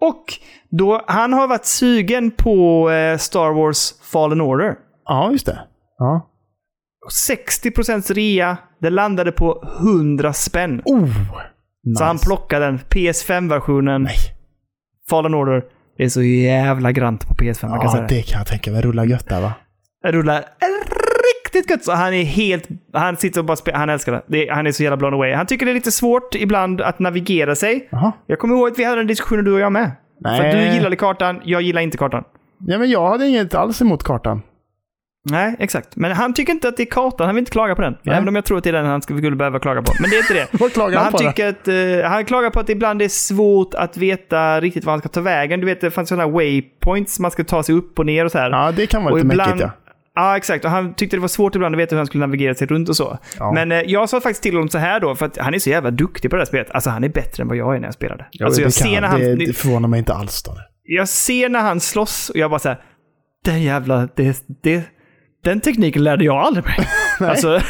Och 0.01 0.25
då, 0.71 1.03
han 1.07 1.33
har 1.33 1.49
varit 1.49 1.65
sugen 1.65 2.31
på 2.31 2.91
eh, 2.91 3.19
Star 3.19 3.53
Wars 3.53 3.95
Fallen 4.13 4.41
Order. 4.41 4.75
Ja, 5.05 5.33
just 5.33 5.47
det. 5.47 5.59
Ja. 5.99 6.29
60% 7.29 8.15
rea, 8.15 8.57
det 8.81 8.91
landade 8.91 9.33
på 9.33 9.65
100 9.81 10.33
spänn. 10.33 10.83
Oh! 10.85 11.09
Så 11.99 12.05
han 12.05 12.19
plockade 12.19 12.65
den, 12.67 12.79
PS5-versionen. 12.79 14.03
Nej. 14.03 14.17
Fallen 15.11 15.35
Order. 15.35 15.63
Det 15.97 16.05
är 16.05 16.09
så 16.09 16.23
jävla 16.23 16.93
grant 16.93 17.29
på 17.29 17.35
PS5 17.35 17.69
man 17.69 17.79
kan 17.81 17.87
Ja, 17.89 17.93
säga. 17.93 18.07
det 18.07 18.23
kan 18.23 18.39
jag 18.39 18.47
tänka 18.47 18.71
mig. 18.71 18.83
Rulla 18.83 19.05
gött 19.05 19.29
där 19.29 19.41
va? 19.41 19.53
Det 20.03 20.13
rullar 20.13 20.45
riktigt 21.35 21.71
gött. 21.71 21.85
Så 21.85 21.93
han 21.93 22.15
är 22.15 22.25
helt... 22.25 22.69
Han 22.93 23.17
sitter 23.17 23.41
och 23.41 23.45
bara 23.45 23.57
spelar. 23.57 23.79
Han 23.79 23.91
älskar 23.91 24.13
det. 24.13 24.23
det. 24.27 24.49
Han 24.49 24.67
är 24.67 24.73
så 24.73 24.83
jävla 24.83 24.97
blown 24.97 25.15
away. 25.15 25.35
Han 25.35 25.47
tycker 25.47 25.67
det 25.67 25.73
är 25.73 25.75
lite 25.75 25.93
svårt 25.93 26.35
ibland 26.35 26.81
att 26.81 26.99
navigera 26.99 27.55
sig. 27.55 27.89
Jaha. 27.91 28.13
Jag 28.27 28.39
kommer 28.39 28.55
ihåg 28.57 28.69
att 28.69 28.79
vi 28.79 28.85
hade 28.85 29.01
en 29.01 29.07
diskussion 29.07 29.45
du 29.45 29.53
och 29.53 29.61
jag 29.61 29.73
med. 29.73 29.91
För 30.23 30.31
att 30.31 30.53
du 30.53 30.59
Nej. 30.59 30.75
gillade 30.75 30.97
kartan, 30.97 31.41
jag 31.45 31.63
gillar 31.63 31.81
inte 31.81 31.99
kartan. 31.99 32.25
Ja, 32.59 32.79
men 32.79 32.91
jag 32.91 33.09
hade 33.09 33.27
inget 33.27 33.55
alls 33.55 33.81
emot 33.81 34.05
kartan. 34.05 34.43
Nej, 35.31 35.57
exakt. 35.59 35.97
Men 35.97 36.13
han 36.13 36.35
tycker 36.35 36.53
inte 36.53 36.69
att 36.69 36.77
det 36.77 36.83
är 36.83 36.91
kartan. 36.91 37.27
Han 37.27 37.35
vill 37.35 37.43
inte 37.43 37.51
klaga 37.53 37.75
på 37.75 37.83
den. 37.83 37.97
Nej. 38.03 38.17
Även 38.17 38.29
om 38.29 38.35
jag 38.35 38.45
tror 38.45 38.59
att 38.59 38.65
det 38.65 38.71
är 38.71 38.73
den 38.75 38.87
han 38.87 39.03
skulle 39.03 39.37
behöva 39.37 39.59
klaga 39.59 39.83
på. 39.83 39.93
Men 40.01 40.11
det 40.11 40.17
är 40.17 40.21
inte 40.21 40.35
det. 40.35 40.47
Vad 40.61 40.73
klagar 40.73 40.97
han 40.97 41.05
han 41.05 41.13
på 41.13 41.19
tycker 41.19 41.49
att, 41.49 41.69
eh, 41.69 42.11
han 42.11 42.25
klagar 42.25 42.51
på 42.51 42.61
att 42.61 42.67
det 42.67 42.73
ibland 42.73 43.03
är 43.03 43.09
svårt 43.09 43.75
att 43.75 43.97
veta 43.97 44.61
riktigt 44.61 44.85
var 44.85 44.93
han 44.93 45.01
ska 45.01 45.09
ta 45.09 45.21
vägen. 45.21 45.61
Du 45.61 45.67
vet, 45.67 45.81
det 45.81 45.91
fanns 45.91 46.09
sådana 46.09 46.31
waypoints 46.31 47.19
man 47.19 47.31
ska 47.31 47.45
ta 47.45 47.63
sig 47.63 47.75
upp 47.75 47.99
och 47.99 48.07
ner 48.07 48.25
och 48.25 48.33
så 48.33 48.39
här. 48.39 48.51
Ja, 48.51 48.73
det 48.77 48.87
kan 48.87 49.05
vara 49.05 49.13
och 49.13 49.19
lite 49.19 49.33
ibland, 49.33 49.51
mäckigt 49.51 49.73
ja. 49.77 49.82
Ja, 50.15 50.37
exakt. 50.37 50.65
Och 50.65 50.71
han 50.71 50.95
tyckte 50.95 51.17
det 51.17 51.21
var 51.21 51.29
svårt 51.29 51.55
ibland 51.55 51.75
att 51.75 51.81
veta 51.81 51.95
hur 51.95 51.99
han 51.99 52.07
skulle 52.07 52.27
navigera 52.27 52.55
sig 52.55 52.67
runt 52.67 52.89
och 52.89 52.97
så. 52.97 53.19
Ja. 53.39 53.53
Men 53.53 53.73
eh, 53.73 53.81
jag 53.81 54.09
sa 54.09 54.21
faktiskt 54.21 54.43
till 54.43 54.55
honom 54.55 54.69
så 54.69 54.79
här 54.79 55.01
då, 55.01 55.15
för 55.15 55.27
att 55.27 55.37
han 55.37 55.55
är 55.55 55.59
så 55.59 55.71
jävla 55.71 55.91
duktig 55.91 56.31
på 56.31 56.37
det 56.37 56.41
här 56.41 56.47
spelet. 56.47 56.71
Alltså 56.71 56.91
han 56.91 57.05
är 57.05 57.09
bättre 57.09 57.43
än 57.43 57.49
vad 57.49 57.57
jag 57.57 57.75
är 57.77 57.81
när 57.81 57.87
jag 57.87 57.95
spelade. 57.95 58.27
Ja, 58.31 58.47
alltså 58.47 58.61
det, 58.61 58.65
jag 58.65 58.75
kan, 58.75 58.89
ser, 58.89 59.01
när 59.01 59.09
han, 59.09 59.21
det, 59.21 59.35
det 59.35 59.53
förvånar 59.53 59.89
mig 59.89 59.99
inte 59.99 60.15
alls 60.15 60.43
då. 60.43 60.57
jag 60.85 61.09
ser 61.09 61.49
när 61.49 61.61
han 61.61 61.81
slåss 61.81 62.31
och 62.31 62.37
jag 62.37 62.51
bara 62.51 62.59
så 62.59 62.69
här, 62.69 62.81
den 63.45 63.63
jävla, 63.63 64.09
det, 64.17 64.45
det, 64.63 64.83
den 65.45 65.61
tekniken 65.61 66.05
lärde 66.05 66.25
jag 66.25 66.37
aldrig 66.37 66.65
mig. 66.65 66.77
alltså, 67.31 67.61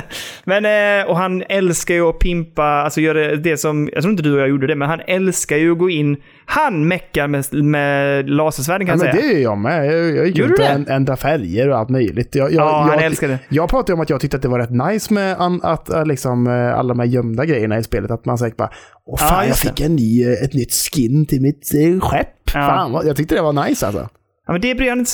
men, 0.44 0.64
eh, 1.00 1.06
och 1.10 1.16
han 1.16 1.42
älskar 1.48 1.94
ju 1.94 2.08
att 2.08 2.18
pimpa, 2.18 2.64
alltså 2.64 3.00
göra 3.00 3.36
det 3.36 3.56
som, 3.56 3.90
jag 3.92 4.02
tror 4.02 4.10
inte 4.10 4.22
du 4.22 4.34
och 4.34 4.40
jag 4.40 4.48
gjorde 4.48 4.66
det, 4.66 4.74
men 4.76 4.88
han 4.88 5.00
älskar 5.06 5.56
ju 5.56 5.72
att 5.72 5.78
gå 5.78 5.90
in, 5.90 6.16
han 6.44 6.88
meckar 6.88 7.26
med, 7.28 7.44
med 7.64 8.30
lasersvärden 8.30 8.86
kan 8.86 8.98
Ja, 8.98 9.04
jag 9.06 9.14
men 9.14 9.20
säga. 9.22 9.32
det 9.32 9.38
gör 9.40 9.42
jag 9.50 9.58
med. 9.58 9.86
Jag, 9.86 10.16
jag 10.16 10.26
gick 10.26 10.38
runt 10.38 10.50
och 10.52 10.58
det? 10.58 10.64
änd- 10.64 10.90
ändrade 10.90 11.20
färger 11.20 11.68
och 11.68 11.78
allt 11.78 11.88
möjligt. 11.88 12.34
Jag, 12.34 12.52
jag, 12.52 12.66
Ja, 12.66 12.82
han 12.82 12.92
jag, 12.92 13.02
älskar 13.04 13.28
det. 13.28 13.38
Jag 13.48 13.68
pratade 13.68 13.94
om 13.94 14.00
att 14.00 14.10
jag 14.10 14.20
tyckte 14.20 14.36
att 14.36 14.42
det 14.42 14.48
var 14.48 14.58
rätt 14.58 14.70
nice 14.92 15.14
med 15.14 15.40
an, 15.40 15.60
att, 15.62 15.88
äh, 15.88 16.06
liksom, 16.06 16.46
äh, 16.46 16.78
alla 16.78 16.88
de 16.94 16.98
här 16.98 17.06
gömda 17.06 17.44
grejerna 17.44 17.78
i 17.78 17.82
spelet. 17.82 18.10
Att 18.10 18.24
man 18.24 18.38
säkert 18.38 18.56
bara 18.56 18.70
Åh 19.06 19.18
Ja, 19.20 19.26
fan, 19.28 19.38
jag 19.38 19.48
just 19.48 19.62
det. 19.62 19.68
fick 19.68 19.80
en 19.80 19.96
ny, 19.96 20.24
ett 20.24 20.54
nytt 20.54 20.72
skin 20.72 21.26
till 21.26 21.42
mitt 21.42 21.68
skepp. 22.02 22.50
Fan, 22.50 22.92
vad, 22.92 23.06
jag 23.06 23.16
tyckte 23.16 23.34
det 23.34 23.42
var 23.42 23.66
nice 23.68 23.86
alltså. 23.86 24.08
Ja, 24.46 24.52
men 24.52 24.60
det 24.60 24.74
bryr 24.74 24.88
han 24.88 24.98
inte 24.98 25.10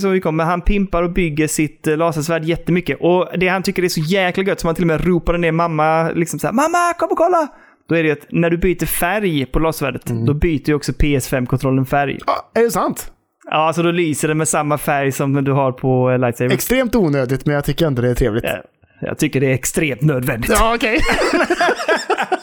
så, 0.00 0.08
mycket 0.08 0.26
om, 0.26 0.36
men 0.36 0.46
han 0.46 0.60
pimpar 0.60 1.02
och 1.02 1.12
bygger 1.12 1.46
sitt 1.46 1.86
eh, 1.86 1.96
lasersvärd 1.96 2.44
jättemycket. 2.44 2.98
Och 3.00 3.28
det 3.38 3.48
han 3.48 3.62
tycker 3.62 3.82
är 3.84 3.88
så 3.88 4.00
jäkla 4.00 4.42
gött, 4.42 4.60
som 4.60 4.68
han 4.68 4.74
till 4.74 4.84
och 4.84 4.88
med 4.88 5.04
ropade 5.06 5.38
ner 5.38 5.52
mamma, 5.52 6.10
liksom 6.10 6.38
såhär 6.38 6.54
“Mamma, 6.54 6.92
kom 6.98 7.08
och 7.10 7.18
kolla!” 7.18 7.48
Då 7.88 7.94
är 7.94 8.02
det 8.02 8.06
ju 8.08 8.12
att 8.12 8.26
när 8.30 8.50
du 8.50 8.56
byter 8.56 8.86
färg 8.86 9.46
på 9.46 9.58
lasersvärdet, 9.58 10.10
Mm. 10.10 10.24
då 10.26 10.34
byter 10.34 10.68
ju 10.68 10.74
också 10.74 10.92
PS5-kontrollen 10.92 11.86
färg. 11.86 12.18
Ja, 12.26 12.50
är 12.54 12.62
det 12.62 12.70
sant? 12.70 13.12
Ja, 13.50 13.72
så 13.72 13.82
då 13.82 13.90
lyser 13.90 14.28
den 14.28 14.38
med 14.38 14.48
samma 14.48 14.78
färg 14.78 15.12
som 15.12 15.44
du 15.44 15.52
har 15.52 15.72
på 15.72 16.10
eh, 16.10 16.18
Lightsaber. 16.18 16.54
Extremt 16.54 16.94
onödigt, 16.94 17.46
men 17.46 17.54
jag 17.54 17.64
tycker 17.64 17.86
ändå 17.86 18.02
det 18.02 18.10
är 18.10 18.14
trevligt. 18.14 18.44
Ja, 18.44 18.62
Jag 19.00 19.18
tycker 19.18 19.40
det 19.40 19.46
är 19.46 19.54
extremt 19.54 20.02
nödvändigt. 20.02 20.50
Ja, 20.50 20.74
okej. 20.74 21.00
Ja, 21.32 21.46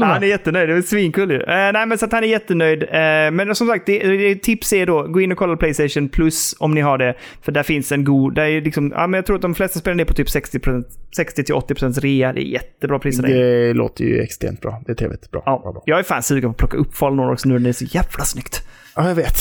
han 0.00 0.22
är 0.22 0.26
jättenöjd. 0.26 0.68
Det 0.68 0.74
är 0.74 0.82
svinkul 0.82 1.30
ju. 1.30 1.40
Eh, 1.40 1.72
nej, 1.72 1.86
men 1.86 1.98
så 1.98 2.04
att 2.04 2.12
han 2.12 2.24
är 2.24 2.28
jättenöjd. 2.28 2.82
Eh, 2.82 2.88
men 3.30 3.54
som 3.54 3.66
sagt, 3.66 3.86
det, 3.86 3.98
det, 3.98 4.34
tips 4.34 4.72
är 4.72 4.86
då, 4.86 5.02
gå 5.02 5.20
in 5.20 5.32
och 5.32 5.38
kolla 5.38 5.56
Playstation 5.56 6.08
Plus 6.08 6.54
om 6.58 6.74
ni 6.74 6.80
har 6.80 6.98
det. 6.98 7.14
För 7.42 7.52
där 7.52 7.62
finns 7.62 7.92
en 7.92 8.04
god, 8.04 8.34
där 8.34 8.44
är 8.44 8.60
liksom, 8.60 8.92
ja, 8.96 9.06
men 9.06 9.18
jag 9.18 9.26
tror 9.26 9.36
att 9.36 9.42
de 9.42 9.54
flesta 9.54 9.78
spelar 9.78 9.94
ner 9.94 10.04
på 10.04 10.14
typ 10.14 10.28
60%, 10.28 10.84
60-80% 11.18 12.00
rea. 12.00 12.32
Det 12.32 12.40
är 12.40 12.52
jättebra 12.52 12.98
priser. 12.98 13.22
Det 13.22 13.72
låter 13.74 14.04
ju 14.04 14.20
extremt 14.20 14.60
bra. 14.60 14.82
Det 14.86 14.92
är 14.92 14.96
trevligt. 14.96 15.30
Bra. 15.30 15.40
bra, 15.40 15.62
Ja, 15.64 15.72
bra. 15.72 15.82
jag 15.86 15.98
är 15.98 16.02
fan 16.02 16.22
sugen 16.22 16.42
på 16.42 16.50
att 16.50 16.56
plocka 16.56 16.76
upp 16.76 16.94
Fallen 16.96 17.20
också 17.20 17.48
nu 17.48 17.54
när 17.54 17.60
det 17.60 17.68
är 17.68 17.72
så 17.72 17.84
jävla 17.84 18.24
snyggt. 18.24 18.62
Ja, 18.96 19.08
jag 19.08 19.14
vet. 19.14 19.38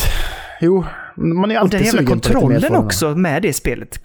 Jo, 0.61 0.85
man 1.15 1.51
är 1.51 1.55
alltid 1.55 1.79
den 1.79 1.85
jävla 1.85 1.99
sugen 1.99 2.07
på 2.07 2.15
lite 2.15 2.29
mer 2.29 2.41
kontrollen 2.41 2.75
också 2.75 3.15
med 3.15 3.41
det 3.41 3.53
spelet. 3.53 3.99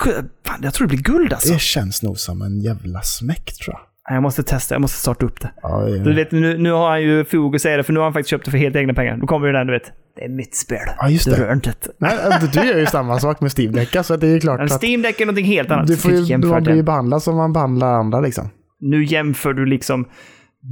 Fan, 0.47 0.61
jag 0.63 0.75
tror 0.75 0.87
det 0.87 0.95
blir 0.95 1.03
guld 1.05 1.33
alltså. 1.33 1.53
Det 1.53 1.61
känns 1.61 2.03
nog 2.03 2.19
som 2.19 2.43
en 2.43 2.61
jävla 2.61 3.03
smäck, 3.03 3.53
tror 3.53 3.75
jag. 3.75 3.81
Jag 4.11 4.23
måste 4.23 4.43
testa, 4.43 4.75
jag 4.75 4.81
måste 4.81 4.99
starta 4.99 5.27
upp 5.27 5.41
det. 5.41 5.51
Ja, 5.63 5.89
är- 5.89 5.99
Du 6.05 6.15
vet, 6.15 6.33
nu, 6.33 6.59
nu 6.59 6.71
har 6.73 6.91
han 6.91 7.03
ju 7.03 7.21
att 7.55 7.61
säga 7.63 7.77
det, 7.77 7.83
för 7.83 7.93
nu 7.93 7.99
har 8.01 8.05
han 8.05 8.13
faktiskt 8.13 8.31
köpt 8.31 8.45
det 8.45 8.51
för 8.51 8.59
helt 8.59 8.77
egna 8.77 8.95
pengar. 8.95 9.17
Då 9.17 9.27
kommer 9.27 9.47
ju 9.47 9.53
den, 9.53 9.67
du 9.67 9.73
vet. 9.73 9.93
Det 10.17 10.25
är 10.25 10.29
mitt 10.29 10.57
spel. 10.57 10.79
Ja, 10.99 11.09
just 11.09 11.25
Du 11.25 11.31
det. 11.31 11.37
rör 11.47 11.53
inte 11.53 11.71
det. 11.71 11.89
Nej, 11.99 12.19
alltså, 12.25 12.61
du 12.61 12.69
gör 12.69 12.79
ju 12.79 12.87
samma 12.87 13.19
sak 13.19 13.41
med 13.41 13.59
Steam 13.59 13.73
Deck, 13.73 13.97
så 14.05 14.17
det 14.17 14.27
är 14.27 14.31
ju 14.31 14.41
klart 14.41 14.59
Men 14.59 14.69
Steam 14.83 15.03
Deck 15.03 15.21
är 15.21 15.27
någonting 15.27 15.47
helt 15.47 15.71
annat. 15.71 15.87
du 15.87 15.93
Du 15.95 15.99
får 16.01 16.13
ju, 16.13 16.37
man 16.39 16.63
blir 16.63 16.75
ju 16.75 16.83
behandlad 16.83 17.23
som 17.23 17.37
man 17.37 17.53
behandlar 17.53 17.93
andra 17.95 18.21
liksom. 18.21 18.51
Nu 18.81 19.05
jämför 19.05 19.53
du 19.53 19.67
liksom 19.67 20.09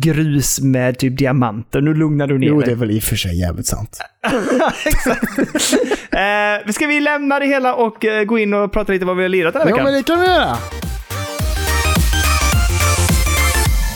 grus 0.03 0.61
med 0.61 0.99
typ 0.99 1.19
diamanter. 1.19 1.81
Nu 1.81 1.95
lugnar 1.95 2.27
du 2.27 2.39
ner 2.39 2.47
Jo, 2.47 2.59
dig. 2.61 2.67
det 2.67 2.73
är 2.73 2.77
väl 2.77 2.91
i 2.91 2.99
och 2.99 3.03
för 3.03 3.17
sig 3.17 3.41
jävligt 3.41 3.67
sant. 3.67 3.99
Exakt. 4.87 5.39
eh, 6.13 6.73
ska 6.73 6.87
vi 6.87 7.01
lämna 7.01 7.39
det 7.39 7.47
hela 7.47 7.75
och 7.75 8.05
eh, 8.05 8.25
gå 8.25 8.39
in 8.39 8.55
och 8.55 8.73
prata 8.73 8.93
lite 8.93 9.05
vad 9.05 9.17
vi 9.17 9.23
har 9.23 9.29
lirat 9.29 9.53
den 9.53 9.63
här 9.63 9.69
Ja, 9.69 9.75
veckan? 9.75 9.85
men 9.85 9.95
det 9.95 10.03
kan 10.07 10.21
vi 10.21 10.27
göra. 10.27 10.57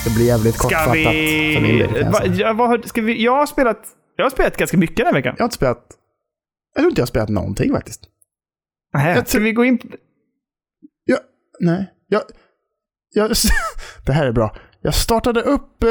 Det 0.04 0.10
blir 0.14 0.26
jävligt 0.26 0.54
Ska 0.54 0.62
kortfattat. 0.62 0.94
för 0.94 1.60
min 1.60 1.72
vi... 1.76 1.78
del, 1.78 1.96
jag 1.96 2.10
Va, 2.12 2.18
säga. 2.18 2.34
ja, 2.34 2.52
vad, 2.52 2.68
har- 2.68 2.82
ska 2.84 3.02
vi... 3.02 3.24
Jag 3.24 3.32
har 3.32 3.46
spelat... 3.46 3.86
Jag 4.16 4.24
har 4.24 4.30
spelat 4.30 4.56
ganska 4.56 4.76
mycket 4.76 4.96
den 4.96 5.06
här 5.06 5.12
veckan. 5.14 5.34
Jag 5.38 5.42
har 5.42 5.46
inte 5.46 5.56
spelat... 5.56 5.86
Jag 6.74 6.82
tror 6.82 6.90
inte 6.90 7.00
jag 7.00 7.02
har 7.02 7.06
spelat 7.08 7.28
någonting 7.28 7.72
faktiskt. 7.72 8.00
Nähä, 8.94 9.14
jag 9.14 9.28
Ska 9.28 9.38
vi 9.38 9.52
gå 9.52 9.64
in... 9.64 9.78
på- 9.78 9.88
Jag, 11.04 11.18
nej. 11.60 11.92
Jag, 12.08 12.22
jag, 13.14 13.30
det 14.06 14.12
här 14.12 14.26
är 14.26 14.32
bra. 14.32 14.56
Jag 14.82 14.94
startade 14.94 15.40
upp 15.42 15.82
eh, 15.82 15.88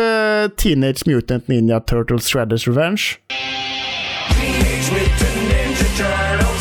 Teenage 0.58 1.08
Mutant 1.08 1.48
Ninja 1.48 1.80
Turtles 1.80 2.28
Shredders 2.28 2.68
Revenge. 2.68 3.02
Teenage 4.40 4.92
Mutant 4.94 5.36
Ninja 5.50 5.76
Turtles. 5.98 6.53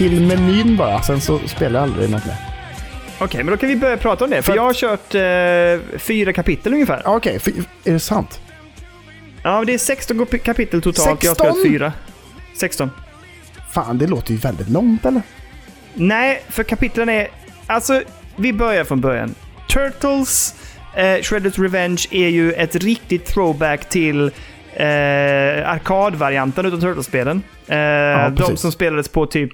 Till 0.00 0.20
menyn 0.26 0.76
bara. 0.76 1.02
Sen 1.02 1.20
så 1.20 1.38
spelar 1.46 1.80
jag 1.80 1.88
aldrig 1.88 2.10
något 2.10 2.26
mer. 2.26 2.34
Okej, 3.18 3.44
men 3.44 3.50
då 3.52 3.56
kan 3.56 3.68
vi 3.68 3.76
börja 3.76 3.96
prata 3.96 4.24
om 4.24 4.30
det. 4.30 4.42
För 4.42 4.52
För- 4.52 4.56
jag 4.56 4.62
har 4.62 4.74
kört 4.74 5.14
eh, 5.14 5.98
fyra 5.98 6.32
kapitel 6.32 6.72
ungefär. 6.72 7.02
Ja, 7.04 7.16
Okej, 7.16 7.38
för- 7.38 7.52
är 7.84 7.92
det 7.92 8.00
sant? 8.00 8.40
Ja, 9.42 9.64
det 9.64 9.74
är 9.74 9.78
16 9.78 10.20
kap- 10.20 10.38
kapitel 10.38 10.82
totalt. 10.82 11.22
Jag 11.24 11.30
har 11.30 11.34
16? 11.34 11.34
spelat 11.36 11.62
fyra. 11.72 11.92
16. 12.56 12.90
Fan, 13.72 13.98
det 13.98 14.06
låter 14.06 14.32
ju 14.32 14.38
väldigt 14.38 14.68
långt 14.68 15.06
eller? 15.06 15.22
Nej, 15.94 16.42
för 16.48 16.62
kapitlen 16.62 17.08
är... 17.08 17.28
Alltså, 17.66 18.02
vi 18.36 18.52
börjar 18.52 18.84
från 18.84 19.00
början. 19.00 19.34
Turtles, 19.68 20.54
eh, 20.94 21.02
Shredder's 21.02 21.62
Revenge 21.62 22.04
är 22.10 22.28
ju 22.28 22.52
ett 22.52 22.74
riktigt 22.76 23.26
throwback 23.26 23.88
till 23.88 24.22
eh, 24.72 25.70
arkadvarianten 25.70 26.66
utav 26.66 26.80
Turtles-spelen. 26.80 27.42
Eh, 27.66 27.76
de 27.76 28.36
precis. 28.36 28.60
som 28.60 28.72
spelades 28.72 29.08
på 29.08 29.26
typ... 29.26 29.52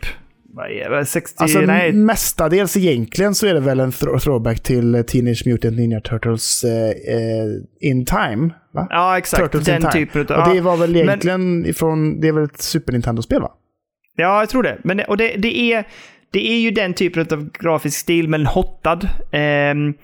Vad 0.57 0.71
är 0.71 0.91
det? 0.91 1.07
60... 1.07 1.43
Alltså 1.43 1.61
nej, 1.61 1.93
mestadels 1.93 2.77
egentligen 2.77 3.35
så 3.35 3.47
är 3.47 3.55
det 3.55 3.61
väl 3.61 3.81
en 3.81 3.91
thro- 3.91 4.19
throwback 4.19 4.61
till 4.63 4.95
eh, 4.95 5.03
Teenage 5.03 5.43
Mutant 5.47 5.77
Ninja 5.77 6.01
Turtles 6.01 6.65
eh, 6.65 6.89
eh, 6.91 7.47
In 7.81 8.05
Time, 8.05 8.51
va? 8.75 8.87
ja, 8.91 9.19
exakt. 9.19 9.43
Turtles 9.43 9.65
Den 9.67 9.91
typen 9.93 10.23
utav... 10.23 10.49
Och 10.49 10.55
det 10.55 10.61
var 10.61 10.77
väl 10.77 10.93
Men- 10.93 11.01
egentligen 11.03 11.67
ifrån, 11.67 12.21
det 12.21 12.29
är 12.29 12.33
väl 12.33 12.45
ett 12.45 12.61
Super 12.63 12.93
Nintendo-spel 12.93 13.41
va? 13.43 13.51
Ja, 14.17 14.41
jag 14.41 14.49
tror 14.49 14.63
det. 14.63 14.79
Men, 14.85 15.01
och 15.01 15.17
det, 15.17 15.29
det, 15.37 15.61
är, 15.73 15.85
det 16.33 16.51
är 16.51 16.59
ju 16.59 16.71
den 16.71 16.95
typen 16.95 17.27
av 17.33 17.51
grafisk 17.53 17.99
stil, 17.99 18.29
men 18.29 18.47
hottad. 18.47 19.09
Ehm, 19.33 19.95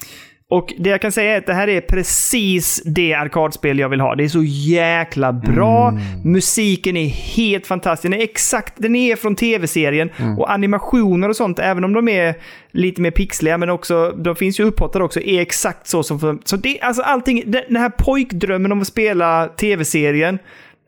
och 0.53 0.75
det 0.79 0.91
jag 0.91 1.01
kan 1.01 1.13
säga 1.13 1.35
är 1.35 1.39
att 1.39 1.47
det 1.47 1.55
här 1.55 1.69
är 1.69 1.81
precis 1.81 2.83
det 2.85 3.15
arkadspel 3.15 3.79
jag 3.79 3.89
vill 3.89 4.01
ha. 4.01 4.15
Det 4.15 4.25
är 4.25 4.29
så 4.29 4.43
jäkla 4.45 5.33
bra. 5.33 5.99
Musiken 6.25 6.97
är 6.97 7.09
helt 7.09 7.67
fantastisk. 7.67 8.11
Den 8.13 8.21
är 8.21 8.25
exakt, 8.25 8.75
den 8.77 8.97
är 8.97 9.17
från 9.17 9.37
tv-serien. 9.37 10.11
Och 10.39 10.53
animationer 10.53 11.29
och 11.29 11.37
sånt, 11.37 11.59
även 11.59 11.85
om 11.85 11.93
de 11.93 12.09
är 12.09 12.35
lite 12.71 13.01
mer 13.01 13.11
pixliga, 13.11 13.59
men 13.59 13.71
också, 13.71 14.11
de 14.11 14.37
finns 14.37 14.61
ju 14.61 14.65
upphottade 14.65 15.05
också, 15.05 15.21
är 15.21 15.41
exakt 15.41 15.87
så 15.87 16.03
som... 16.03 16.41
Så 16.45 16.57
det, 16.57 16.81
alltså 16.81 17.03
allting, 17.03 17.43
den 17.47 17.77
här 17.77 17.91
pojkdrömmen 17.91 18.73
om 18.73 18.81
att 18.81 18.87
spela 18.87 19.49
tv-serien, 19.49 20.39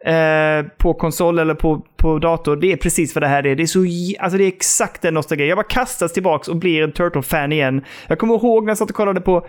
eh, 0.07 0.67
på 0.79 0.95
konsol 0.95 1.39
eller 1.39 1.55
på, 1.55 1.87
på 1.97 2.19
dator. 2.19 2.57
Det 2.57 2.73
är 2.73 2.77
precis 2.77 3.15
vad 3.15 3.23
det 3.23 3.29
här 3.29 3.47
är. 3.47 3.57
Det 3.57 3.63
är, 3.63 3.67
så, 3.67 3.85
alltså 4.23 4.39
det 4.39 4.45
är 4.45 4.49
exakt 4.49 5.03
den 5.03 5.15
nostalgin. 5.15 5.49
Jag 5.49 5.57
bara 5.59 5.67
kastas 5.67 6.13
tillbaks 6.13 6.49
och 6.49 6.57
blir 6.57 6.83
en 6.83 6.93
Turtle-fan 6.93 7.53
igen. 7.53 7.85
Jag 8.09 8.19
kommer 8.19 8.35
ihåg 8.35 8.65
när 8.65 8.71
jag 8.71 8.79
satt 8.79 8.91
och 8.91 8.97
kollade 8.97 9.21
på, 9.21 9.47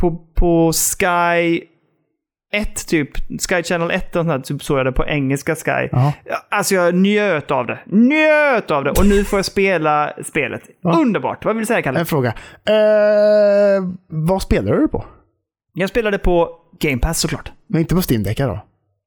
på, 0.00 0.16
på 0.34 0.72
Sky 0.72 1.60
1 2.52 2.86
typ. 2.88 3.10
Sky 3.48 3.62
Channel 3.62 3.90
1 3.90 4.16
och 4.16 4.24
sånt 4.24 4.44
typ 4.44 4.62
såg 4.62 4.78
jag 4.78 4.86
det 4.86 4.92
på 4.92 5.06
engelska 5.06 5.54
Sky. 5.54 5.88
Ja. 5.92 6.12
Ja, 6.24 6.36
Alltså 6.50 6.74
jag 6.74 6.94
njöt 6.94 7.50
av 7.50 7.66
det. 7.66 7.78
Njöt 7.86 8.70
av 8.70 8.84
det! 8.84 8.90
Och 8.90 9.06
nu 9.06 9.24
får 9.24 9.38
jag 9.38 9.44
spela 9.44 10.12
spelet. 10.24 10.62
Underbart! 10.98 11.44
Vad 11.44 11.54
vill 11.54 11.62
du 11.62 11.66
säga 11.66 11.82
Kalle? 11.82 12.00
En 12.00 12.06
fråga. 12.06 12.28
Eh, 12.68 13.84
vad 14.08 14.42
spelar 14.42 14.72
du 14.76 14.88
på? 14.88 15.04
Jag 15.74 15.88
spelade 15.88 16.18
på 16.18 16.50
Game 16.80 16.98
Pass 16.98 17.20
såklart. 17.20 17.52
Men 17.66 17.80
inte 17.80 17.94
på 17.94 18.02
Steam 18.10 18.22
Deck 18.22 18.38
då? 18.38 18.60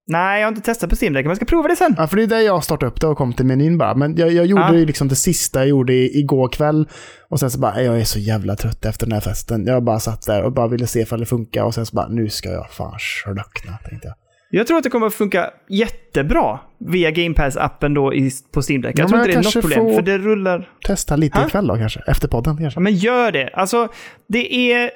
Nej, 0.09 0.39
jag 0.41 0.47
har 0.47 0.51
inte 0.51 0.61
testat 0.65 0.89
på 0.89 0.95
Steam 1.01 1.13
Deck, 1.13 1.25
men 1.25 1.29
jag 1.29 1.35
ska 1.37 1.45
prova 1.45 1.67
det 1.67 1.75
sen. 1.75 1.95
Ja, 1.97 2.07
för 2.07 2.17
det 2.17 2.23
är 2.23 2.27
där 2.27 2.39
jag 2.39 2.63
startade 2.63 2.91
upp 2.91 3.01
det 3.01 3.07
och 3.07 3.17
kom 3.17 3.33
till 3.33 3.45
menyn 3.45 3.77
bara. 3.77 3.95
Men 3.95 4.15
jag, 4.15 4.31
jag 4.31 4.45
gjorde 4.45 4.61
Ja. 4.63 4.71
liksom 4.71 5.07
det 5.07 5.15
sista 5.15 5.59
jag 5.59 5.67
gjorde 5.67 5.93
igår 5.93 6.49
kväll. 6.49 6.87
Och 7.29 7.39
sen 7.39 7.51
så 7.51 7.59
bara, 7.59 7.81
jag 7.81 7.99
är 7.99 8.03
så 8.03 8.19
jävla 8.19 8.55
trött 8.55 8.85
efter 8.85 9.05
den 9.05 9.13
här 9.13 9.21
festen. 9.21 9.65
Jag 9.65 9.83
bara 9.83 9.99
satt 9.99 10.25
där 10.25 10.43
och 10.43 10.53
bara 10.53 10.67
ville 10.67 10.87
se 10.87 10.99
ifall 10.99 11.19
det 11.19 11.25
funkar. 11.25 11.63
Och 11.63 11.73
sen 11.73 11.85
så 11.85 11.95
bara, 11.95 12.07
nu 12.07 12.29
ska 12.29 12.49
jag 12.49 12.69
fan 12.71 12.95
slökna, 12.99 13.77
tänkte 13.89 14.07
jag. 14.07 14.15
Jag 14.49 14.67
tror 14.67 14.77
att 14.77 14.83
det 14.83 14.89
kommer 14.89 15.07
att 15.07 15.13
funka 15.13 15.49
jättebra 15.69 16.59
via 16.79 17.11
Game 17.11 17.35
Pass-appen 17.35 17.93
då 17.95 18.13
i, 18.13 18.31
på 18.53 18.61
Steam 18.61 18.81
Deck. 18.81 18.99
Jag 18.99 19.03
Ja, 19.03 19.07
tror 19.07 19.19
inte 19.19 19.31
det 19.31 19.37
är 19.39 19.43
något 19.43 19.53
problem, 19.53 19.95
för 19.95 20.01
det 20.01 20.17
rullar... 20.17 20.69
Testa 20.87 21.15
lite 21.15 21.39
Ha? 21.39 21.47
ikväll 21.47 21.67
då 21.67 21.75
kanske. 21.77 22.01
Efter 22.07 22.27
podden 22.27 22.57
kanske. 22.57 22.77
Ja, 22.77 22.81
men 22.81 22.95
gör 22.95 23.31
det! 23.31 23.49
Alltså, 23.53 23.87
det 24.27 24.71
är 24.73 24.91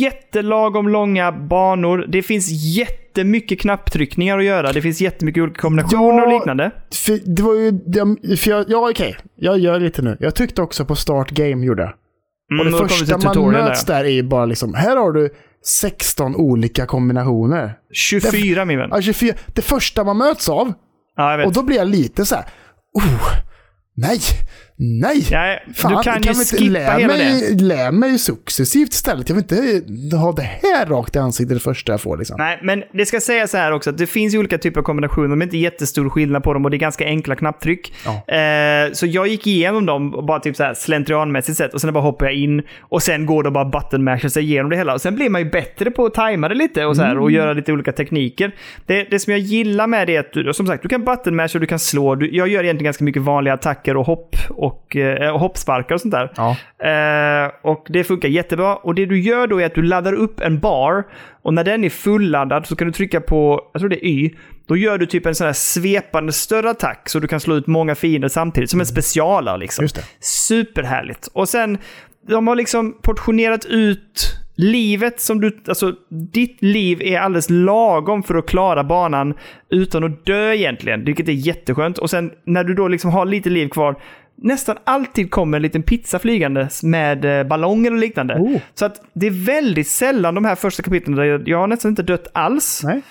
jättelagom 0.00 0.88
långa 0.88 1.32
banor. 1.32 2.06
Det 2.08 2.22
finns 2.22 2.48
jättemycket 3.18 3.60
knapptryckningar 3.60 4.38
att 4.38 4.44
göra. 4.44 4.72
Det 4.72 4.82
finns 4.82 5.00
jättemycket 5.00 5.42
olika 5.42 5.60
kombinationer 5.60 6.26
och 6.26 6.32
Ja, 6.32 6.38
liknande. 6.38 6.70
För 6.94 7.34
det 7.36 7.42
var 7.42 7.54
ju, 7.54 7.70
det- 7.70 8.36
för 8.36 8.50
jag, 8.50 8.64
ja 8.68 8.90
okej, 8.90 9.16
jag 9.36 9.58
gör 9.58 9.80
lite 9.80 10.02
nu. 10.02 10.16
Jag 10.20 10.34
tryckte 10.34 10.62
också 10.62 10.84
på 10.84 10.96
Start 10.96 11.30
Game 11.30 11.66
gjorde 11.66 11.82
jag. 11.82 11.92
Mm, 12.52 12.66
Och 12.66 12.72
det 12.82 12.88
första 12.88 13.18
man 13.34 13.52
möts 13.52 13.84
där 13.84 14.04
är 14.04 14.08
ju 14.08 14.22
bara 14.22 14.44
liksom, 14.46 14.74
här 14.74 14.96
har 14.96 15.12
du 15.12 15.30
16 15.80 16.36
olika 16.36 16.86
kombinationer. 16.86 17.74
24 17.92 18.64
min 18.64 18.78
vän. 18.78 18.88
Ja, 18.92 19.00
24. 19.00 19.34
Det 19.46 19.62
första 19.62 20.04
man 20.04 20.18
möts 20.18 20.48
av, 20.48 20.72
Ja, 21.16 21.46
och 21.46 21.52
då 21.52 21.62
blir 21.62 21.76
jag 21.76 21.88
lite 21.88 22.24
så 22.24 22.34
här. 22.34 22.44
Oh, 22.94 23.28
nej! 23.96 24.18
Nej! 24.80 25.26
Nej, 25.30 25.64
Fan, 25.74 25.96
du 25.96 26.02
kan 26.02 26.22
ju 26.22 26.32
vi 26.32 26.38
inte 26.38 26.56
skippa 26.56 26.72
lä 26.72 26.98
hela 26.98 27.06
mig, 27.06 27.56
Lär 27.60 27.92
mig 27.92 28.18
successivt 28.18 28.92
istället. 28.92 29.28
Jag 29.28 29.36
vill 29.36 29.44
inte 29.44 30.16
ha 30.16 30.32
det 30.32 30.42
här 30.42 30.86
rakt 30.86 31.16
i 31.16 31.18
ansiktet 31.18 31.56
det 31.56 31.60
första 31.62 31.92
jag 31.92 32.00
får. 32.00 32.16
Liksom. 32.16 32.36
Nej, 32.38 32.58
men 32.62 32.82
det 32.92 33.06
ska 33.06 33.20
sägas 33.20 33.50
så 33.50 33.56
här 33.56 33.72
också 33.72 33.90
att 33.90 33.98
det 33.98 34.06
finns 34.06 34.34
ju 34.34 34.38
olika 34.38 34.58
typer 34.58 34.80
av 34.80 34.84
kombinationer. 34.84 35.28
De 35.28 35.40
är 35.40 35.46
inte 35.46 35.58
jättestor 35.58 36.08
skillnad 36.10 36.42
på 36.42 36.52
dem 36.52 36.64
och 36.64 36.70
det 36.70 36.76
är 36.76 36.78
ganska 36.78 37.04
enkla 37.04 37.36
knapptryck. 37.36 37.92
Ja. 38.04 38.34
Eh, 38.34 38.92
så 38.92 39.06
jag 39.06 39.28
gick 39.28 39.46
igenom 39.46 39.86
dem 39.86 40.14
och 40.14 40.24
bara 40.24 40.40
typ 40.40 40.56
så 40.56 40.62
här 40.62 40.74
slentrianmässigt 40.74 41.58
sett 41.58 41.74
och 41.74 41.80
sen 41.80 41.92
bara 41.92 42.02
hoppade 42.02 42.30
jag 42.30 42.40
in 42.40 42.62
och 42.80 43.02
sen 43.02 43.26
går 43.26 43.42
det 43.42 43.50
bara 43.50 43.64
button 43.64 44.04
masha 44.04 44.30
sig 44.30 44.42
igenom 44.42 44.70
det 44.70 44.76
hela. 44.76 44.94
Och 44.94 45.00
sen 45.00 45.14
blir 45.14 45.30
man 45.30 45.40
ju 45.40 45.50
bättre 45.50 45.90
på 45.90 46.06
att 46.06 46.14
tajma 46.14 46.48
det 46.48 46.54
lite 46.54 46.84
och, 46.86 46.96
så 46.96 47.02
här, 47.02 47.10
Mm. 47.10 47.22
och 47.22 47.30
göra 47.30 47.52
lite 47.52 47.72
olika 47.72 47.92
tekniker. 47.92 48.54
Det, 48.86 49.04
det 49.10 49.18
som 49.18 49.30
jag 49.30 49.40
gillar 49.40 49.86
med 49.86 50.06
det 50.06 50.16
är 50.16 50.20
att 50.20 50.32
du, 50.32 50.52
som 50.54 50.66
sagt, 50.66 50.82
du 50.82 50.88
kan 50.88 51.04
button 51.04 51.36
masha 51.36 51.58
och 51.58 51.60
du 51.60 51.66
kan 51.66 51.78
slå. 51.78 52.14
Du, 52.14 52.36
jag 52.36 52.48
gör 52.48 52.64
egentligen 52.64 52.84
ganska 52.84 53.04
mycket 53.04 53.22
vanliga 53.22 53.54
attacker 53.54 53.96
och 53.96 54.06
hopp 54.06 54.36
och, 54.48 54.67
eh, 54.96 55.30
och 55.30 55.40
hoppsparkar 55.40 55.94
och 55.94 56.00
sånt 56.00 56.14
där. 56.14 56.32
Ja. 56.36 56.56
Eh, 56.88 57.50
och 57.62 57.86
det 57.88 58.04
funkar 58.04 58.28
jättebra. 58.28 58.76
Och 58.76 58.94
det 58.94 59.06
du 59.06 59.20
gör 59.20 59.46
då 59.46 59.60
är 59.60 59.66
att 59.66 59.74
du 59.74 59.82
laddar 59.82 60.12
upp 60.12 60.40
en 60.40 60.58
bar 60.58 61.04
och 61.42 61.54
när 61.54 61.64
den 61.64 61.84
är 61.84 61.90
fulladdad 61.90 62.66
så 62.66 62.76
kan 62.76 62.86
du 62.86 62.92
trycka 62.92 63.20
på, 63.20 63.70
jag 63.72 63.80
tror 63.80 63.88
det 63.88 64.06
är 64.06 64.08
Y, 64.08 64.34
då 64.66 64.76
gör 64.76 64.98
du 64.98 65.06
typ 65.06 65.26
en 65.26 65.34
sån 65.34 65.46
här 65.46 65.52
svepande 65.52 66.32
större 66.32 66.70
attack 66.70 67.08
så 67.08 67.18
du 67.18 67.28
kan 67.28 67.40
slå 67.40 67.54
ut 67.54 67.66
många 67.66 67.94
fiender 67.94 68.28
samtidigt. 68.28 68.70
Som 68.70 68.80
en 68.80 68.86
specialare 68.86 69.58
liksom. 69.58 69.82
Just 69.84 69.96
det. 69.96 70.02
Superhärligt. 70.20 71.26
Och 71.26 71.48
sen, 71.48 71.78
de 72.28 72.46
har 72.46 72.56
liksom 72.56 72.98
portionerat 73.02 73.64
ut 73.64 74.38
livet 74.58 75.20
som 75.20 75.40
du, 75.40 75.58
alltså 75.68 75.94
ditt 76.32 76.62
liv 76.62 77.02
är 77.02 77.18
alldeles 77.18 77.50
lagom 77.50 78.22
för 78.22 78.34
att 78.34 78.46
klara 78.46 78.84
banan 78.84 79.34
utan 79.70 80.04
att 80.04 80.26
dö 80.26 80.54
egentligen, 80.54 81.04
vilket 81.04 81.28
är 81.28 81.32
jätteskönt. 81.32 81.98
Och 81.98 82.10
sen 82.10 82.30
när 82.44 82.64
du 82.64 82.74
då 82.74 82.88
liksom 82.88 83.10
har 83.10 83.26
lite 83.26 83.50
liv 83.50 83.68
kvar, 83.68 83.96
nästan 84.42 84.76
alltid 84.84 85.30
kommer 85.30 85.58
en 85.58 85.62
liten 85.62 85.82
pizza 85.82 86.18
flygandes 86.18 86.82
med 86.82 87.40
eh, 87.40 87.46
ballonger 87.46 87.90
och 87.90 87.98
liknande. 87.98 88.34
Oh. 88.34 88.60
Så 88.74 88.86
att 88.86 89.00
det 89.12 89.26
är 89.26 89.46
väldigt 89.46 89.88
sällan 89.88 90.34
de 90.34 90.44
här 90.44 90.54
första 90.54 90.82
kapitlen 90.82 91.16
där 91.16 91.42
jag, 91.46 91.58
har 91.58 91.66
nästan 91.66 91.88
inte 91.88 92.02
dött 92.02 92.26
alls. 92.32 92.80
Nej. 92.84 93.02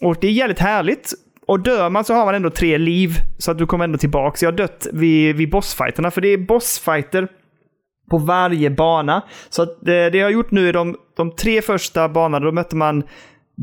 Och 0.00 0.16
det 0.20 0.26
är 0.26 0.32
jävligt 0.32 0.58
härligt. 0.58 1.12
Och 1.46 1.60
dör 1.60 1.90
man 1.90 2.04
så 2.04 2.14
har 2.14 2.24
man 2.24 2.34
ändå 2.34 2.50
tre 2.50 2.78
liv, 2.78 3.14
så 3.38 3.50
att 3.50 3.58
du 3.58 3.66
kommer 3.66 3.84
ändå 3.84 3.98
tillbaka. 3.98 4.46
Jag 4.46 4.52
har 4.52 4.56
dött 4.56 4.86
vid, 4.92 5.36
vid 5.36 5.50
bossfighterna, 5.50 6.10
för 6.10 6.20
det 6.20 6.28
är 6.28 6.38
bossfighter 6.38 7.28
på 8.10 8.18
varje 8.18 8.70
bana. 8.70 9.22
Så 9.48 9.62
att 9.62 9.78
det, 9.80 10.10
det 10.10 10.18
jag 10.18 10.26
har 10.26 10.32
gjort 10.32 10.50
nu 10.50 10.68
är 10.68 10.72
de, 10.72 10.96
de 11.16 11.30
tre 11.36 11.62
första 11.62 12.08
banorna, 12.08 12.44
då 12.44 12.52
mötte 12.52 12.76
man 12.76 13.02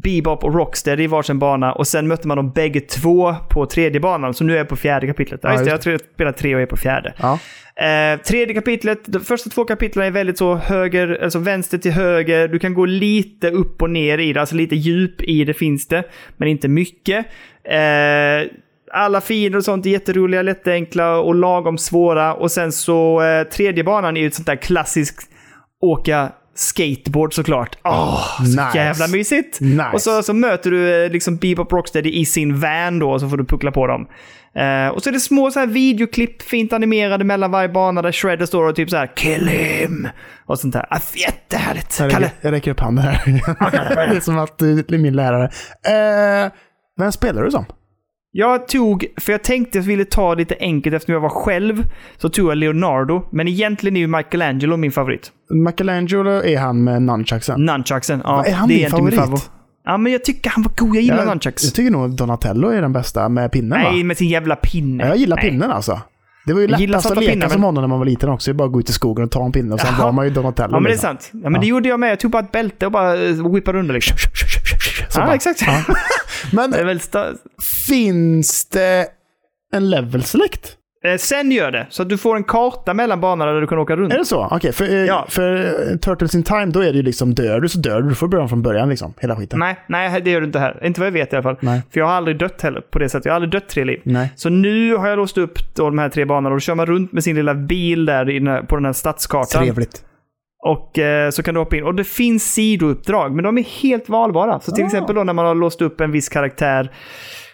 Bebop 0.03 0.43
och 0.43 0.53
Rocksteady 0.53 1.03
i 1.03 1.07
varsin 1.07 1.39
bana 1.39 1.73
och 1.73 1.87
sen 1.87 2.07
mötte 2.07 2.27
man 2.27 2.37
dem 2.37 2.51
bägge 2.51 2.79
två 2.79 3.35
på 3.49 3.65
tredje 3.65 3.99
banan. 3.99 4.33
Så 4.33 4.43
nu 4.43 4.53
är 4.53 4.57
jag 4.57 4.67
på 4.67 4.75
fjärde 4.75 5.07
kapitlet. 5.07 5.39
Ja, 5.43 5.51
just 5.51 5.63
det, 5.63 5.69
jag 5.69 5.93
har 5.93 6.13
spelat 6.13 6.37
tre 6.37 6.55
och 6.55 6.61
är 6.61 6.65
på 6.65 6.77
fjärde. 6.77 7.13
Ja. 7.17 7.39
Eh, 7.85 8.19
tredje 8.19 8.55
kapitlet, 8.55 8.99
de 9.05 9.19
första 9.19 9.49
två 9.49 9.65
kapitlen 9.65 10.05
är 10.05 10.11
väldigt 10.11 10.37
så 10.37 10.55
höger, 10.55 11.19
alltså 11.23 11.39
vänster 11.39 11.77
till 11.77 11.91
höger. 11.91 12.47
Du 12.47 12.59
kan 12.59 12.73
gå 12.73 12.85
lite 12.85 13.49
upp 13.49 13.81
och 13.81 13.89
ner 13.89 14.17
i 14.17 14.33
det, 14.33 14.39
alltså 14.39 14.55
lite 14.55 14.75
djup 14.75 15.21
i 15.21 15.43
det 15.43 15.53
finns 15.53 15.87
det, 15.87 16.03
men 16.37 16.47
inte 16.47 16.67
mycket. 16.67 17.25
Eh, 17.63 18.51
alla 18.91 19.21
fiender 19.21 19.57
och 19.57 19.65
sånt 19.65 19.85
är 19.85 19.89
jätteroliga, 19.89 20.41
lättenkla 20.41 21.19
och 21.19 21.35
lagom 21.35 21.77
svåra. 21.77 22.33
Och 22.33 22.51
sen 22.51 22.71
så 22.71 23.21
eh, 23.21 23.43
tredje 23.43 23.83
banan 23.83 24.17
är 24.17 24.21
ju 24.21 24.27
ett 24.27 24.35
sånt 24.35 24.47
där 24.47 24.55
klassiskt 24.55 25.29
åka 25.81 26.31
skateboard 26.59 27.33
såklart. 27.33 27.77
Åh, 27.83 28.37
så 28.37 28.43
Nice. 28.43 28.71
jävla 28.75 29.07
mysigt! 29.07 29.59
Nice. 29.61 29.89
Och 29.93 30.01
så, 30.01 30.23
så 30.23 30.33
möter 30.33 30.71
du 30.71 31.05
eh, 31.05 31.11
liksom 31.11 31.37
Bebop 31.37 31.71
Rocksteady 31.73 32.11
i 32.11 32.25
sin 32.25 32.59
van 32.59 32.99
då, 32.99 33.11
och 33.11 33.21
så 33.21 33.29
får 33.29 33.37
du 33.37 33.45
puckla 33.45 33.71
på 33.71 33.87
dem. 33.87 34.07
Eh, 34.55 34.87
och 34.87 35.03
så 35.03 35.09
är 35.09 35.13
det 35.13 35.19
små 35.19 35.51
så 35.51 35.59
här 35.59 35.67
videoklipp, 35.67 36.41
fint 36.41 36.73
animerade 36.73 37.23
mellan 37.23 37.51
varje 37.51 37.69
bana 37.69 38.01
där 38.01 38.11
Shredder 38.11 38.45
står 38.45 38.63
och 38.69 38.75
typ 38.75 38.89
så 38.89 38.97
här 38.97 39.11
“Kill 39.15 39.47
him!” 39.47 40.07
och 40.45 40.59
sånt 40.59 40.73
där. 40.73 40.85
Ah, 40.89 40.99
jättehärligt! 41.15 41.99
Jag, 41.99 42.11
Kalle! 42.11 42.25
räcker, 42.25 42.37
jag 42.41 42.51
räcker 42.51 42.71
upp 42.71 42.79
handen 42.79 43.05
här. 43.05 43.21
det 44.09 44.15
är 44.15 44.19
som 44.23 44.37
att 44.39 44.57
du 44.57 44.79
är 44.79 44.97
min 44.97 45.15
lärare. 45.15 45.45
Eh, 46.45 46.51
vem 46.97 47.11
spelar 47.11 47.43
du 47.43 47.51
som? 47.51 47.65
Jag 48.31 48.67
tog, 48.67 49.05
för 49.21 49.31
jag 49.31 49.43
tänkte 49.43 49.69
att 49.79 49.85
jag 49.85 49.87
ville 49.89 50.05
ta 50.05 50.33
lite 50.33 50.55
enkelt 50.59 50.95
eftersom 50.95 51.13
jag 51.13 51.21
var 51.21 51.29
själv, 51.29 51.83
så 52.17 52.29
tog 52.29 52.49
jag 52.51 52.57
Leonardo. 52.57 53.25
Men 53.31 53.47
egentligen 53.47 53.95
är 53.95 53.99
ju 53.99 54.07
Michelangelo 54.07 54.77
min 54.77 54.91
favorit. 54.91 55.31
Michelangelo 55.65 56.29
är 56.43 56.57
han 56.57 56.83
med 56.83 57.01
nunchucksen. 57.01 57.65
Nunchucksen, 57.65 58.21
ja. 58.23 58.45
Är 58.45 58.53
han 58.53 58.67
det 58.67 58.73
din 58.73 58.79
egentligen 58.79 59.05
min 59.05 59.13
favorit? 59.13 59.41
favorit. 59.41 59.51
Ja, 59.85 59.97
men 59.97 60.11
jag 60.11 60.23
tycker 60.23 60.49
han 60.49 60.63
var 60.63 60.71
god. 60.77 60.95
Jag 60.95 61.03
gillar 61.03 61.17
jag, 61.17 61.27
nunchucks. 61.27 61.63
jag 61.63 61.73
tycker 61.73 61.91
nog 61.91 62.15
Donatello 62.15 62.69
är 62.69 62.81
den 62.81 62.93
bästa 62.93 63.29
med 63.29 63.51
pinnen 63.51 63.69
Nej, 63.83 63.97
va? 64.01 64.03
med 64.07 64.17
sin 64.17 64.27
jävla 64.29 64.55
pinne. 64.55 65.03
Ja, 65.03 65.09
jag 65.09 65.17
gillar 65.17 65.35
Nej. 65.37 65.49
pinnen 65.49 65.71
alltså. 65.71 66.01
Det 66.45 66.53
var 66.53 66.61
ju 66.61 66.67
lättast 66.67 67.11
att 67.11 67.17
leka 67.17 67.31
pinnar, 67.31 67.47
som 67.47 67.61
men- 67.61 67.65
honom 67.65 67.81
när 67.83 67.87
man 67.87 67.99
var 67.99 68.05
liten 68.05 68.29
också. 68.29 68.51
Det 68.51 68.55
är 68.55 68.57
bara 68.57 68.65
att 68.65 68.71
gå 68.73 68.79
ut 68.79 68.89
i 68.89 68.93
skogen 68.93 69.25
och 69.25 69.31
ta 69.31 69.45
en 69.45 69.51
pinne 69.51 69.73
och 69.73 69.79
sen 69.79 69.97
var 69.97 70.11
man 70.11 70.25
ju 70.25 70.31
Donatello. 70.31 70.69
Ja, 70.75 70.79
men 70.79 70.83
det 70.83 70.89
är 70.89 70.91
liksom. 70.91 71.07
sant. 71.09 71.29
Ja, 71.43 71.49
men 71.49 71.61
det 71.61 71.67
gjorde 71.67 71.89
jag 71.89 71.99
med. 71.99 72.11
Jag 72.11 72.19
tog 72.19 72.31
bara 72.31 72.43
ett 72.43 72.51
bälte 72.51 72.85
och 72.85 72.91
bara 72.91 73.13
eh, 73.27 73.51
whippade 73.53 73.79
under 73.79 73.93
liksom. 73.93 74.17
Så 75.09 75.19
Ja, 75.19 75.25
bara- 75.25 75.35
exakt. 75.35 75.59
Men 76.53 76.71
Det 76.71 76.83
väl 76.83 76.99
finns 77.87 78.65
det 78.69 79.07
en 79.73 79.89
level 79.89 80.23
select? 80.23 80.75
Eh, 81.05 81.17
Sen 81.17 81.51
gör 81.51 81.71
det, 81.71 81.87
så 81.89 82.01
att 82.01 82.09
du 82.09 82.17
får 82.17 82.35
en 82.35 82.43
karta 82.43 82.93
mellan 82.93 83.21
banorna 83.21 83.51
där 83.51 83.61
du 83.61 83.67
kan 83.67 83.77
åka 83.77 83.95
runt. 83.95 84.13
Är 84.13 84.17
det 84.17 84.25
så? 84.25 84.47
Okej, 84.51 84.71
för, 84.73 84.85
eh, 84.85 84.91
Ja. 85.05 85.25
för 85.29 85.55
eh, 85.91 85.97
Turtles 85.97 86.35
in 86.35 86.43
Time 86.43 86.65
då 86.65 86.79
är 86.79 86.91
det 86.91 86.97
ju 86.97 87.03
liksom 87.03 87.33
dör 87.33 87.59
du 87.59 87.69
så 87.69 87.79
dör 87.79 88.01
du. 88.01 88.09
Du 88.09 88.15
får 88.15 88.27
börja 88.27 88.47
från 88.47 88.61
början 88.61 88.89
liksom. 88.89 89.13
Hela 89.19 89.35
skiten. 89.35 89.59
Nej, 89.59 89.79
nej, 89.87 90.21
det 90.21 90.31
gör 90.31 90.39
du 90.41 90.47
inte 90.47 90.59
här. 90.59 90.85
Inte 90.85 90.99
vad 90.99 91.07
jag 91.07 91.11
vet 91.11 91.33
i 91.33 91.35
alla 91.35 91.43
fall. 91.43 91.55
Nej. 91.59 91.81
För 91.91 91.99
jag 91.99 92.07
har 92.07 92.13
aldrig 92.13 92.37
dött 92.39 92.61
heller 92.61 92.81
på 92.81 92.99
det 92.99 93.09
sättet. 93.09 93.25
Jag 93.25 93.31
har 93.31 93.35
aldrig 93.35 93.51
dött 93.51 93.69
tre 93.69 93.83
liv. 93.85 94.01
Nej. 94.03 94.33
Så 94.35 94.49
nu 94.49 94.95
har 94.95 95.07
jag 95.07 95.17
låst 95.17 95.37
upp 95.37 95.75
då 95.75 95.85
de 95.85 95.97
här 95.99 96.09
tre 96.09 96.25
banorna 96.25 96.49
och 96.49 96.55
då 96.55 96.59
kör 96.59 96.75
man 96.75 96.85
runt 96.85 97.11
med 97.11 97.23
sin 97.23 97.35
lilla 97.35 97.53
bil 97.53 98.05
där 98.05 98.29
i 98.29 98.39
den 98.39 98.47
här, 98.47 98.61
på 98.61 98.75
den 98.75 98.85
här 98.85 98.93
stadskartan. 98.93 99.63
Trevligt. 99.63 100.03
Och 100.61 100.99
eh, 100.99 101.29
så 101.29 101.43
kan 101.43 101.53
du 101.53 101.59
hoppa 101.59 101.75
in. 101.75 101.83
Och 101.83 101.95
det 101.95 102.03
finns 102.03 102.53
sidouppdrag, 102.53 103.35
men 103.35 103.43
de 103.43 103.57
är 103.57 103.63
helt 103.63 104.09
valbara. 104.09 104.59
Så 104.59 104.71
till 104.71 104.83
Ah. 104.83 104.87
exempel 104.87 105.15
då 105.15 105.23
när 105.23 105.33
man 105.33 105.45
har 105.45 105.55
låst 105.55 105.81
upp 105.81 106.01
en 106.01 106.11
viss 106.11 106.29
karaktär, 106.29 106.91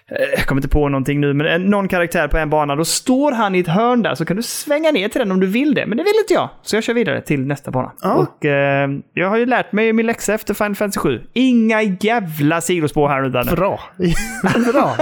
jag 0.10 0.46
kommer 0.46 0.60
inte 0.60 0.70
på 0.70 0.90
någonting 0.90 1.22
nu, 1.22 1.34
men 1.34 1.48
en, 1.48 1.66
någon 1.66 1.88
karaktär 1.88 2.28
på 2.28 2.38
en 2.38 2.50
bana, 2.50 2.76
då 2.76 2.86
står 2.86 3.32
han 3.32 3.56
i 3.56 3.60
ett 3.60 3.68
hörn 3.68 4.02
där, 4.02 4.16
så 4.16 4.26
kan 4.26 4.38
du 4.38 4.44
svänga 4.44 4.92
ner 4.92 5.10
till 5.10 5.20
den 5.20 5.32
om 5.32 5.40
du 5.40 5.48
vill 5.48 5.74
det. 5.74 5.86
Men 5.86 5.98
det 5.98 6.04
vill 6.04 6.14
inte 6.22 6.34
jag, 6.34 6.50
så 6.62 6.76
jag 6.76 6.84
kör 6.84 6.94
vidare 6.94 7.22
till 7.22 7.46
nästa 7.46 7.72
bana. 7.72 7.92
Ja. 8.02 8.14
Och 8.14 8.46
eh, 8.46 8.90
jag 9.14 9.30
har 9.30 9.38
ju 9.38 9.46
lärt 9.46 9.72
mig 9.72 9.94
min 9.94 10.06
läxa 10.06 10.34
efter 10.34 10.54
Final 10.54 10.76
Fantasy 10.76 11.00
7. 11.00 11.22
Inga 11.34 11.82
jävla 11.82 12.62
sidospår 12.62 13.08
här 13.08 13.22
nu 13.22 13.30
Danne. 13.30 13.52
Bra. 13.52 13.80
Bra. 14.74 14.96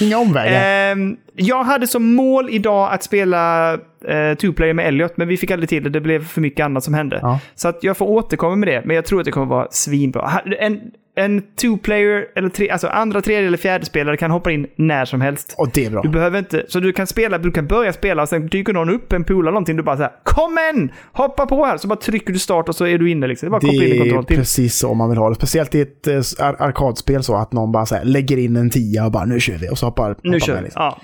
Inga 0.00 0.18
omvägar. 0.18 0.92
Ehm, 0.92 1.16
jag 1.34 1.64
hade 1.64 1.86
som 1.86 2.14
mål 2.14 2.50
idag 2.50 2.92
att 2.92 3.02
spela 3.02 3.74
uh, 3.74 4.10
two-player 4.10 4.72
med 4.72 4.86
Elliot, 4.86 5.16
men 5.16 5.28
vi 5.28 5.36
fick 5.36 5.50
aldrig 5.50 5.68
till 5.68 5.82
det. 5.82 5.90
Det 5.90 6.00
blev 6.00 6.24
för 6.24 6.40
mycket 6.40 6.64
annat 6.64 6.84
som 6.84 6.94
hände. 6.94 7.18
Ja. 7.22 7.40
Så 7.54 7.68
att 7.68 7.84
jag 7.84 7.96
får 7.96 8.06
återkomma 8.06 8.56
med 8.56 8.68
det, 8.68 8.82
men 8.84 8.96
jag 8.96 9.04
tror 9.04 9.20
att 9.20 9.24
det 9.24 9.30
kommer 9.30 9.46
vara 9.46 9.66
svinbra. 9.70 10.40
En, 10.58 10.80
en 11.24 11.42
two-player, 11.62 12.24
eller 12.36 12.48
tre, 12.48 12.70
alltså 12.70 12.86
andra, 12.86 13.20
tredje 13.20 13.46
eller 13.46 13.58
fjärde 13.58 13.84
spelare 13.86 14.16
kan 14.16 14.30
hoppa 14.30 14.50
in 14.50 14.66
när 14.76 15.04
som 15.04 15.20
helst. 15.20 15.54
Och 15.58 15.68
det 15.74 15.86
är 15.86 15.90
bra. 15.90 16.02
Du 16.02 16.08
behöver 16.08 16.38
inte, 16.38 16.64
så 16.68 16.80
du 16.80 16.92
kan 16.92 17.06
spela, 17.06 17.38
du 17.38 17.50
kan 17.50 17.66
börja 17.66 17.92
spela 17.92 18.22
och 18.22 18.28
sen 18.28 18.46
dyker 18.46 18.72
någon 18.72 18.90
upp, 18.90 19.12
en 19.12 19.24
polare 19.24 19.52
någonting, 19.52 19.76
du 19.76 19.82
bara 19.82 19.96
så 19.96 20.02
här, 20.02 20.12
kom 20.24 20.56
in! 20.74 20.92
Hoppa 21.12 21.46
på 21.46 21.64
här! 21.64 21.76
Så 21.76 21.88
bara 21.88 21.96
trycker 21.96 22.32
du 22.32 22.38
start 22.38 22.68
och 22.68 22.76
så 22.76 22.86
är 22.86 22.98
du 22.98 23.10
inne 23.10 23.26
liksom. 23.26 23.46
Det 23.46 23.50
bara 23.50 23.60
koppla 23.60 23.72
in 23.84 24.02
en 24.02 24.08
Det 24.08 24.14
är 24.14 24.22
till. 24.22 24.36
precis 24.36 24.76
så 24.76 24.94
man 24.94 25.08
vill 25.08 25.18
ha 25.18 25.28
det. 25.28 25.34
Speciellt 25.34 25.74
i 25.74 25.80
ett 25.80 26.06
eh, 26.06 26.14
ar- 26.38 26.56
arkadspel 26.62 27.22
så 27.22 27.34
att 27.36 27.52
någon 27.52 27.72
bara 27.72 27.86
så 27.86 27.94
här, 27.94 28.04
lägger 28.04 28.36
in 28.36 28.56
en 28.56 28.70
tia 28.70 29.04
och 29.04 29.12
bara 29.12 29.24
nu 29.24 29.40
kör 29.40 29.54
vi. 29.58 29.68
Och 29.70 29.78
så 29.78 29.86
hoppar, 29.86 30.08
hoppar 30.08 30.20
Nu 30.30 30.40
kör 30.40 30.56
vi. 30.56 30.62
liksom. 30.62 30.82
Ja. 30.82 30.98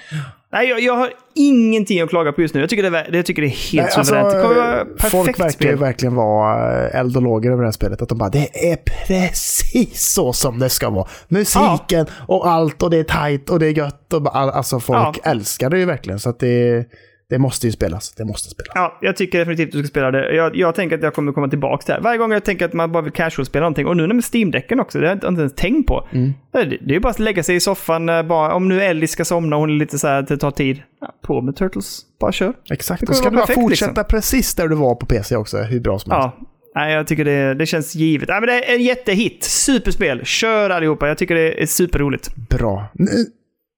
Nej, 0.57 0.69
jag, 0.69 0.81
jag 0.81 0.95
har 0.97 1.11
ingenting 1.35 2.01
att 2.01 2.09
klaga 2.11 2.33
på 2.33 2.41
just 2.43 2.55
nu. 2.55 2.61
Jag 2.61 2.70
tycker 2.70 2.91
det, 2.91 2.99
är- 2.99 3.15
jag 3.16 3.27
tycker 3.27 3.43
det 3.43 3.49
är 3.49 3.73
helt 3.73 3.73
Nej, 3.74 3.85
alltså, 3.85 4.05
suveränt. 4.05 4.33
det 4.35 4.43
kommer 4.43 4.55
vara 4.55 4.85
folk 4.99 5.01
perfekt 5.12 5.41
verkar 5.41 5.47
ju 5.47 5.53
spel. 5.53 5.77
verkligen 5.77 6.15
vara 6.15 6.87
eh, 6.89 7.01
eld 7.01 7.16
och 7.16 7.23
lågor 7.23 7.53
över 7.53 7.62
det 7.62 7.66
här 7.66 7.73
spelet. 7.73 8.03
Att 8.03 8.09
de 8.09 8.19
bara, 8.19 8.31
det 8.31 8.70
är 8.73 8.77
precis 9.07 10.12
så 10.12 10.33
som 10.33 10.59
det 10.59 10.69
ska 10.69 10.91
vara. 10.91 11.09
Musiken 11.28 12.07
och 12.28 12.49
allt 12.49 12.83
och 12.83 12.91
det 12.91 12.97
är 12.97 13.05
tight 13.28 13.51
och 13.51 13.59
det 13.59 13.66
är 13.66 13.70
gött. 13.78 14.12
Och 14.12 14.23
bara, 14.23 14.33
alltså 14.35 14.81
folk 14.81 15.19
Ja. 15.24 15.31
älskar 15.31 15.70
det 15.70 15.78
ju 15.78 15.85
verkligen. 15.85 16.19
Så 16.20 16.31
att 16.31 16.39
det, 16.41 16.85
det 17.28 17.39
måste 17.39 17.66
ju 17.66 17.73
spelas. 17.73 18.15
Det 18.15 18.24
måste 18.24 18.51
spelas. 18.51 18.73
Ja, 18.74 18.98
jag 19.01 19.16
tycker 19.16 19.39
definitivt 19.39 19.66
att 19.66 19.73
du 19.73 19.78
ska 19.78 19.89
spela 19.89 20.11
det. 20.11 20.35
Jag, 20.35 20.57
jag 20.57 20.74
tänker 20.74 20.97
att 20.97 21.03
jag 21.03 21.15
kommer 21.15 21.32
komma 21.32 21.48
tillbaka 21.48 21.82
till 21.82 21.93
det 21.93 21.94
här. 21.94 22.03
Varje 22.03 22.19
gång 22.19 22.32
jag 22.32 22.44
tänker 22.44 22.65
att 22.65 22.73
man 22.73 22.93
bara 22.93 23.03
vill 23.03 23.12
casual-spela 23.12 23.62
någonting. 23.62 23.86
Och 23.86 23.97
nu 23.97 24.07
med 24.07 24.24
Steam-däcken 24.24 24.81
också, 24.81 24.98
det 24.98 25.07
har 25.07 25.19
jag 25.23 25.31
inte 25.31 25.40
ens 25.40 25.55
tänkt 25.55 25.86
på. 25.86 26.09
Mm. 26.12 26.32
Det, 26.53 26.65
det 26.65 26.90
är 26.90 26.94
ju 26.94 27.01
bara 27.01 27.11
att 27.11 27.19
lägga 27.19 27.43
sig 27.43 27.57
i 27.57 27.61
soffan, 27.61 28.09
eh, 28.09 28.23
bara, 28.23 28.55
om 28.55 28.69
nu 28.69 28.82
Ellie 28.82 29.07
ska 29.07 29.24
somna 29.24 29.57
och 29.57 29.61
hon 29.61 29.70
är 29.70 29.74
lite 29.74 29.98
så 29.98 30.09
här 30.09 30.23
att 30.23 30.28
det 30.28 30.39
tar 30.39 30.51
tid. 30.51 30.82
Ja, 31.01 31.15
på 31.23 31.40
med 31.40 31.57
Turtles, 31.57 32.03
bara 32.20 32.32
kör. 32.32 32.55
Exakt. 32.70 33.07
Då 33.07 33.12
ska 33.12 33.31
du 33.31 33.36
bara 33.36 33.47
perfekt, 33.47 33.61
fortsätta 33.61 33.90
liksom. 33.90 34.05
precis 34.09 34.55
där 34.55 34.69
du 34.69 34.74
var 34.74 34.94
på 34.94 35.07
PC 35.07 35.36
också. 35.36 35.59
Hur 35.59 35.81
bra 35.81 35.98
som 35.98 36.12
helst. 36.12 36.28
Ja, 36.39 36.47
Nej, 36.74 36.94
jag 36.94 37.07
tycker 37.07 37.24
det, 37.24 37.55
det 37.55 37.66
känns 37.66 37.94
givet. 37.94 38.28
Nej, 38.28 38.40
men 38.40 38.47
det 38.47 38.70
är 38.70 38.74
en 38.74 38.82
jättehit. 38.82 39.44
Superspel. 39.44 40.24
Kör 40.24 40.70
allihopa. 40.70 41.09
Jag 41.09 41.19
tycker 41.19 41.35
det 41.35 41.62
är 41.62 41.66
superroligt. 41.66 42.36
Bra. 42.36 42.89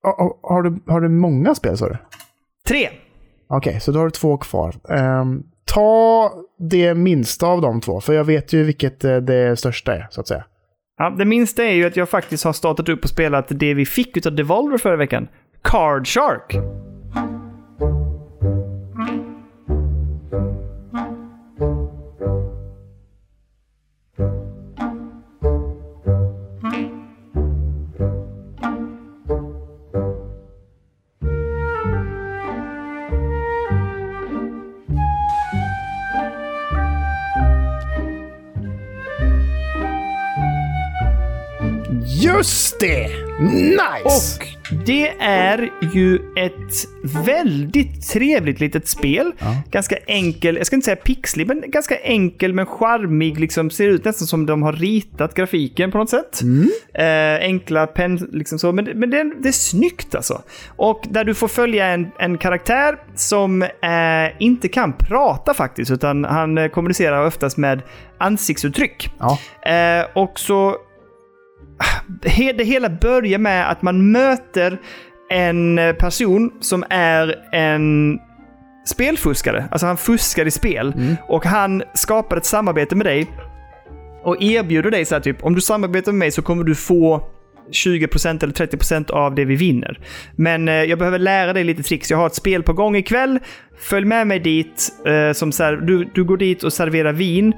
Har, 0.03 0.49
har, 0.55 0.63
du, 0.63 0.81
har 0.87 1.01
du 1.01 1.09
många 1.09 1.55
spel 1.55 1.79
sa 1.79 1.89
du? 1.89 1.97
Tre. 2.69 2.89
Okej, 3.49 3.81
så 3.81 3.93
då 3.93 3.99
har 3.99 4.05
du 4.05 4.11
två 4.11 4.37
kvar. 4.37 4.75
Um, 5.21 5.43
ta 5.65 6.33
det 6.59 6.95
minsta 6.95 7.47
av 7.47 7.61
de 7.61 7.81
två, 7.81 8.01
för 8.01 8.13
jag 8.13 8.25
vet 8.25 8.53
ju 8.53 8.65
vilket 8.65 9.05
eh, 9.05 9.17
det 9.17 9.59
största 9.59 9.95
är, 9.95 10.07
så 10.11 10.21
att 10.21 10.29
säga. 10.29 10.45
Ja, 10.99 11.11
det 11.11 11.25
minsta 11.25 11.65
är 11.65 11.73
ju 11.73 11.87
att 11.87 11.97
jag 11.97 12.09
faktiskt 12.09 12.45
har 12.45 12.53
startat 12.53 12.89
upp 12.89 13.05
och 13.05 13.11
spelat 13.11 13.47
det 13.49 13.75
vi 13.75 13.87
fick 13.87 14.27
av 14.27 14.33
Devolver 14.33 14.79
förra 14.79 14.97
veckan. 14.97 15.29
Card 15.63 16.07
Shark. 16.07 16.57
Just 42.21 42.81
det! 42.81 43.09
Nice! 43.41 44.05
Och 44.05 44.47
det 44.87 45.09
är 45.21 45.71
ju 45.93 46.17
ett 46.37 46.89
väldigt 47.27 48.09
trevligt 48.09 48.61
litet 48.61 48.89
spel. 48.89 49.33
Ganska 49.71 49.97
enkel, 50.07 50.57
jag 50.57 50.67
ska 50.67 50.77
inte 50.77 50.85
säga 50.85 50.97
pixlig, 50.97 51.47
men 51.47 51.65
ganska 51.67 51.97
enkel 51.97 52.53
men 52.53 52.67
charmig. 52.67 53.41
Liksom, 53.41 53.71
ser 53.71 53.89
ut 53.89 54.05
nästan 54.05 54.27
som 54.27 54.47
de 54.47 54.63
har 54.63 54.73
ritat 54.73 55.35
grafiken 55.35 55.91
på 55.91 55.99
något 55.99 56.11
sätt. 56.11 56.41
Eh, 56.95 57.35
enkla 57.41 57.87
penn, 57.87 58.29
liksom 58.33 58.59
så. 58.59 58.73
Men, 58.73 58.85
men 58.85 59.11
det, 59.11 59.33
det 59.43 59.49
är 59.49 59.53
snyggt 59.53 60.15
alltså. 60.15 60.43
Och 60.77 61.05
där 61.11 61.25
du 61.25 61.35
får 61.35 61.49
följa 61.49 61.87
en, 61.87 62.11
en 62.19 62.39
karaktär 62.39 62.99
som 63.15 63.63
eh, 63.63 63.69
inte 64.39 64.69
kan 64.69 64.93
prata 64.93 65.55
faktiskt, 65.55 65.91
utan 65.91 66.25
han 66.25 66.59
eh, 66.59 66.69
kommunicerar 66.69 67.27
oftast 67.27 67.57
med 67.57 67.83
ansiktsuttryck. 68.19 69.11
Ja. 69.19 69.39
Eh, 69.73 70.07
och 70.15 70.39
så 70.39 70.77
det 72.57 72.65
hela 72.65 72.91
börjar 72.91 73.39
med 73.39 73.71
att 73.71 73.83
man 73.83 74.13
möter 74.13 74.79
en 75.31 75.79
eh, 75.79 75.93
person 75.93 76.53
som 76.61 76.85
är 76.91 77.35
en 77.53 78.19
spelfuskare. 78.87 79.69
Alltså 79.71 79.87
han 79.87 79.97
fuskar 79.97 80.47
i 80.47 80.51
spel. 80.51 81.17
Och 81.29 81.45
han 81.45 81.83
skapar 81.95 82.37
ett 82.37 82.47
samarbete 82.47 82.97
med 82.97 83.07
dig. 83.07 83.27
Och 84.23 84.43
erbjuder 84.43 84.91
dig 84.91 85.05
så 85.05 85.15
här 85.15 85.23
typ, 85.23 85.45
om 85.45 85.55
du 85.55 85.61
samarbetar 85.61 86.13
med 86.13 86.19
mig 86.19 86.31
så 86.31 86.43
kommer 86.43 86.65
du 86.65 86.75
få 86.75 87.29
20% 87.71 88.43
eller 88.43 88.53
30% 88.53 89.11
av 89.11 89.35
det 89.35 89.45
vi 89.45 89.57
vinner. 89.57 89.99
Men 90.37 90.69
eh, 90.69 90.75
jag 90.75 90.99
behöver 90.99 91.19
lära 91.19 91.53
dig 91.53 91.65
lite 91.65 91.83
tricks. 91.83 92.11
Jag 92.11 92.19
har 92.19 92.27
ett 92.27 92.35
spel 92.35 92.63
på 92.63 92.73
gång 92.73 92.97
ikväll. 92.97 93.39
Följ 93.79 94.07
med 94.07 94.27
mig 94.27 94.41
dit. 94.41 94.89
Eh, 95.07 95.33
som 95.33 95.53
så 95.53 95.65
här, 95.65 95.77
du, 95.77 96.05
du 96.15 96.25
går 96.25 96.37
dit 96.37 96.63
och 96.63 96.73
serverar 96.73 97.13
vin. 97.13 97.53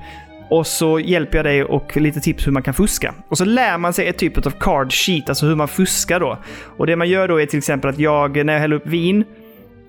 Och 0.51 0.67
så 0.67 1.01
hjälper 1.01 1.39
jag 1.39 1.45
dig 1.45 1.65
och 1.65 1.97
lite 1.97 2.21
tips 2.21 2.47
hur 2.47 2.53
man 2.53 2.63
kan 2.63 2.75
fuska. 2.75 3.15
Och 3.29 3.39
så 3.39 3.45
lär 3.45 3.79
man 3.79 3.93
sig 3.93 4.09
ett 4.09 4.19
typ 4.19 4.47
av 4.47 4.51
card 4.51 4.93
sheet, 4.93 5.29
alltså 5.29 5.47
hur 5.47 5.55
man 5.57 5.69
fuskar 5.69 6.21
då. 6.21 6.39
Och 6.77 6.87
det 6.87 6.97
man 6.97 7.09
gör 7.09 7.29
då 7.29 7.41
är 7.41 7.47
till 7.47 7.59
exempel 7.59 7.91
att 7.91 7.99
jag, 7.99 8.47
när 8.47 8.53
jag 8.53 8.61
häller 8.61 8.77
upp 8.77 8.87
vin, 8.87 9.25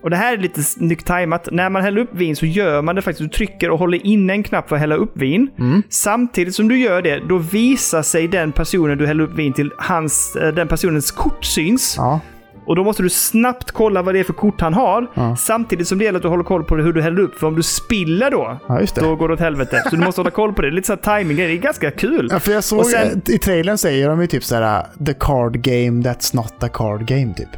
och 0.03 0.09
det 0.09 0.15
här 0.15 0.33
är 0.33 0.37
lite 0.37 0.63
snyggt 0.63 1.07
tajmat. 1.07 1.47
När 1.51 1.69
man 1.69 1.81
häller 1.81 2.01
upp 2.01 2.15
vin 2.15 2.35
så 2.35 2.45
gör 2.45 2.81
man 2.81 2.95
det 2.95 3.01
faktiskt. 3.01 3.31
Du 3.31 3.37
trycker 3.37 3.69
och 3.69 3.79
håller 3.79 4.05
inne 4.05 4.33
en 4.33 4.43
knapp 4.43 4.69
för 4.69 4.75
att 4.75 4.79
hälla 4.79 4.95
upp 4.95 5.17
vin. 5.17 5.49
Samtidigt 5.89 6.55
som 6.55 6.67
du 6.67 6.79
gör 6.79 7.01
det, 7.01 7.19
då 7.29 7.37
visar 7.37 8.01
sig 8.01 8.27
den 8.27 8.51
personen 8.51 8.97
du 8.97 9.07
häller 9.07 9.23
upp 9.23 9.35
vin 9.35 9.53
till, 9.53 9.71
hans, 9.77 10.35
eh, 10.35 10.53
den 10.53 10.67
personens 10.67 11.11
kort 11.11 11.45
syns. 11.45 11.95
Ja. 11.97 12.19
Och 12.65 12.75
då 12.75 12.83
måste 12.83 13.03
du 13.03 13.09
snabbt 13.09 13.71
kolla 13.71 14.01
vad 14.01 14.15
det 14.15 14.19
är 14.19 14.23
för 14.23 14.33
kort 14.33 14.61
han 14.61 14.73
har. 14.73 15.35
Samtidigt 15.35 15.87
som 15.87 15.97
det 15.97 16.03
gäller 16.05 16.17
att 16.19 16.23
du 16.23 16.29
håller 16.29 16.43
koll 16.43 16.63
på 16.63 16.75
hur 16.75 16.93
du 16.93 17.01
häller 17.01 17.19
upp. 17.21 17.39
För 17.39 17.47
om 17.47 17.55
du 17.55 17.63
spiller 17.63 18.31
då, 18.31 18.57
Ja, 18.67 18.81
då 18.95 19.15
går 19.15 19.27
det 19.27 19.33
åt 19.33 19.39
helvete. 19.39 19.83
Så 19.89 19.95
du 19.95 20.01
måste 20.05 20.21
hålla 20.21 20.31
koll 20.31 20.53
på 20.53 20.61
det. 20.61 20.71
Lite 20.71 20.87
så 20.87 20.93
här 21.03 21.19
timing 21.19 21.37
Det 21.37 21.43
är 21.43 21.55
ganska 21.57 21.91
kul. 21.91 22.27
Ja, 22.31 22.39
för 22.39 22.51
jag 22.51 22.63
såg 22.63 22.85
sen- 22.85 23.21
i 23.27 23.37
trailern 23.37 23.77
säger 23.77 24.09
de 24.09 24.21
ju 24.21 24.27
typ 24.27 24.43
så 24.43 24.55
här 24.55 24.85
the 25.05 25.13
card 25.13 25.61
game 25.61 26.01
that's 26.09 26.35
not 26.35 26.63
a 26.63 26.69
card 26.73 27.05
game 27.05 27.33
typ. 27.33 27.49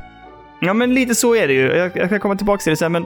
Ja, 0.62 0.74
men 0.74 0.94
lite 0.94 1.16
så 1.16 1.36
är 1.36 1.48
det 1.48 1.54
ju. 1.54 1.68
Jag, 1.68 1.92
jag 1.98 2.10
kan 2.10 2.20
komma 2.20 2.36
tillbaka 2.36 2.62
till 2.62 2.70
det 2.70 2.78
sen. 2.78 2.92
Men, 2.92 3.06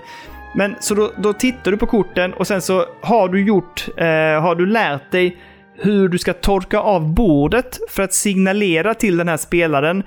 men 0.55 0.75
så 0.79 0.95
då, 0.95 1.11
då 1.17 1.33
tittar 1.33 1.71
du 1.71 1.77
på 1.77 1.85
korten 1.85 2.33
och 2.33 2.47
sen 2.47 2.61
så 2.61 2.85
har 3.01 3.29
du 3.29 3.43
gjort, 3.45 3.87
eh, 3.97 4.05
har 4.41 4.55
du 4.55 4.65
lärt 4.65 5.11
dig 5.11 5.37
hur 5.79 6.09
du 6.09 6.17
ska 6.17 6.33
torka 6.33 6.79
av 6.79 7.13
bordet 7.13 7.79
för 7.89 8.03
att 8.03 8.13
signalera 8.13 8.93
till 8.93 9.17
den 9.17 9.27
här 9.27 9.37
spelaren 9.37 10.03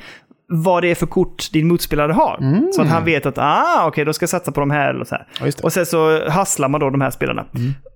vad 0.52 0.82
det 0.82 0.90
är 0.90 0.94
för 0.94 1.06
kort 1.06 1.52
din 1.52 1.68
motspelare 1.68 2.12
har. 2.12 2.38
Så 2.72 2.82
att 2.82 2.88
han 2.88 3.04
vet 3.04 3.26
att 3.26 3.38
ah, 3.38 3.84
okej, 3.86 4.04
då 4.04 4.12
ska 4.12 4.22
jag 4.22 4.30
satsa 4.30 4.52
på 4.52 4.60
de 4.60 4.70
här. 4.70 5.00
Och, 5.00 5.06
så 5.06 5.14
här. 5.14 5.26
Ja, 5.40 5.52
och 5.62 5.72
sen 5.72 5.86
så 5.86 6.28
hasslar 6.30 6.68
man 6.68 6.80
då 6.80 6.90
de 6.90 7.00
här 7.00 7.10
spelarna. 7.10 7.46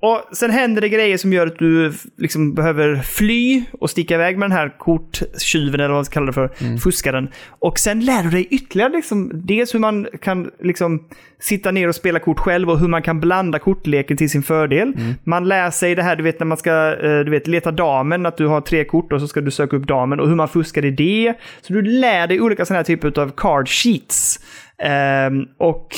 Och 0.01 0.37
sen 0.37 0.51
händer 0.51 0.81
det 0.81 0.89
grejer 0.89 1.17
som 1.17 1.33
gör 1.33 1.47
att 1.47 1.59
du 1.59 1.93
liksom 2.19 2.55
behöver 2.55 2.97
fly 2.97 3.65
och 3.81 3.91
sticka 3.91 4.15
iväg 4.15 4.39
med 4.39 4.51
den 4.51 4.57
här 4.57 4.79
korttjuven, 4.79 5.81
eller 5.81 5.89
vad 5.89 5.97
man 5.97 6.05
ska 6.05 6.15
kalla 6.15 6.27
det 6.27 6.33
för, 6.33 6.79
fuskaren. 6.79 7.29
Och 7.59 7.79
sen 7.79 8.01
lär 8.01 8.23
du 8.23 8.31
dig 8.31 8.47
ytterligare 8.51 8.93
liksom, 8.93 9.31
dels 9.35 9.75
hur 9.75 9.79
man 9.79 10.07
kan 10.21 10.51
liksom 10.63 11.05
sitta 11.41 11.71
ner 11.71 11.89
och 11.89 11.95
spela 11.95 12.19
kort 12.19 12.39
själv 12.39 12.71
och 12.71 12.79
hur 12.79 12.89
man 12.89 13.03
kan 13.03 13.21
blanda 13.21 13.59
kortleken 13.59 14.17
till 14.17 14.31
sin 14.31 14.43
fördel. 14.43 14.93
Man 15.25 15.49
lär 15.49 15.71
sig 15.71 15.95
det 15.95 16.03
här, 16.03 16.17
du 16.17 16.23
vet 16.23 16.41
när 16.41 16.47
man 16.47 16.57
ska 16.57 16.97
eh, 17.03 17.21
du 17.21 17.31
vet, 17.31 17.47
leta 17.47 17.71
damen, 17.71 18.27
att 18.27 18.37
du 18.37 18.47
har 18.47 18.61
tre 18.61 18.85
kort 18.85 19.13
och 19.13 19.21
så 19.21 19.29
ska 19.29 19.41
du 19.41 19.51
söka 19.51 19.77
upp 19.77 19.87
damen 19.87 20.21
och 20.21 20.29
hur 20.29 20.35
man 20.35 20.49
fuskar 20.49 20.85
i 20.85 20.91
det. 20.91 21.35
Så 21.63 21.73
du 21.73 21.83
lär 21.83 22.27
dig 22.27 22.41
olika 22.45 22.65
sådana 22.65 22.79
här 22.79 22.85
typer 22.85 23.21
av 23.21 23.33
card 23.37 23.69
sheets. 23.69 24.41
Ehm, 24.79 25.47
och 25.59 25.89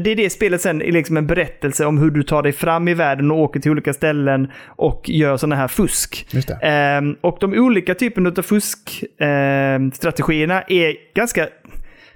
det 0.00 0.10
är 0.10 0.16
det 0.16 0.30
spelet 0.30 0.60
sen 0.60 0.82
är 0.82 0.92
liksom 0.92 1.16
en 1.16 1.26
berättelse 1.26 1.86
om 1.86 1.98
hur 1.98 2.10
du 2.10 2.22
tar 2.22 2.42
dig 2.42 2.52
fram 2.52 2.88
i 2.88 2.94
världen 2.94 3.30
och 3.30 3.38
åker 3.38 3.60
till 3.60 3.70
olika 3.70 3.92
ställen 3.92 4.52
och 4.66 5.08
gör 5.08 5.36
sådana 5.36 5.56
här 5.56 5.68
fusk. 5.68 6.26
Ehm, 6.62 7.16
och 7.20 7.36
de 7.40 7.54
olika 7.54 7.94
typerna 7.94 8.32
av 8.38 8.42
fuskstrategierna 8.42 10.62
är 10.62 11.14
ganska... 11.14 11.48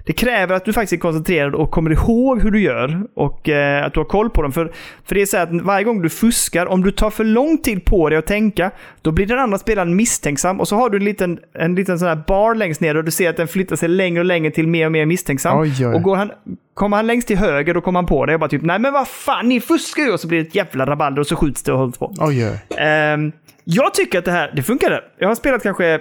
Det 0.05 0.13
kräver 0.13 0.55
att 0.55 0.65
du 0.65 0.73
faktiskt 0.73 0.93
är 0.93 0.97
koncentrerad 0.97 1.55
och 1.55 1.71
kommer 1.71 1.91
ihåg 1.91 2.41
hur 2.41 2.51
du 2.51 2.61
gör 2.61 3.01
och 3.15 3.49
eh, 3.49 3.85
att 3.85 3.93
du 3.93 3.99
har 3.99 4.05
koll 4.05 4.29
på 4.29 4.41
dem. 4.41 4.51
För, 4.51 4.71
för 5.05 5.15
det 5.15 5.21
är 5.21 5.25
så 5.25 5.37
att 5.37 5.49
varje 5.51 5.83
gång 5.83 6.01
du 6.01 6.09
fuskar, 6.09 6.65
om 6.65 6.83
du 6.83 6.91
tar 6.91 7.09
för 7.09 7.23
lång 7.23 7.57
tid 7.57 7.85
på 7.85 8.09
dig 8.09 8.17
att 8.17 8.27
tänka, 8.27 8.71
då 9.01 9.11
blir 9.11 9.25
den 9.25 9.39
andra 9.39 9.57
spelaren 9.57 9.95
misstänksam 9.95 10.59
och 10.59 10.67
så 10.67 10.75
har 10.75 10.89
du 10.89 10.97
en 10.97 11.03
liten, 11.03 11.39
en 11.53 11.75
liten 11.75 11.99
sån 11.99 12.07
här 12.07 12.23
bar 12.27 12.55
längst 12.55 12.81
ner 12.81 12.97
och 12.97 13.03
du 13.03 13.11
ser 13.11 13.29
att 13.29 13.37
den 13.37 13.47
flyttar 13.47 13.75
sig 13.75 13.89
längre 13.89 14.19
och 14.19 14.25
längre 14.25 14.51
till 14.51 14.67
mer 14.67 14.85
och 14.85 14.91
mer 14.91 15.05
misstänksam. 15.05 15.59
Oj, 15.59 15.87
oj. 15.87 15.95
Och 15.95 16.01
går 16.01 16.15
han, 16.15 16.31
kommer 16.73 16.97
han 16.97 17.07
längst 17.07 17.27
till 17.27 17.37
höger, 17.37 17.73
då 17.73 17.81
kommer 17.81 17.97
han 17.97 18.05
på 18.05 18.25
dig 18.25 18.35
och 18.35 18.39
bara 18.39 18.49
typ 18.49 18.61
nej 18.61 18.79
men 18.79 18.93
vad 18.93 19.07
fan, 19.07 19.49
ni 19.49 19.61
fuskar 19.61 20.03
ju! 20.03 20.11
Och 20.11 20.19
så 20.19 20.27
blir 20.27 20.43
det 20.43 20.47
ett 20.47 20.55
jävla 20.55 20.85
rabalder 20.85 21.19
och 21.19 21.27
så 21.27 21.35
skjuts 21.35 21.63
det 21.63 21.73
och 21.73 21.79
hålls 21.79 21.97
på. 21.97 22.13
Oj, 22.17 22.45
oj. 22.45 22.77
Ehm, 22.77 23.31
jag 23.63 23.93
tycker 23.93 24.19
att 24.19 24.25
det 24.25 24.31
här, 24.31 24.51
det 24.55 24.63
funkade. 24.63 25.03
Jag 25.17 25.27
har 25.27 25.35
spelat 25.35 25.63
kanske, 25.63 25.99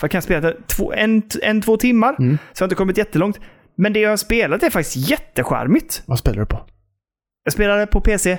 vad 0.00 0.10
kan 0.10 0.16
jag 0.18 0.24
spela? 0.24 0.52
Två, 0.66 0.92
en, 0.92 1.22
en, 1.42 1.62
två 1.62 1.76
timmar. 1.76 2.14
Så 2.18 2.22
jag 2.22 2.60
har 2.60 2.66
inte 2.66 2.74
kommit 2.74 2.98
jättelångt. 2.98 3.40
Men 3.74 3.92
det 3.92 4.00
jag 4.00 4.10
har 4.10 4.16
spelat 4.16 4.62
är 4.62 4.70
faktiskt 4.70 5.10
jättecharmigt. 5.10 6.02
Vad 6.06 6.18
spelar 6.18 6.40
du 6.40 6.46
på? 6.46 6.60
Jag 7.44 7.52
spelade 7.52 7.86
på 7.86 8.00
PC 8.00 8.38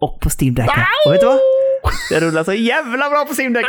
och 0.00 0.20
på 0.20 0.28
Steam 0.40 0.54
Deck. 0.54 0.68
Och 1.06 1.12
vet 1.12 1.20
du 1.20 1.26
vad? 1.26 1.38
Det 2.10 2.20
rullar 2.20 2.44
så 2.44 2.52
jävla 2.52 3.10
bra 3.10 3.24
på 3.28 3.34
Deck. 3.52 3.66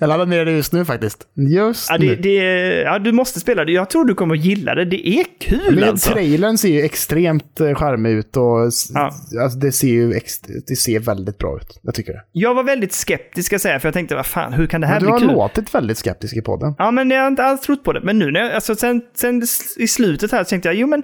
Jag 0.00 0.08
laddar 0.08 0.26
ner 0.26 0.44
det 0.44 0.52
just 0.52 0.72
nu 0.72 0.84
faktiskt. 0.84 1.26
Just 1.34 1.90
Ja, 1.90 1.98
det, 1.98 2.06
nu. 2.06 2.16
det, 2.16 2.34
ja, 2.82 2.98
du 2.98 3.12
måste 3.12 3.40
spela 3.40 3.64
det. 3.64 3.72
Jag 3.72 3.90
tror 3.90 4.04
du 4.04 4.14
kommer 4.14 4.34
att 4.34 4.44
gilla 4.44 4.74
det. 4.74 4.84
Det 4.84 5.08
är 5.08 5.24
kul 5.40 5.74
Men 5.74 5.84
alltså. 5.88 6.10
trailern 6.10 6.58
ser 6.58 6.68
ju 6.68 6.80
extremt 6.82 7.60
eh, 7.60 7.74
charmig 7.74 8.10
ut 8.10 8.36
och 8.36 8.42
Ja. 8.94 9.10
alltså, 9.42 9.58
det 9.58 9.72
ser 9.72 9.88
ju 9.88 10.20
det 10.66 10.76
ser 10.76 10.98
väldigt 11.00 11.38
bra 11.38 11.56
ut. 11.56 11.80
Jag 11.82 11.94
tycker 11.94 12.12
det. 12.12 12.22
Jag 12.32 12.54
var 12.54 12.62
väldigt 12.64 12.92
skeptisk 12.92 13.46
ska 13.46 13.54
jag 13.54 13.60
säga, 13.60 13.80
för 13.80 13.88
jag 13.88 13.94
tänkte 13.94 14.14
vad 14.14 14.26
fan, 14.26 14.52
hur 14.52 14.66
kan 14.66 14.80
det 14.80 14.86
här 14.86 14.94
Men 14.94 15.02
du 15.02 15.06
bli 15.06 15.12
har 15.12 15.18
kul? 15.18 15.28
låtit 15.28 15.74
väldigt 15.74 15.98
skeptisk 15.98 16.36
i 16.36 16.42
podden. 16.42 16.74
Ja, 16.78 16.90
men 16.90 17.10
jag 17.10 17.20
har 17.20 17.28
inte 17.28 17.44
alls 17.44 17.60
trott 17.60 17.84
på 17.84 17.92
det. 17.92 18.00
Men 18.00 18.18
nu 18.18 18.30
när 18.30 18.40
jag, 18.40 18.52
alltså 18.52 18.74
sen, 18.74 19.02
sen 19.14 19.42
i 19.76 19.88
slutet 19.88 20.32
här 20.32 20.44
så 20.44 20.48
tänkte 20.50 20.68
jag, 20.68 20.76
jo 20.76 20.86
men 20.86 21.02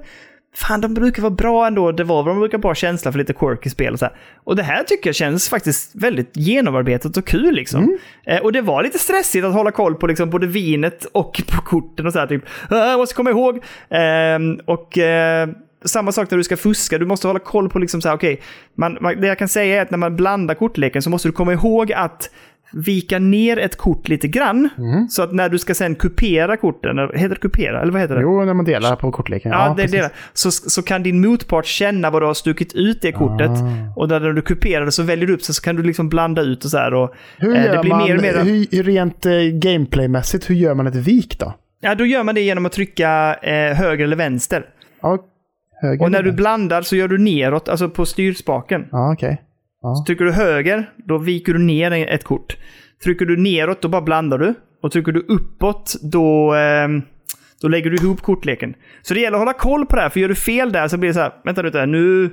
fan 0.66 0.80
de 0.80 0.94
brukar 0.94 1.22
vara 1.22 1.30
bra 1.34 1.66
ändå. 1.66 1.92
Det 1.92 2.04
var 2.04 2.24
de 2.24 2.38
brukar 2.40 2.58
ha 2.58 2.62
bra 2.62 2.74
känsla 2.74 3.12
för 3.12 3.18
lite 3.18 3.32
quirky 3.32 3.70
spel 3.70 3.92
och 3.92 3.98
så 3.98 4.04
här. 4.04 4.14
Och 4.44 4.56
det 4.56 4.62
här 4.62 4.82
tycker 4.82 5.08
jag 5.08 5.14
känns 5.14 5.48
faktiskt 5.48 5.90
väldigt 5.94 6.30
genomarbetat 6.36 7.16
och 7.16 7.26
kul 7.26 7.54
liksom. 7.54 7.98
Eh, 8.26 8.38
och 8.42 8.52
det 8.52 8.60
var 8.60 8.82
lite 8.82 8.98
stressigt 8.98 9.44
att 9.44 9.52
hålla 9.54 9.70
koll 9.70 9.94
på 9.94 10.06
liksom 10.06 10.30
både 10.30 10.46
vinet 10.46 11.04
och 11.12 11.42
på 11.56 11.62
korten 11.62 12.06
och 12.06 12.12
så 12.12 12.18
här 12.18 12.26
typ. 12.26 12.42
"Ah, 12.70 12.90
Jag 12.90 12.98
måste 12.98 13.14
komma 13.14 13.30
ihåg. 13.30 13.64
Ehm, 13.90 14.60
och 14.64 14.98
eh, 14.98 15.48
samma 15.84 16.12
sak 16.12 16.30
när 16.30 16.38
du 16.38 16.44
ska 16.44 16.56
fuska, 16.56 16.98
du 16.98 17.06
måste 17.06 17.26
hålla 17.26 17.38
koll 17.40 17.68
på 17.70 17.78
liksom 17.78 18.00
så 18.02 18.08
här, 18.08 18.16
okej, 18.16 18.40
man, 18.74 18.98
det 19.20 19.26
jag 19.26 19.38
kan 19.38 19.48
säga 19.48 19.76
är 19.78 19.82
att 19.82 19.90
när 19.90 19.98
man 19.98 20.16
blandar 20.16 20.54
kortleken 20.54 21.02
så 21.02 21.10
måste 21.10 21.28
du 21.28 21.32
komma 21.32 21.52
ihåg 21.52 21.92
att 21.92 22.30
vika 22.72 23.18
ner 23.18 23.58
ett 23.58 23.76
kort 23.76 24.08
lite 24.08 24.28
grann. 24.28 24.68
Så 25.10 25.22
att 25.22 25.32
när 25.32 25.48
du 25.48 25.58
ska 25.58 25.74
sen 25.74 25.94
kupera 25.94 26.56
korten, 26.56 26.98
heter 27.14 27.28
det 27.28 27.40
kupera? 27.40 27.82
Eller 27.82 27.92
vad 27.92 28.00
heter 28.00 28.14
det? 28.14 28.22
Jo, 28.22 28.44
när 28.44 28.54
man 28.54 28.64
delar 28.64 28.96
på 28.96 29.12
kortleken. 29.12 29.52
Ja, 29.52 29.74
det 29.76 29.82
precis. 29.82 30.00
det. 30.00 30.10
Så, 30.32 30.50
så 30.50 30.82
kan 30.82 31.02
din 31.02 31.20
motpart 31.20 31.66
känna 31.66 32.10
vad 32.10 32.22
du 32.22 32.26
har 32.26 32.34
stuckit 32.34 32.74
ut 32.74 33.02
det 33.02 33.12
kortet. 33.12 33.50
Ah. 33.50 33.92
Och 33.96 34.08
när 34.08 34.20
du 34.32 34.42
kuperar 34.42 34.84
det 34.84 34.92
så 34.92 35.02
väljer 35.02 35.26
du 35.26 35.34
upp 35.34 35.42
så, 35.42 35.54
så 35.54 35.62
kan 35.62 35.76
du 35.76 35.82
liksom 35.82 36.08
blanda 36.08 36.42
ut 36.42 36.64
och 36.64 36.70
så 36.70 36.78
här. 36.78 36.94
Och, 36.94 37.14
Hur 37.38 37.56
eh, 37.56 37.64
gör 37.64 37.74
det 37.76 37.80
blir 37.80 37.90
man, 37.90 38.04
mer 38.04 38.16
och 38.16 38.22
mer... 38.22 38.66
hur, 38.70 38.82
rent 38.82 39.26
eh, 39.26 39.32
gameplaymässigt, 39.52 40.50
hur 40.50 40.54
gör 40.54 40.74
man 40.74 40.86
ett 40.86 40.94
vik 40.94 41.38
då? 41.38 41.54
Ja, 41.80 41.94
då 41.94 42.06
gör 42.06 42.22
man 42.22 42.34
det 42.34 42.40
genom 42.40 42.66
att 42.66 42.72
trycka 42.72 43.34
eh, 43.34 43.76
höger 43.76 44.04
eller 44.04 44.16
vänster. 44.16 44.64
Ja, 45.02 45.18
höger. 45.82 46.04
Och 46.04 46.10
när 46.10 46.22
du 46.22 46.28
eller? 46.28 46.36
blandar 46.36 46.82
så 46.82 46.96
gör 46.96 47.08
du 47.08 47.18
neråt, 47.18 47.68
alltså 47.68 47.88
på 47.88 48.06
styrspaken. 48.06 48.86
Ja, 48.92 49.12
okej. 49.12 49.42
Trycker 50.06 50.24
du 50.24 50.32
höger, 50.32 50.90
då 50.96 51.18
viker 51.18 51.52
du 51.52 51.58
ner 51.58 51.92
ett 51.92 52.24
kort. 52.24 52.56
Trycker 53.04 53.26
du 53.26 53.36
neråt, 53.36 53.82
då 53.82 53.88
bara 53.88 54.02
blandar 54.02 54.38
du. 54.38 54.54
Och 54.82 54.92
trycker 54.92 55.12
du 55.12 55.20
uppåt, 55.20 55.94
då, 56.02 56.54
ehm, 56.54 57.02
då 57.62 57.68
lägger 57.68 57.90
du 57.90 57.96
ihop 57.96 58.22
kortleken. 58.22 58.74
Så 59.02 59.14
det 59.14 59.20
gäller 59.20 59.36
att 59.36 59.40
hålla 59.40 59.52
koll 59.52 59.86
på 59.86 59.96
det 59.96 60.02
här, 60.02 60.08
för 60.08 60.20
gör 60.20 60.28
du 60.28 60.34
fel 60.34 60.72
där 60.72 60.88
så 60.88 60.96
blir 60.96 61.08
det 61.08 61.14
så 61.14 61.20
här, 61.20 61.32
vänta 61.44 61.62
lite, 61.62 61.86
nu, 61.86 62.30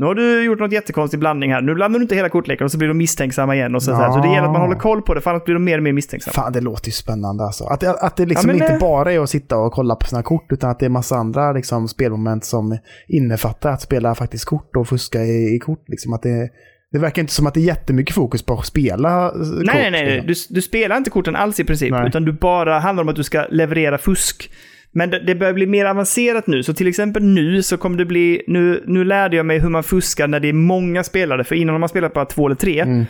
nu 0.00 0.06
har 0.06 0.14
du 0.14 0.44
gjort 0.44 0.58
något 0.58 0.72
jättekonstig 0.72 1.20
blandning 1.20 1.52
här. 1.52 1.62
Nu 1.62 1.74
blandar 1.74 1.98
du 1.98 2.02
inte 2.02 2.14
hela 2.14 2.28
kortleken 2.28 2.64
och 2.64 2.70
så 2.72 2.78
blir 2.78 2.88
de 2.88 2.98
misstänksamma 2.98 3.54
igen. 3.56 3.74
Och 3.74 3.82
så, 3.82 3.90
så, 3.90 3.96
här. 3.96 4.12
så 4.12 4.18
det 4.18 4.28
gäller 4.28 4.46
att 4.46 4.52
man 4.52 4.60
håller 4.60 4.76
koll 4.76 5.02
på 5.02 5.14
det, 5.14 5.20
för 5.20 5.30
annars 5.30 5.44
blir 5.44 5.54
de 5.54 5.64
mer 5.64 5.76
och 5.78 5.82
mer 5.84 5.92
misstänksamma. 5.92 6.32
Fan, 6.32 6.52
det 6.52 6.60
låter 6.60 6.86
ju 6.86 6.92
spännande 6.92 7.44
alltså. 7.44 7.64
Att, 7.64 7.80
det- 7.80 7.90
att 8.00 8.16
det 8.16 8.26
liksom 8.26 8.50
Ja, 8.50 8.54
inte 8.54 8.72
det- 8.72 8.78
bara 8.78 9.12
är 9.12 9.20
att 9.20 9.30
sitta 9.30 9.56
och 9.56 9.72
kolla 9.72 9.94
på 9.94 10.06
sina 10.06 10.22
kort, 10.22 10.52
utan 10.52 10.70
att 10.70 10.78
det 10.78 10.84
är 10.86 10.90
massa 10.90 11.16
andra 11.16 11.52
liksom, 11.52 11.88
spelmoment 11.88 12.44
som 12.44 12.78
innefattar 13.08 13.70
att 13.72 13.82
spela 13.82 14.14
faktiskt 14.14 14.44
kort 14.44 14.76
och 14.76 14.88
fuska 14.88 15.22
i, 15.24 15.54
i 15.54 15.58
kort. 15.58 15.84
Liksom 15.88 16.12
att 16.12 16.22
det, 16.22 16.48
Det 16.92 16.98
verkar 16.98 17.22
inte 17.22 17.32
som 17.34 17.46
att 17.46 17.54
det 17.54 17.60
är 17.60 17.64
jättemycket 17.64 18.14
fokus 18.14 18.42
på 18.42 18.54
att 18.54 18.66
spela 18.66 19.24
eh, 19.26 19.30
kort. 19.30 19.40
Nej, 19.64 19.90
nej, 19.90 19.90
nej. 19.90 20.22
liksom. 20.26 20.26
Du, 20.54 20.54
du 20.54 20.62
spelar 20.62 20.96
inte 20.96 21.10
korten 21.10 21.36
alls 21.36 21.60
i 21.60 21.64
princip, 21.64 21.90
Nej. 21.90 22.06
utan 22.08 22.24
du 22.24 22.32
bara 22.32 22.78
handlar 22.78 23.02
om 23.02 23.08
att 23.08 23.16
du 23.16 23.22
ska 23.24 23.44
leverera 23.50 23.98
fusk. 23.98 24.50
Men 24.92 25.10
det, 25.10 25.18
det 25.18 25.34
börjar 25.34 25.52
bli 25.52 25.66
mer 25.66 25.84
avancerat 25.84 26.46
nu, 26.46 26.62
så 26.62 26.74
till 26.74 26.86
exempel 26.86 27.22
nu 27.22 27.62
så 27.62 27.76
kommer 27.76 27.98
det 27.98 28.04
bli... 28.04 28.42
Nu, 28.46 28.82
nu 28.86 29.04
lärde 29.04 29.36
jag 29.36 29.46
mig 29.46 29.58
hur 29.58 29.68
man 29.68 29.82
fuskar 29.82 30.28
när 30.28 30.40
det 30.40 30.48
är 30.48 30.52
många 30.52 31.04
spelare, 31.04 31.44
för 31.44 31.54
innan 31.54 31.72
har 31.74 31.78
man 31.80 31.88
spelat 31.88 32.12
bara 32.12 32.24
två 32.24 32.46
eller 32.46 32.56
tre. 32.56 32.80
Mm. 32.80 33.06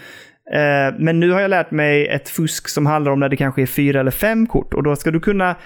Eh, 0.52 0.94
men 0.98 1.20
nu 1.20 1.30
har 1.30 1.40
jag 1.40 1.48
lärt 1.48 1.70
mig 1.70 2.06
ett 2.06 2.28
fusk 2.28 2.68
som 2.68 2.86
handlar 2.86 3.12
om 3.12 3.20
när 3.20 3.28
det 3.28 3.36
kanske 3.36 3.62
är 3.62 3.66
fyra 3.66 4.00
eller 4.00 4.10
fem 4.10 4.46
kort. 4.46 4.74
Och 4.74 4.82
då 4.82 4.96
ska 4.96 5.10
du 5.10 5.20
kunna... 5.20 5.56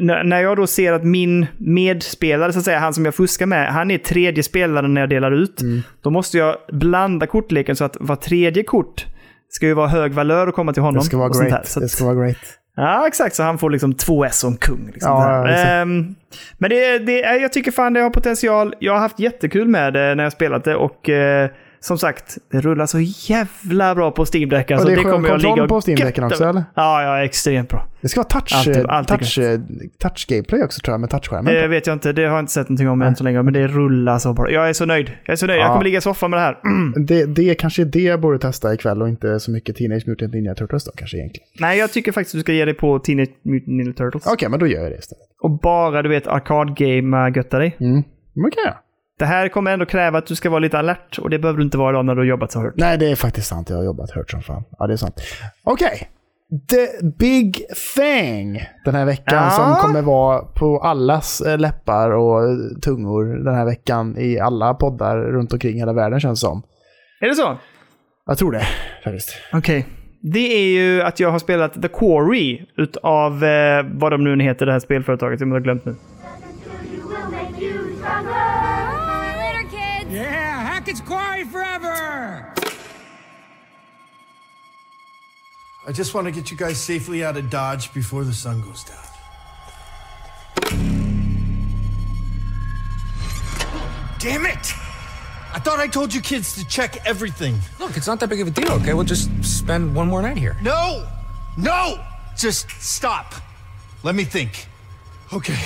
När 0.00 0.42
jag 0.42 0.56
då 0.56 0.66
ser 0.66 0.92
att 0.92 1.04
min 1.04 1.46
medspelare, 1.58 2.52
så 2.52 2.58
att 2.58 2.64
säga, 2.64 2.78
han 2.78 2.94
som 2.94 3.04
jag 3.04 3.14
fuskar 3.14 3.46
med, 3.46 3.72
han 3.72 3.90
är 3.90 3.98
tredje 3.98 4.42
spelaren 4.42 4.94
när 4.94 5.00
jag 5.00 5.10
delar 5.10 5.32
ut. 5.32 5.60
Mm. 5.60 5.82
Då 6.02 6.10
måste 6.10 6.38
jag 6.38 6.56
blanda 6.72 7.26
kortleken 7.26 7.76
så 7.76 7.84
att 7.84 7.96
var 8.00 8.16
tredje 8.16 8.62
kort 8.62 9.06
ska 9.48 9.66
ju 9.66 9.74
vara 9.74 9.88
hög 9.88 10.12
valör 10.12 10.46
och 10.46 10.54
komma 10.54 10.72
till 10.72 10.82
honom. 10.82 10.98
Det 10.98 11.04
ska 11.06 11.18
vara 11.18 11.28
great. 11.28 11.52
här. 11.52 11.62
Så 11.64 11.80
Det 11.80 11.86
att, 11.86 11.92
ska 11.92 12.04
vara 12.04 12.14
great. 12.14 12.59
Ja, 12.80 13.06
exakt. 13.06 13.34
Så 13.34 13.42
han 13.42 13.58
får 13.58 13.70
liksom 13.70 13.94
två 13.94 14.24
S 14.24 14.44
en 14.44 14.56
kung. 14.56 14.90
Liksom 14.92 15.10
Ja. 15.10 15.48
Ehm, 15.48 16.14
men 16.58 16.70
det, 16.70 16.98
det, 16.98 17.18
jag 17.20 17.52
tycker 17.52 17.70
fan 17.70 17.92
det 17.92 18.00
har 18.00 18.10
potential. 18.10 18.74
Jag 18.78 18.92
har 18.92 19.00
haft 19.00 19.18
jättekul 19.18 19.68
med 19.68 19.92
det 19.92 20.14
när 20.14 20.24
jag 20.24 20.32
spelat 20.32 20.64
det 20.64 20.74
och 20.74 21.08
eh, 21.08 21.50
som 21.80 21.98
sagt, 21.98 22.38
det 22.50 22.60
rullar 22.60 22.86
så 22.86 22.98
jävla 23.00 23.94
bra 23.94 24.10
på 24.10 24.24
Steam 24.34 24.48
Deck. 24.48 24.70
Alltså, 24.70 24.88
och 24.88 24.94
det 24.94 25.00
är 25.00 25.04
skön 25.04 25.12
kommer 25.12 25.28
jag 25.28 25.42
ligga 25.42 25.62
och 25.62 25.68
på 25.68 25.80
Steam 25.86 25.98
götta 25.98 26.26
också, 26.26 26.44
eller? 26.44 26.64
Ja, 26.74 27.02
ja, 27.02 27.24
extremt 27.24 27.68
bra. 27.68 27.86
Det 28.00 28.08
ska 28.08 28.20
vara 28.20 28.28
touch, 28.28 28.54
Alltid- 28.54 28.76
eh, 28.76 28.84
alltid 28.88 29.18
touch, 29.18 29.38
eh, 29.38 29.60
touch 29.98 30.26
gameplay 30.28 30.62
också 30.62 30.80
tror 30.80 30.92
jag, 30.92 31.00
med 31.00 31.10
touchskärmen. 31.10 31.54
Det 31.54 31.68
vet 31.68 31.86
jag 31.86 31.94
inte, 31.96 32.12
det 32.12 32.22
har 32.22 32.30
jag 32.30 32.38
inte 32.42 32.52
sett 32.52 32.68
någonting 32.68 32.88
om 32.88 33.02
än 33.02 33.16
så 33.16 33.24
länge, 33.24 33.42
men 33.42 33.52
det 33.52 33.66
rullar 33.68 34.18
så 34.18 34.32
bra. 34.32 34.50
Jag 34.50 34.68
är 34.68 34.72
så 34.72 34.84
nöjd. 34.86 35.12
Jag 35.24 35.32
är 35.32 35.36
så 35.36 35.46
nöjd. 35.46 35.60
Jag 35.60 35.66
Ja. 35.66 35.72
kommer 35.72 35.84
ligga 35.84 35.98
i 35.98 36.00
soffan 36.00 36.30
med 36.30 36.38
det 36.40 36.42
här. 36.44 36.58
Mm. 36.64 36.92
Det, 37.06 37.24
det 37.26 37.54
kanske 37.54 37.82
är 37.82 37.86
det 37.86 38.00
jag 38.02 38.20
borde 38.20 38.38
testa 38.38 38.74
ikväll 38.74 39.02
och 39.02 39.08
inte 39.08 39.40
så 39.40 39.50
mycket 39.50 39.76
Teenage 39.76 40.02
Mutant 40.08 40.34
Ninja 40.34 40.54
Turtles 40.54 40.84
då 40.84 40.92
kanske 40.96 41.16
egentligen. 41.16 41.48
Nej, 41.60 41.78
jag 41.78 41.92
tycker 41.92 42.12
faktiskt 42.12 42.34
att 42.34 42.38
du 42.38 42.42
ska 42.42 42.52
ge 42.52 42.64
dig 42.64 42.74
på 42.74 42.98
Teenage 42.98 43.28
Mutant 43.42 43.66
Ninja 43.68 43.92
Turtles. 43.92 44.26
Okej, 44.26 44.48
men 44.48 44.60
då 44.60 44.66
gör 44.66 44.82
jag 44.82 44.92
det 44.92 44.98
istället. 44.98 45.24
Och 45.40 45.50
bara, 45.50 46.02
du 46.02 46.08
vet, 46.08 46.26
arkadgame 46.26 47.30
götta 47.36 47.58
dig. 47.58 47.76
Mm. 47.80 48.02
Okej. 48.46 48.72
Det 49.20 49.26
här 49.26 49.48
kommer 49.48 49.70
ändå 49.72 49.86
kräva 49.86 50.18
att 50.18 50.26
du 50.26 50.34
ska 50.34 50.50
vara 50.50 50.58
lite 50.58 50.78
alert 50.78 51.18
och 51.18 51.30
det 51.30 51.38
behöver 51.38 51.58
du 51.58 51.64
inte 51.64 51.78
vara 51.78 51.90
idag 51.90 52.04
när 52.04 52.14
du 52.14 52.20
har 52.20 52.26
jobbat 52.26 52.52
så 52.52 52.60
hårt. 52.60 52.72
Nej, 52.76 52.98
det 52.98 53.10
är 53.10 53.16
faktiskt 53.16 53.46
sant. 53.48 53.70
Jag 53.70 53.76
har 53.76 53.84
jobbat 53.84 54.10
hört 54.10 54.30
som 54.30 54.42
fan. 54.42 54.62
Ja, 54.78 54.86
det 54.86 54.92
är 54.92 54.96
sant. 54.96 55.14
Okej. 55.64 56.08
The 56.70 57.06
Big 57.18 57.56
Thing 57.96 58.60
den 58.84 58.94
här 58.94 59.04
veckan 59.04 59.44
Ja. 59.44 59.50
som 59.50 59.74
kommer 59.74 60.02
vara 60.02 60.42
på 60.42 60.78
allas 60.80 61.40
eh, 61.40 61.58
läppar 61.58 62.10
och 62.10 62.42
tungor 62.82 63.44
den 63.44 63.54
här 63.54 63.64
veckan 63.64 64.16
i 64.18 64.38
alla 64.38 64.74
poddar 64.74 65.16
runt 65.16 65.52
omkring 65.52 65.78
hela 65.78 65.92
världen 65.92 66.20
känns 66.20 66.40
som. 66.40 66.62
Är 67.20 67.28
det 67.28 67.34
så? 67.34 67.56
Jag 68.26 68.38
tror 68.38 68.52
det 68.52 68.66
faktiskt. 69.04 69.28
Okej. 69.52 69.86
Det 70.22 70.54
är 70.56 70.68
ju 70.72 71.02
att 71.02 71.20
jag 71.20 71.30
har 71.30 71.38
spelat 71.38 71.82
The 71.82 71.88
Quarry 71.88 72.66
utav 72.76 73.44
eh, 73.44 73.84
vad 73.92 74.12
de 74.12 74.24
nu 74.24 74.42
heter, 74.44 74.66
det 74.66 74.72
här 74.72 74.78
spelföretaget. 74.80 75.40
Jag 75.40 75.46
har 75.48 75.60
glömt 75.60 75.84
nu. 75.84 75.94
Hackett's 80.90 81.08
Quarry 81.08 81.44
forever! 81.44 82.52
I 85.86 85.92
just 85.92 86.14
want 86.14 86.26
to 86.26 86.32
get 86.32 86.50
you 86.50 86.56
guys 86.56 86.78
safely 86.78 87.24
out 87.24 87.36
of 87.36 87.48
Dodge 87.48 87.94
before 87.94 88.24
the 88.24 88.32
sun 88.32 88.60
goes 88.60 88.82
down. 88.82 88.98
Damn 94.18 94.46
it! 94.46 94.74
I 95.52 95.60
thought 95.60 95.78
I 95.78 95.86
told 95.86 96.12
you 96.12 96.20
kids 96.20 96.56
to 96.56 96.66
check 96.66 97.06
everything. 97.06 97.58
Look, 97.78 97.96
it's 97.96 98.08
not 98.08 98.18
that 98.20 98.28
big 98.28 98.40
of 98.40 98.48
a 98.48 98.50
deal, 98.50 98.72
okay? 98.72 98.92
We'll 98.92 99.04
just 99.04 99.30
spend 99.44 99.94
one 99.94 100.08
more 100.08 100.22
night 100.22 100.38
here. 100.38 100.56
No! 100.60 101.06
No! 101.56 102.04
Just 102.36 102.68
stop. 102.80 103.34
Let 104.02 104.16
me 104.16 104.24
think. 104.24 104.66
Okay. 105.32 105.58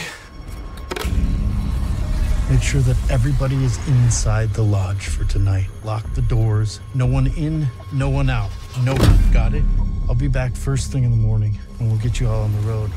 Make 2.50 2.62
sure 2.62 2.82
that 2.82 2.96
everybody 3.10 3.56
is 3.64 3.78
inside 3.88 4.50
the 4.54 4.62
lodge 4.62 5.08
for 5.08 5.24
tonight. 5.24 5.66
Lock 5.84 6.04
the 6.14 6.20
doors. 6.20 6.80
No 6.94 7.06
one 7.06 7.26
in, 7.36 7.66
no 7.92 8.10
one 8.10 8.28
out. 8.30 8.50
No 8.84 8.92
one. 8.92 9.18
Got 9.32 9.54
it? 9.54 9.64
I'll 10.08 10.14
be 10.14 10.28
back 10.28 10.54
first 10.56 10.92
thing 10.92 11.04
in 11.04 11.10
the 11.10 11.16
morning 11.28 11.58
and 11.80 11.88
we'll 11.90 12.02
get 12.02 12.20
you 12.20 12.28
all 12.28 12.42
on 12.42 12.52
the 12.52 12.68
road. 12.68 12.90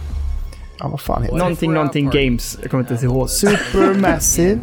Ja, 0.80 0.88
vad 0.88 1.02
fan 1.02 1.24
heter? 1.24 1.38
Någonting, 1.38 1.74
någonting 1.74 2.10
games. 2.10 2.58
Jag 2.62 2.72
kommer 2.72 2.82
inte 2.84 2.94
ens 2.94 3.04
ihåg. 3.04 3.30
Supermassive? 3.70 4.60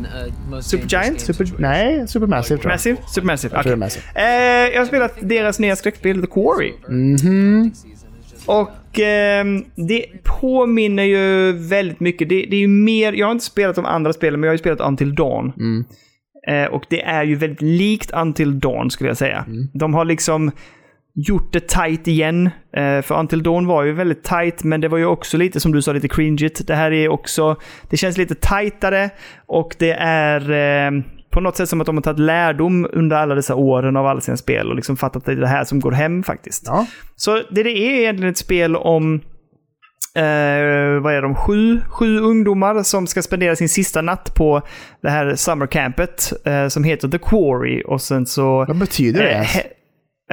Supergiant? 0.62 1.20
Super, 1.20 1.48
nej, 1.58 2.08
Supermassive 2.08 2.58
tror 2.60 2.70
jag. 2.70 2.74
Massive? 2.74 2.96
Supermassive? 3.08 3.56
Jag 3.56 3.64
det 3.64 3.72
är 3.72 3.76
Massive. 3.76 4.04
Eh, 4.14 4.72
jag 4.74 4.80
har 4.80 4.86
spelat 4.86 5.12
deras 5.20 5.58
nya 5.58 5.76
skräckspel 5.76 6.20
The 6.20 6.26
Quarry. 6.26 6.72
Och 8.46 9.00
ehm, 9.00 9.64
det 9.74 10.06
påminner 10.40 11.02
ju 11.02 11.52
väldigt 11.52 12.00
mycket. 12.00 12.28
Det, 12.28 12.46
det 12.50 12.56
är 12.56 12.60
ju 12.60 12.68
mer, 12.68 13.12
jag 13.12 13.26
har 13.26 13.32
inte 13.32 13.44
spelat 13.44 13.76
de 13.76 13.84
andra 13.84 14.12
spelen, 14.12 14.40
men 14.40 14.46
jag 14.46 14.50
har 14.50 14.54
ju 14.54 14.58
spelat 14.58 14.80
Until 14.80 15.14
Dawn. 15.14 15.52
Eh, 16.46 16.64
och 16.64 16.84
det 16.90 17.02
är 17.02 17.24
ju 17.24 17.34
väldigt 17.34 17.62
likt 17.62 18.10
Until 18.10 18.60
Dawn 18.60 18.90
skulle 18.90 19.10
jag 19.10 19.16
säga. 19.16 19.44
De 19.72 19.94
har 19.94 20.04
liksom 20.04 20.50
gjort 21.14 21.52
det 21.52 21.68
tight 21.68 22.08
igen. 22.08 22.50
Eh, 22.76 23.02
för 23.02 23.18
Until 23.18 23.42
Dawn 23.42 23.66
var 23.66 23.82
ju 23.82 23.92
väldigt 23.92 24.22
tight, 24.22 24.64
men 24.64 24.80
det 24.80 24.88
var 24.88 24.98
ju 24.98 25.06
också 25.06 25.36
lite, 25.36 25.60
som 25.60 25.72
du 25.72 25.82
sa, 25.82 25.92
lite 25.92 26.08
cringeigt. 26.08 26.66
Det 26.66 26.74
här 26.74 26.92
är 26.92 27.08
också, 27.08 27.56
det 27.90 27.96
känns 27.96 28.18
lite 28.18 28.34
tightare 28.34 29.10
och 29.46 29.76
det 29.78 29.92
är 30.00 30.50
eh, 30.50 31.02
på 31.34 31.40
något 31.40 31.56
sätt 31.56 31.68
som 31.68 31.80
att 31.80 31.86
de 31.86 31.96
har 31.96 32.02
tagit 32.02 32.18
lärdom 32.18 32.88
under 32.92 33.16
alla 33.16 33.34
dessa 33.34 33.54
åren 33.54 33.96
av 33.96 34.06
alla 34.06 34.20
sina 34.20 34.36
spel 34.36 34.70
och 34.70 34.76
liksom 34.76 34.96
fattat 34.96 35.16
att 35.16 35.24
det 35.24 35.32
är 35.32 35.36
det 35.36 35.46
här 35.46 35.64
som 35.64 35.80
går 35.80 35.92
hem 35.92 36.22
faktiskt. 36.22 36.62
Ja. 36.66 36.86
Så 37.16 37.40
det, 37.50 37.62
det 37.62 37.70
är 37.70 38.00
egentligen 38.00 38.30
ett 38.30 38.38
spel 38.38 38.76
om 38.76 39.20
Eh, 40.16 41.00
vad 41.00 41.14
är 41.14 41.22
de? 41.22 41.34
Sju, 41.34 41.80
sju 41.88 42.18
ungdomar 42.18 42.82
som 42.82 43.06
ska 43.06 43.22
spendera 43.22 43.56
sin 43.56 43.68
sista 43.68 44.02
natt 44.02 44.34
på 44.34 44.62
det 45.00 45.10
här 45.10 45.34
summercampet 45.34 46.32
eh, 46.44 46.68
som 46.68 46.84
heter 46.84 47.08
The 47.08 47.18
Quarry. 47.18 47.82
Och 47.86 48.00
sen 48.00 48.26
så... 48.26 48.64
Vad 48.68 48.78
betyder 48.78 49.22
det 49.22 49.30
Eh, 49.30 49.56
eh, 49.56 49.62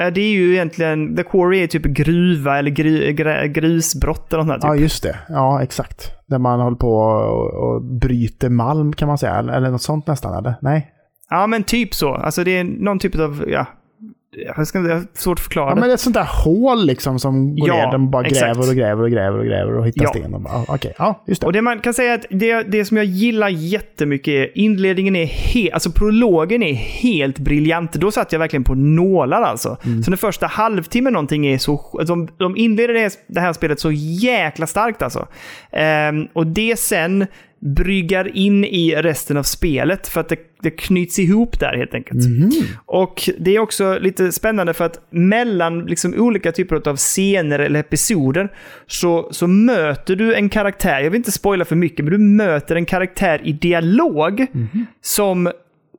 det 0.09 0.21
är 0.21 0.31
ju 0.31 0.53
egentligen... 0.53 1.15
The 1.15 1.23
Quarry 1.23 1.63
är 1.63 1.67
typ 1.67 1.83
gruva 1.83 2.59
eller 2.59 2.71
gru, 2.71 3.11
grusbrott 3.47 4.33
eller 4.33 4.43
något 4.43 4.51
sånt 4.53 4.61
där, 4.61 4.67
Ja, 4.69 4.73
typ. 4.73 4.81
just 4.81 5.03
det. 5.03 5.19
Ja, 5.29 5.63
exakt. 5.63 6.11
Där 6.27 6.37
man 6.39 6.59
håller 6.59 6.77
på 6.77 6.93
och, 6.95 7.53
och 7.53 7.81
bryter 7.83 8.49
malm 8.49 8.93
kan 8.93 9.07
man 9.07 9.17
säga. 9.17 9.35
Eller 9.35 9.69
något 9.71 9.81
sånt 9.81 10.07
nästan, 10.07 10.37
eller? 10.37 10.53
Nej? 10.61 10.91
Ja, 11.29 11.47
men 11.47 11.63
typ 11.63 11.93
så. 11.93 12.13
Alltså 12.13 12.43
det 12.43 12.57
är 12.57 12.63
någon 12.63 12.99
typ 12.99 13.19
av... 13.19 13.43
Ja, 13.47 13.65
jag 14.35 14.67
ska. 14.67 14.79
Jag 14.79 14.95
har 14.95 15.03
svårt 15.13 15.39
att 15.39 15.43
förklara 15.43 15.69
Ja, 15.69 15.75
det. 15.75 15.79
men 15.79 15.89
det 15.89 15.91
är 15.91 15.93
ett 15.93 15.99
sånt 15.99 16.13
där 16.13 16.27
hål 16.43 16.85
liksom 16.85 17.19
som 17.19 17.55
går 17.55 17.67
Ja, 17.67 17.75
ner. 17.85 17.91
De 17.91 18.11
bara 18.11 18.25
exakt. 18.25 18.41
gräver 18.45 18.69
och 18.69 18.75
gräver 18.75 19.03
och 19.03 19.11
gräver 19.11 19.39
och 19.39 19.45
gräver 19.45 19.77
och 19.77 19.87
hittar 19.87 20.03
Ja. 20.03 20.09
sten. 20.09 20.33
Och 20.33 20.41
bara, 20.41 20.63
Okej, 20.67 20.93
ja, 20.97 21.23
just 21.27 21.41
det. 21.41 21.47
Och 21.47 21.53
det 21.53 21.61
man 21.61 21.79
kan 21.79 21.93
säga 21.93 22.13
att 22.13 22.25
det, 22.29 22.63
det 22.63 22.85
som 22.85 22.97
jag 22.97 23.05
gillar 23.05 23.49
jättemycket 23.49 24.31
är 24.33 24.57
inledningen 24.57 25.15
är 25.15 25.25
helt, 25.25 25.73
alltså 25.73 25.91
prologen 25.91 26.63
är 26.63 26.73
helt 26.73 27.39
briljant. 27.39 27.93
Då 27.93 28.11
satt 28.11 28.31
jag 28.31 28.39
verkligen 28.39 28.63
på 28.63 28.75
nålar 28.75 29.41
alltså. 29.41 29.77
Mm. 29.85 30.03
Så 30.03 30.11
den 30.11 30.17
första 30.17 30.47
halvtimmen 30.47 31.13
någonting 31.13 31.47
är 31.47 31.57
så, 31.57 32.01
de, 32.07 32.27
de 32.37 32.57
inleder 32.57 32.93
det, 32.93 33.13
det 33.27 33.39
här 33.39 33.53
spelet 33.53 33.79
så 33.79 33.91
jäkla 33.91 34.67
starkt 34.67 35.01
alltså. 35.01 35.27
Ehm, 35.71 36.27
och 36.33 36.47
det 36.47 36.79
sen 36.79 37.27
bryggar 37.61 38.37
in 38.37 38.65
i 38.65 38.95
resten 38.95 39.37
av 39.37 39.43
spelet 39.43 40.07
för 40.07 40.21
att 40.21 40.29
det, 40.29 40.39
det 40.61 40.71
knyts 40.71 41.19
ihop 41.19 41.59
där 41.59 41.77
helt 41.77 41.93
enkelt. 41.93 42.25
Och 42.85 43.29
det 43.39 43.55
är 43.55 43.59
också 43.59 43.97
lite 43.99 44.31
spännande 44.31 44.73
för 44.73 44.85
att 44.85 45.07
mellan 45.09 45.85
liksom 45.85 46.13
olika 46.17 46.51
typer 46.51 46.89
av 46.89 46.95
scener 46.95 47.59
eller 47.59 47.79
episoder 47.79 48.51
så, 48.87 49.29
så 49.31 49.47
möter 49.47 50.15
du 50.15 50.35
en 50.35 50.49
karaktär, 50.49 51.01
jag 51.01 51.11
vill 51.11 51.17
inte 51.17 51.31
spoila 51.31 51.65
för 51.65 51.75
mycket, 51.75 52.05
men 52.05 52.11
du 52.11 52.17
möter 52.17 52.75
en 52.75 52.85
karaktär 52.85 53.41
i 53.43 53.53
dialog 53.53 54.47
som 55.01 55.51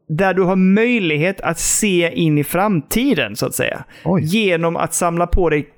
där 0.09 0.35
du 0.35 0.43
har 0.43 0.57
möjlighet 0.57 1.41
att 1.41 1.59
se 1.59 2.13
in 2.15 2.39
i 2.39 2.45
framtiden, 2.45 3.37
så 3.37 3.47
att 3.47 3.55
säga. 3.55 3.85
Oj. 4.05 4.23
Genom 4.25 4.77
att 4.77 4.95
samla 4.95 5.27
på 5.27 5.51
dig 5.51 5.69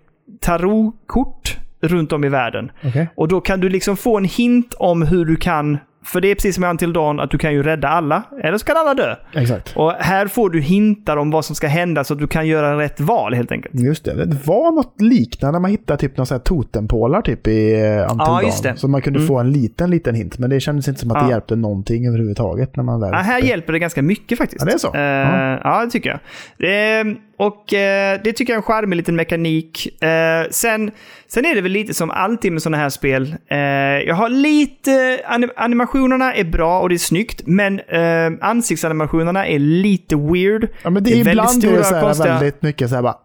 tarotkort 0.40 1.56
runt 1.89 2.12
om 2.12 2.24
i 2.24 2.28
världen. 2.28 2.70
Okej. 2.85 3.09
Och 3.16 3.28
då 3.28 3.40
kan 3.40 3.61
du 3.61 3.69
liksom 3.69 3.97
få 3.97 4.16
en 4.16 4.24
hint 4.24 4.74
om 4.78 5.02
hur 5.02 5.24
du 5.24 5.36
kan, 5.36 5.78
för 6.05 6.20
det 6.20 6.28
är 6.31 6.35
precis 6.35 6.55
som 6.55 6.65
i 6.65 6.66
Until 6.66 6.93
Dawn, 6.93 7.20
att 7.20 7.31
du 7.31 7.39
kan 7.39 7.52
ju 7.52 7.62
rädda 7.62 7.89
alla, 7.89 8.23
eller 8.43 8.59
så 8.59 8.66
kan 8.66 8.77
alla 8.77 8.94
dö. 8.94 9.15
Exakt. 9.35 9.73
Och 9.77 9.93
här 9.93 10.27
får 10.27 10.51
du 10.51 10.61
hintar 10.61 11.16
om 11.16 11.31
vad 11.31 11.44
som 11.44 11.56
ska 11.56 11.66
hända 11.66 12.05
så 12.05 12.12
att 12.15 12.20
du 12.20 12.27
kan 12.27 12.47
göra 12.47 12.78
rätt 12.78 13.01
val 13.01 13.35
helt 13.35 13.52
enkelt. 13.52 13.74
Just 13.81 14.05
det. 14.05 14.24
Det 14.24 14.47
var 14.47 14.73
något 14.73 15.01
liknande. 15.01 15.61
Man 15.61 15.70
hittade 15.70 16.01
typ 16.01 16.16
några 16.16 16.39
totempålar 16.39 17.23
typ 17.23 17.47
i 17.47 17.73
eh, 17.73 17.78
Until 17.81 18.16
Ja, 18.19 18.24
Dawn. 18.27 18.44
just 18.44 18.62
det. 18.62 18.69
Mm. 18.69 18.77
Så 18.77 18.89
man 18.89 19.02
kunde 19.02 19.20
få 19.20 19.39
en 19.39 19.52
liten, 19.52 19.90
liten 19.90 20.15
hint. 20.15 20.39
Men 20.39 20.51
det 20.51 20.61
kändes 20.61 20.89
inte 20.89 21.01
som 21.01 21.11
att 21.11 21.19
det 21.19 21.24
Ja. 21.24 21.31
hjälpte 21.31 21.56
någonting 21.56 22.06
överhuvudtaget 22.09 22.77
när 22.77 22.85
man 22.85 23.01
väl... 23.01 23.11
Ja, 23.12 23.19
här 23.19 23.40
hjälper 23.43 23.73
det 23.73 23.78
ganska 23.78 24.02
mycket 24.02 24.39
faktiskt. 24.39 24.61
Ja, 24.61 24.66
det 24.66 24.73
är 24.74 24.78
så? 24.78 24.94
Eh, 24.94 25.01
Ja. 25.02 25.61
ja. 25.65 25.85
det 25.85 25.90
tycker 25.90 26.11
jag. 26.11 26.19
Det, 26.59 27.05
och 27.39 27.74
eh, 27.74 28.20
det 28.24 28.32
tycker 28.32 28.52
jag 28.52 28.56
är 28.56 28.62
en 28.62 28.62
charmig 28.62 28.97
liten 28.97 29.16
mekanik. 29.16 30.02
Eh, 30.02 30.47
sen, 30.51 30.90
sen 31.28 31.44
är 31.44 31.55
det 31.55 31.61
väl 31.61 31.73
lite 31.73 31.94
som 31.94 32.11
alltid 32.11 32.52
med 32.52 32.62
sådana 32.62 32.77
här 32.77 32.89
spel. 32.89 33.36
Eh, 33.51 33.59
jag 34.06 34.15
har 34.15 34.28
lite... 34.28 35.20
Anim 35.27 35.51
animationerna 35.56 36.35
är 36.35 36.44
bra 36.44 36.81
och 36.81 36.89
det 36.89 36.94
är 36.94 36.98
snyggt, 36.98 37.43
men 37.47 37.81
eh, 37.81 38.32
ansiktsanimationerna 38.40 39.47
är 39.47 39.59
lite 39.59 40.16
weird. 40.16 40.69
Ja, 40.82 40.90
men 40.90 41.05
det 41.05 41.11
är, 41.11 41.24
väldigt 41.24 41.32
ibland 41.32 41.65
är 41.65 41.78
det 41.78 41.85
så 41.85 41.94
här 41.94 42.02
konstiga- 42.02 42.32
väldigt 42.32 42.62
mycket 42.62 42.89
så 42.89 42.94
här 42.94 43.02
bara... 43.02 43.16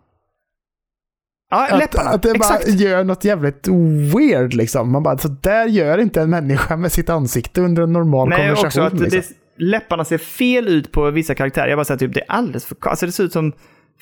Ja, 1.52 1.68
Att, 1.72 1.80
läpparna. 1.80 2.10
att 2.10 2.24
det 2.24 2.32
Exakt. 2.32 2.66
bara 2.66 2.74
gör 2.76 3.04
något 3.04 3.26
jävligt 3.26 3.68
weird 4.16 4.54
liksom. 4.54 4.92
Man 4.92 5.04
bara, 5.04 5.18
så 5.18 5.28
där 5.28 5.66
gör 5.66 5.98
inte 5.98 6.22
en 6.22 6.30
människa 6.30 6.78
med 6.78 6.92
sitt 6.92 7.10
ansikte 7.10 7.62
under 7.62 7.84
en 7.84 7.94
normal 7.94 8.30
Nej, 8.30 8.52
också 8.52 8.62
konversation. 8.62 8.86
att 8.88 9.14
liksom. 9.14 9.34
det, 9.58 9.64
läpparna 9.66 10.06
ser 10.06 10.18
fel 10.18 10.68
ut 10.68 10.92
på 10.92 11.12
vissa 11.12 11.36
karaktärer. 11.36 11.68
Jag 11.68 11.78
bara 11.78 11.86
säger 11.86 11.98
typ, 12.00 12.14
det 12.14 12.20
är 12.22 12.26
alldeles 12.32 12.66
för... 12.66 12.78
Alltså 12.82 13.06
det 13.06 13.12
ser 13.12 13.24
ut 13.24 13.34
som 13.34 13.54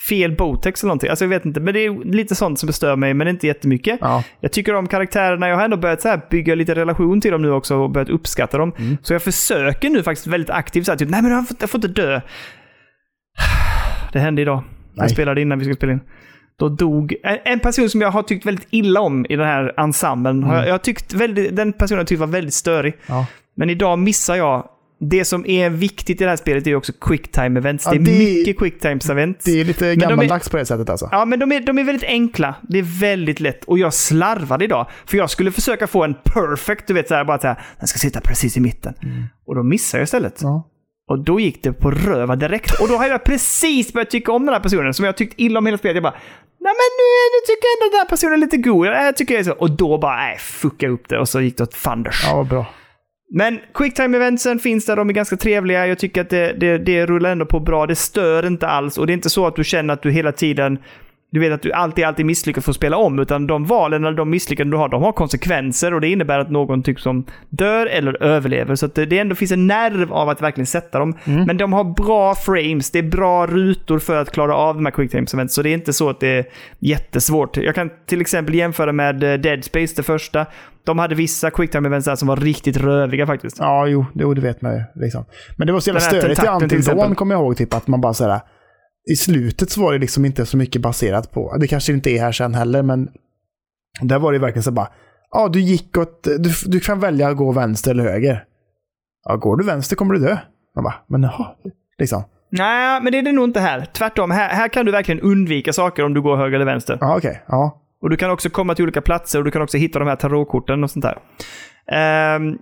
fel 0.10 0.36
botex 0.36 0.84
eller 0.84 0.88
någonting. 0.88 1.10
Alltså 1.10 1.26
jag 1.26 1.30
vet 1.30 1.46
inte, 1.46 1.60
men 1.60 1.74
det 1.74 1.80
är 1.80 2.06
lite 2.06 2.36
sånt 2.36 2.60
som 2.60 2.68
bestör 2.68 2.96
mig, 2.96 3.14
men 3.14 3.28
inte 3.28 3.48
jättemycket. 3.48 3.98
Ja. 4.02 4.24
Jag 4.40 4.52
tycker 4.52 4.74
om 4.76 4.88
karaktärerna. 4.88 5.50
Jag 5.50 5.56
har 5.56 5.64
ändå 5.66 5.78
börjat 5.78 6.02
så 6.02 6.08
här 6.10 6.22
bygga 6.30 6.56
lite 6.56 6.76
relation 6.76 7.22
till 7.22 7.32
dem 7.32 7.42
nu 7.42 7.52
också 7.52 7.76
och 7.76 7.90
börjat 7.92 8.10
uppskatta 8.10 8.58
dem. 8.58 8.74
Mm. 8.78 8.98
Så 9.02 9.14
jag 9.14 9.22
försöker 9.22 9.90
nu 9.90 10.04
faktiskt 10.04 10.28
väldigt 10.28 10.50
aktivt 10.50 10.86
så 10.86 10.92
här, 10.92 11.00
typ, 11.00 11.10
nej 11.10 11.22
men 11.22 11.32
jag 11.32 11.48
får, 11.48 11.58
jag 11.60 11.70
får 11.70 11.78
inte 11.78 12.02
dö. 12.02 12.22
Det 14.14 14.20
hände 14.20 14.42
idag. 14.42 14.64
Jag 14.94 15.04
Nej. 15.04 15.10
spelade 15.10 15.42
innan 15.42 15.60
vi 15.60 15.66
skulle 15.66 15.76
spela 15.76 15.92
in. 15.92 16.02
Då 16.60 16.70
dog 16.70 17.16
en- 17.44 17.60
person 17.60 17.90
som 17.90 18.02
jag 18.02 18.12
har 18.12 18.24
tyckt 18.24 18.46
väldigt 18.46 18.68
illa 18.70 19.02
om 19.02 19.26
i 19.30 19.36
den 19.36 19.46
här 19.48 19.74
ensemblen. 19.78 20.44
har 20.44 20.56
Jag, 20.56 20.68
jag 20.68 20.74
har 20.74 20.78
tyckt 20.80 21.14
väldigt, 21.14 21.56
den 21.56 21.74
personen 21.74 21.98
har 21.98 22.02
jag 22.02 22.08
tyckt 22.08 22.20
var 22.20 22.28
väldigt 22.28 22.54
störig. 22.54 22.94
Mm. 22.94 23.20
Ja. 23.20 23.26
Men 23.56 23.70
idag 23.70 24.00
missar 24.00 24.36
jag 24.36 24.70
det 25.00 25.26
som 25.26 25.46
är 25.46 25.70
viktigt 25.70 26.22
i 26.22 26.24
det 26.24 26.30
här 26.30 26.38
spelet 26.38 26.68
är 26.68 26.76
också 26.76 26.94
quicktime 27.02 27.60
events. 27.60 27.86
Ja, 27.86 27.92
det 27.92 27.98
är 27.98 28.00
det- 28.00 28.12
mycket 28.20 28.58
quicktime 28.60 29.00
events. 29.12 29.46
Det 29.46 29.62
är 29.62 29.66
lite 29.66 29.96
gammaldags 29.96 30.50
på 30.50 30.58
det 30.58 30.66
sättet 30.66 30.90
alltså. 30.90 31.10
Ja, 31.12 31.26
men 31.26 31.40
de 31.40 31.52
är, 31.52 31.60
de 31.62 31.78
är 31.78 31.84
väldigt 31.84 32.10
enkla. 32.10 32.56
Det 32.70 32.80
är 32.80 33.00
väldigt 33.00 33.40
lätt. 33.40 33.64
Och 33.66 33.80
jag 33.80 33.94
slarvade 33.94 34.66
idag. 34.66 34.88
För 35.06 35.18
jag 35.18 35.30
skulle 35.30 35.52
försöka 35.52 35.88
få 35.88 36.04
en 36.04 36.14
perfect, 36.24 36.88
du 36.88 36.94
vet, 36.94 37.08
så 37.08 37.16
här, 37.16 37.26
bara 37.26 37.40
så 37.40 37.48
här, 37.48 37.62
den 37.80 37.88
ska 37.88 38.00
sitta 38.00 38.22
precis 38.22 38.58
i 38.58 38.60
mitten. 38.60 38.94
Och 39.48 39.56
då 39.56 39.64
missade 39.64 40.02
jag 40.02 40.06
istället. 40.06 40.42
Mm. 40.42 40.54
Ja. 40.54 40.68
Och 41.10 41.24
då 41.24 41.40
gick 41.40 41.64
det 41.64 41.74
på 41.74 41.92
röva 41.92 42.36
direkt. 42.36 42.82
Och 42.82 42.88
då 42.88 42.96
har 42.96 43.08
jag 43.08 43.24
precis 43.24 43.94
börjat 43.94 44.10
tycka 44.10 44.32
om 44.32 44.46
den 44.46 44.54
här 44.54 44.62
personen 44.62 44.94
som 44.94 45.06
jag 45.06 45.18
tyckt 45.18 45.34
illa 45.38 45.60
om 45.60 45.66
hela 45.66 45.78
spelet. 45.78 45.96
Jag 45.96 46.04
bara, 46.04 46.14
nej 46.60 46.74
men 46.80 46.90
nu, 47.00 47.08
nu 47.34 47.40
tycker 47.48 47.68
jag 47.68 47.86
ändå 47.86 47.92
den 47.96 48.00
här 48.00 48.10
personen 48.10 48.34
är 48.34 48.38
lite 48.38 48.58
god. 48.58 48.88
Jag 48.88 49.18
tycker 49.18 49.34
jag 49.34 49.40
är 49.40 49.44
så. 49.44 49.52
Och 49.52 49.72
då 49.72 49.98
bara, 49.98 50.16
nej, 50.16 50.38
fucka 50.40 50.88
upp 50.88 51.10
det. 51.10 51.20
Och 51.20 51.30
så 51.30 51.42
gick 51.42 51.58
det 51.58 51.64
åt 51.64 51.74
fanders. 51.76 52.24
Ja, 52.26 52.44
bra. 52.44 52.66
Men 53.30 53.60
quicktime-eventsen 53.74 54.60
finns 54.60 54.86
där, 54.86 54.96
de 54.96 55.10
är 55.10 55.14
ganska 55.14 55.38
trevliga. 55.38 55.88
Jag 55.88 56.00
tycker 56.00 56.22
att 56.22 56.30
det, 56.30 56.54
det, 56.54 56.78
det 56.78 57.06
rullar 57.06 57.32
ändå 57.32 57.46
på 57.46 57.60
bra. 57.60 57.86
Det 57.86 57.96
stör 57.96 58.46
inte 58.46 58.68
alls. 58.68 58.98
Och 58.98 59.08
det 59.08 59.12
är 59.12 59.16
inte 59.16 59.30
så 59.30 59.48
att 59.48 59.56
du 59.56 59.64
känner 59.64 59.94
att 59.94 60.02
du 60.02 60.12
hela 60.12 60.32
tiden... 60.32 60.80
Du 61.30 61.40
vet 61.40 61.54
att 61.54 61.62
du 61.62 61.72
alltid, 61.72 62.06
alltid 62.06 62.26
misslyckas 62.26 62.66
för 62.66 62.72
att 62.72 62.76
spela 62.76 62.98
om. 62.98 63.20
Utan 63.20 63.48
de 63.48 63.66
valen 63.66 64.06
eller 64.06 64.18
de 64.18 64.30
misslyckanden 64.30 64.72
du 64.72 64.78
har, 64.78 64.90
de 64.90 65.04
har 65.04 65.12
konsekvenser. 65.12 65.94
Och 65.94 66.02
det 66.02 66.10
innebär 66.10 66.40
att 66.40 66.52
någon 66.52 66.84
typ 66.84 67.00
som 67.00 67.26
dör 67.50 67.86
eller 67.86 68.24
överlever. 68.24 68.76
Så 68.76 68.86
att 68.86 68.96
det, 68.96 69.20
ändå 69.20 69.36
finns 69.36 69.52
en 69.52 69.68
nerv 69.68 70.14
av 70.14 70.30
att 70.30 70.42
verkligen 70.42 70.66
sätta 70.66 71.00
dem. 71.00 71.18
Men 71.48 71.58
de 71.58 71.74
har 71.74 71.84
bra 71.84 72.36
frames. 72.36 72.92
Det 72.92 73.00
är 73.00 73.04
bra 73.04 73.48
rutor 73.48 74.00
för 74.00 74.22
att 74.22 74.32
klara 74.32 74.56
av 74.56 74.76
de 74.76 74.86
här 74.86 74.94
quicktime-events. 74.94 75.48
Så 75.48 75.62
det 75.62 75.70
är 75.70 75.74
inte 75.74 75.94
så 75.94 76.10
att 76.10 76.20
det 76.20 76.28
är 76.28 76.46
jättesvårt. 76.80 77.58
Jag 77.58 77.76
kan 77.76 77.90
till 78.06 78.22
exempel 78.22 78.56
jämföra 78.56 78.92
med 78.92 79.24
eh, 79.24 79.34
Dead 79.34 79.64
Space, 79.64 79.94
det 79.96 80.04
första. 80.04 80.46
De 80.84 81.00
hade 81.00 81.16
vissa 81.16 81.50
quicktime-events 81.50 82.06
där 82.06 82.16
som 82.16 82.28
var 82.28 82.38
riktigt 82.38 82.78
röviga 82.78 83.26
faktiskt. 83.26 83.58
Ja, 83.60 83.88
jo, 83.88 84.06
det, 84.14 84.42
vet 84.42 84.62
man 84.62 84.74
ju. 84.74 84.84
Liksom. 84.96 85.26
Men 85.56 85.68
det 85.68 85.74
var 85.74 85.80
så 85.80 85.90
jävla 85.90 86.00
störigt 86.00 86.44
i 86.44 86.46
Dawn, 86.46 86.64
exempel. 86.64 87.16
kommer 87.16 87.36
jag 87.36 87.42
ihåg. 87.42 87.58
Typ, 87.58 87.74
att 87.74 87.88
man 87.88 88.02
bara 88.02 88.14
såhär, 88.14 88.40
I 89.12 89.16
slutet 89.16 89.70
så 89.70 89.82
var 89.82 89.94
det 89.94 90.00
liksom 90.00 90.26
inte 90.26 90.46
så 90.46 90.58
mycket 90.58 90.82
baserat 90.82 91.32
på, 91.32 91.58
det 91.58 91.68
kanske 91.68 91.94
inte 91.94 92.12
är 92.12 92.20
här 92.20 92.32
sen 92.32 92.54
heller, 92.54 92.84
men 92.84 93.10
där 94.02 94.20
var 94.20 94.34
det 94.34 94.40
verkligen 94.40 94.64
så 94.64 94.72
bara, 94.72 94.88
ja, 95.32 95.48
du 95.48 95.60
gick 95.60 95.98
åt, 95.98 96.24
du, 96.24 96.52
du 96.66 96.80
kan 96.80 97.00
välja 97.00 97.30
att 97.30 97.38
gå 97.38 97.52
vänster 97.52 97.92
eller 97.92 98.04
höger. 98.04 98.44
Ja, 99.24 99.36
går 99.36 99.58
du 99.58 99.66
vänster 99.66 99.96
kommer 99.96 100.14
du 100.14 100.20
dö. 100.20 100.38
Man 100.76 100.84
bara, 100.84 100.96
men 101.08 101.24
jaha, 101.24 101.56
liksom. 101.98 102.24
Nej, 102.50 103.02
men 103.02 103.12
det 103.12 103.18
är 103.18 103.22
det 103.22 103.32
nog 103.32 103.46
inte 103.46 103.60
här. 103.60 103.86
Tvärtom, 103.94 104.32
här, 104.32 104.50
här 104.50 104.68
kan 104.68 104.86
du 104.86 104.92
verkligen 104.92 105.22
undvika 105.22 105.74
saker 105.74 106.06
om 106.06 106.14
du 106.14 106.22
går 106.22 106.38
höger 106.38 106.56
eller 106.56 106.66
vänster. 106.66 106.98
Ja, 107.02 107.18
okej, 107.18 107.44
ja. 107.48 107.82
Och 108.02 108.10
du 108.10 108.18
kan 108.18 108.32
också 108.32 108.50
komma 108.50 108.76
till 108.76 108.84
olika 108.84 109.02
platser 109.02 109.40
och 109.40 109.46
du 109.46 109.52
kan 109.52 109.62
också 109.62 109.78
hitta 109.78 110.00
de 110.00 110.08
här 110.08 110.16
tarotkorten 110.16 110.84
och 110.84 110.92
sånt 110.92 111.06
där. 111.06 111.18
Um, 112.36 112.60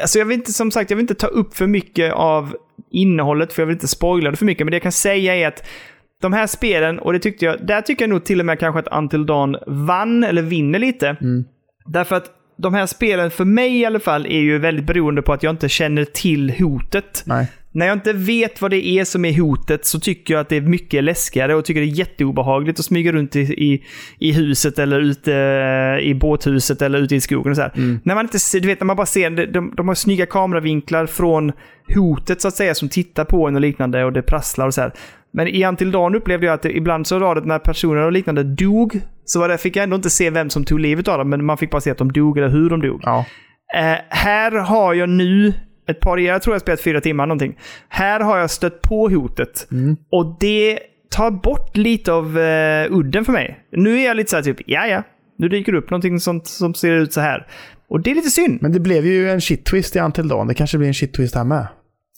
alltså 0.00 0.18
jag 0.18 0.26
vill 0.26 0.38
inte, 0.38 0.52
som 0.52 0.70
sagt, 0.70 0.90
jag 0.90 0.96
vill 0.96 1.04
inte 1.04 1.14
ta 1.14 1.26
upp 1.26 1.54
för 1.54 1.66
mycket 1.66 2.12
av 2.12 2.56
innehållet 2.90 3.52
för 3.52 3.62
jag 3.62 3.66
vill 3.66 3.76
inte 3.76 3.88
spoila 3.88 4.30
det 4.30 4.36
för 4.36 4.46
mycket. 4.46 4.66
Men 4.66 4.70
det 4.70 4.74
jag 4.74 4.82
kan 4.82 4.92
säga 4.92 5.36
är 5.36 5.48
att 5.48 5.68
de 6.22 6.32
här 6.32 6.46
spelen, 6.46 6.98
och 6.98 7.12
det 7.12 7.18
tyckte 7.18 7.44
jag, 7.44 7.66
där 7.66 7.80
tycker 7.80 8.02
jag 8.02 8.10
nog 8.10 8.24
till 8.24 8.40
och 8.40 8.46
med 8.46 8.58
kanske 8.58 8.78
att 8.78 8.98
Until 8.98 9.26
Dawn 9.26 9.56
vann 9.66 10.24
eller 10.24 10.42
vinner 10.42 10.78
lite. 10.78 11.16
Därför 11.86 12.16
att 12.16 12.24
de 12.58 12.74
här 12.74 12.86
spelen, 12.86 13.30
för 13.30 13.44
mig 13.44 13.80
i 13.80 13.84
alla 13.84 14.00
fall, 14.00 14.26
är 14.26 14.40
ju 14.40 14.58
väldigt 14.58 14.86
beroende 14.86 15.22
på 15.22 15.32
att 15.32 15.42
jag 15.42 15.50
inte 15.50 15.68
känner 15.68 16.04
till 16.04 16.50
hotet. 16.58 17.22
Nej. 17.26 17.46
När 17.72 17.86
jag 17.86 17.96
inte 17.96 18.12
vet 18.12 18.62
vad 18.62 18.70
det 18.70 18.86
är 18.86 19.04
som 19.04 19.24
är 19.24 19.40
hotet 19.40 19.86
så 19.86 20.00
tycker 20.00 20.34
jag 20.34 20.40
att 20.40 20.48
det 20.48 20.56
är 20.56 20.60
mycket 20.60 21.04
läskigare 21.04 21.54
och 21.54 21.64
tycker 21.64 21.80
det 21.80 21.86
är 21.86 21.98
jätteobehagligt 21.98 22.78
att 22.78 22.84
smyga 22.84 23.12
runt 23.12 23.36
i, 23.36 23.40
i, 23.40 23.84
i 24.18 24.32
huset 24.32 24.78
eller 24.78 25.00
ute 25.00 25.32
i 26.02 26.14
båthuset 26.14 26.82
eller 26.82 26.98
ute 26.98 27.16
i 27.16 27.20
skogen 27.20 27.50
och 27.50 27.56
så 27.56 27.62
här. 27.62 27.98
När 28.02 28.14
man 28.14 28.24
inte 28.24 28.38
ser, 28.38 28.60
du 28.60 28.68
vet 28.68 28.80
när 28.80 28.86
man 28.86 28.96
bara 28.96 29.06
ser, 29.06 29.30
de, 29.30 29.72
de, 29.76 29.88
har 29.88 29.94
snygga 29.94 30.26
kameravinklar 30.26 31.06
från 31.06 31.52
hotet 31.94 32.40
så 32.40 32.48
att 32.48 32.54
säga 32.54 32.74
som 32.74 32.88
tittar 32.88 33.24
på 33.24 33.48
en 33.48 33.54
och 33.54 33.60
liknande 33.60 34.04
och 34.04 34.12
det 34.12 34.22
prasslar 34.22 34.66
och 34.66 34.74
så 34.74 34.80
här. 34.80 34.92
Men 35.32 35.48
i 35.48 35.64
Until 35.64 35.90
Dawn 35.90 36.14
upplevde 36.14 36.46
jag 36.46 36.54
att 36.54 36.64
ibland 36.64 37.06
så 37.06 37.18
var 37.18 37.34
det 37.34 37.40
när 37.40 37.58
personer 37.58 38.02
och 38.02 38.12
liknande 38.12 38.42
dog 38.42 39.00
så 39.24 39.40
var 39.40 39.48
det, 39.48 39.58
fick 39.58 39.76
jag 39.76 39.82
ändå 39.82 39.96
inte 39.96 40.10
se 40.10 40.30
vem 40.30 40.50
som 40.50 40.64
tog 40.64 40.80
livet 40.80 41.08
av 41.08 41.18
dem 41.18 41.30
men 41.30 41.44
man 41.44 41.58
fick 41.58 41.70
bara 41.70 41.80
se 41.80 41.90
att 41.90 41.98
de 41.98 42.12
dog 42.12 42.38
eller 42.38 42.48
hur 42.48 42.70
de 42.70 42.80
dog. 42.80 43.00
Ja. 43.02 43.24
Eh, 43.74 43.98
här 44.08 44.52
har 44.52 44.94
jag 44.94 45.08
nu 45.08 45.52
ett 45.88 46.00
par, 46.00 46.16
jag 46.16 46.42
tror 46.42 46.54
jag 46.54 46.60
spelat 46.60 46.80
fyra 46.80 47.00
timmar 47.00 47.26
någonting. 47.26 47.58
Här 47.88 48.20
har 48.20 48.38
jag 48.38 48.50
stött 48.50 48.82
på 48.82 49.08
hotet. 49.08 49.66
Och 50.12 50.36
det 50.40 50.78
tar 51.10 51.30
bort 51.30 51.76
lite 51.76 52.12
av 52.12 52.38
eh, 52.38 52.86
udden 52.90 53.24
för 53.24 53.32
mig. 53.32 53.58
Nu 53.72 54.00
är 54.00 54.04
jag 54.04 54.16
lite 54.16 54.30
så 54.30 54.36
här 54.36 54.42
typ, 54.42 54.60
ja 54.66 54.86
ja, 54.86 55.02
nu 55.38 55.48
dyker 55.48 55.72
det 55.72 55.78
upp 55.78 55.90
någonting 55.90 56.20
sånt 56.20 56.46
som 56.46 56.74
ser 56.74 56.92
ut 56.92 57.12
så 57.12 57.20
här. 57.20 57.46
Och 57.88 58.02
det 58.02 58.10
är 58.10 58.14
lite 58.14 58.30
synd. 58.30 58.58
Men 58.62 58.72
det 58.72 58.80
blev 58.80 59.06
ju 59.06 59.30
en 59.30 59.40
shit 59.40 59.64
twist 59.64 59.96
i 59.96 59.98
Until 59.98 60.28
Dawn. 60.28 60.46
Det 60.46 60.54
kanske 60.54 60.78
blir 60.78 60.88
en 60.88 60.94
shit 60.94 61.14
twist 61.14 61.34
här 61.34 61.44
med. 61.44 61.66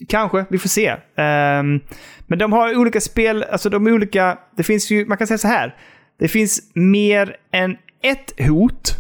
Kanske, 0.09 0.45
vi 0.51 0.59
får 0.59 0.69
se. 0.69 0.87
Ehm, 1.17 1.81
men 2.27 2.39
de 2.39 2.53
har 2.53 2.77
olika 2.77 3.01
spel, 3.01 3.43
alltså 3.51 3.71
de 3.71 3.87
är 3.87 3.93
olika, 3.93 4.39
det 4.57 4.63
finns 4.63 4.91
ju, 4.91 5.07
man 5.07 5.19
kan 5.19 5.27
säga 5.27 5.39
så 5.39 5.49
här. 5.49 5.75
Det 6.19 6.29
finns 6.29 6.61
mer 6.75 7.37
än 7.53 7.77
ett 8.03 8.49
hot 8.49 8.97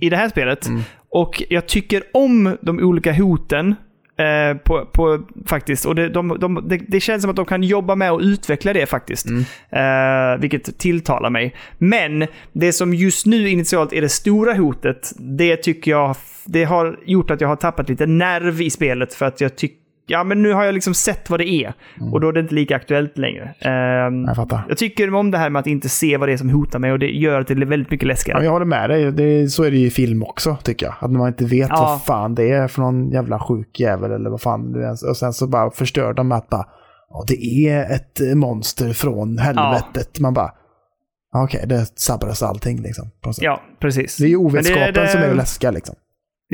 i 0.00 0.10
det 0.10 0.16
här 0.16 0.28
spelet. 0.28 0.66
Och 1.10 1.42
jag 1.48 1.66
tycker 1.68 2.02
om 2.12 2.56
de 2.62 2.78
olika 2.78 3.12
hoten. 3.12 3.74
Eh, 4.16 4.56
på, 4.56 4.86
på, 4.86 5.24
faktiskt. 5.46 5.84
Och 5.84 5.94
det, 5.94 6.08
de, 6.08 6.36
de, 6.40 6.68
det, 6.68 6.80
det 6.88 7.00
känns 7.00 7.22
som 7.22 7.30
att 7.30 7.36
de 7.36 7.44
kan 7.44 7.62
jobba 7.62 7.94
med 7.94 8.10
att 8.10 8.22
utveckla 8.22 8.72
det 8.72 8.86
faktiskt. 8.86 9.26
Eh, 9.70 10.40
vilket 10.40 10.78
tilltalar 10.78 11.30
mig. 11.30 11.54
Men 11.78 12.26
det 12.52 12.72
som 12.72 12.94
just 12.94 13.26
nu 13.26 13.48
initialt 13.48 13.92
är 13.92 14.00
det 14.00 14.08
stora 14.08 14.54
hotet, 14.54 15.12
det 15.18 15.56
tycker 15.56 15.90
jag 15.90 16.16
det 16.44 16.64
har 16.64 16.98
gjort 17.04 17.30
att 17.30 17.40
jag 17.40 17.48
har 17.48 17.56
tappat 17.56 17.88
lite 17.88 18.06
nerv 18.06 18.62
i 18.62 18.70
spelet 18.70 19.14
för 19.14 19.26
att 19.26 19.40
jag 19.40 19.56
tycker 19.56 19.83
Ja, 20.06 20.24
men 20.24 20.42
nu 20.42 20.52
har 20.52 20.64
jag 20.64 20.74
liksom 20.74 20.94
sett 20.94 21.30
vad 21.30 21.40
det 21.40 21.48
är. 21.48 21.72
Och 22.12 22.20
då 22.20 22.28
är 22.28 22.32
det 22.32 22.40
inte 22.40 22.54
lika 22.54 22.76
aktuellt 22.76 23.18
längre. 23.18 23.54
Ehm, 23.60 24.24
Jag 24.24 24.36
fattar. 24.36 24.64
jag 24.68 24.78
tycker 24.78 25.14
om 25.14 25.30
det 25.30 25.38
här 25.38 25.50
med 25.50 25.60
att 25.60 25.66
inte 25.66 25.88
se 25.88 26.16
vad 26.16 26.28
det 26.28 26.32
är 26.32 26.36
som 26.36 26.50
hotar 26.50 26.78
mig 26.78 26.92
och 26.92 26.98
det 26.98 27.06
gör 27.10 27.40
att 27.40 27.46
det 27.46 27.54
blir 27.54 27.66
väldigt 27.66 27.90
mycket 27.90 28.06
Ja, 28.06 28.08
läskigare. 28.08 28.38
men 28.38 28.44
jag 28.44 28.52
håller 28.52 28.66
med 28.66 28.90
dig. 28.90 29.12
Det, 29.12 29.48
så 29.48 29.62
är 29.64 29.70
det 29.70 29.76
ju 29.76 29.86
i 29.86 29.90
film 29.90 30.22
också, 30.22 30.56
tycker 30.62 30.86
jag. 30.86 30.94
Att 31.00 31.10
man 31.10 31.28
inte 31.28 31.44
vet 31.44 31.68
Ja. 31.68 31.76
vad 31.80 32.04
fan 32.04 32.34
det 32.34 32.50
är 32.50 32.68
för 32.68 32.80
någon 32.80 33.10
jävla 33.10 33.38
sjuk 33.38 33.80
jävel 33.80 34.10
eller 34.10 34.30
vad 34.30 34.40
fan 34.40 34.72
det 34.72 34.86
är. 34.86 35.08
Och 35.08 35.16
sen 35.16 35.32
så 35.32 35.46
bara 35.46 35.70
förstör 35.70 36.12
de 36.12 36.28
med 36.28 36.38
att 36.38 36.48
bara, 36.48 36.64
ja, 37.10 37.24
det 37.28 37.68
är 37.68 37.94
ett 37.94 38.36
monster 38.36 38.92
från 38.92 39.38
helvetet. 39.38 40.20
Man 40.20 40.34
bara, 40.34 40.50
ja, 41.32 41.44
okej, 41.44 41.64
det 41.66 41.98
sabbades 41.98 42.42
allting 42.42 42.82
liksom. 42.82 43.10
Ja, 43.40 43.60
precis. 43.80 44.16
Det 44.16 44.24
är 44.24 44.28
ju 44.28 44.36
ovetskapen 44.36 45.08
som 45.08 45.20
är 45.20 45.28
det 45.28 45.34
läskiga 45.34 45.70
liksom. 45.70 45.94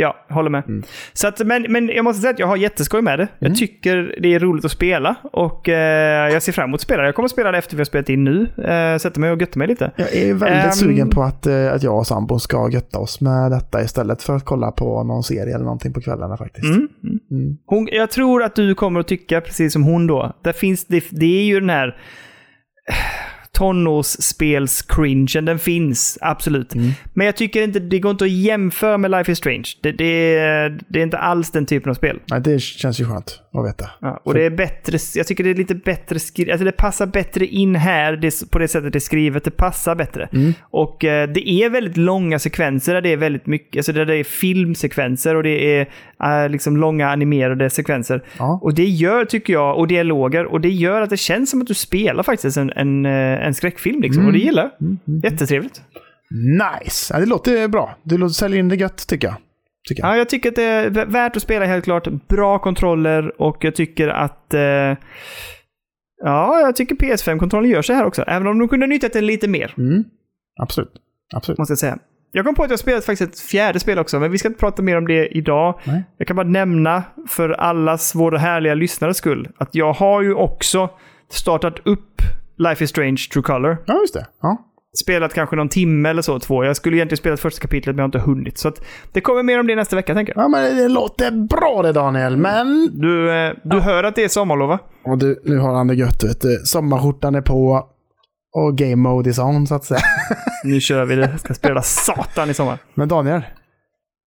Ja, 0.01 0.17
håller 0.29 0.51
med. 0.51 0.63
Mm. 0.69 0.83
Så 1.13 1.29
att, 1.29 1.47
men, 1.47 1.67
men 1.69 1.89
jag 1.89 2.05
måste 2.05 2.21
säga 2.21 2.31
att 2.31 2.39
jag 2.39 2.47
har 2.47 2.57
jätteskoj 2.57 3.03
med 3.03 3.19
det. 3.19 3.29
Jag 3.39 3.57
tycker 3.57 4.15
det 4.23 4.35
är 4.35 4.39
roligt 4.39 4.65
att 4.65 4.71
spela 4.71 5.15
och 5.33 5.69
eh, 5.69 6.33
jag 6.33 6.43
ser 6.43 6.53
fram 6.53 6.71
emot 6.71 6.79
att 6.79 6.83
spela. 6.83 7.05
Jag 7.05 7.15
kommer 7.15 7.25
att 7.25 7.31
spela 7.31 7.53
det 7.53 7.59
efter 7.59 7.77
vi 7.77 7.81
har 7.81 7.85
spelat 7.85 8.09
in 8.09 8.25
nu. 8.25 8.47
Eh, 8.65 8.99
sätta 8.99 9.21
mig 9.21 9.31
och 9.33 9.41
götta 9.41 9.59
mig 9.59 9.69
lite. 9.69 9.91
Jag 9.97 10.15
är 10.15 10.35
väldigt 10.35 10.65
Ehm. 10.65 10.73
sugen 10.73 11.11
på 11.11 11.23
att, 11.23 11.47
eh, 11.47 11.73
att 11.73 11.83
jag 11.83 11.99
och 11.99 12.07
sambon 12.07 12.41
ska 12.41 12.69
götta 12.73 12.99
oss 12.99 13.21
med 13.21 13.51
detta 13.51 13.83
istället 13.83 14.23
för 14.23 14.37
att 14.37 14.45
kolla 14.45 14.71
på 14.73 15.03
någon 15.05 15.23
serie 15.23 15.55
eller 15.55 15.65
någonting 15.65 15.93
på 15.93 16.01
kvällarna 16.01 16.37
faktiskt. 16.37 16.67
Mm. 16.67 16.89
Hon, 17.67 17.89
jag 17.93 18.11
tror 18.11 18.43
att 18.43 18.55
du 18.55 18.75
kommer 18.75 19.01
att 19.01 19.09
tycka 19.09 19.41
precis 19.41 19.73
som 19.73 19.83
hon 19.85 20.07
då. 20.07 20.33
Där 20.45 20.53
finns 20.53 20.85
det, 20.87 21.05
det 21.11 21.41
är 21.41 21.45
ju 21.45 21.61
den 21.61 21.71
här... 21.71 21.97
tonårsspels-cringen, 23.61 25.45
den 25.47 25.59
finns. 25.59 26.19
Absolut. 26.21 26.75
Mm. 26.75 26.91
Men 27.15 27.27
jag 27.27 27.37
tycker 27.37 27.63
inte, 27.63 27.81
det 27.81 27.99
går 27.99 28.11
inte 28.11 28.25
att 28.25 28.31
jämföra 28.31 28.99
med 28.99 29.11
Life 29.11 29.33
is 29.33 29.39
Strange. 29.39 29.65
Det, 29.83 29.93
det, 29.93 30.35
det 30.89 30.99
är 30.99 31.03
inte 31.03 31.19
alls 31.19 31.51
den 31.51 31.67
typen 31.67 31.91
av 31.91 31.95
spel. 31.95 32.21
Nej, 32.31 32.41
det 32.41 32.61
känns 32.61 33.01
ju 33.01 33.05
skönt 33.05 33.41
att 33.53 33.67
veta. 33.67 33.91
Ja, 34.01 34.21
och 34.25 34.35
det 34.35 34.43
är 34.43 34.51
bättre, 34.51 34.99
jag 35.15 35.27
tycker 35.27 35.45
det 35.45 35.51
är 35.51 35.55
lite 35.55 35.75
bättre 35.75 36.19
skrivet. 36.19 36.53
Alltså 36.53 36.65
det 36.65 36.73
passar 36.73 37.07
bättre 37.07 37.47
in 37.47 37.75
här 37.75 38.17
det, 38.17 38.51
på 38.51 38.59
det 38.59 38.69
sättet 38.69 38.93
det 38.93 38.99
är 38.99 39.01
skrivet. 39.01 39.45
Det 39.45 39.51
passar 39.51 39.95
bättre. 39.95 40.29
Mm. 40.33 40.53
Och 40.61 41.05
eh, 41.05 41.29
det 41.29 41.49
är 41.49 41.71
väldigt 41.71 41.97
långa 41.97 42.39
sekvenser 42.39 42.95
där 42.95 43.01
det 43.01 43.13
är 43.13 43.17
väldigt 43.17 43.47
mycket, 43.47 43.77
alltså 43.77 43.93
där 43.93 44.07
det 44.07 44.17
är 44.17 44.25
filmsekvenser 44.25 45.37
och 45.37 45.43
det 45.43 45.79
är 45.79 45.87
eh, 46.25 46.49
liksom 46.49 46.77
långa 46.77 47.09
animerade 47.09 47.71
sekvenser. 47.71 48.25
Ja. 48.39 48.61
Och 48.63 48.75
det 48.75 48.85
gör, 48.85 49.25
tycker 49.25 49.53
jag, 49.53 49.79
och 49.79 49.89
dialoger, 49.89 50.45
och 50.45 50.61
det 50.61 50.69
gör 50.69 51.01
att 51.01 51.11
det 51.11 51.17
känns 51.17 51.51
som 51.51 51.61
att 51.61 51.67
du 51.67 51.75
spelar 51.75 52.23
faktiskt 52.23 52.57
en, 52.57 52.73
en, 52.77 53.07
eh, 53.07 53.47
en 53.51 53.55
skräckfilm 53.55 54.03
liksom. 54.03 54.27
Och 54.27 54.33
det 54.33 54.39
gillar 54.39 54.71
jag. 54.79 55.25
Jättetrevligt. 55.25 55.83
Nice! 56.81 57.15
Ja, 57.15 57.21
det 57.21 57.27
låter 57.27 57.69
bra. 57.69 57.97
Du 58.03 58.19
låter 58.19 58.33
sälja 58.33 58.59
in 58.59 58.69
det 58.69 58.77
gött, 58.77 59.07
tycker 59.09 59.29
jag. 59.29 59.37
Tycker 59.89 60.03
jag. 60.03 60.13
Ja, 60.13 60.17
jag 60.17 60.29
tycker 60.29 60.49
att 60.49 60.57
det 60.57 60.63
är 60.63 61.07
värt 61.07 61.37
att 61.37 61.43
spela 61.43 61.65
helt 61.65 61.85
klart. 61.85 62.09
Bra 62.29 62.59
kontroller 62.59 63.43
och 63.43 63.57
jag 63.61 63.75
tycker 63.75 64.09
att... 64.09 64.55
Eh, 64.55 64.61
ja, 66.23 66.61
jag 66.61 66.77
tycker 66.77 66.95
PS5-kontrollen 66.95 67.71
gör 67.71 67.83
sig 67.83 67.97
här 67.97 68.05
också. 68.05 68.23
Även 68.27 68.47
om 68.47 68.59
de 68.59 68.69
kunde 68.69 68.87
nyttjat 68.87 69.13
den 69.13 69.27
lite 69.27 69.49
mer, 69.49 69.75
Mm. 69.79 70.05
Absolut. 70.61 70.93
Absolut. 71.35 71.59
måste 71.59 71.73
jag 71.73 71.79
säga. 71.79 71.99
Jag 72.33 72.45
kom 72.45 72.55
på 72.55 72.63
att 72.65 72.71
jag 72.71 72.79
spelat 72.79 73.05
faktiskt 73.05 73.33
ett 73.33 73.41
fjärde 73.41 73.81
spel 73.81 73.99
också, 73.99 74.21
men 74.21 74.33
vi 74.33 74.39
ska 74.39 74.49
inte 74.49 74.61
prata 74.61 74.83
mer 74.83 74.97
om 74.97 75.07
det 75.07 75.27
idag. 75.29 75.81
Nej. 75.85 76.05
Jag 76.17 76.27
kan 76.27 76.37
bara 76.37 76.47
nämna 76.49 77.03
för 77.29 77.51
allas 77.51 78.15
våra 78.15 78.39
härliga 78.39 78.75
lyssnares 78.75 79.17
skull 79.17 79.49
att 79.59 79.75
jag 79.75 79.93
har 79.93 80.23
ju 80.23 80.35
också 80.35 80.91
startat 81.31 81.79
upp 81.85 82.23
Life 82.69 82.85
is 82.85 82.91
Strange 82.91 83.17
True 83.33 83.43
Color. 83.43 83.77
Ja, 83.87 84.01
just 84.01 84.15
det. 84.15 84.27
Ja. 84.43 84.67
Spelat 85.03 85.35
kanske 85.35 85.57
någon 85.57 85.69
timme 85.69 86.09
eller 86.09 86.23
så, 86.23 86.39
två. 86.39 86.65
Jag 86.65 86.77
skulle 86.77 86.97
egentligen 86.97 87.17
spela 87.17 87.37
första 87.37 87.61
kapitlet, 87.61 87.97
men 87.97 87.99
jag 87.99 88.03
har 88.03 88.09
inte 88.09 88.31
hunnit. 88.31 88.59
Så 88.59 88.69
att 88.69 88.83
det 89.13 89.21
kommer 89.21 89.43
mer 89.43 89.61
om 89.61 89.67
det 89.67 89.77
nästa 89.77 89.97
vecka, 89.97 90.15
tänker 90.15 90.33
jag. 90.37 90.45
ja, 90.45 90.49
men 90.49 90.77
det 90.77 90.89
låter 90.89 91.31
bra 91.31 91.83
det 91.83 91.93
Daniel, 91.93 92.37
men... 92.37 92.91
Du, 92.93 93.33
eh, 93.33 93.53
du 93.65 93.81
hör 93.81 94.05
att 94.05 94.15
det 94.15 94.25
är 94.25 94.29
sommarlov, 94.29 94.69
va? 94.69 94.79
Och 95.05 95.19
du, 95.19 95.43
nu 95.45 95.59
har 95.59 95.75
han 95.75 95.87
det 95.87 95.95
gött, 95.95 96.25
vet 96.25 96.41
du. 96.41 96.57
Sommarskjortan 96.65 97.35
är 97.35 97.43
på 97.43 97.89
och 98.53 98.79
game 98.79 98.97
mode 98.97 99.31
is 99.31 99.39
on, 99.39 99.67
så 99.67 99.75
att 99.75 99.85
säga. 99.85 100.01
Nu 100.65 100.81
kör 100.81 101.05
vi 101.05 101.15
det. 101.15 101.39
Ska 101.39 101.55
spela 101.55 101.83
satan 101.83 102.51
i 102.51 102.55
sommar. 102.55 102.79
Men 102.95 103.09
Daniel, 103.09 103.43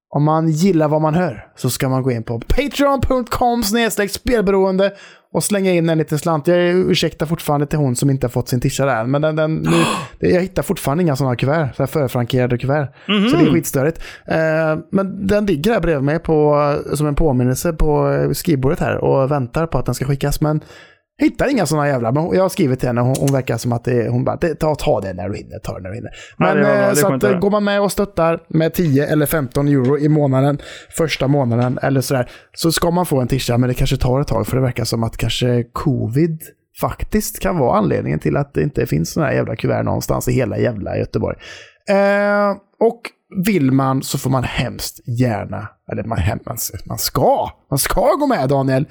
om 0.09 0.23
man 0.23 0.49
gillar 0.49 0.87
vad 0.87 1.01
man 1.01 1.13
hör 1.13 1.47
så 1.55 1.69
ska 1.69 1.89
man 1.89 2.03
gå 2.03 2.11
in 2.11 2.23
på 2.23 2.39
patreon.com 2.39 3.63
spelberoende 4.09 4.93
och 5.33 5.43
slänga 5.43 5.71
in 5.71 5.89
en 5.89 5.97
liten 5.97 6.19
slant. 6.19 6.47
Jag 6.47 6.69
ursäktar 6.69 7.25
fortfarande 7.25 7.65
till 7.65 7.79
hon 7.79 7.95
som 7.95 8.09
inte 8.09 8.25
har 8.27 8.31
fått 8.31 8.49
sin 8.49 8.61
tisha 8.61 8.85
där, 8.85 9.05
men 9.05 9.21
den, 9.21 9.35
den, 9.35 9.55
nu, 9.55 9.83
jag 10.29 10.41
hittar 10.41 10.63
fortfarande 10.63 11.03
inga 11.03 11.15
sådana 11.15 11.35
kuvert, 11.35 11.69
så 11.75 11.83
här 11.83 11.87
förfrankerade 11.87 12.57
kuvert. 12.57 12.87
Så 13.05 13.37
det 13.37 13.43
är 13.43 13.53
skitstörigt. 13.53 14.01
Eh, 14.25 14.77
men 14.91 15.27
den 15.27 15.45
ligger 15.45 15.73
här 15.73 15.79
bredvid 15.79 16.03
mig 16.03 16.19
på, 16.19 16.75
som 16.93 17.07
en 17.07 17.15
påminnelse 17.15 17.73
på 17.73 18.11
eh, 18.11 18.31
skrivbordet 18.31 18.79
här 18.79 18.97
och 18.97 19.31
väntar 19.31 19.67
på 19.67 19.77
att 19.77 19.85
den 19.85 19.95
ska 19.95 20.05
skickas. 20.05 20.41
Men 20.41 20.61
Hittar 21.17 21.51
inga 21.51 21.65
sådana 21.65 21.87
jävla, 21.87 22.11
men 22.11 22.29
jag 22.33 22.41
har 22.41 22.49
skrivit 22.49 22.79
till 22.79 22.89
henne, 22.89 23.01
hon, 23.01 23.15
hon 23.19 23.31
verkar 23.31 23.57
som 23.57 23.73
att 23.73 23.83
det, 23.83 24.09
hon 24.09 24.23
bara, 24.23 24.37
ta, 24.37 24.75
ta 24.75 25.01
det 25.01 25.13
när 25.13 25.29
du 25.29 25.35
hinner, 25.35 25.59
ta 25.59 25.73
det 25.73 25.81
när 25.81 25.89
du 25.89 25.95
hinner. 25.95 26.11
Ja, 26.37 26.45
Men 26.45 26.63
bra, 26.63 26.73
eh, 26.73 26.89
det 26.89 26.95
så 26.95 27.13
att 27.13 27.23
eh, 27.23 27.39
går 27.39 27.49
man 27.49 27.63
med 27.63 27.81
och 27.81 27.91
stöttar 27.91 28.39
med 28.47 28.73
10 28.73 29.07
eller 29.07 29.25
15 29.25 29.67
euro 29.67 29.97
i 29.97 30.09
månaden, 30.09 30.59
första 30.97 31.27
månaden 31.27 31.79
eller 31.81 32.01
sådär, 32.01 32.29
så 32.53 32.71
ska 32.71 32.91
man 32.91 33.05
få 33.05 33.21
en 33.21 33.27
tisha, 33.27 33.57
men 33.57 33.67
det 33.67 33.73
kanske 33.73 33.97
tar 33.97 34.21
ett 34.21 34.27
tag, 34.27 34.47
för 34.47 34.55
det 34.55 34.63
verkar 34.63 34.83
som 34.83 35.03
att 35.03 35.17
kanske 35.17 35.63
covid 35.63 36.41
faktiskt 36.79 37.39
kan 37.39 37.57
vara 37.57 37.77
anledningen 37.77 38.19
till 38.19 38.37
att 38.37 38.53
det 38.53 38.63
inte 38.63 38.85
finns 38.85 39.13
sådana 39.13 39.29
här 39.29 39.35
jävla 39.35 39.55
kuvert 39.55 39.83
någonstans 39.83 40.27
i 40.27 40.31
hela 40.31 40.57
jävla 40.57 40.97
Göteborg. 40.97 41.37
Eh, 41.89 42.51
och 42.79 43.01
vill 43.45 43.71
man 43.71 44.03
så 44.03 44.17
får 44.17 44.29
man 44.29 44.43
hemskt 44.43 45.07
gärna, 45.07 45.67
eller 45.91 46.03
man, 46.03 46.19
man, 46.45 46.57
man 46.85 46.97
ska, 46.97 47.49
man 47.69 47.79
ska 47.79 48.15
gå 48.19 48.27
med 48.27 48.49
Daniel, 48.49 48.85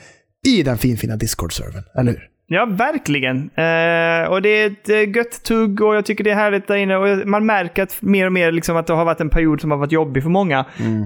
i 0.46 0.62
den 0.62 0.78
finfina 0.78 1.16
Discord-servern, 1.16 1.84
eller 1.98 2.12
hur? 2.12 2.28
Ja, 2.46 2.66
verkligen. 2.66 3.36
Eh, 3.36 4.30
och 4.32 4.42
det 4.42 4.48
är 4.48 4.66
ett 4.66 4.88
eh, 4.88 5.16
gött 5.16 5.42
tugg 5.44 5.80
och 5.82 5.96
jag 5.96 6.04
tycker 6.04 6.24
det 6.24 6.30
är 6.30 6.34
härligt 6.34 6.66
där 6.68 6.76
inne. 6.76 6.96
Och 6.96 7.28
man 7.28 7.46
märker 7.46 7.82
att 7.82 8.02
mer 8.02 8.26
och 8.26 8.32
mer 8.32 8.52
liksom 8.52 8.76
att 8.76 8.86
det 8.86 8.92
har 8.92 9.04
varit 9.04 9.20
en 9.20 9.30
period 9.30 9.60
som 9.60 9.70
har 9.70 9.78
varit 9.78 9.92
jobbig 9.92 10.22
för 10.22 10.30
många. 10.30 10.58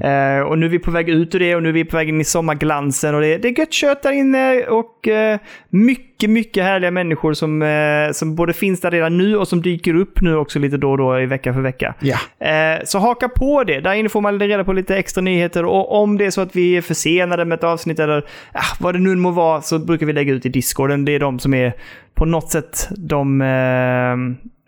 Eh, 0.03 0.41
och 0.41 0.59
nu 0.59 0.67
är 0.67 0.71
vi 0.71 0.79
på 0.79 0.91
väg 0.91 1.09
ut 1.09 1.35
ur 1.35 1.39
det 1.39 1.55
och 1.57 1.63
nu 1.63 1.69
är 1.69 1.73
vi 1.73 1.85
på 1.85 1.97
väg 1.97 2.09
in 2.09 2.21
i 2.21 2.25
sommarglansen. 2.25 3.15
Och 3.15 3.21
det, 3.21 3.27
är- 3.35 3.39
det 3.39 3.49
är 3.49 3.59
gött 3.59 3.73
kött 3.73 4.03
där 4.03 4.13
inne 4.13 4.63
och 4.67 5.09
eh, 5.09 5.39
mycket, 5.71 6.16
mycket 6.25 6.65
härliga 6.65 6.91
människor 6.91 7.35
som, 7.35 7.63
eh, 7.63 8.13
som 8.13 8.35
både 8.35 8.53
finns 8.53 8.81
där 8.81 8.91
redan 8.91 9.19
nu 9.19 9.37
och 9.37 9.49
som 9.49 9.63
dyker 9.63 9.95
upp 9.95 10.21
nu 10.21 10.37
också 10.37 10.59
lite 10.59 10.77
då 10.77 10.91
och 10.91 10.99
då 10.99 11.21
i 11.21 11.27
vecka 11.27 11.55
för 11.55 11.61
vecka. 11.61 11.95
Ja. 12.01 12.47
Eh, 12.47 12.81
så 12.85 12.99
haka 12.99 13.29
på 13.29 13.65
det. 13.65 13.81
Där 13.81 13.95
inne 13.95 14.09
får 14.09 14.21
man 14.21 14.41
reda 14.41 14.65
på 14.65 14.73
lite 14.73 14.97
extra 14.97 15.21
nyheter. 15.21 15.65
Och 15.65 16.03
om 16.03 16.19
det 16.19 16.27
är 16.27 16.31
så 16.31 16.41
att 16.41 16.57
vi 16.57 16.77
är 16.77 16.83
försenade 16.83 17.45
med 17.45 17.57
ett 17.57 17.65
avsnitt 17.65 17.99
eller 17.99 18.27
ah, 18.53 18.77
vad 18.81 18.95
det 18.95 18.99
nu 18.99 19.17
må 19.17 19.31
vara 19.31 19.63
så 19.63 19.79
brukar 19.79 20.07
vi 20.07 20.13
lägga 20.13 20.33
ut 20.33 20.47
i 20.47 20.49
Discorden. 20.49 21.05
Det 21.05 21.13
är 21.13 21.21
de 21.21 21.39
som 21.39 21.55
är 21.55 21.73
på 22.15 22.25
något 22.25 22.51
sätt 22.51 22.89
de... 22.97 23.43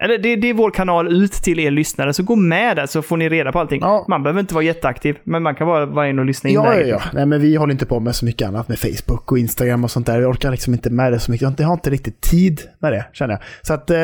Eller 0.00 0.18
det, 0.18 0.36
det 0.36 0.50
är 0.50 0.54
vår 0.54 0.70
kanal 0.70 1.22
ut 1.22 1.32
till 1.32 1.58
er 1.60 1.70
lyssnare. 1.70 2.12
Så 2.12 2.22
gå 2.22 2.36
med 2.36 2.76
där 2.76 2.86
så 2.86 3.02
får 3.02 3.16
ni 3.16 3.28
reda 3.28 3.52
på 3.52 3.58
allting. 3.58 3.80
Ja. 3.80 4.04
Man 4.08 4.22
behöver 4.22 4.40
inte 4.40 4.54
vara 4.54 4.64
jätteaktiv, 4.64 5.16
men 5.24 5.42
man 5.42 5.54
kan 5.54 5.66
bara 5.66 5.86
vara 5.86 6.08
in 6.08 6.18
och 6.18 6.24
lyssna 6.24 6.50
in 6.50 6.54
Ja, 6.54 6.74
ja, 6.74 6.86
ja. 6.86 7.00
Nej, 7.12 7.26
men 7.26 7.40
vi 7.40 7.56
håller 7.56 7.72
inte 7.72 7.86
på 7.86 8.00
med 8.00 8.14
så 8.14 8.24
mycket 8.24 8.48
annat 8.48 8.68
med 8.68 8.78
Facebook 8.78 9.32
och 9.32 9.38
Instagram 9.38 9.84
och 9.84 9.90
sånt 9.90 10.06
där. 10.06 10.20
Jag 10.20 10.30
orkar 10.30 10.50
liksom 10.50 10.72
inte 10.74 10.90
med 10.90 11.12
det 11.12 11.18
så 11.18 11.30
mycket. 11.30 11.42
Jag 11.42 11.48
har 11.48 11.52
inte- 11.52 11.62
Jag 11.62 11.68
har 11.68 11.74
inte 11.74 11.90
riktigt 11.90 12.20
tid 12.20 12.60
med 12.78 12.92
det, 12.92 13.06
känner 13.12 13.34
jag. 13.34 13.40
Så 13.62 13.74
att 13.74 13.90
eh, 13.90 13.98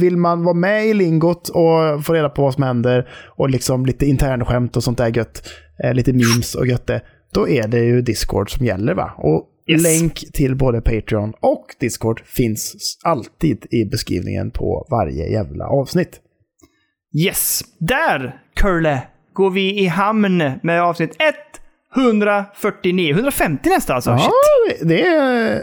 vill 0.00 0.16
man 0.16 0.44
vara 0.44 0.54
med 0.54 0.86
i 0.86 0.94
lingot 0.94 1.48
och 1.48 2.04
få 2.04 2.12
reda 2.12 2.28
på 2.28 2.42
vad 2.42 2.54
som 2.54 2.62
händer 2.62 3.08
och 3.26 3.50
liksom 3.50 3.86
lite 3.86 4.06
internskämt 4.06 4.76
och 4.76 4.84
sånt 4.84 4.98
där 4.98 5.16
gött, 5.16 5.42
eh, 5.84 5.94
lite 5.94 6.12
memes 6.12 6.54
och 6.54 6.66
gött 6.66 6.86
det, 6.86 7.00
då 7.34 7.48
är 7.48 7.68
det 7.68 7.78
ju 7.80 8.02
Discord 8.02 8.50
som 8.56 8.66
gäller 8.66 8.94
va? 8.94 9.10
Och 9.16 9.44
Yes. 9.72 9.82
länk 9.82 10.32
till 10.32 10.56
både 10.56 10.80
Patreon 10.80 11.32
och 11.40 11.66
Discord 11.80 12.20
finns 12.24 12.74
alltid 13.04 13.66
i 13.70 13.84
beskrivningen 13.84 14.50
på 14.50 14.86
varje 14.90 15.28
jävla 15.30 15.66
avsnitt. 15.66 16.20
Yes! 17.24 17.64
Där, 17.78 18.40
Curle, 18.56 19.02
går 19.32 19.50
vi 19.50 19.80
i 19.80 19.86
hamn 19.86 20.52
med 20.62 20.82
avsnitt 20.82 21.16
149. 21.96 23.14
150 23.14 23.68
nästa 23.68 23.94
alltså. 23.94 24.10
Ja, 24.10 24.30
Shit. 24.68 24.88
det 24.88 25.06
är 25.06 25.62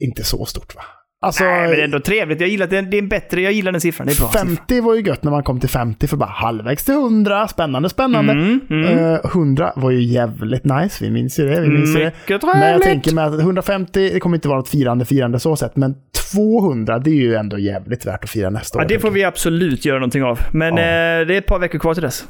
inte 0.00 0.24
så 0.24 0.44
stort 0.44 0.74
va? 0.74 0.82
Alltså, 1.24 1.44
Nej, 1.44 1.60
men 1.60 1.70
det 1.70 1.80
är 1.80 1.84
ändå 1.84 2.00
trevligt. 2.00 2.40
Jag 2.40 2.48
gillar, 2.50 2.66
det, 2.66 2.80
det 2.80 2.96
är 2.96 3.02
en 3.02 3.08
bättre, 3.08 3.40
jag 3.40 3.52
gillar 3.52 3.72
den 3.72 3.80
siffran. 3.80 4.06
Det 4.06 4.12
är 4.12 4.18
bra 4.20 4.28
siffra. 4.28 4.46
50 4.46 4.80
var 4.80 4.94
ju 4.94 5.02
gött 5.02 5.22
när 5.22 5.30
man 5.30 5.42
kom 5.42 5.60
till 5.60 5.68
50 5.68 6.06
för 6.06 6.16
bara 6.16 6.30
halvvägs 6.30 6.84
till 6.84 6.94
100. 6.94 7.48
Spännande, 7.48 7.88
spännande. 7.88 8.32
Mm, 8.32 9.14
Eh, 9.14 9.18
100 9.24 9.72
var 9.76 9.90
ju 9.90 10.02
jävligt 10.02 10.64
nice. 10.64 11.04
Vi 11.04 11.10
minns 11.10 11.38
ju 11.38 11.48
det. 11.48 11.60
Vi 11.60 11.68
minns 11.68 11.94
det. 11.94 12.04
Mycket 12.04 12.42
Men 12.42 12.50
jag 12.52 12.60
trevligt. 12.62 12.82
tänker 12.82 13.14
mig 13.14 13.24
att 13.24 13.40
150, 13.40 14.10
det 14.12 14.20
kommer 14.20 14.36
inte 14.36 14.48
vara 14.48 14.58
något 14.58 14.68
firande, 14.68 15.04
firande 15.04 15.40
så 15.40 15.56
sett. 15.56 15.76
Men 15.76 15.94
200, 16.32 16.98
det 16.98 17.10
är 17.10 17.14
ju 17.14 17.34
ändå 17.34 17.58
jävligt 17.58 18.06
värt 18.06 18.24
att 18.24 18.30
fira 18.30 18.50
nästa 18.50 18.78
Ja, 18.78 18.84
år. 18.84 18.88
det 18.88 18.98
får 18.98 19.10
vi 19.10 19.24
absolut 19.24 19.84
göra 19.84 19.98
någonting 19.98 20.22
av. 20.24 20.38
Men 20.52 20.76
Ja. 20.76 20.82
eh, 20.82 21.26
det 21.26 21.34
är 21.34 21.38
ett 21.38 21.46
par 21.46 21.58
veckor 21.58 21.78
kvar 21.78 21.94
till 21.94 22.02
dess. 22.02 22.24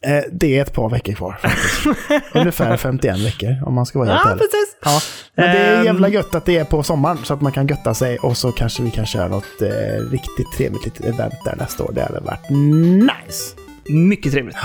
Eh, 0.00 0.22
det 0.32 0.58
är 0.58 0.62
ett 0.62 0.72
par 0.72 0.90
veckor 0.90 1.12
kvar 1.12 1.36
faktiskt. 1.42 1.86
Ungefär 2.34 2.76
51 2.76 3.18
veckor 3.18 3.54
om 3.66 3.74
man 3.74 3.86
ska 3.86 3.98
vara 3.98 4.08
helt 4.08 4.20
Ja, 4.24 4.30
ärlig. 4.30 4.40
precis. 4.40 4.76
Ja, 4.84 5.00
men 5.34 5.54
det 5.56 5.60
är 5.62 5.78
Ehm. 5.78 5.84
jävla 5.84 6.08
gött 6.08 6.34
att 6.34 6.44
det 6.44 6.56
är 6.56 6.64
på 6.64 6.82
sommaren 6.82 7.18
så 7.24 7.34
att 7.34 7.40
man 7.40 7.52
kan 7.52 7.66
götta 7.66 7.94
sig 7.94 8.18
och 8.18 8.36
så 8.36 8.52
kanske 8.52 8.82
vi 8.82 8.90
kan 8.90 9.06
köra 9.06 9.28
något 9.28 9.62
eh, 9.62 9.68
riktigt 10.10 10.52
trevligt 10.56 10.84
litet 10.84 11.04
event 11.04 11.34
där 11.44 11.56
nästa 11.56 11.84
år. 11.84 11.92
Det 11.94 12.02
hade 12.02 12.20
varit 12.20 12.50
nice. 12.50 13.54
Mycket 13.88 14.32
trevligt. 14.32 14.56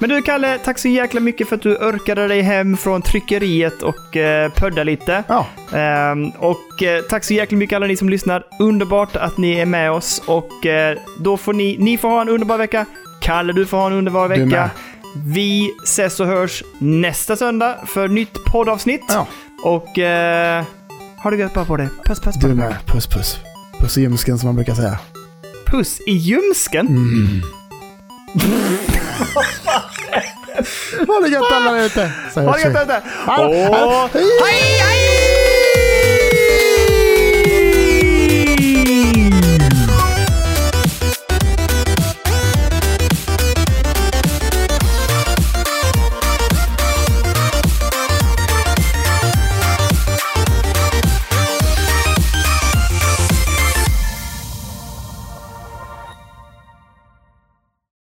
Men 0.00 0.08
du 0.10 0.22
Kalle, 0.22 0.58
tack 0.58 0.78
så 0.78 0.88
jäkla 0.88 1.20
mycket 1.20 1.48
för 1.48 1.56
att 1.56 1.62
du 1.62 1.76
örkade 1.76 2.28
dig 2.28 2.40
hem 2.40 2.76
från 2.76 3.02
tryckeriet 3.02 3.82
och 3.82 4.16
eh, 4.16 4.50
pödda 4.52 4.82
lite. 4.84 5.22
Ja, 5.28 5.46
Ehm, 5.72 6.30
och 6.30 6.82
eh, 6.82 7.02
tack 7.02 7.24
så 7.24 7.34
jäkla 7.34 7.58
mycket 7.58 7.76
alla 7.76 7.86
ni 7.86 7.96
som 7.96 8.08
lyssnar. 8.08 8.44
Underbart 8.60 9.16
att 9.16 9.36
ni 9.38 9.52
är 9.58 9.66
med 9.66 9.90
oss 9.92 10.22
och 10.26 10.66
eh, 10.66 10.98
då 11.18 11.36
får 11.36 11.52
ni, 11.52 11.76
ni 11.78 11.98
får 11.98 12.08
ha 12.08 12.20
en 12.20 12.28
underbar 12.28 12.58
vecka. 12.58 12.86
Kalle, 13.26 13.52
du 13.52 13.66
får 13.66 13.76
ha 13.76 13.86
en 13.86 13.92
underbar 13.92 14.28
Du 14.28 14.36
med. 14.36 14.48
vecka. 14.48 14.70
Vi 15.26 15.70
ses 15.84 16.20
och 16.20 16.26
hörs 16.26 16.62
nästa 16.78 17.36
söndag 17.36 17.76
för 17.86 18.08
nytt 18.08 18.44
poddavsnitt. 18.44 19.00
Ja. 19.08 19.26
Och 19.62 19.98
eh, 19.98 20.64
ha 21.22 21.30
det 21.30 21.36
gött 21.36 21.54
bara 21.54 21.64
på 21.64 21.76
det. 21.76 21.88
Puss, 22.04 22.20
puss, 22.20 22.34
du 22.34 22.48
puss. 22.48 22.56
med. 22.56 22.74
Puss 22.86 23.06
puss. 23.06 23.36
Puss 23.80 23.98
i 23.98 24.00
ljumsken 24.00 24.38
som 24.38 24.46
man 24.48 24.54
brukar 24.56 24.74
säga. 24.74 24.98
Puss 25.66 26.00
i 26.06 26.12
ljumsken. 26.12 26.86
Mm. 26.86 27.42
Ha 31.06 31.20
det 31.22 31.28
gött 31.28 31.52
alla 31.52 31.72
där 31.72 31.84
ute. 31.86 32.12
Ha 32.34 32.52
det 32.52 32.60
gött 32.62 32.82
ute. 32.82 33.02
Hallå, 33.26 33.68
hallå. 33.72 33.86
Och 33.86 34.10
hej, 34.12 34.80
hej! 34.80 35.55